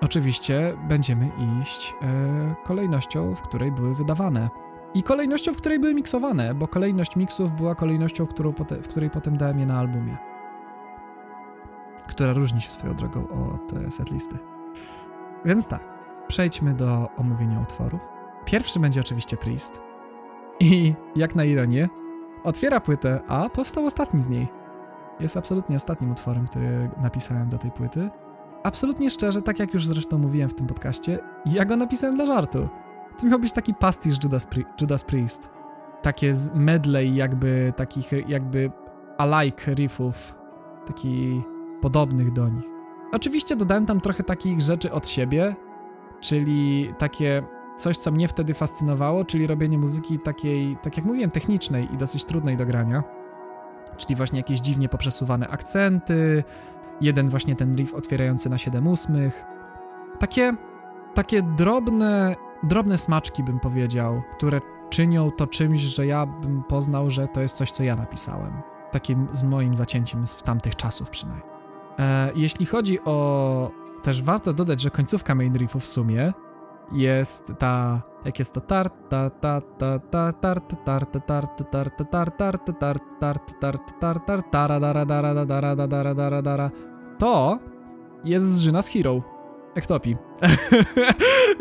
[0.00, 1.30] Oczywiście będziemy
[1.62, 4.50] iść e, kolejnością, w której były wydawane.
[4.94, 9.36] I kolejnością, w której były miksowane, bo kolejność miksów była kolejnością, pote, w której potem
[9.36, 10.16] dałem je na albumie.
[12.08, 14.38] Która różni się swoją drogą od setlisty.
[15.44, 15.95] Więc tak,
[16.28, 18.00] przejdźmy do omówienia utworów.
[18.44, 19.82] Pierwszy będzie oczywiście Priest.
[20.60, 21.88] I jak na ironię,
[22.44, 24.48] otwiera płytę, a powstał ostatni z niej.
[25.20, 28.10] Jest absolutnie ostatnim utworem, który napisałem do tej płyty.
[28.62, 32.68] Absolutnie szczerze, tak jak już zresztą mówiłem w tym podcaście, ja go napisałem dla żartu.
[33.20, 35.50] To miał być taki pastisz Judas, Pri Judas Priest.
[36.02, 38.70] Takie medley jakby takich jakby
[39.18, 40.34] alike riffów,
[40.86, 41.42] taki
[41.80, 42.64] podobnych do nich.
[43.12, 45.56] Oczywiście dodałem tam trochę takich rzeczy od siebie,
[46.26, 47.42] czyli takie
[47.76, 52.24] coś, co mnie wtedy fascynowało, czyli robienie muzyki takiej, tak jak mówiłem, technicznej i dosyć
[52.24, 53.02] trudnej do grania.
[53.96, 56.44] Czyli właśnie jakieś dziwnie poprzesuwane akcenty,
[57.00, 59.44] jeden właśnie ten riff otwierający na 7 ósmych,
[60.18, 60.54] takie,
[61.14, 67.28] takie drobne, drobne smaczki bym powiedział, które czynią to czymś, że ja bym poznał, że
[67.28, 68.52] to jest coś, co ja napisałem.
[68.90, 71.46] Takim z moim zacięciem z tamtych czasów przynajmniej.
[71.98, 73.85] E, jeśli chodzi o...
[74.06, 76.32] Też warto dodać, że końcówka main riffu w sumie
[76.92, 78.02] jest ta...
[78.24, 82.58] Jak jest to tar ta ta ta ta tar tar tar tar tar tar tar
[82.80, 86.70] tar tar tar tar tar tara dara dara dara dara dara dara
[87.18, 87.58] to
[88.24, 89.22] jest z Żyna z Hero.
[89.74, 90.16] Ektopi.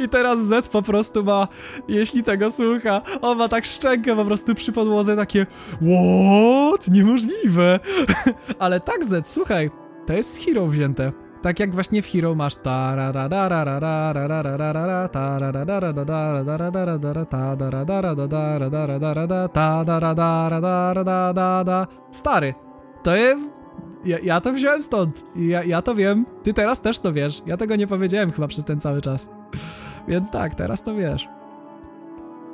[0.04, 1.48] I teraz Z po prostu ma,
[1.88, 6.88] jeśli tego słucha, on ma tak szczękę po prostu przy podłodze takie What?
[6.92, 7.80] Niemożliwe!
[8.60, 9.72] Ale tak Z, słuchaj,
[10.08, 11.25] to jest z Hero wzięte.
[11.46, 12.56] Tak jak właśnie w Hero masz
[22.12, 22.54] Stary,
[23.04, 23.52] to jest
[24.06, 25.24] ja, ja to wziąłem stąd.
[25.36, 26.26] Ja, ja to wiem.
[26.44, 27.42] Ty teraz też to wiesz.
[27.46, 29.30] Ja tego nie powiedziałem chyba przez ten cały czas.
[30.08, 31.28] Więc tak, teraz to wiesz.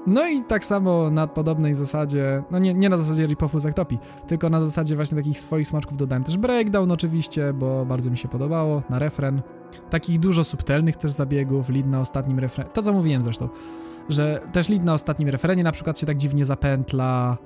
[0.08, 4.00] No i tak samo na podobnej zasadzie, no nie, nie na zasadzie ripofu z Ektopi,
[4.28, 8.28] tylko na zasadzie właśnie takich swoich smaczków dodałem też breakdown oczywiście, bo bardzo mi się
[8.28, 9.42] podobało, na refren.
[9.90, 13.50] Takich dużo subtelnych też zabiegów, lead na ostatnim refrenie, to co mówiłem zresztą,
[14.10, 17.38] że też lead na ostatnim refrenie na przykład się tak dziwnie zapętla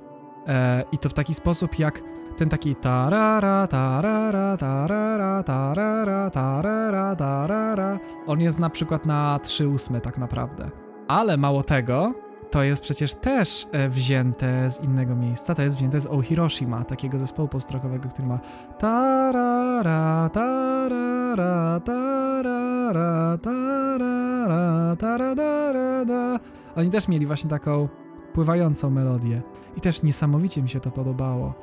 [0.47, 2.01] e, i to w taki sposób jak
[2.37, 7.99] ten taki tarara, tarara, tarara, tarara, tarara, tarara.
[8.27, 10.69] On jest na przykład na 3 ósme tak naprawdę.
[11.07, 12.24] Ale mało tego,
[12.55, 16.83] to jest przecież też e, wzięte z innego miejsca, to jest wzięte z O Hiroshima,
[16.83, 18.39] takiego zespołu postrokowego, który ma
[18.79, 26.39] tarara, tarara, tarara, tarara, tarara,
[26.75, 27.89] Oni też mieli właśnie taką
[28.33, 29.41] pływającą melodię
[29.77, 31.53] i też niesamowicie mi się to podobało.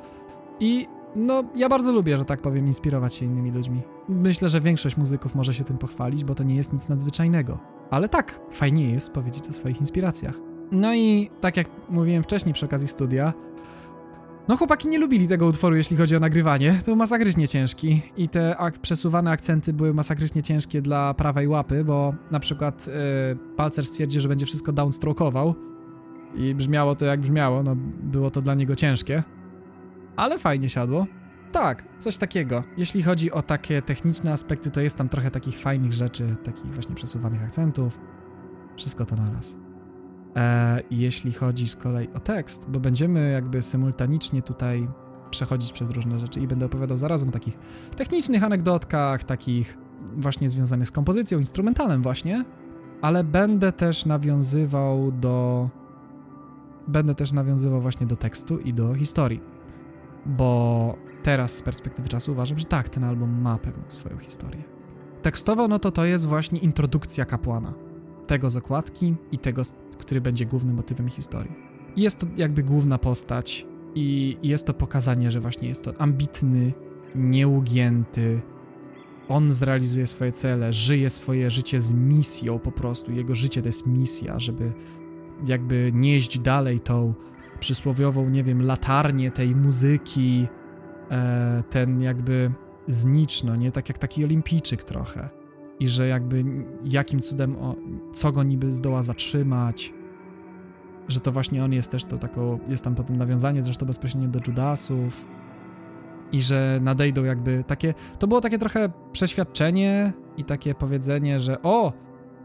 [0.59, 3.81] I no, ja bardzo lubię, że tak powiem, inspirować się innymi ludźmi.
[4.09, 7.57] Myślę, że większość muzyków może się tym pochwalić, bo to nie jest nic nadzwyczajnego.
[7.91, 10.52] Ale tak, fajnie jest powiedzieć o swoich inspiracjach.
[10.73, 13.33] No i tak jak mówiłem wcześniej przy okazji studia,
[14.47, 16.81] no chłopaki nie lubili tego utworu, jeśli chodzi o nagrywanie.
[16.85, 22.13] Był masakrycznie ciężki i te ak przesuwane akcenty były masakrycznie ciężkie dla prawej łapy, bo
[22.31, 22.93] na przykład yy,
[23.55, 25.55] Palcer stwierdził, że będzie wszystko downstrokeował
[26.35, 29.23] i brzmiało to jak brzmiało, no było to dla niego ciężkie
[30.15, 31.07] ale fajnie siadło.
[31.51, 32.63] Tak, coś takiego.
[32.77, 36.95] Jeśli chodzi o takie techniczne aspekty, to jest tam trochę takich fajnych rzeczy, takich właśnie
[36.95, 37.99] przesuwanych akcentów.
[38.77, 39.62] Wszystko to naraz.
[40.35, 44.87] Eee, jeśli chodzi z kolei o tekst, bo będziemy jakby symultanicznie tutaj
[45.29, 47.57] przechodzić przez różne rzeczy i będę opowiadał zarazem o takich
[47.95, 49.77] technicznych anegdotkach, takich
[50.17, 52.45] właśnie związanych z kompozycją, instrumentalem właśnie,
[53.01, 55.69] ale będę też nawiązywał do
[56.87, 59.41] będę też nawiązywał właśnie do tekstu i do historii
[60.25, 64.63] bo teraz z perspektywy czasu uważam, że tak, ten album ma pewną swoją historię.
[65.21, 67.73] Tekstowo, no to to jest właśnie introdukcja kapłana.
[68.27, 69.61] Tego z okładki i tego,
[69.97, 71.51] który będzie głównym motywem historii.
[71.95, 73.65] jest to jakby główna postać
[73.95, 76.73] i jest to pokazanie, że właśnie jest to ambitny,
[77.15, 78.41] nieugięty,
[79.29, 83.11] on zrealizuje swoje cele, żyje swoje życie z misją po prostu.
[83.11, 84.73] Jego życie to jest misja, żeby
[85.47, 87.13] jakby nieść dalej tą
[87.59, 90.47] przysłowiową, nie wiem, latarnię tej muzyki,
[91.11, 92.51] e, ten jakby
[92.87, 93.71] znicz, no nie?
[93.71, 95.42] Tak jak taki olimpijczyk trochę.
[95.79, 96.45] I że jakby
[96.85, 97.75] jakim cudem, o,
[98.13, 99.93] co go niby zdoła zatrzymać,
[101.07, 104.39] że to właśnie on jest też to taką, jest tam potem nawiązanie zresztą bezpośrednio do
[104.47, 105.27] Judasów
[106.31, 111.93] i że nadejdą jakby takie, to było takie trochę przeświadczenie i takie powiedzenie, że o,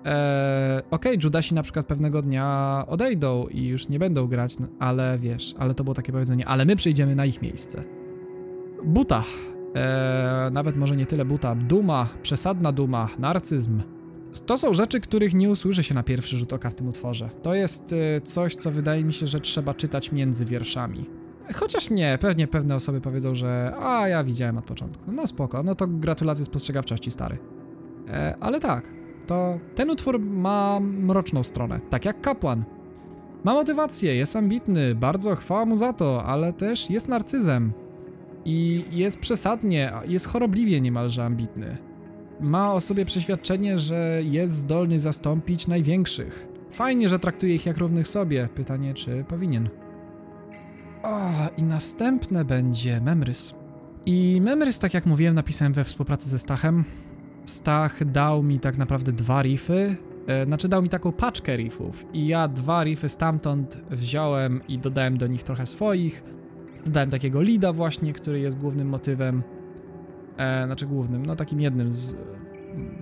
[0.04, 4.66] Eee, Okej, okay, Judasi na przykład pewnego dnia odejdą i już nie będą grać, no,
[4.78, 7.84] ale wiesz, ale to było takie powiedzenie, ale my przyjdziemy na ich miejsce.
[8.84, 9.24] Buta.
[9.74, 11.54] Eee, nawet może nie tyle buta.
[11.54, 13.82] Duma, przesadna duma, narcyzm.
[14.46, 17.30] To są rzeczy, których nie usłyszy się na pierwszy rzut oka w tym utworze.
[17.42, 21.10] To jest e, coś, co wydaje mi się, że trzeba czytać między wierszami.
[21.54, 25.12] Chociaż nie, pewnie pewne osoby powiedzą, że a ja widziałem od początku.
[25.12, 27.38] No spoko, no to gratulacje spostrzegawczości, stary.
[28.08, 28.88] E, ale tak,
[29.26, 32.64] to ten utwór ma mroczną stronę, tak jak kapłan.
[33.44, 37.72] Ma motywację, jest ambitny, bardzo chwała mu za to, ale też jest narcyzem.
[38.44, 41.76] I jest przesadnie, jest chorobliwie niemalże ambitny.
[42.40, 46.48] Ma o sobie przeświadczenie, że jest zdolny zastąpić największych.
[46.70, 48.48] Fajnie, że traktuje ich jak równych sobie.
[48.54, 49.68] Pytanie, czy powinien.
[51.02, 53.54] O, i następne będzie Memrys.
[54.06, 56.84] I Memrys, tak jak mówiłem, napisałem we współpracy ze Stachem.
[57.44, 62.26] Stach dał mi tak naprawdę dwa riffy, e, znaczy dał mi taką paczkę riffów i
[62.26, 66.22] ja dwa riffy stamtąd wziąłem i dodałem do nich trochę swoich.
[66.88, 69.42] Dodałem takiego leada właśnie, który jest głównym motywem,
[70.36, 72.16] e, znaczy głównym, no takim jednym z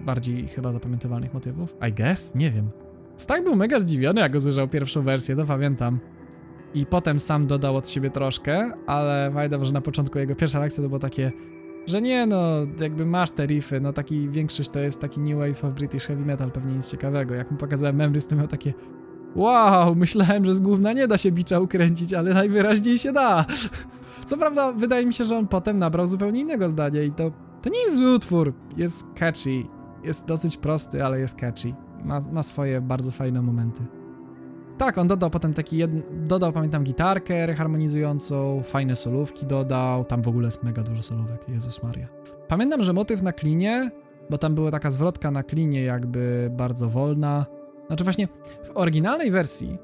[0.05, 1.76] bardziej chyba zapamiętywalnych motywów.
[1.89, 2.34] I guess?
[2.34, 2.70] Nie wiem.
[3.16, 6.00] Stach był mega zdziwiony, jak usłyszał pierwszą wersję, to pamiętam.
[6.74, 10.82] I potem sam dodał od siebie troszkę, ale pamiętam, że na początku jego pierwsza reakcja
[10.82, 11.32] to było takie,
[11.86, 12.42] że nie no,
[12.81, 16.24] jakby masz te riffy, no taki większość to jest taki new wave of British heavy
[16.24, 17.34] metal, pewnie nic ciekawego.
[17.34, 18.74] Jak mu pokazałem Memories, to miał takie
[19.36, 23.44] wow, myślałem, że z gówna nie da się bicza ukręcić, ale najwyraźniej się da.
[24.24, 27.31] Co prawda, wydaje mi się, że on potem nabrał zupełnie innego zdania i to,
[27.62, 28.55] to nie jest zły utwór.
[28.76, 29.62] Jest catchy,
[30.05, 31.74] jest dosyć prosty, ale jest catchy.
[32.05, 33.82] Ma, ma swoje bardzo fajne momenty.
[34.78, 40.28] Tak, on dodał potem taki jeden, dodał pamiętam gitarkę harmonizującą, fajne solówki dodał, tam w
[40.28, 42.06] ogóle jest mega dużo solówek, Jezus Maria.
[42.48, 43.90] Pamiętam, że motyw na klinie,
[44.31, 47.47] bo tam była taka zwrotka na klinie jakby bardzo wolna,
[47.86, 48.28] znaczy właśnie
[48.65, 49.78] w oryginalnej wersji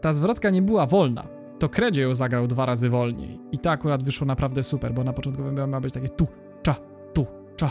[0.00, 1.26] ta zwrotka nie była wolna,
[1.58, 3.40] to Kredzie ją zagrał dwa razy wolniej.
[3.52, 6.26] I to akurat wyszło naprawdę super, bo na początku miało być takie tu,
[6.62, 6.76] cza,
[7.12, 7.26] tu,
[7.56, 7.70] cza,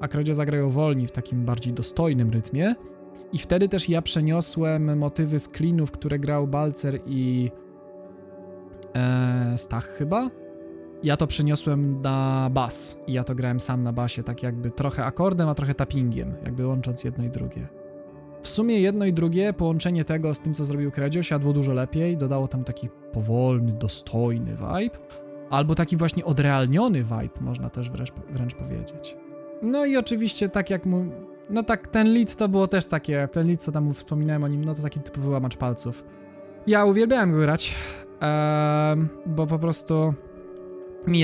[0.00, 2.74] a Kredzie zagrał ją wolniej w takim bardziej dostojnym rytmie,
[3.32, 7.50] i wtedy też ja przeniosłem motywy z klinów, które grał Balcer i
[8.94, 10.30] e, Stach chyba.
[11.02, 12.98] Ja to przeniosłem na bas.
[13.06, 16.66] I ja to grałem sam na basie, tak jakby trochę akordem, a trochę tappingiem, jakby
[16.66, 17.68] łącząc jedno i drugie.
[18.42, 22.16] W sumie jedno i drugie, połączenie tego z tym, co zrobił Kredzio, siadło dużo lepiej,
[22.16, 24.98] dodało tam taki powolny, dostojny vibe,
[25.50, 29.16] albo taki właśnie odrealniony vibe, można też wręcz, wręcz powiedzieć.
[29.62, 31.04] No i oczywiście, tak jak mu
[31.50, 34.64] no tak, ten lead to było też takie, ten lead, co tam wspominałem o nim,
[34.64, 36.04] no to taki typowy łamacz palców.
[36.66, 37.74] Ja uwielbiałem go grać,
[38.22, 40.14] um, bo po prostu
[41.06, 41.22] mi,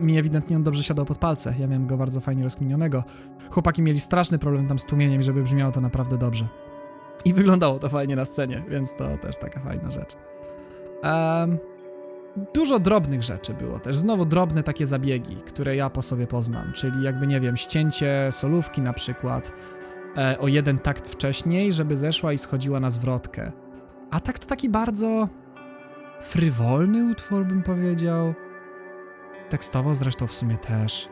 [0.00, 1.54] mi ewidentnie on dobrze siadał pod palce.
[1.58, 3.04] Ja miałem go bardzo fajnie rozkminionego.
[3.50, 6.48] Chłopaki mieli straszny problem tam z tłumieniem, żeby brzmiało to naprawdę dobrze.
[7.24, 10.16] I wyglądało to fajnie na scenie, więc to też taka fajna rzecz.
[11.02, 11.58] Um,
[12.54, 17.04] Dużo drobnych rzeczy było też, znowu drobne takie zabiegi, które ja po sobie poznam, czyli
[17.04, 19.52] jakby nie wiem, ścięcie solówki na przykład
[20.16, 23.52] e, o jeden takt wcześniej, żeby zeszła i schodziła na zwrotkę.
[24.10, 25.28] A tak to taki bardzo
[26.20, 28.34] frywolny utwór bym powiedział.
[29.48, 31.08] Tekstowo zresztą w sumie też.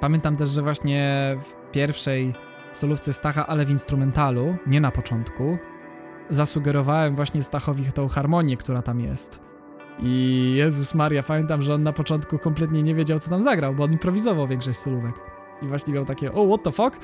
[0.00, 2.34] Pamiętam też, że właśnie w pierwszej
[2.76, 5.58] solówce Stacha, ale w instrumentalu, nie na początku,
[6.30, 9.40] zasugerowałem właśnie Stachowi tą harmonię, która tam jest.
[9.98, 13.84] I Jezus Maria, pamiętam, że on na początku kompletnie nie wiedział, co tam zagrał, bo
[13.84, 15.14] on improwizował większość solówek.
[15.62, 16.98] I właśnie miał takie, o, what the fuck?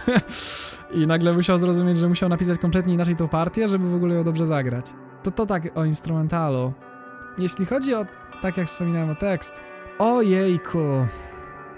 [1.00, 4.24] I nagle musiał zrozumieć, że musiał napisać kompletnie inaczej tą partię, żeby w ogóle ją
[4.24, 4.92] dobrze zagrać.
[5.22, 6.72] To to tak o instrumentalu.
[7.38, 8.06] Jeśli chodzi o,
[8.42, 9.60] tak jak wspominałem o tekst,
[9.98, 11.06] ojejku,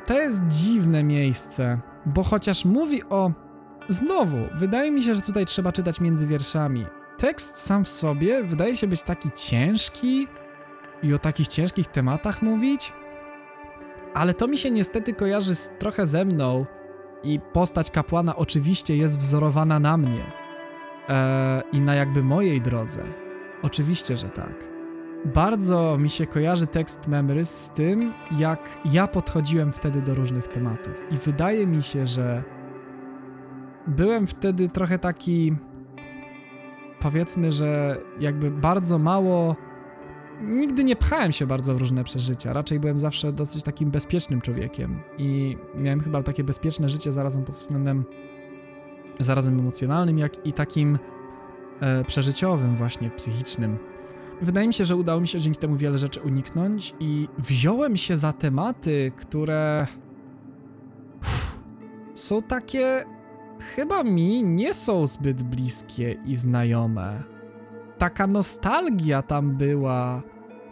[0.07, 3.33] to jest dziwne miejsce, bo chociaż mówi o...
[3.89, 6.86] Znowu, wydaje mi się, że tutaj trzeba czytać między wierszami
[7.18, 10.28] tekst sam w sobie wydaje się być taki ciężki
[11.02, 12.93] i o takich ciężkich tematach mówić,
[14.15, 16.67] ale to mi się niestety kojarzy z, trochę ze mną
[17.23, 20.33] i postać kapłana oczywiście jest wzorowana na mnie
[21.09, 23.05] eee, i na jakby mojej drodze.
[23.62, 24.78] Oczywiście, że tak.
[25.25, 31.03] Bardzo mi się kojarzy tekst Memories z tym, jak ja podchodziłem wtedy do różnych tematów.
[31.11, 32.43] I wydaje mi się, że
[33.87, 35.57] byłem wtedy trochę taki
[37.01, 39.57] powiedzmy, że jakby bardzo mało.
[40.43, 42.53] Nigdy nie pchałem się bardzo w różne przeżycia.
[42.53, 47.55] Raczej byłem zawsze dosyć takim bezpiecznym człowiekiem i miałem chyba takie bezpieczne życie zarazem pod
[47.55, 48.05] względem
[49.19, 50.99] zarazem emocjonalnym, jak i takim
[51.81, 53.79] e, przeżyciowym, właśnie psychicznym.
[54.42, 58.17] Wydaje mi się, że udało mi się dzięki temu wiele rzeczy uniknąć i wziąłem się
[58.17, 59.86] za tematy, które
[62.15, 63.05] są takie
[63.60, 67.23] chyba mi nie są zbyt bliskie i znajome.
[67.99, 70.23] Taka nostalgia tam była,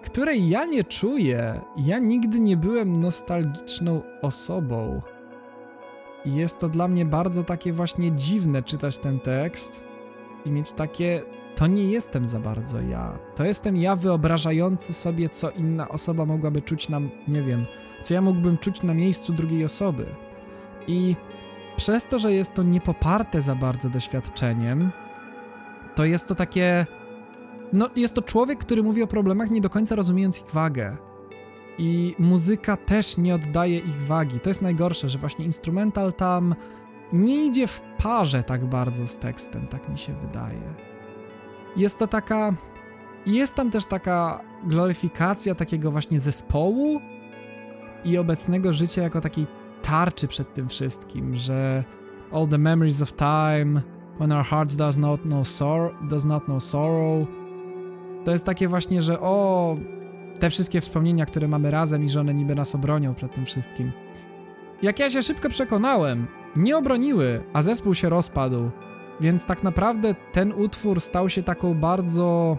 [0.02, 1.60] której ja nie czuję.
[1.76, 5.02] Ja nigdy nie byłem nostalgiczną osobą.
[6.24, 9.84] I jest to dla mnie bardzo takie właśnie dziwne czytać ten tekst
[10.44, 11.22] i mieć takie
[11.56, 13.18] to nie jestem za bardzo ja.
[13.34, 17.64] To jestem ja wyobrażający sobie, co inna osoba mogłaby czuć nam, nie wiem,
[18.00, 20.06] co ja mógłbym czuć na miejscu drugiej osoby.
[20.86, 21.16] I
[21.76, 24.90] przez to, że jest to niepoparte za bardzo doświadczeniem,
[25.94, 26.86] to jest to takie.
[27.72, 30.96] No, jest to człowiek, który mówi o problemach, nie do końca rozumiejąc ich wagę.
[31.78, 34.40] I muzyka też nie oddaje ich wagi.
[34.40, 36.54] To jest najgorsze, że właśnie instrumental tam
[37.12, 40.85] nie idzie w parze tak bardzo z tekstem, tak mi się wydaje.
[41.76, 42.54] Jest to taka.
[43.26, 47.00] Jest tam też taka gloryfikacja takiego właśnie zespołu
[48.04, 49.46] i obecnego życia jako takiej
[49.82, 51.84] tarczy przed tym wszystkim, że
[52.32, 53.82] all the memories of time,
[54.18, 57.28] when our hearts does not know sorrow, does not know sorrow.
[58.24, 59.76] To jest takie właśnie, że o,
[60.40, 63.92] te wszystkie wspomnienia, które mamy razem i że one niby nas obronią przed tym wszystkim.
[64.82, 68.70] jak ja się szybko przekonałem, nie obroniły, a zespół się rozpadł.
[69.20, 72.56] Więc tak naprawdę ten utwór stał się taką bardzo.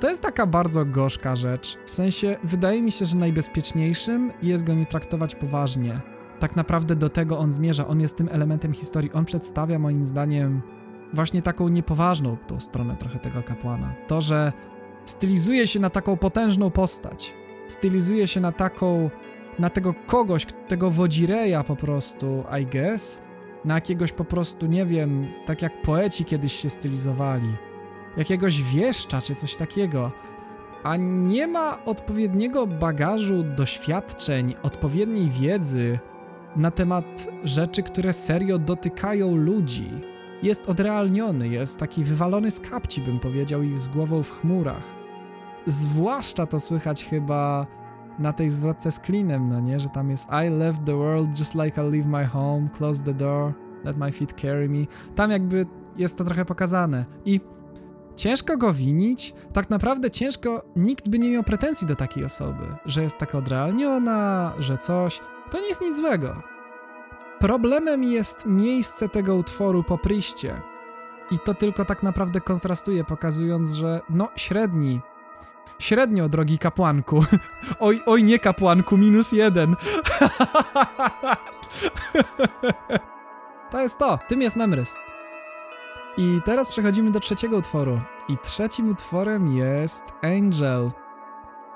[0.00, 1.78] To jest taka bardzo gorzka rzecz.
[1.84, 6.00] W sensie, wydaje mi się, że najbezpieczniejszym jest go nie traktować poważnie.
[6.38, 9.12] Tak naprawdę do tego on zmierza, on jest tym elementem historii.
[9.12, 10.62] On przedstawia moim zdaniem
[11.12, 13.94] właśnie taką niepoważną tą stronę trochę tego kapłana.
[14.06, 14.52] To, że
[15.04, 17.34] stylizuje się na taką potężną postać.
[17.68, 19.10] Stylizuje się na taką,
[19.58, 23.25] na tego kogoś, tego wodzireja po prostu, I guess.
[23.66, 27.56] Na jakiegoś po prostu, nie wiem, tak jak poeci kiedyś się stylizowali.
[28.16, 30.12] Jakiegoś wieszcza czy coś takiego.
[30.82, 35.98] A nie ma odpowiedniego bagażu doświadczeń, odpowiedniej wiedzy
[36.56, 39.90] na temat rzeczy, które serio dotykają ludzi
[40.42, 44.94] jest odrealniony, jest taki wywalony z kapci, bym powiedział, i z głową w chmurach.
[45.66, 47.66] Zwłaszcza to słychać chyba
[48.18, 49.80] na tej zwrotce z Cleanem, no nie?
[49.80, 53.14] Że tam jest I left the world just like I leave my home, close the
[53.14, 53.52] door,
[53.84, 54.86] let my feet carry me.
[55.14, 57.04] Tam jakby jest to trochę pokazane.
[57.24, 57.40] I
[58.16, 63.02] ciężko go winić, tak naprawdę ciężko, nikt by nie miał pretensji do takiej osoby, że
[63.02, 65.20] jest taka odrealniona, że coś.
[65.50, 66.42] To nie jest nic złego.
[67.38, 70.60] Problemem jest miejsce tego utworu po pryście.
[71.30, 75.00] I to tylko tak naprawdę kontrastuje, pokazując, że no średni.
[75.78, 77.24] Średnio, drogi kapłanku.
[77.80, 79.76] Oj, oj, nie kapłanku, minus jeden.
[83.70, 84.94] to jest to, tym jest Memrys.
[86.16, 88.00] I teraz przechodzimy do trzeciego utworu.
[88.28, 90.90] I trzecim utworem jest Angel.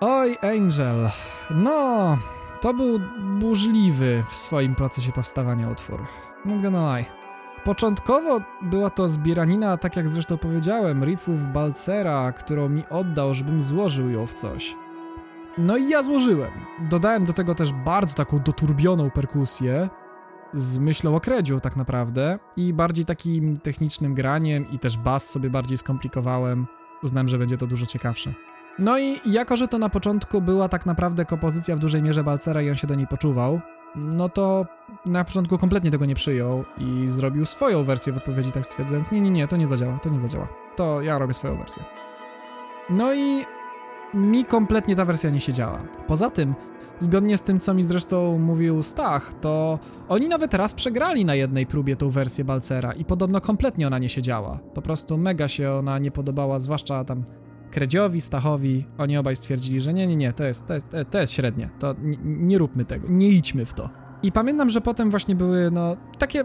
[0.00, 1.10] Oj, Angel.
[1.50, 2.18] No,
[2.60, 3.00] to był
[3.38, 6.06] burzliwy w swoim procesie powstawania utwór.
[6.44, 7.19] Not gonna lie.
[7.64, 14.10] Początkowo była to zbieranina, tak jak zresztą powiedziałem, riffów Balcera, którą mi oddał, żebym złożył
[14.10, 14.74] ją w coś.
[15.58, 16.50] No i ja złożyłem.
[16.90, 19.88] Dodałem do tego też bardzo taką doturbioną perkusję,
[20.54, 25.50] z myślą o kredziu tak naprawdę i bardziej takim technicznym graniem i też bas sobie
[25.50, 26.66] bardziej skomplikowałem.
[27.02, 28.32] Uznałem, że będzie to dużo ciekawsze.
[28.78, 32.62] No i jako, że to na początku była tak naprawdę kompozycja w dużej mierze Balcera
[32.62, 33.60] i on się do niej poczuwał,
[33.96, 34.66] no to
[35.06, 39.20] na początku kompletnie tego nie przyjął i zrobił swoją wersję w odpowiedzi tak stwierdzając, nie,
[39.20, 40.48] nie, nie, to nie zadziała, to nie zadziała.
[40.76, 41.84] To ja robię swoją wersję.
[42.90, 43.44] No i
[44.14, 45.82] mi kompletnie ta wersja nie siedziała.
[46.06, 46.54] Poza tym,
[46.98, 49.78] zgodnie z tym, co mi zresztą mówił Stach, to
[50.08, 54.08] oni nawet raz przegrali na jednej próbie tą wersję Balcera i podobno kompletnie ona nie
[54.08, 54.58] siedziała.
[54.74, 57.24] Po prostu mega się ona nie podobała, zwłaszcza tam
[57.70, 61.32] Kredziowi, Stachowi, oni obaj stwierdzili, że nie, nie, nie, to jest, to jest, to jest
[61.32, 63.90] średnie, to nie, nie róbmy tego, nie idźmy w to.
[64.22, 66.44] I pamiętam, że potem właśnie były, no, takie,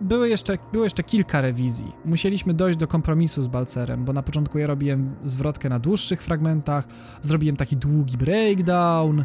[0.00, 1.92] były jeszcze, było jeszcze kilka rewizji.
[2.04, 6.84] Musieliśmy dojść do kompromisu z Balcerem, bo na początku ja robiłem zwrotkę na dłuższych fragmentach,
[7.20, 9.24] zrobiłem taki długi breakdown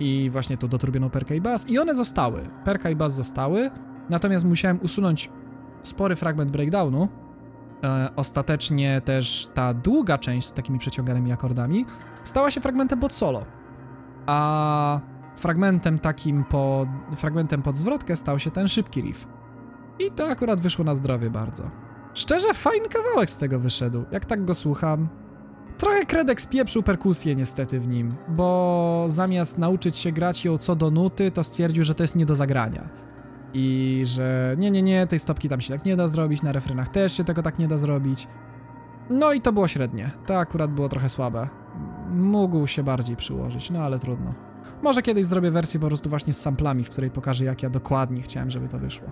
[0.00, 2.48] i właśnie tu dotrubioną perkę i bas i one zostały.
[2.64, 3.70] Perka i bas zostały,
[4.10, 5.30] natomiast musiałem usunąć
[5.82, 7.08] spory fragment breakdownu,
[7.84, 11.86] e, ostatecznie też ta długa część z takimi przeciąganymi akordami
[12.24, 13.44] stała się fragmentem pod solo.
[14.26, 15.00] A
[15.36, 16.86] fragmentem takim po,
[17.16, 19.26] fragmentem pod zwrotkę stał się ten szybki riff.
[19.98, 21.70] I to akurat wyszło na zdrowie bardzo.
[22.14, 24.04] Szczerze, fajny kawałek z tego wyszedł.
[24.10, 25.08] Jak tak go słucham,
[25.78, 30.90] Trochę Kredek spieprzył perkusję niestety w nim, bo zamiast nauczyć się grać ją co do
[30.90, 32.88] nuty, to stwierdził, że to jest nie do zagrania.
[33.54, 36.88] I że nie, nie, nie, tej stopki tam się tak nie da zrobić, na refrenach
[36.88, 38.28] też się tego tak nie da zrobić.
[39.10, 40.10] No i to było średnie.
[40.26, 41.48] To akurat było trochę słabe.
[42.10, 44.34] Mógł się bardziej przyłożyć, no ale trudno.
[44.82, 48.22] Może kiedyś zrobię wersję po prostu właśnie z samplami, w której pokażę jak ja dokładnie
[48.22, 49.08] chciałem, żeby to wyszło.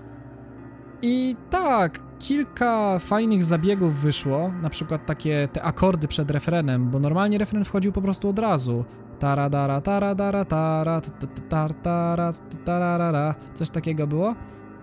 [1.02, 7.38] I tak, kilka fajnych zabiegów wyszło, na przykład takie te akordy przed refrenem, bo normalnie
[7.38, 8.84] refren wchodził po prostu od razu.
[9.20, 11.00] Tara dara tara dara tara
[11.48, 12.32] tar tara
[12.64, 14.34] tarara coś takiego było.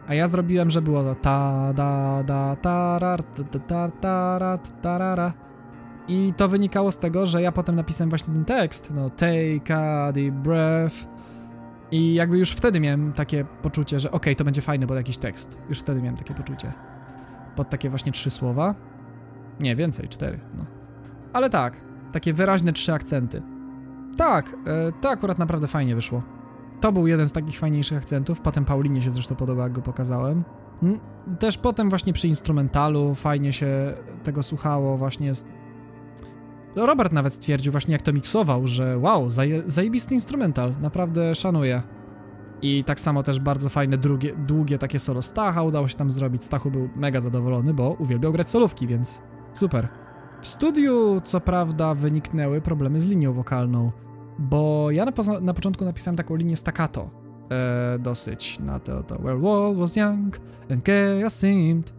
[0.08, 3.24] A ja zrobiłem, że było to ta da da tarar
[4.02, 5.34] tara tarara.
[6.08, 10.12] I to wynikało z tego, że ja potem napisałem właśnie ten tekst, no take a
[10.12, 10.96] deep breath
[11.92, 15.18] i jakby już wtedy miałem takie poczucie, że okej, okay, to będzie fajne, bo jakiś
[15.18, 15.58] tekst.
[15.70, 16.74] Już wtedy miałem takie poczucie.
[17.56, 18.76] Pod takie właśnie trzy słowa.
[19.60, 20.66] Nie, więcej, cztery, no.
[21.34, 23.57] Ale tak, takie wyraźne trzy akcenty.
[24.18, 26.22] Tak, e, to akurat naprawdę fajnie wyszło.
[26.82, 28.42] To był jeden z takich fajniejszych akcentów.
[28.42, 30.44] Potem Paulinie się zresztą podoba, jak go pokazałem.
[31.40, 35.32] Też potem właśnie przy instrumentalu fajnie się tego słuchało, właśnie
[36.76, 41.82] Robert nawet stwierdził właśnie jak to miksował, że wow, zaje, zajebisty instrumental, naprawdę szanuję.
[42.62, 46.44] I tak samo też bardzo fajne drugie, długie takie solo Stacha udało się tam zrobić.
[46.44, 49.22] Stachu był mega zadowolony, bo uwielbiał grać solówki, więc
[49.54, 49.88] super.
[50.42, 53.92] W studiu co prawda wyniknęły problemy z linią wokalną,
[54.40, 57.10] bo ja na, na początku napisałem taką linię staccato.
[57.52, 60.40] e, dosyć na to, to Where world was young
[60.72, 61.94] and chaos seemed.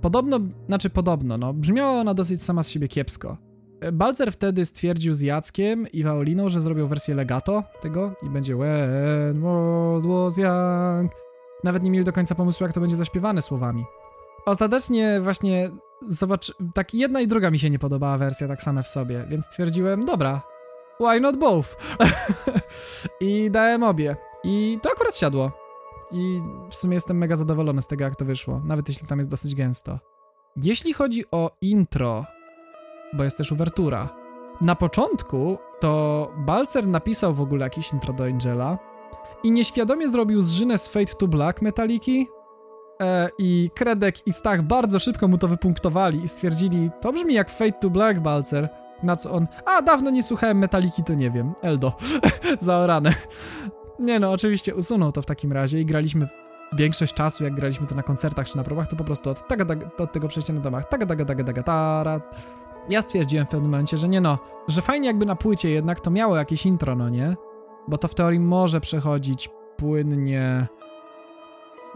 [0.00, 3.36] Podobno, znaczy podobno, no, brzmiała ona dosyć sama z siebie kiepsko.
[3.80, 8.56] E, Balcer wtedy stwierdził z Jackiem i Paoliną, że zrobią wersję legato tego i będzie
[8.56, 11.12] When world was young.
[11.64, 13.84] Nawet nie mieli do końca pomysłu, jak to będzie zaśpiewane słowami.
[14.46, 15.70] Ostatecznie właśnie
[16.08, 19.44] zobacz, tak jedna i druga mi się nie podobała wersja tak same w sobie, więc
[19.44, 20.42] stwierdziłem, dobra,
[21.00, 21.76] why not both?
[23.20, 24.16] I dałem obie.
[24.44, 25.50] I to akurat siadło.
[26.12, 29.30] I w sumie jestem mega zadowolony z tego, jak to wyszło, nawet jeśli tam jest
[29.30, 29.98] dosyć gęsto.
[30.56, 32.24] Jeśli chodzi o intro,
[33.12, 34.08] bo jest też uwertura,
[34.60, 38.78] na początku to Balcer napisał w ogóle jakieś intro do Angela
[39.42, 42.28] i nieświadomie zrobił zżynę z Fate to Black Metaliki
[43.00, 47.50] e, i Kredek i Stach bardzo szybko mu to wypunktowali i stwierdzili, to brzmi jak
[47.50, 48.68] Fate to Black, Balcer.
[49.02, 51.92] Na co on, a dawno nie słuchałem Metaliki, to nie wiem, Eldo,
[52.58, 53.14] zaorane.
[53.98, 56.28] Nie no, oczywiście usunął to w takim razie i graliśmy
[56.72, 59.64] większość czasu, jak graliśmy to na koncertach czy na próbach, to po prostu od, taga,
[59.64, 62.20] taga, od tego przejścia na domach, taga, taga, taga, taga, tara.
[62.88, 66.10] Ja stwierdziłem w pewnym momencie, że nie no, że fajnie jakby na płycie jednak to
[66.10, 67.36] miało jakieś intro, no nie?
[67.88, 70.66] Bo to w teorii może przechodzić płynnie.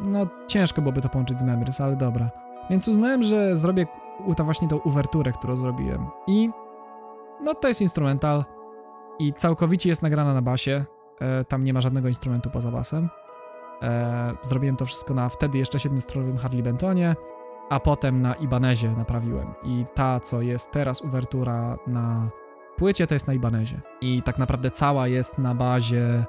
[0.07, 2.31] No, ciężko byłoby to połączyć z Memories, ale dobra.
[2.70, 3.87] Więc uznałem, że zrobię
[4.37, 6.07] to właśnie tą uwerturę, którą zrobiłem.
[6.27, 6.51] I
[7.44, 8.44] no to jest instrumental
[9.19, 10.85] i całkowicie jest nagrana na basie.
[11.20, 13.09] E, tam nie ma żadnego instrumentu poza basem.
[13.83, 17.17] E, zrobiłem to wszystko na wtedy jeszcze 7-stronowym Harley Bentonie,
[17.70, 19.55] a potem na Ibanezie naprawiłem.
[19.62, 22.31] I ta, co jest teraz uwertura na
[22.77, 23.81] płycie, to jest na Ibanezie.
[24.01, 26.25] I tak naprawdę cała jest na bazie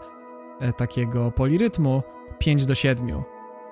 [0.59, 2.03] e, takiego polirytmu
[2.39, 3.23] 5 do 7.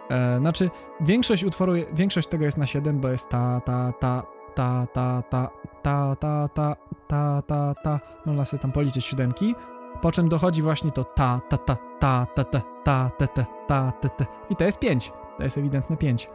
[0.09, 0.69] E, znaczy,
[1.01, 5.49] większość utworu, większość tego jest na 7, bo jest ta, ta, ta, ta, ta, ta,
[5.81, 6.75] ta, ta, ta,
[7.07, 7.99] ta, ta, ta.
[8.25, 9.55] Można sobie tam policzyć siódemki.
[10.01, 13.91] Po czym dochodzi właśnie to ta, ta, ta, ta, ta, ta, ta, ta, ta, ta,
[14.01, 14.25] ta, ta.
[14.49, 15.11] I to jest 5.
[15.37, 16.29] To jest ewidentne 5.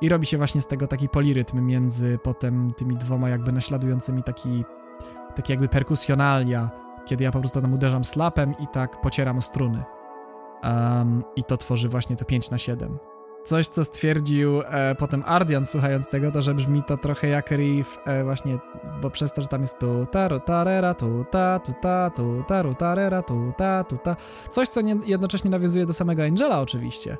[0.00, 4.64] I robi się właśnie z tego taki polirytm między potem tymi dwoma jakby naśladującymi taki,
[5.34, 6.70] taki jakby perkusjonalia,
[7.04, 9.84] kiedy ja po prostu tam uderzam slapem i tak pocieram o struny.
[10.64, 12.98] Um, I to tworzy właśnie to 5 na 7.
[13.44, 17.98] Coś, co stwierdził e, potem Ardian słuchając tego, to że brzmi to trochę jak riff
[18.04, 18.58] e, właśnie,
[19.00, 22.74] bo przez to, że tam jest tu taru tarera, tu ta, tu ta, tu taru
[22.74, 24.16] tarera, tu ta, tu ta.
[24.50, 27.16] Coś, co nie, jednocześnie nawiązuje do samego Angela oczywiście.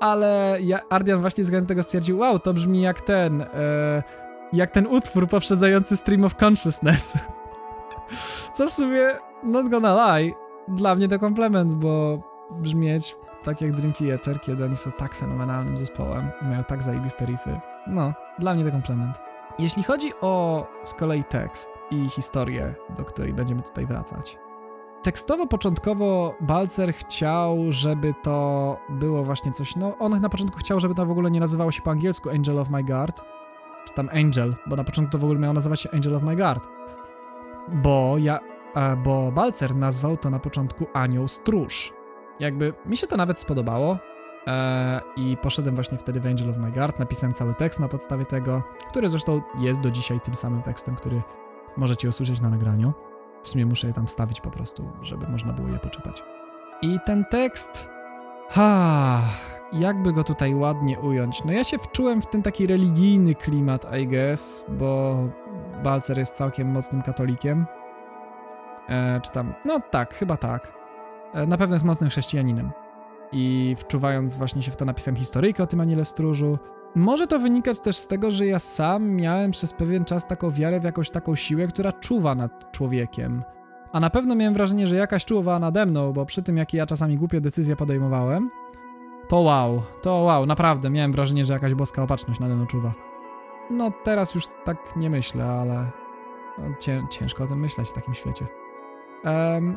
[0.00, 4.02] Ale ja, Ardian właśnie słuchając tego stwierdził, wow, to brzmi jak ten, e,
[4.52, 7.18] jak ten utwór poprzedzający Stream of Consciousness.
[8.56, 9.08] Co w sumie,
[9.42, 10.32] not gonna lie,
[10.68, 13.16] dla mnie to komplement, bo brzmieć
[13.46, 17.60] tak jak Dream Theater, kiedy oni są tak fenomenalnym zespołem i mają tak zajebiste riffy.
[17.86, 19.20] No, dla mnie to komplement.
[19.58, 24.38] Jeśli chodzi o z kolei tekst i historię, do której będziemy tutaj wracać.
[25.02, 30.94] Tekstowo początkowo Balcer chciał, żeby to było właśnie coś, no on na początku chciał, żeby
[30.94, 33.22] to w ogóle nie nazywało się po angielsku Angel of My Guard,
[33.86, 36.36] czy tam Angel, bo na początku to w ogóle miało nazywać się Angel of My
[36.36, 36.68] Guard.
[37.68, 38.38] Bo ja,
[39.04, 41.95] bo Balcer nazwał to na początku Anioł Stróż.
[42.40, 43.98] Jakby mi się to nawet spodobało
[44.46, 48.24] e, i poszedłem właśnie wtedy w Angel of My Guard, napisałem cały tekst na podstawie
[48.24, 51.22] tego, który zresztą jest do dzisiaj tym samym tekstem, który
[51.76, 52.92] możecie usłyszeć na nagraniu.
[53.42, 56.22] W sumie muszę je tam wstawić po prostu, żeby można było je poczytać.
[56.82, 57.88] I ten tekst...
[58.48, 59.20] Ha,
[59.72, 61.44] jakby go tutaj ładnie ująć?
[61.44, 65.16] No ja się wczułem w ten taki religijny klimat, I guess, bo
[65.82, 67.66] Balcer jest całkiem mocnym katolikiem.
[68.88, 69.54] E, czy tam...
[69.64, 70.75] No tak, chyba tak.
[71.34, 72.70] E, na pewno jest mocnym chrześcijaninem.
[73.32, 76.58] I wczuwając właśnie się w to napisem historyjkę o tym Aniele Stróżu,
[76.94, 80.80] może to wynikać też z tego, że ja sam miałem przez pewien czas taką wiarę
[80.80, 83.42] w jakąś taką siłę, która czuwa nad człowiekiem.
[83.92, 86.86] A na pewno miałem wrażenie, że jakaś czuwa nade mną, bo przy tym, jakie ja
[86.86, 88.50] czasami głupie decyzje podejmowałem,
[89.28, 92.94] to wow, to wow, naprawdę miałem wrażenie, że jakaś boska opatrzność nade mną czuwa.
[93.70, 95.90] No teraz już tak nie myślę, ale
[96.58, 96.64] no,
[97.10, 98.46] ciężko o tym myśleć w takim świecie.
[99.24, 99.76] Um,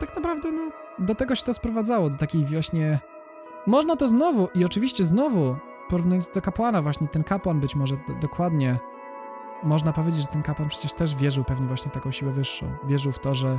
[0.00, 2.98] tak naprawdę, no, do tego się to sprowadzało, do takiej właśnie...
[3.66, 5.56] Można to znowu, i oczywiście znowu,
[5.88, 8.78] porównując do kapłana właśnie, ten kapłan być może dokładnie,
[9.62, 12.66] można powiedzieć, że ten kapłan przecież też wierzył pewnie właśnie w taką siłę wyższą.
[12.84, 13.58] Wierzył w to, że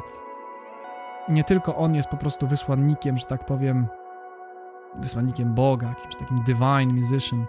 [1.30, 3.88] nie tylko on jest po prostu wysłannikiem, że tak powiem,
[4.96, 7.46] wysłannikiem Boga, jakimś takim divine musician,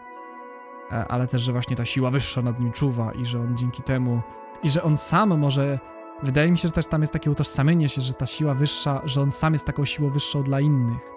[0.93, 3.83] e, ale też, że właśnie ta siła wyższa nad nim czuwa i że on dzięki
[3.83, 4.23] temu,
[4.63, 5.79] i że on sam może
[6.23, 9.23] Wydaje mi się, że też tam jest takie utożsamienie się, że ta siła wyższa, że
[9.23, 11.11] on sam jest taką siłą wyższą dla innych.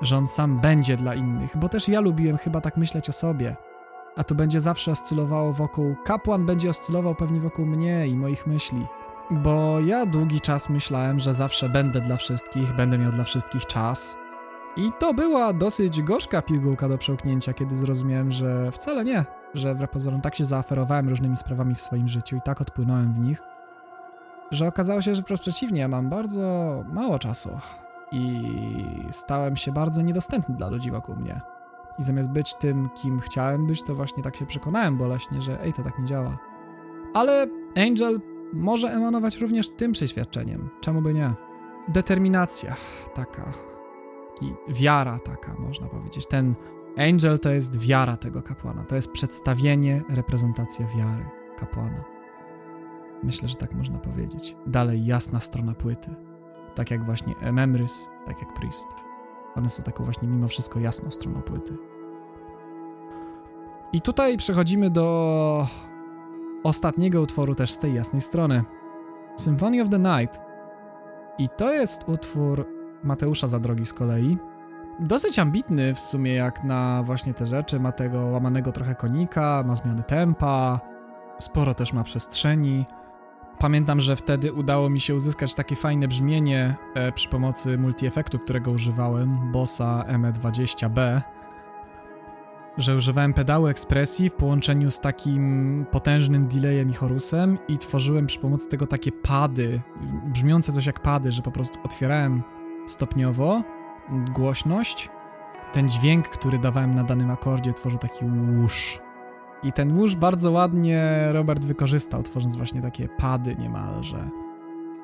[0.00, 3.56] Że on sam będzie dla innych, bo też ja lubiłem chyba tak myśleć o sobie.
[4.16, 5.96] A tu będzie zawsze oscylowało wokół.
[6.04, 8.86] Kapłan będzie oscylował pewnie wokół mnie i moich myśli.
[9.30, 14.18] Bo ja długi czas myślałem, że zawsze będę dla wszystkich, będę miał dla wszystkich czas.
[14.76, 19.90] I to była dosyć gorzka pigułka do przełknięcia, kiedy zrozumiałem, że wcale nie, że wbrew
[19.90, 23.42] pozorom tak się zaaferowałem różnymi sprawami w swoim życiu i tak odpłynąłem w nich,
[24.50, 27.50] że okazało się, że przeciwnie, mam bardzo mało czasu
[28.12, 28.42] i
[29.10, 31.40] stałem się bardzo niedostępny dla ludzi wokół mnie.
[31.98, 35.72] I zamiast być tym, kim chciałem być, to właśnie tak się przekonałem boleśnie, że ej,
[35.72, 36.38] to tak nie działa.
[37.14, 37.46] Ale
[37.76, 38.20] Angel
[38.52, 40.68] może emanować również tym przeświadczeniem.
[40.80, 41.34] Czemu by nie?
[41.88, 42.76] Determinacja
[43.14, 43.52] taka
[44.40, 46.26] i wiara taka, można powiedzieć.
[46.26, 46.54] Ten
[46.96, 48.84] Angel to jest wiara tego kapłana.
[48.84, 51.24] To jest przedstawienie, reprezentacja wiary
[51.58, 52.19] kapłana.
[53.22, 54.56] Myślę, że tak można powiedzieć.
[54.66, 56.14] Dalej jasna strona płyty.
[56.74, 58.88] Tak jak właśnie Memrys, tak jak Priest.
[59.54, 61.76] One są taką właśnie mimo wszystko jasną stroną płyty.
[63.92, 65.66] I tutaj przechodzimy do
[66.62, 68.64] ostatniego utworu też z tej jasnej strony.
[69.36, 70.40] Symphony of the Night.
[71.38, 72.66] I to jest utwór
[73.04, 74.38] Mateusza Zadrogi z kolei.
[75.00, 77.80] Dosyć ambitny w sumie jak na właśnie te rzeczy.
[77.80, 80.80] Ma tego łamanego trochę konika, ma zmiany tempa,
[81.38, 82.84] sporo też ma przestrzeni.
[83.60, 88.70] Pamiętam, że wtedy udało mi się uzyskać takie fajne brzmienie e, przy pomocy multi-efektu, którego
[88.70, 91.20] używałem, Bossa ME20B,
[92.78, 98.38] że używałem pedału ekspresji w połączeniu z takim potężnym delayem i chorusem i tworzyłem przy
[98.38, 99.80] pomocy tego takie pady,
[100.24, 102.42] brzmiące coś jak pady, że po prostu otwierałem
[102.86, 103.62] stopniowo
[104.34, 105.08] głośność,
[105.72, 109.00] ten dźwięk, który dawałem na danym akordzie tworzył taki łusz.
[109.62, 114.28] I ten łusz bardzo ładnie Robert wykorzystał, tworząc właśnie takie pady niemalże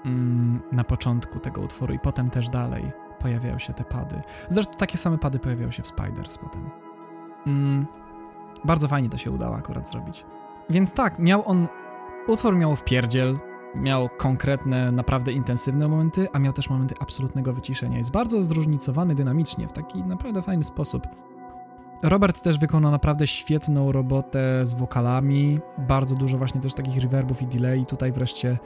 [0.04, 4.20] mm, na początku tego utworu i potem też dalej pojawiają się te pady.
[4.48, 6.70] Zresztą takie same pady pojawiają się w Spiders potem.
[7.46, 7.86] Mm,
[8.64, 10.24] bardzo fajnie to się udało akurat zrobić.
[10.70, 11.68] Więc tak, miał on,
[12.26, 13.38] utwór miał wpierdziel,
[13.74, 17.98] miał konkretne, naprawdę intensywne momenty, a miał też momenty absolutnego wyciszenia.
[17.98, 21.06] Jest bardzo zróżnicowany dynamicznie, w taki naprawdę fajny sposób.
[22.02, 27.46] Robert też wykonał naprawdę świetną robotę z wokalami, bardzo dużo właśnie też takich reverbów i
[27.46, 27.86] delay.
[27.86, 28.58] Tutaj wreszcie,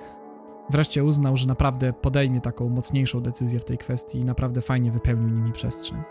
[0.70, 5.28] wreszcie uznał, że naprawdę podejmie taką mocniejszą decyzję w tej kwestii i naprawdę fajnie wypełnił
[5.28, 6.02] nimi przestrzeń.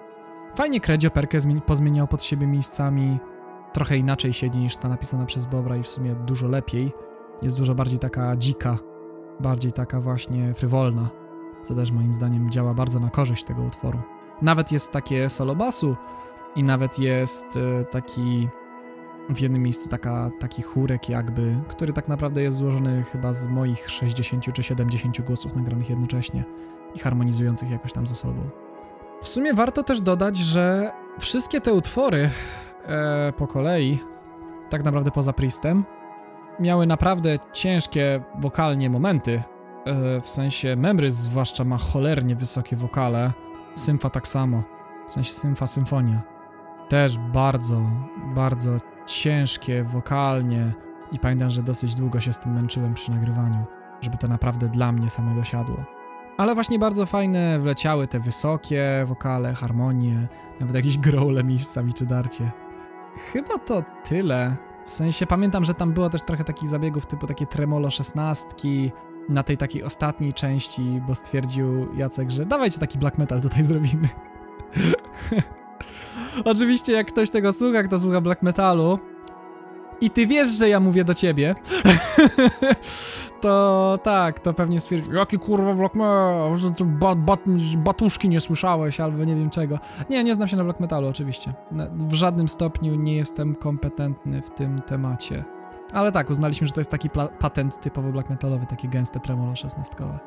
[0.55, 3.19] Fajnie Kredzio Perkę pozmieniał pod siebie miejscami,
[3.73, 6.93] trochę inaczej siedzi niż ta napisana przez Bobra i w sumie dużo lepiej.
[7.41, 8.77] Jest dużo bardziej taka dzika,
[9.39, 11.09] bardziej taka właśnie frywolna,
[11.63, 13.99] co też moim zdaniem działa bardzo na korzyść tego utworu.
[14.41, 15.95] Nawet jest takie solo basu
[16.55, 18.49] i nawet jest e, taki
[19.29, 23.89] w jednym miejscu taka, taki chórek jakby, który tak naprawdę jest złożony chyba z moich
[23.89, 26.43] 60 czy 70 głosów nagranych jednocześnie
[26.95, 28.49] i harmonizujących jakoś tam ze sobą.
[29.21, 32.29] W sumie warto też dodać, że wszystkie te utwory
[32.85, 33.99] e, po kolei,
[34.69, 35.85] tak naprawdę poza Priestem,
[36.59, 39.43] miały naprawdę ciężkie wokalnie momenty.
[39.85, 43.33] E, w sensie Memrys zwłaszcza ma cholernie wysokie wokale,
[43.75, 44.63] Symfa tak samo,
[45.07, 46.38] w sensie Symfa Symfonia.
[46.89, 47.81] Też bardzo,
[48.35, 48.71] bardzo
[49.05, 50.73] ciężkie wokalnie
[51.11, 53.65] i pamiętam, że dosyć długo się z tym męczyłem przy nagrywaniu,
[54.01, 55.77] żeby to naprawdę dla mnie samego siadło.
[56.37, 60.27] Ale właśnie bardzo fajne wleciały te wysokie wokale, harmonie,
[60.59, 62.51] nawet jakieś growle miejscami czy darcie.
[63.33, 64.55] Chyba to tyle.
[64.85, 68.91] W sensie pamiętam, że tam było też trochę takich zabiegów typu takie tremolo szesnastki
[69.29, 74.09] na tej takiej ostatniej części, bo stwierdził Jacek, że dawajcie taki black metal tutaj zrobimy.
[76.45, 78.99] Oczywiście jak ktoś tego słucha, kto słucha black metalu,
[80.01, 81.55] i ty wiesz, że ja mówię do ciebie,
[83.41, 87.39] to tak, to pewnie stwierdzi, jaki kurwa black metal, że tu bat, bat,
[87.77, 89.79] batuszki nie słyszałeś, albo nie wiem czego.
[90.09, 91.53] Nie, nie znam się na black metalu oczywiście.
[91.91, 95.45] W żadnym stopniu nie jestem kompetentny w tym temacie.
[95.93, 100.19] Ale tak, uznaliśmy, że to jest taki patent typowo black metalowy, takie gęste tremolo szesnastkowe.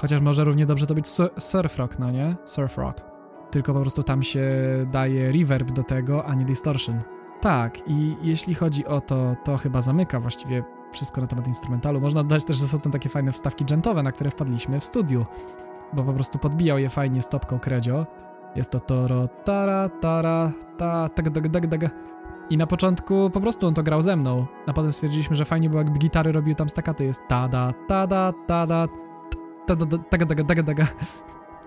[0.00, 1.06] Chociaż może równie dobrze to być
[1.38, 2.36] surf rock, no nie?
[2.44, 3.00] Surf rock.
[3.50, 4.48] Tylko po prostu tam się
[4.92, 7.00] daje reverb do tego, a nie distortion.
[7.40, 12.00] Tak, i jeśli chodzi o to, to chyba zamyka właściwie wszystko na temat instrumentalu.
[12.00, 15.26] Można dodać też, są tam takie fajne wstawki dżentowe, na które wpadliśmy w studiu,
[15.92, 18.06] bo po prostu podbijał je fajnie stopką kredzio.
[18.56, 21.90] Jest to toro, tara, tara, ta, tak, tak, tak, tak.
[22.50, 25.70] I na początku po prostu on to grał ze mną, a potem stwierdziliśmy, że fajnie
[25.70, 28.88] było jakby gitary robiły tam stakaty, jest tada, tada, tada,
[29.66, 30.86] tada, tada, tada, tada.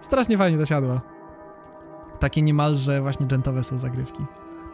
[0.02, 1.02] Strasznie fajnie to siadło.
[2.20, 4.26] Takie niemalże właśnie dżentowe są zagrywki.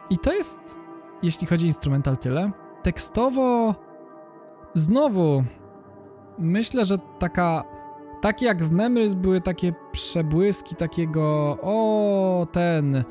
[0.09, 0.79] I to jest
[1.23, 2.51] jeśli chodzi o instrumental, tyle.
[2.83, 3.75] Tekstowo
[4.73, 5.43] znowu
[6.39, 7.63] myślę, że taka
[8.21, 13.03] tak jak w Memories były takie przebłyski takiego o ten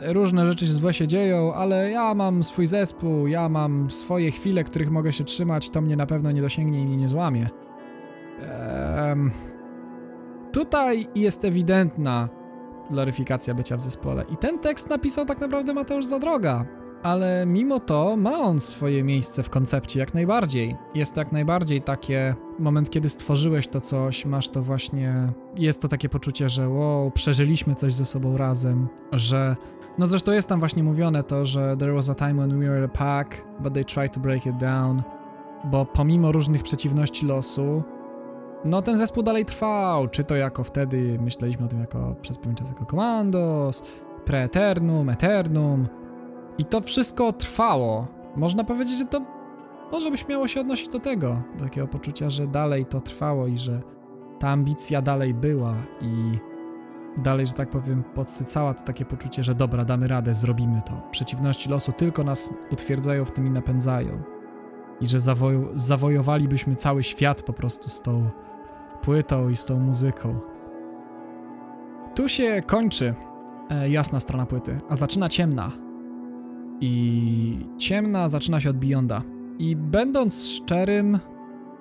[0.00, 4.90] różne rzeczy złe się dzieją, ale ja mam swój zespół, ja mam swoje chwile, których
[4.90, 7.48] mogę się trzymać, to mnie na pewno nie dosięgnie i mnie nie złamie.
[8.40, 9.30] Ehm,
[10.52, 12.28] tutaj jest ewidentna
[12.90, 14.24] gloryfikacja bycia w zespole.
[14.28, 16.66] I ten tekst napisał tak naprawdę Mateusz Zadroga,
[17.02, 20.76] ale mimo to ma on swoje miejsce w koncepcie jak najbardziej.
[20.94, 25.88] Jest to jak najbardziej takie moment, kiedy stworzyłeś to coś, masz to właśnie, jest to
[25.88, 29.56] takie poczucie, że wow, przeżyliśmy coś ze sobą razem, że
[29.98, 32.84] no zresztą jest tam właśnie mówione to, że there was a time when we were
[32.84, 35.02] a pack, but they tried to break it down,
[35.64, 37.82] bo pomimo różnych przeciwności losu,
[38.64, 42.54] no ten zespół dalej trwał, czy to jako wtedy myśleliśmy o tym jako przez pewien
[42.54, 43.82] czas jako Commandos,
[44.24, 45.88] Preeternum, Eternum
[46.58, 48.06] i to wszystko trwało.
[48.36, 49.20] Można powiedzieć, że to
[49.92, 53.58] może by śmiało się odnosić do tego, do takiego poczucia, że dalej to trwało i
[53.58, 53.80] że
[54.38, 56.38] ta ambicja dalej była i
[57.22, 60.92] dalej, że tak powiem, podsycała to takie poczucie, że dobra, damy radę, zrobimy to.
[61.10, 64.22] Przeciwności losu tylko nas utwierdzają w tym i napędzają.
[65.00, 68.30] I że zawoju- zawojowalibyśmy cały świat po prostu z tą
[69.02, 70.40] płytą i z tą muzyką.
[72.14, 73.14] Tu się kończy
[73.70, 75.72] e, jasna strona płyty, a zaczyna ciemna.
[76.80, 79.22] I ciemna zaczyna się od Beyonda.
[79.58, 81.18] I będąc szczerym,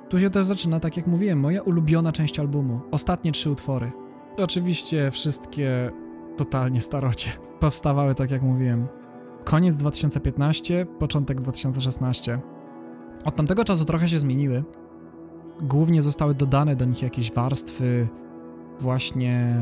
[0.10, 2.80] tu się też zaczyna, tak jak mówiłem, moja ulubiona część albumu.
[2.92, 3.92] Ostatnie trzy utwory.
[4.38, 5.92] Oczywiście wszystkie
[6.38, 7.30] totalnie starocie.
[7.60, 8.88] Powstawały, tak jak mówiłem,
[9.46, 12.40] koniec 2015, początek 2016.
[13.26, 14.64] Od tamtego czasu trochę się zmieniły.
[15.62, 18.08] Głównie zostały dodane do nich jakieś warstwy,
[18.80, 19.56] właśnie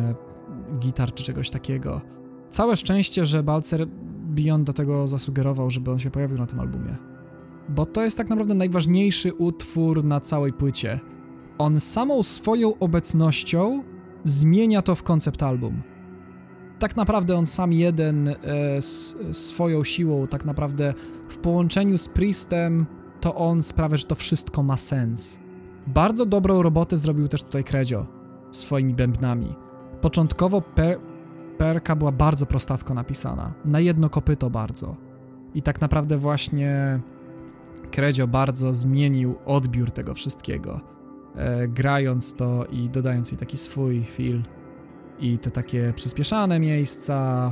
[0.79, 2.01] gitar czy czegoś takiego.
[2.49, 3.87] Całe szczęście, że Balcer
[4.27, 6.95] Beyond do tego zasugerował, żeby on się pojawił na tym albumie.
[7.69, 10.99] Bo to jest tak naprawdę najważniejszy utwór na całej płycie.
[11.57, 13.83] On samą swoją obecnością
[14.23, 15.81] zmienia to w koncept album.
[16.79, 18.35] Tak naprawdę on sam jeden e,
[19.31, 20.93] swoją siłą, tak naprawdę
[21.29, 22.85] w połączeniu z Priestem,
[23.21, 25.39] to on sprawia, że to wszystko ma sens.
[25.87, 28.05] Bardzo dobrą robotę zrobił też tutaj Kredzio
[28.51, 29.55] swoimi bębnami.
[30.01, 30.99] Początkowo per,
[31.57, 34.95] perka była bardzo prostacko napisana, na jedno kopyto bardzo.
[35.55, 36.99] I tak naprawdę właśnie
[37.91, 40.81] Kredzio bardzo zmienił odbiór tego wszystkiego,
[41.35, 44.43] e, grając to i dodając jej taki swój feel
[45.19, 47.51] i te takie przyspieszane miejsca,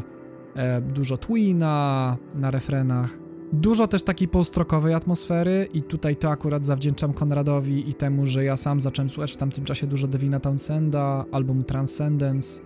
[0.56, 3.25] e, dużo twina na refrenach.
[3.54, 8.56] Dużo też takiej postrokowej atmosfery i tutaj to akurat zawdzięczam Konradowi i temu, że ja
[8.56, 12.62] sam zacząłem słuchać w tamtym czasie dużo Devina Townsenda, album Transcendence.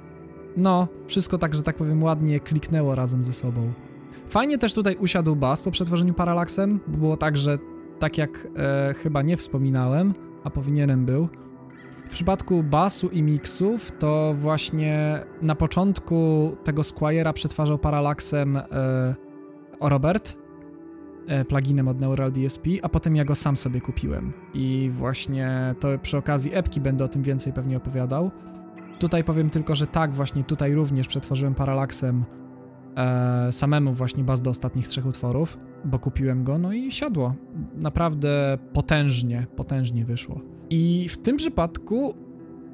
[0.58, 3.74] No, wszystko tak, że tak powiem, ładnie kliknęło razem ze sobą.
[4.30, 7.58] Fajnie też tutaj usiadł bas po przetworzeniu Parallaxem, bo było tak, że
[7.99, 11.30] tak jak e, chyba nie wspominałem, a powinienem był,
[12.09, 18.64] w przypadku basu i miksów to właśnie na początku tego Squire'a przetwarzał Parallaxem e,
[19.82, 20.38] Robert,
[21.48, 24.33] pluginem od Neural DSP, a potem ja go sam sobie kupiłem.
[24.53, 28.31] I właśnie to przy okazji epki będę o tym więcej pewnie opowiadał.
[28.99, 32.25] Tutaj powiem tylko, że tak, właśnie tutaj również przetworzyłem Parallaxem
[32.95, 37.35] e, samemu właśnie bas do ostatnich trzech utworów, bo kupiłem go, no i siadło.
[37.75, 40.41] Naprawdę potężnie, potężnie wyszło.
[40.69, 42.14] I w tym przypadku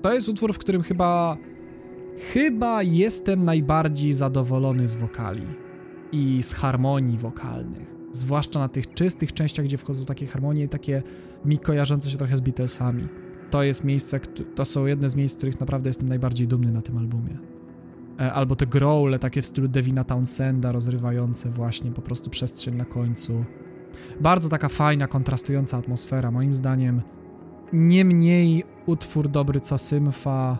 [0.02, 1.38] to jest utwór, w którym chyba
[2.34, 5.48] chyba jestem najbardziej zadowolony z wokali
[6.12, 7.95] i z harmonii wokalnych.
[8.16, 11.04] Zwłaszcza na tych czystych częściach, gdzie wchodzą takie harmonie, takie
[11.46, 13.08] mi kojarzące się trochę z Beatlesami.
[13.50, 14.20] To jest miejsce,
[14.56, 17.38] to są jedne z miejsc, w których naprawdę jestem najbardziej dumny na tym albumie.
[18.20, 22.86] E, albo te growle takie w stylu Devina Townsenda, rozrywające właśnie po prostu przestrzeń na
[22.86, 23.46] końcu.
[24.22, 27.02] Bardzo taka fajna, kontrastująca atmosfera, moim zdaniem
[27.74, 30.58] nie mniej utwór dobry co Symfa,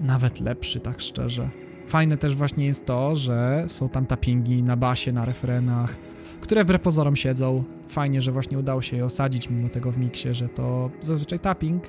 [0.00, 1.50] nawet lepszy, tak szczerze.
[1.88, 5.96] Fajne też właśnie jest to, że są tam tappingi na basie, na refrenach,
[6.40, 7.64] które wbrew pozorom siedzą.
[7.88, 11.84] Fajnie, że właśnie udało się je osadzić mimo tego w miksie, że to zazwyczaj tapping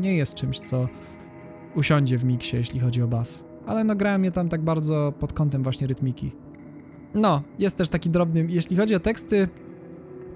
[0.00, 0.88] nie jest czymś, co
[1.74, 3.44] usiądzie w miksie, jeśli chodzi o bas.
[3.66, 6.32] Ale no grałem je tam tak bardzo pod kątem właśnie rytmiki.
[7.14, 9.48] No, jest też taki drobny, jeśli chodzi o teksty,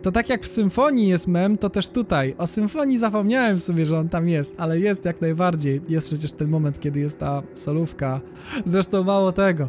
[0.03, 2.35] to tak jak w symfonii jest mem, to też tutaj.
[2.39, 5.81] O symfonii zapomniałem sobie, że on tam jest, ale jest jak najbardziej.
[5.89, 8.21] Jest przecież ten moment, kiedy jest ta solówka.
[8.65, 9.69] Zresztą mało tego.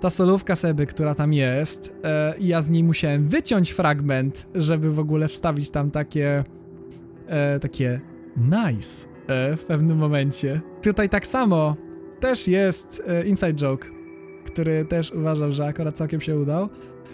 [0.00, 4.98] Ta solówka Seby, która tam jest, e, ja z niej musiałem wyciąć fragment, żeby w
[4.98, 6.44] ogóle wstawić tam takie
[7.26, 8.00] e, takie
[8.36, 10.60] nice e, w pewnym momencie.
[10.82, 11.76] Tutaj tak samo
[12.20, 13.88] też jest e, inside joke,
[14.46, 16.68] który też uważam, że akurat całkiem się udał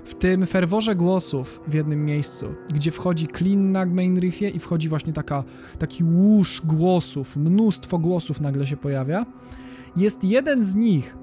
[0.05, 4.89] w tym ferworze głosów w jednym miejscu, gdzie wchodzi clean na main riffie i wchodzi
[4.89, 5.45] właśnie taka,
[5.79, 9.27] taki łusz głosów, mnóstwo głosów nagle się pojawia,
[9.97, 11.17] jest jeden z nich,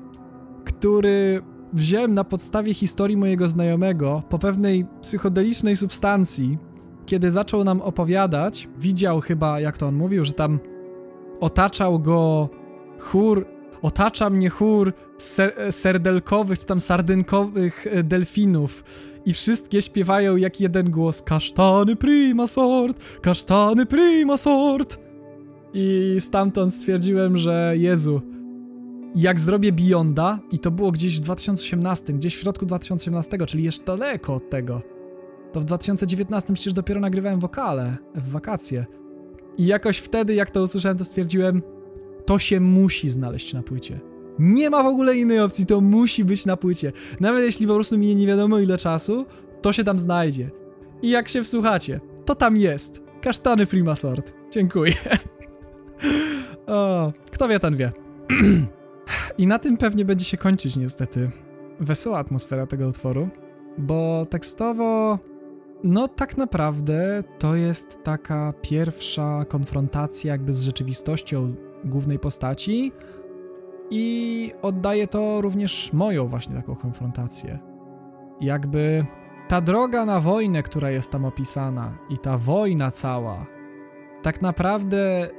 [0.65, 1.41] który
[1.73, 6.57] wziąłem na podstawie historii mojego znajomego po pewnej psychodelicznej substancji,
[7.05, 10.59] kiedy zaczął nam opowiadać, widział chyba, jak to on mówił, że tam
[11.39, 12.49] otaczał go
[12.99, 13.54] chór
[13.85, 18.83] otacza mnie chór ser serdelkowych czy tam sardynkowych e, delfinów
[19.25, 24.99] i wszystkie śpiewają jak jeden głos kasztany prima sort, kasztany prima sort.
[25.73, 28.21] I stamtąd stwierdziłem, że Jezu,
[29.15, 33.85] jak zrobię Beyonda, i to było gdzieś w 2018, gdzieś w środku 2018, czyli jeszcze
[33.85, 34.81] daleko od tego,
[35.51, 38.85] to w 2019 przecież dopiero nagrywałem wokale w wakacje.
[39.57, 41.61] I jakoś wtedy, jak to usłyszałem, to stwierdziłem,
[42.25, 43.99] to się musi znaleźć na płycie.
[44.39, 46.91] Nie ma w ogóle innej opcji, to musi być na płycie.
[47.19, 49.25] Nawet jeśli po prostu minie nie wiadomo ile czasu,
[49.61, 50.51] to się tam znajdzie.
[51.01, 53.01] I jak się wsłuchacie, to tam jest.
[53.21, 54.33] Kasztany Prima Sort.
[54.51, 54.93] Dziękuję.
[56.67, 57.91] o, kto wie, ten wie.
[59.37, 61.31] I na tym pewnie będzie się kończyć niestety
[61.79, 63.29] wesoła atmosfera tego utworu,
[63.77, 65.19] bo tekstowo
[65.83, 72.91] no tak naprawdę to jest taka pierwsza konfrontacja jakby z rzeczywistością głównej postaci
[73.89, 77.59] i oddaje to również moją właśnie taką konfrontację.
[78.41, 79.05] Jakby
[79.47, 83.45] ta droga na wojnę, która jest tam opisana i ta wojna cała,
[84.21, 85.29] tak naprawdę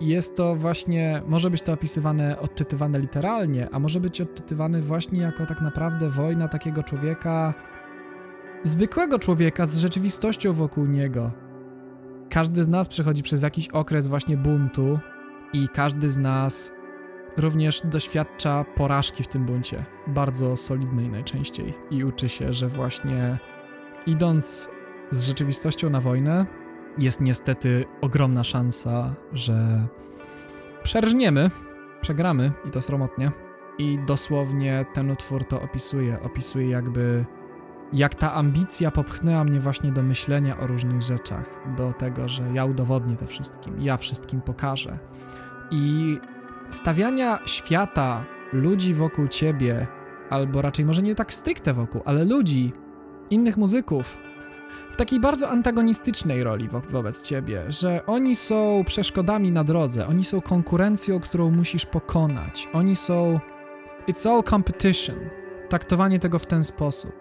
[0.00, 5.46] jest to właśnie, może być to opisywane, odczytywane literalnie, a może być odczytywane właśnie jako
[5.46, 7.54] tak naprawdę wojna takiego człowieka,
[8.64, 11.30] zwykłego człowieka z rzeczywistością wokół niego.
[12.30, 14.98] Każdy z nas przechodzi przez jakiś okres właśnie buntu
[15.56, 16.72] i każdy z nas
[17.36, 23.38] również doświadcza porażki w tym buncie, bardzo solidnej najczęściej i uczy się, że właśnie
[24.06, 24.70] idąc
[25.10, 26.46] z rzeczywistością na wojnę,
[26.98, 29.86] jest niestety ogromna szansa, że
[30.82, 31.50] przerżniemy,
[32.00, 33.30] przegramy i to sromotnie.
[33.78, 36.20] I dosłownie ten utwór to opisuje.
[36.22, 37.24] Opisuje jakby
[37.92, 42.64] jak ta ambicja popchnęła mnie właśnie do myślenia o różnych rzeczach, do tego, że ja
[42.64, 44.98] udowodnię to wszystkim, ja wszystkim pokażę.
[45.70, 46.18] I
[46.70, 49.86] stawiania świata, ludzi wokół ciebie,
[50.30, 52.72] albo raczej może nie tak stricte wokół, ale ludzi,
[53.30, 54.18] innych muzyków,
[54.90, 60.24] w takiej bardzo antagonistycznej roli wo wobec ciebie, że oni są przeszkodami na drodze, oni
[60.24, 63.40] są konkurencją, którą musisz pokonać, oni są.
[64.08, 65.16] It's all competition.
[65.68, 67.12] Traktowanie tego w ten sposób.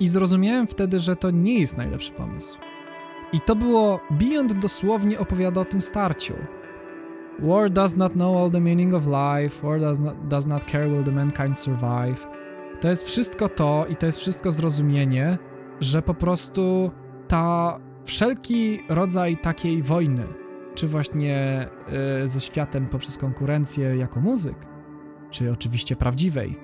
[0.00, 2.58] I zrozumiałem wtedy, że to nie jest najlepszy pomysł.
[3.32, 6.34] I to było Beyond dosłownie opowiada o tym starciu.
[7.42, 10.88] War does not know all the meaning of life, war does not, does not care
[10.88, 12.26] will the mankind survive.
[12.80, 15.38] To jest wszystko to i to jest wszystko zrozumienie,
[15.80, 16.90] że po prostu
[17.28, 20.26] ta wszelki rodzaj takiej wojny,
[20.74, 21.68] czy właśnie
[22.20, 24.56] yy, ze światem poprzez konkurencję jako muzyk,
[25.30, 26.58] czy oczywiście prawdziwej,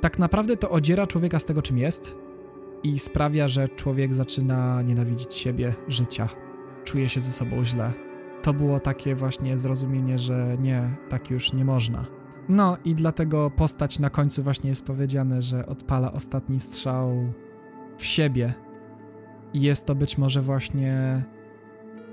[0.00, 2.16] tak naprawdę to odziera człowieka z tego, czym jest
[2.82, 6.28] i sprawia, że człowiek zaczyna nienawidzić siebie, życia.
[6.84, 8.09] Czuje się ze sobą źle.
[8.42, 12.06] To było takie właśnie zrozumienie, że nie, tak już nie można.
[12.48, 17.32] No i dlatego postać na końcu właśnie jest powiedziane, że odpala ostatni strzał
[17.96, 18.54] w siebie.
[19.54, 21.24] I jest to być może właśnie.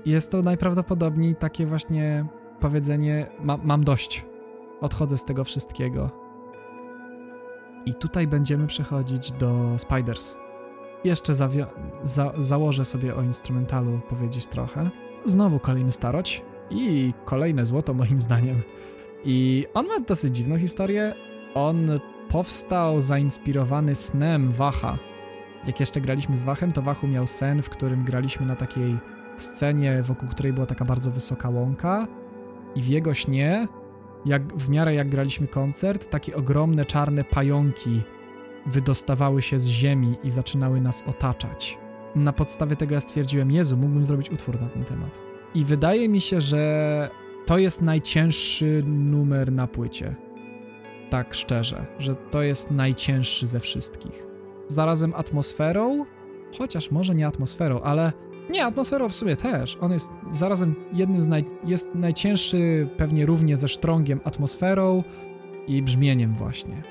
[0.04, 2.26] Jest to najprawdopodobniej takie właśnie
[2.60, 4.26] powiedzenie: ma, mam dość.
[4.80, 6.10] Odchodzę z tego wszystkiego.
[7.86, 10.36] I tutaj będziemy przechodzić do Spiders.
[11.04, 11.48] Jeszcze za
[12.38, 14.90] założę sobie o instrumentalu powiedzieć trochę.
[15.24, 18.62] Znowu kolejny staroć i kolejne złoto moim zdaniem.
[19.24, 21.14] I on ma dosyć dziwną historię.
[21.54, 21.86] On
[22.28, 24.98] powstał zainspirowany snem Wacha.
[25.66, 28.98] Jak jeszcze graliśmy z Wachem, to Wachu miał sen, w którym graliśmy na takiej
[29.36, 32.06] scenie, wokół której była taka bardzo wysoka łąka
[32.74, 33.68] i w jego śnie,
[34.24, 38.02] jak, w miarę jak graliśmy koncert, takie ogromne czarne pająki
[38.66, 41.78] wydostawały się z ziemi i zaczynały nas otaczać.
[42.18, 45.20] Na podstawie tego ja stwierdziłem, Jezu, mógłbym zrobić utwór na ten temat.
[45.54, 47.10] I wydaje mi się, że
[47.46, 50.14] to jest najcięższy numer na płycie.
[51.10, 54.26] Tak szczerze, że to jest najcięższy ze wszystkich.
[54.68, 56.04] Zarazem atmosferą,
[56.58, 58.12] chociaż może nie atmosferą, ale
[58.50, 59.78] nie, atmosferą w sumie też.
[59.80, 61.44] On jest zarazem jednym z naj...
[61.64, 65.02] jest najcięższy pewnie równie ze sztrągiem atmosferą
[65.66, 66.82] i brzmieniem właśnie.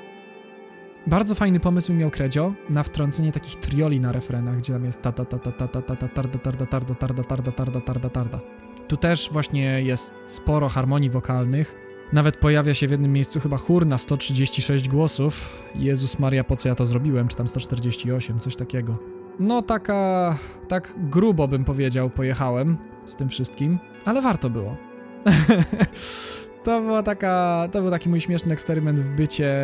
[1.07, 5.11] Bardzo fajny pomysł miał Kredzio na wtrącenie takich trioli na refrenach, gdzie tam jest ta
[5.11, 8.39] ta ta ta ta ta ta ta tarda tarda tarda tarda tarda tarda tarda tarda.
[8.87, 11.75] Tu też właśnie jest sporo harmonii wokalnych.
[12.13, 15.49] Nawet pojawia się w jednym miejscu chyba chór na 136 głosów.
[15.75, 17.27] Jezus Maria, po co ja to zrobiłem?
[17.27, 18.97] Czy tam 148, coś takiego.
[19.39, 20.37] No taka,
[20.67, 24.77] tak grubo bym powiedział, pojechałem z tym wszystkim, ale warto było.
[26.63, 29.55] to była taka, to był taki mój śmieszny eksperyment w bycie,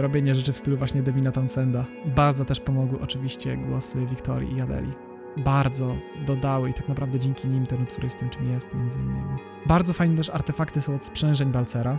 [0.00, 1.84] robienie rzeczy w stylu właśnie Devina Townsenda.
[2.16, 4.92] Bardzo też pomogły oczywiście głosy Wiktorii i Adeli.
[5.36, 9.38] Bardzo dodały i tak naprawdę dzięki nim ten utwór jest tym, czym jest, między innymi.
[9.66, 11.98] Bardzo fajne też artefakty są od sprzężeń Balcera.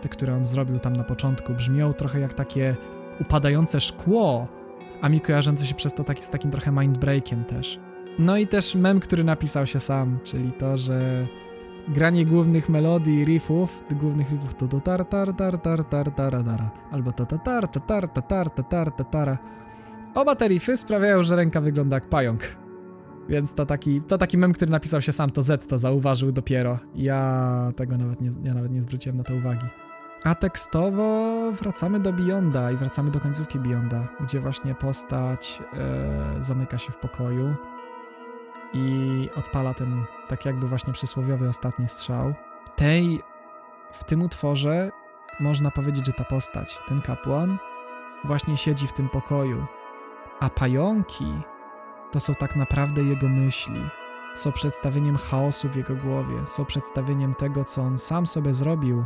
[0.00, 2.76] te, które on zrobił tam na początku, brzmią trochę jak takie
[3.20, 4.48] upadające szkło,
[5.00, 7.80] a mi kojarzące się przez to taki, z takim trochę mindbreakiem też.
[8.18, 11.26] No i też mem, który napisał się sam, czyli to, że
[11.90, 16.70] granie głównych melodii riffów, głównych riffów to do tar tar tar tar tar tar tar
[16.90, 19.38] albo ta ta tar ta tar ta tar ta tar ta tar
[20.14, 22.42] Oba te riffy sprawiają, że ręka wygląda jak pająk.
[23.28, 26.78] Więc to taki, to taki mem, który napisał się sam, to Z to zauważył dopiero.
[26.94, 29.66] Ja tego nawet nie, ja nawet nie zwróciłem na to uwagi.
[30.24, 36.78] A tekstowo wracamy do Beyonda i wracamy do końcówki Beyonda, gdzie właśnie postać e, zamyka
[36.78, 37.54] się w pokoju
[38.72, 42.34] i odpala ten tak jakby właśnie przysłowiowy ostatni strzał.
[42.76, 43.22] Tej,
[43.92, 44.90] w tym utworze
[45.40, 47.58] można powiedzieć, że ta postać, ten kapłan,
[48.24, 49.66] właśnie siedzi w tym pokoju,
[50.40, 51.34] a pająki
[52.12, 53.80] to są tak naprawdę jego myśli.
[54.34, 59.04] Są przedstawieniem chaosu w jego głowie, są przedstawieniem tego, co on sam sobie zrobił.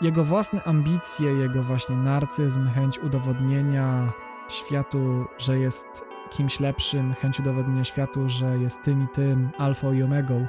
[0.00, 4.12] Jego własne ambicje, jego właśnie narcyzm, chęć udowodnienia
[4.48, 10.02] światu, że jest kimś lepszym, chęć udowodnienia światu, że jest tym i tym, alfą i
[10.02, 10.46] omegą.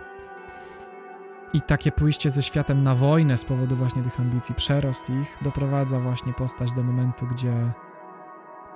[1.53, 6.00] I takie pójście ze światem na wojnę z powodu właśnie tych ambicji, przerost ich, doprowadza
[6.00, 7.72] właśnie postać do momentu, gdzie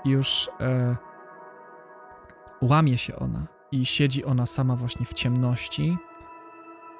[0.05, 0.95] już e,
[2.61, 5.97] łamie się ona i siedzi ona sama właśnie w ciemności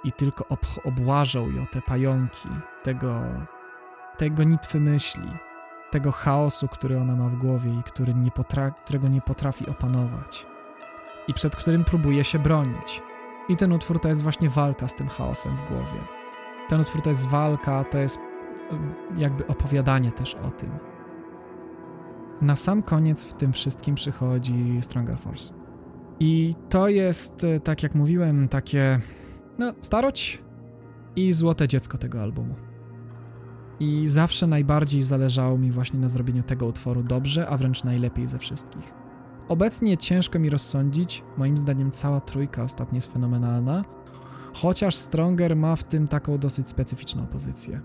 [0.03, 2.50] i tylko ob obłażą ją te pająki
[2.84, 3.22] tego,
[4.18, 5.30] tego nitwy myśli,
[5.91, 8.32] tego chaosu, który ona ma w głowie i który nie
[8.83, 10.45] którego nie potrafi opanować
[11.27, 13.01] i przed którym próbuje się bronić.
[13.49, 16.01] I ten utwór to jest właśnie walka z tym chaosem w głowie.
[16.69, 18.19] Ten utwór to jest walka, to jest
[19.17, 20.69] jakby opowiadanie też o tym.
[22.41, 25.53] Na sam koniec w tym wszystkim przychodzi Stronger Force.
[26.19, 28.99] I to jest, e, tak jak mówiłem, takie
[29.57, 30.41] no, starość
[31.16, 32.56] i złote dziecko tego albumu.
[33.80, 38.39] I zawsze najbardziej zależało mi właśnie na zrobieniu tego utworu dobrze, a wręcz najlepiej ze
[38.39, 38.93] wszystkich.
[39.47, 43.83] Obecnie ciężko mi rozsądzić, moim zdaniem cała trójka ostatnio jest fenomenalna,
[44.53, 47.81] chociaż Stronger ma w tym taką dosyć specyficzną pozycję.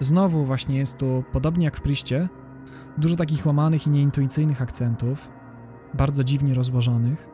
[0.00, 2.28] Znowu właśnie jest tu, podobnie jak w Priście,
[2.98, 5.30] dużo takich łamanych i nieintuicyjnych akcentów,
[5.94, 7.28] bardzo dziwnie rozłożonych.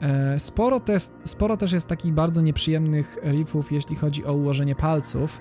[0.00, 5.40] E, sporo też, sporo też jest takich bardzo nieprzyjemnych riffów, jeśli chodzi o ułożenie palców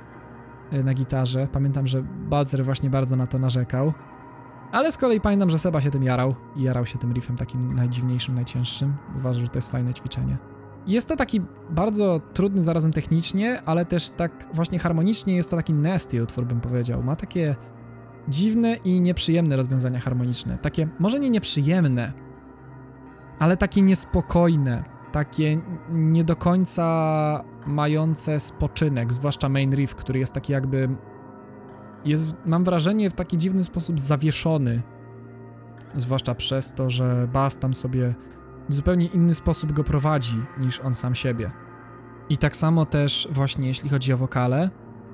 [0.84, 1.48] na gitarze.
[1.52, 3.94] Pamiętam, że Balcer właśnie bardzo na to narzekał.
[4.72, 7.74] Ale z kolei pamiętam, że Seba się tym jarał i jarał się tym riffem takim
[7.74, 8.94] najdziwniejszym, najcięższym.
[9.18, 10.38] Uważam, że to jest fajne ćwiczenie.
[10.88, 15.74] Jest to taki bardzo trudny zarazem technicznie, ale też tak właśnie harmonicznie jest to taki
[15.74, 17.04] nasty utwór, bym powiedział.
[17.04, 17.56] Ma takie
[18.28, 20.58] dziwne i nieprzyjemne rozwiązania harmoniczne.
[20.58, 22.14] Takie, może nie nieprzyjemne,
[23.40, 30.54] ale takie niespokojne, takie nie do końca mające spoczynek, zwłaszcza main riff, który jest taki
[30.54, 30.90] jakby
[32.06, 34.82] jest, mam wrażenie, w taki dziwny sposób zawieszony.
[35.96, 38.16] Zwłaszcza przez to, że Bass tam sobie
[38.70, 41.52] w zupełnie inny sposób go prowadzi niż on sam siebie.
[42.30, 44.70] I tak samo też właśnie jeśli chodzi o wokale,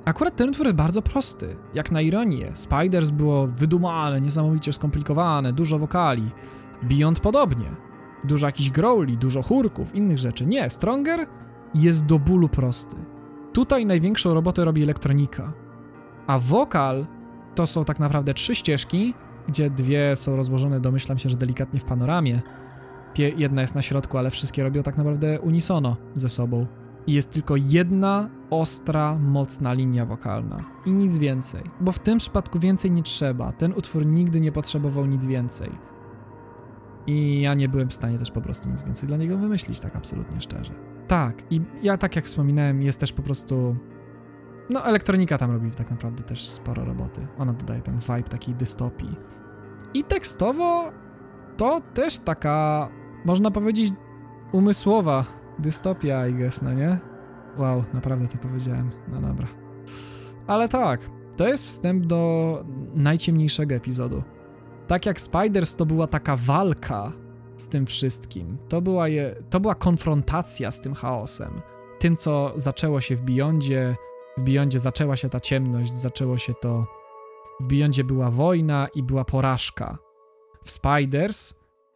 [0.06, 2.51] Akurat ten utwór jest bardzo prosty, jak na ironię.
[2.53, 6.32] Spiders było wydumane, niesamowicie skomplikowane, dużo wokali.
[6.84, 7.75] Beyond podobnie.
[8.24, 10.45] Dużo jakichś growli, dużo chórków, innych rzeczy.
[10.45, 11.27] Nie, Stronger
[11.75, 12.95] jest do bólu prosty.
[13.53, 15.53] Tutaj największą robotę robi elektronika.
[16.27, 17.05] A wokal
[17.55, 19.13] to są tak naprawdę trzy ścieżki,
[19.47, 22.41] gdzie dwie są rozłożone, domyślam się, że delikatnie w panoramie.
[23.37, 26.67] Jedna jest na środku, ale wszystkie robią tak naprawdę unisono ze sobą
[27.07, 31.63] i jest tylko jedna ostra, mocna linia wokalna i nic więcej.
[31.81, 33.51] Bo w tym przypadku więcej nie trzeba.
[33.51, 35.71] Ten utwór nigdy nie potrzebował nic więcej.
[37.07, 39.95] I ja nie byłem w stanie też po prostu nic więcej dla niego wymyślić, tak
[39.95, 40.94] absolutnie szczerze.
[41.08, 43.75] Tak, i ja tak jak wspominałem, jest też po prostu.
[44.69, 47.27] No, elektronika tam robi tak naprawdę też sporo roboty.
[47.38, 49.16] Ona dodaje ten vibe takiej dystopii.
[49.93, 50.92] I tekstowo
[51.58, 52.90] to też taka,
[53.25, 53.93] można powiedzieć,
[54.51, 55.25] umysłowa
[55.59, 56.98] Dystopia, I guess, no nie?
[57.58, 58.92] Wow, naprawdę to powiedziałem.
[59.08, 59.48] No dobra.
[60.48, 64.24] Ale tak, to jest wstęp do najciemniejszego epizodu.
[64.88, 67.11] Tak jak Spiders to była taka walka
[67.58, 68.58] z tym wszystkim.
[68.69, 71.61] To była, je, to była konfrontacja z tym chaosem.
[72.00, 73.95] Tym, co zaczęło się w Beyondzie.
[74.38, 76.85] W Beyondzie zaczęła się ta ciemność, zaczęło się to...
[77.59, 79.98] W Beyondzie była wojna i była porażka.
[80.66, 81.53] W Spiders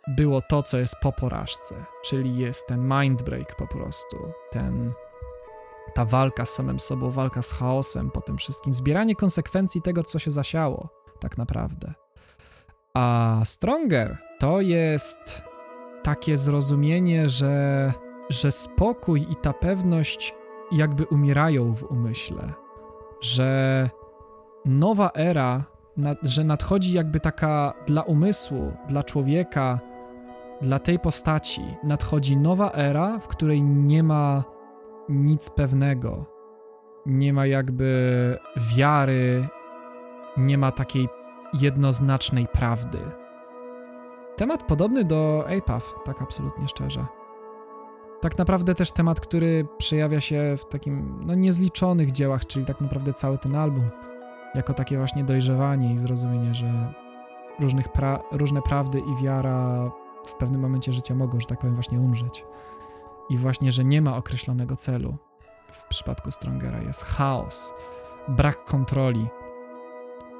[0.08, 4.18] było to, co jest po porażce, czyli jest ten mindbreak po prostu,
[4.52, 4.94] ten
[5.94, 10.20] ta walka z samym sobą, walka z chaosem po tym wszystkim, zbieranie konsekwencji tego, co
[10.20, 10.90] się zasiało,
[11.20, 11.94] tak naprawdę.
[12.94, 15.49] A Stronger to jest
[16.04, 17.94] takie zrozumienie, że,
[18.30, 20.36] że spokój i ta pewność
[20.72, 22.54] jakby umierają w umyśle.
[23.22, 23.90] że
[24.66, 25.64] nowa era,
[26.24, 29.80] że nadchodzi jakby taka dla umysłu, dla człowieka,
[30.62, 34.44] dla tej postaci, nadchodzi nowa era, w której nie ma
[35.10, 36.26] nic pewnego.
[37.06, 38.38] Nie ma jakby
[38.76, 39.48] wiary,
[40.38, 41.10] nie ma takiej
[41.54, 43.00] jednoznacznej prawdy.
[44.40, 47.06] Temat podobny do APAF, tak absolutnie szczerze.
[48.22, 53.14] Tak naprawdę też temat, który przejawia się w takim no, niezliczonych dziełach, czyli tak naprawdę
[53.14, 53.90] cały ten album,
[54.56, 56.94] jako takie właśnie dojrzewanie i zrozumienie, że
[57.60, 59.92] różnych pra różne prawdy i wiara
[60.28, 62.46] w pewnym momencie życia mogą, że tak powiem, właśnie umrzeć.
[63.30, 65.18] I właśnie, że nie ma określonego celu.
[65.72, 67.74] W przypadku Strongera jest chaos,
[68.28, 69.28] brak kontroli.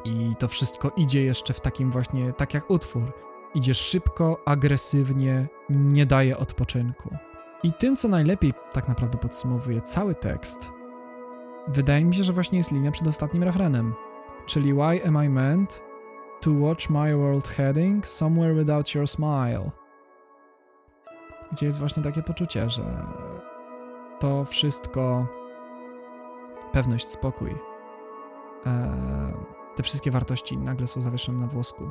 [0.06, 3.29] I to wszystko idzie jeszcze w takim właśnie, tak jak utwór.
[3.56, 7.10] Idzie szybko, agresywnie, nie daje odpoczynku.
[7.64, 10.72] I tym, co najlepiej tak naprawdę podsumowuje cały tekst,
[11.68, 13.94] wydaje mi się, że właśnie jest linia przed ostatnim refrenem.
[14.46, 15.84] Czyli Why am I meant
[16.42, 19.72] to watch my world heading somewhere without your smile?
[21.52, 23.06] Gdzie jest właśnie takie poczucie, że
[24.20, 25.28] to wszystko,
[26.72, 27.56] pewność, spokój,
[28.66, 28.94] e,
[29.76, 31.90] te wszystkie wartości nagle są zawieszone na włosku.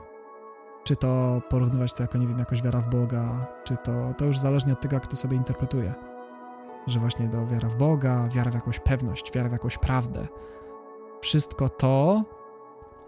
[0.85, 4.39] Czy to porównywać to jako, nie wiem, jakoś wiara w Boga, czy to, to już
[4.39, 5.95] zależnie od tego, jak to sobie interpretuje.
[6.87, 10.27] Że właśnie do wiara w Boga, wiara w jakąś pewność, wiara w jakąś prawdę.
[11.21, 12.23] Wszystko to,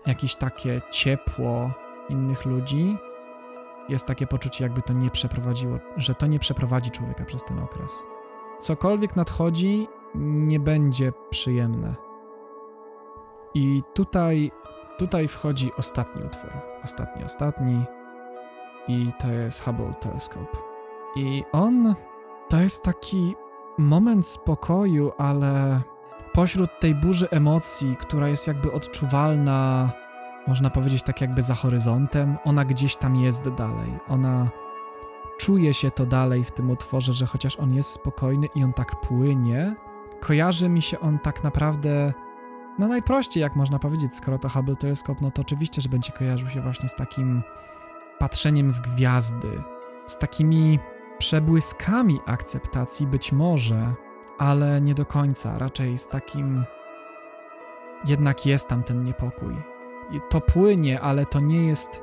[0.06, 1.70] jakieś takie ciepło
[2.08, 2.96] innych ludzi,
[3.88, 8.02] jest takie poczucie, jakby to nie przeprowadziło, że to nie przeprowadzi człowieka przez ten okres.
[8.58, 11.94] Cokolwiek nadchodzi, nie będzie przyjemne.
[13.54, 14.50] I tutaj,
[15.00, 16.50] tutaj wchodzi ostatni utwór.
[16.84, 17.84] Ostatni, ostatni.
[18.88, 20.58] I to jest Hubble Telescope.
[21.16, 21.94] I on
[22.48, 23.34] to jest taki
[23.78, 25.80] moment spokoju, ale
[26.32, 29.90] pośród tej burzy emocji, która jest jakby odczuwalna
[30.46, 33.98] można powiedzieć tak jakby za horyzontem, ona gdzieś tam jest dalej.
[34.08, 34.48] Ona
[35.38, 39.00] czuje się to dalej w tym utworze, że chociaż on jest spokojny i on tak
[39.00, 39.74] płynie,
[40.20, 42.12] kojarzy mi się on tak naprawdę
[42.80, 46.48] no najprościej, jak można powiedzieć, skoro to Hubble Teleskop, no to oczywiście, że będzie kojarzył
[46.48, 47.42] się właśnie z takim
[48.18, 49.62] patrzeniem w gwiazdy,
[50.06, 50.78] z takimi
[51.18, 53.94] przebłyskami akceptacji być może,
[54.38, 56.64] ale nie do końca, raczej z takim
[58.04, 59.56] jednak jest tam ten niepokój
[60.28, 62.02] to płynie, ale to nie jest.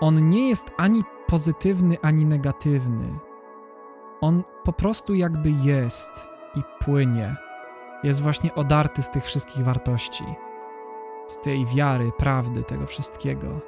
[0.00, 3.18] On nie jest ani pozytywny, ani negatywny.
[4.20, 7.36] On po prostu jakby jest i płynie.
[8.02, 10.24] Jest właśnie odarty z tych wszystkich wartości,
[11.26, 13.60] z tej wiary, prawdy, tego wszystkiego.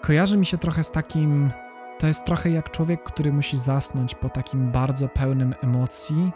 [0.00, 1.50] Kojarzy mi się trochę z takim.
[1.98, 6.32] To jest trochę jak człowiek, który musi zasnąć po takim bardzo pełnym emocji,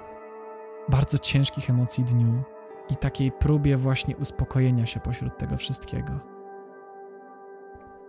[0.88, 2.42] bardzo ciężkich emocji dniu
[2.90, 6.12] i takiej próbie właśnie uspokojenia się pośród tego wszystkiego.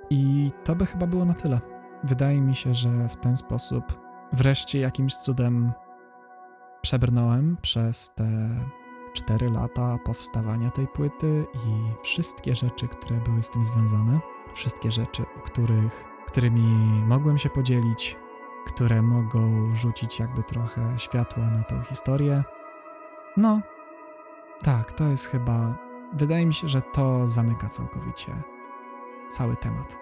[0.09, 1.59] I to by chyba było na tyle.
[2.03, 3.83] Wydaje mi się, że w ten sposób
[4.33, 5.71] wreszcie jakimś cudem
[6.81, 8.49] przebrnąłem przez te
[9.13, 14.19] cztery lata powstawania tej płyty i wszystkie rzeczy, które były z tym związane,
[14.53, 18.17] wszystkie rzeczy, o których, którymi mogłem się podzielić,
[18.67, 22.43] które mogą rzucić jakby trochę światła na tą historię.
[23.37, 23.61] No,
[24.61, 25.77] tak, to jest chyba.
[26.13, 28.43] Wydaje mi się, że to zamyka całkowicie
[29.29, 29.97] cały temat.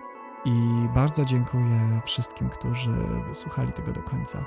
[0.45, 0.51] I
[0.95, 2.93] bardzo dziękuję wszystkim, którzy
[3.27, 4.45] wysłuchali tego do końca.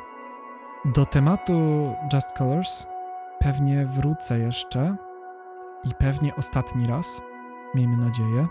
[0.85, 2.87] Do tematu Just Colors
[3.39, 4.97] pewnie wrócę jeszcze
[5.85, 7.23] i pewnie ostatni raz,
[7.75, 8.49] miejmy nadzieję,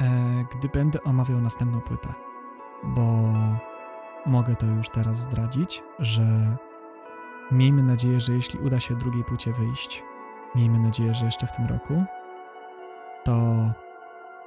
[0.00, 0.06] e,
[0.52, 2.14] gdy będę omawiał następną płytę,
[2.82, 3.22] bo
[4.26, 6.56] mogę to już teraz zdradzić, że
[7.50, 10.04] miejmy nadzieję, że jeśli uda się drugiej płycie wyjść,
[10.54, 12.04] miejmy nadzieję, że jeszcze w tym roku,
[13.24, 13.42] to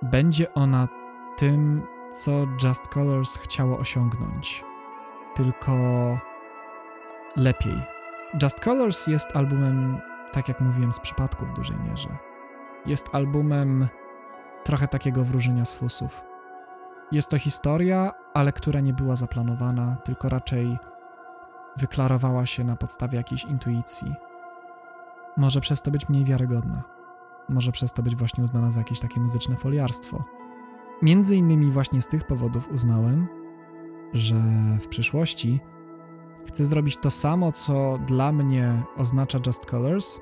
[0.01, 0.87] będzie ona
[1.37, 2.31] tym, co
[2.63, 4.63] Just Colors chciało osiągnąć,
[5.35, 5.73] tylko
[7.35, 7.81] lepiej.
[8.41, 12.09] Just Colors jest albumem, tak jak mówiłem, z przypadku w dużej mierze.
[12.85, 13.87] Jest albumem
[14.63, 16.23] trochę takiego wróżenia z fusów.
[17.11, 20.77] Jest to historia, ale która nie była zaplanowana, tylko raczej
[21.77, 24.15] wyklarowała się na podstawie jakiejś intuicji
[25.37, 26.83] może przez to być mniej wiarygodna.
[27.49, 30.23] Może przez to być właśnie uznana za jakieś takie muzyczne foliarstwo.
[31.01, 33.27] Między innymi właśnie z tych powodów uznałem,
[34.13, 34.35] że
[34.81, 35.59] w przyszłości
[36.45, 40.21] chcę zrobić to samo, co dla mnie oznacza Just Colors,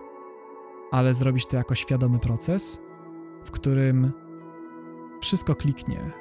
[0.91, 2.81] ale zrobić to jako świadomy proces,
[3.43, 4.11] w którym
[5.21, 6.11] wszystko kliknie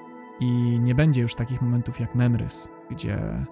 [0.40, 3.46] i nie będzie już takich momentów jak Memrys, gdzie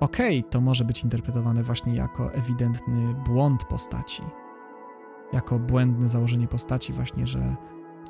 [0.00, 4.22] okej, okay, to może być interpretowane właśnie jako ewidentny błąd postaci,
[5.32, 7.56] jako błędne założenie postaci, właśnie, że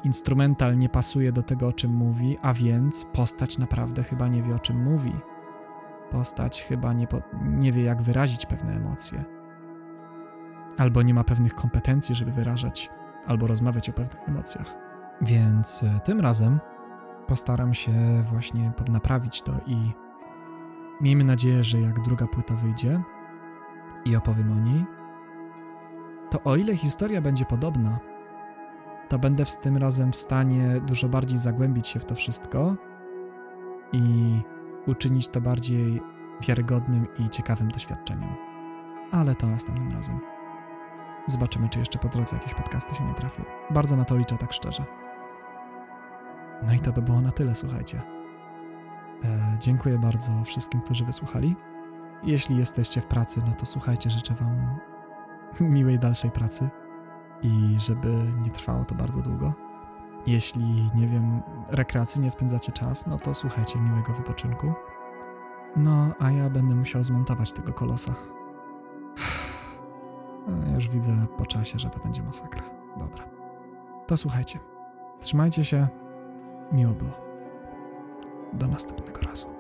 [0.05, 4.55] instrumental nie pasuje do tego, o czym mówi, a więc postać naprawdę chyba nie wie,
[4.55, 5.13] o czym mówi.
[6.15, 9.25] Postać chyba nie, po, nie wie, jak wyrazić pewne emocje.
[10.79, 12.91] Albo nie ma pewnych kompetencji, żeby wyrażać
[13.27, 14.75] albo rozmawiać o pewnych emocjach.
[15.23, 16.61] Więc e, tym razem
[17.27, 17.93] postaram się
[18.31, 19.93] właśnie naprawić to i
[21.01, 23.03] miejmy nadzieję, że jak druga płyta wyjdzie
[24.05, 24.85] i opowiem o niej,
[26.31, 27.99] to o ile historia będzie podobna,
[29.09, 32.77] to będę z tym razem w stanie dużo bardziej zagłębić się w to wszystko
[33.93, 34.41] i
[34.87, 36.01] uczynić to bardziej
[36.49, 38.35] wiarygodnym i ciekawym doświadczeniem.
[39.13, 40.21] Ale to następnym razem.
[41.27, 43.45] Zobaczymy, czy jeszcze po drodze jakieś podcasty się nie trafią.
[43.71, 44.85] Bardzo na to liczę, tak szczerze.
[46.67, 48.03] No i to by było na tyle, słuchajcie.
[49.25, 51.57] E, dziękuję bardzo wszystkim, którzy wysłuchali.
[52.23, 54.79] Jeśli jesteście w pracy, no to słuchajcie, życzę Wam
[55.75, 56.69] miłej dalszej pracy
[57.43, 59.53] i żeby nie trwało to bardzo długo.
[60.27, 64.73] Jeśli, nie wiem, rekreacyjnie spędzacie czas, no to słuchajcie miłego wypoczynku.
[65.77, 68.15] No, a ja będę musiał zmontować tego kolosa.
[70.47, 72.63] No, już widzę po czasie, że to będzie masakra.
[72.97, 73.25] Dobra.
[74.07, 74.59] To słuchajcie.
[75.21, 75.89] Trzymajcie się.
[76.73, 77.11] Miło było.
[78.53, 79.54] Do następnego razu.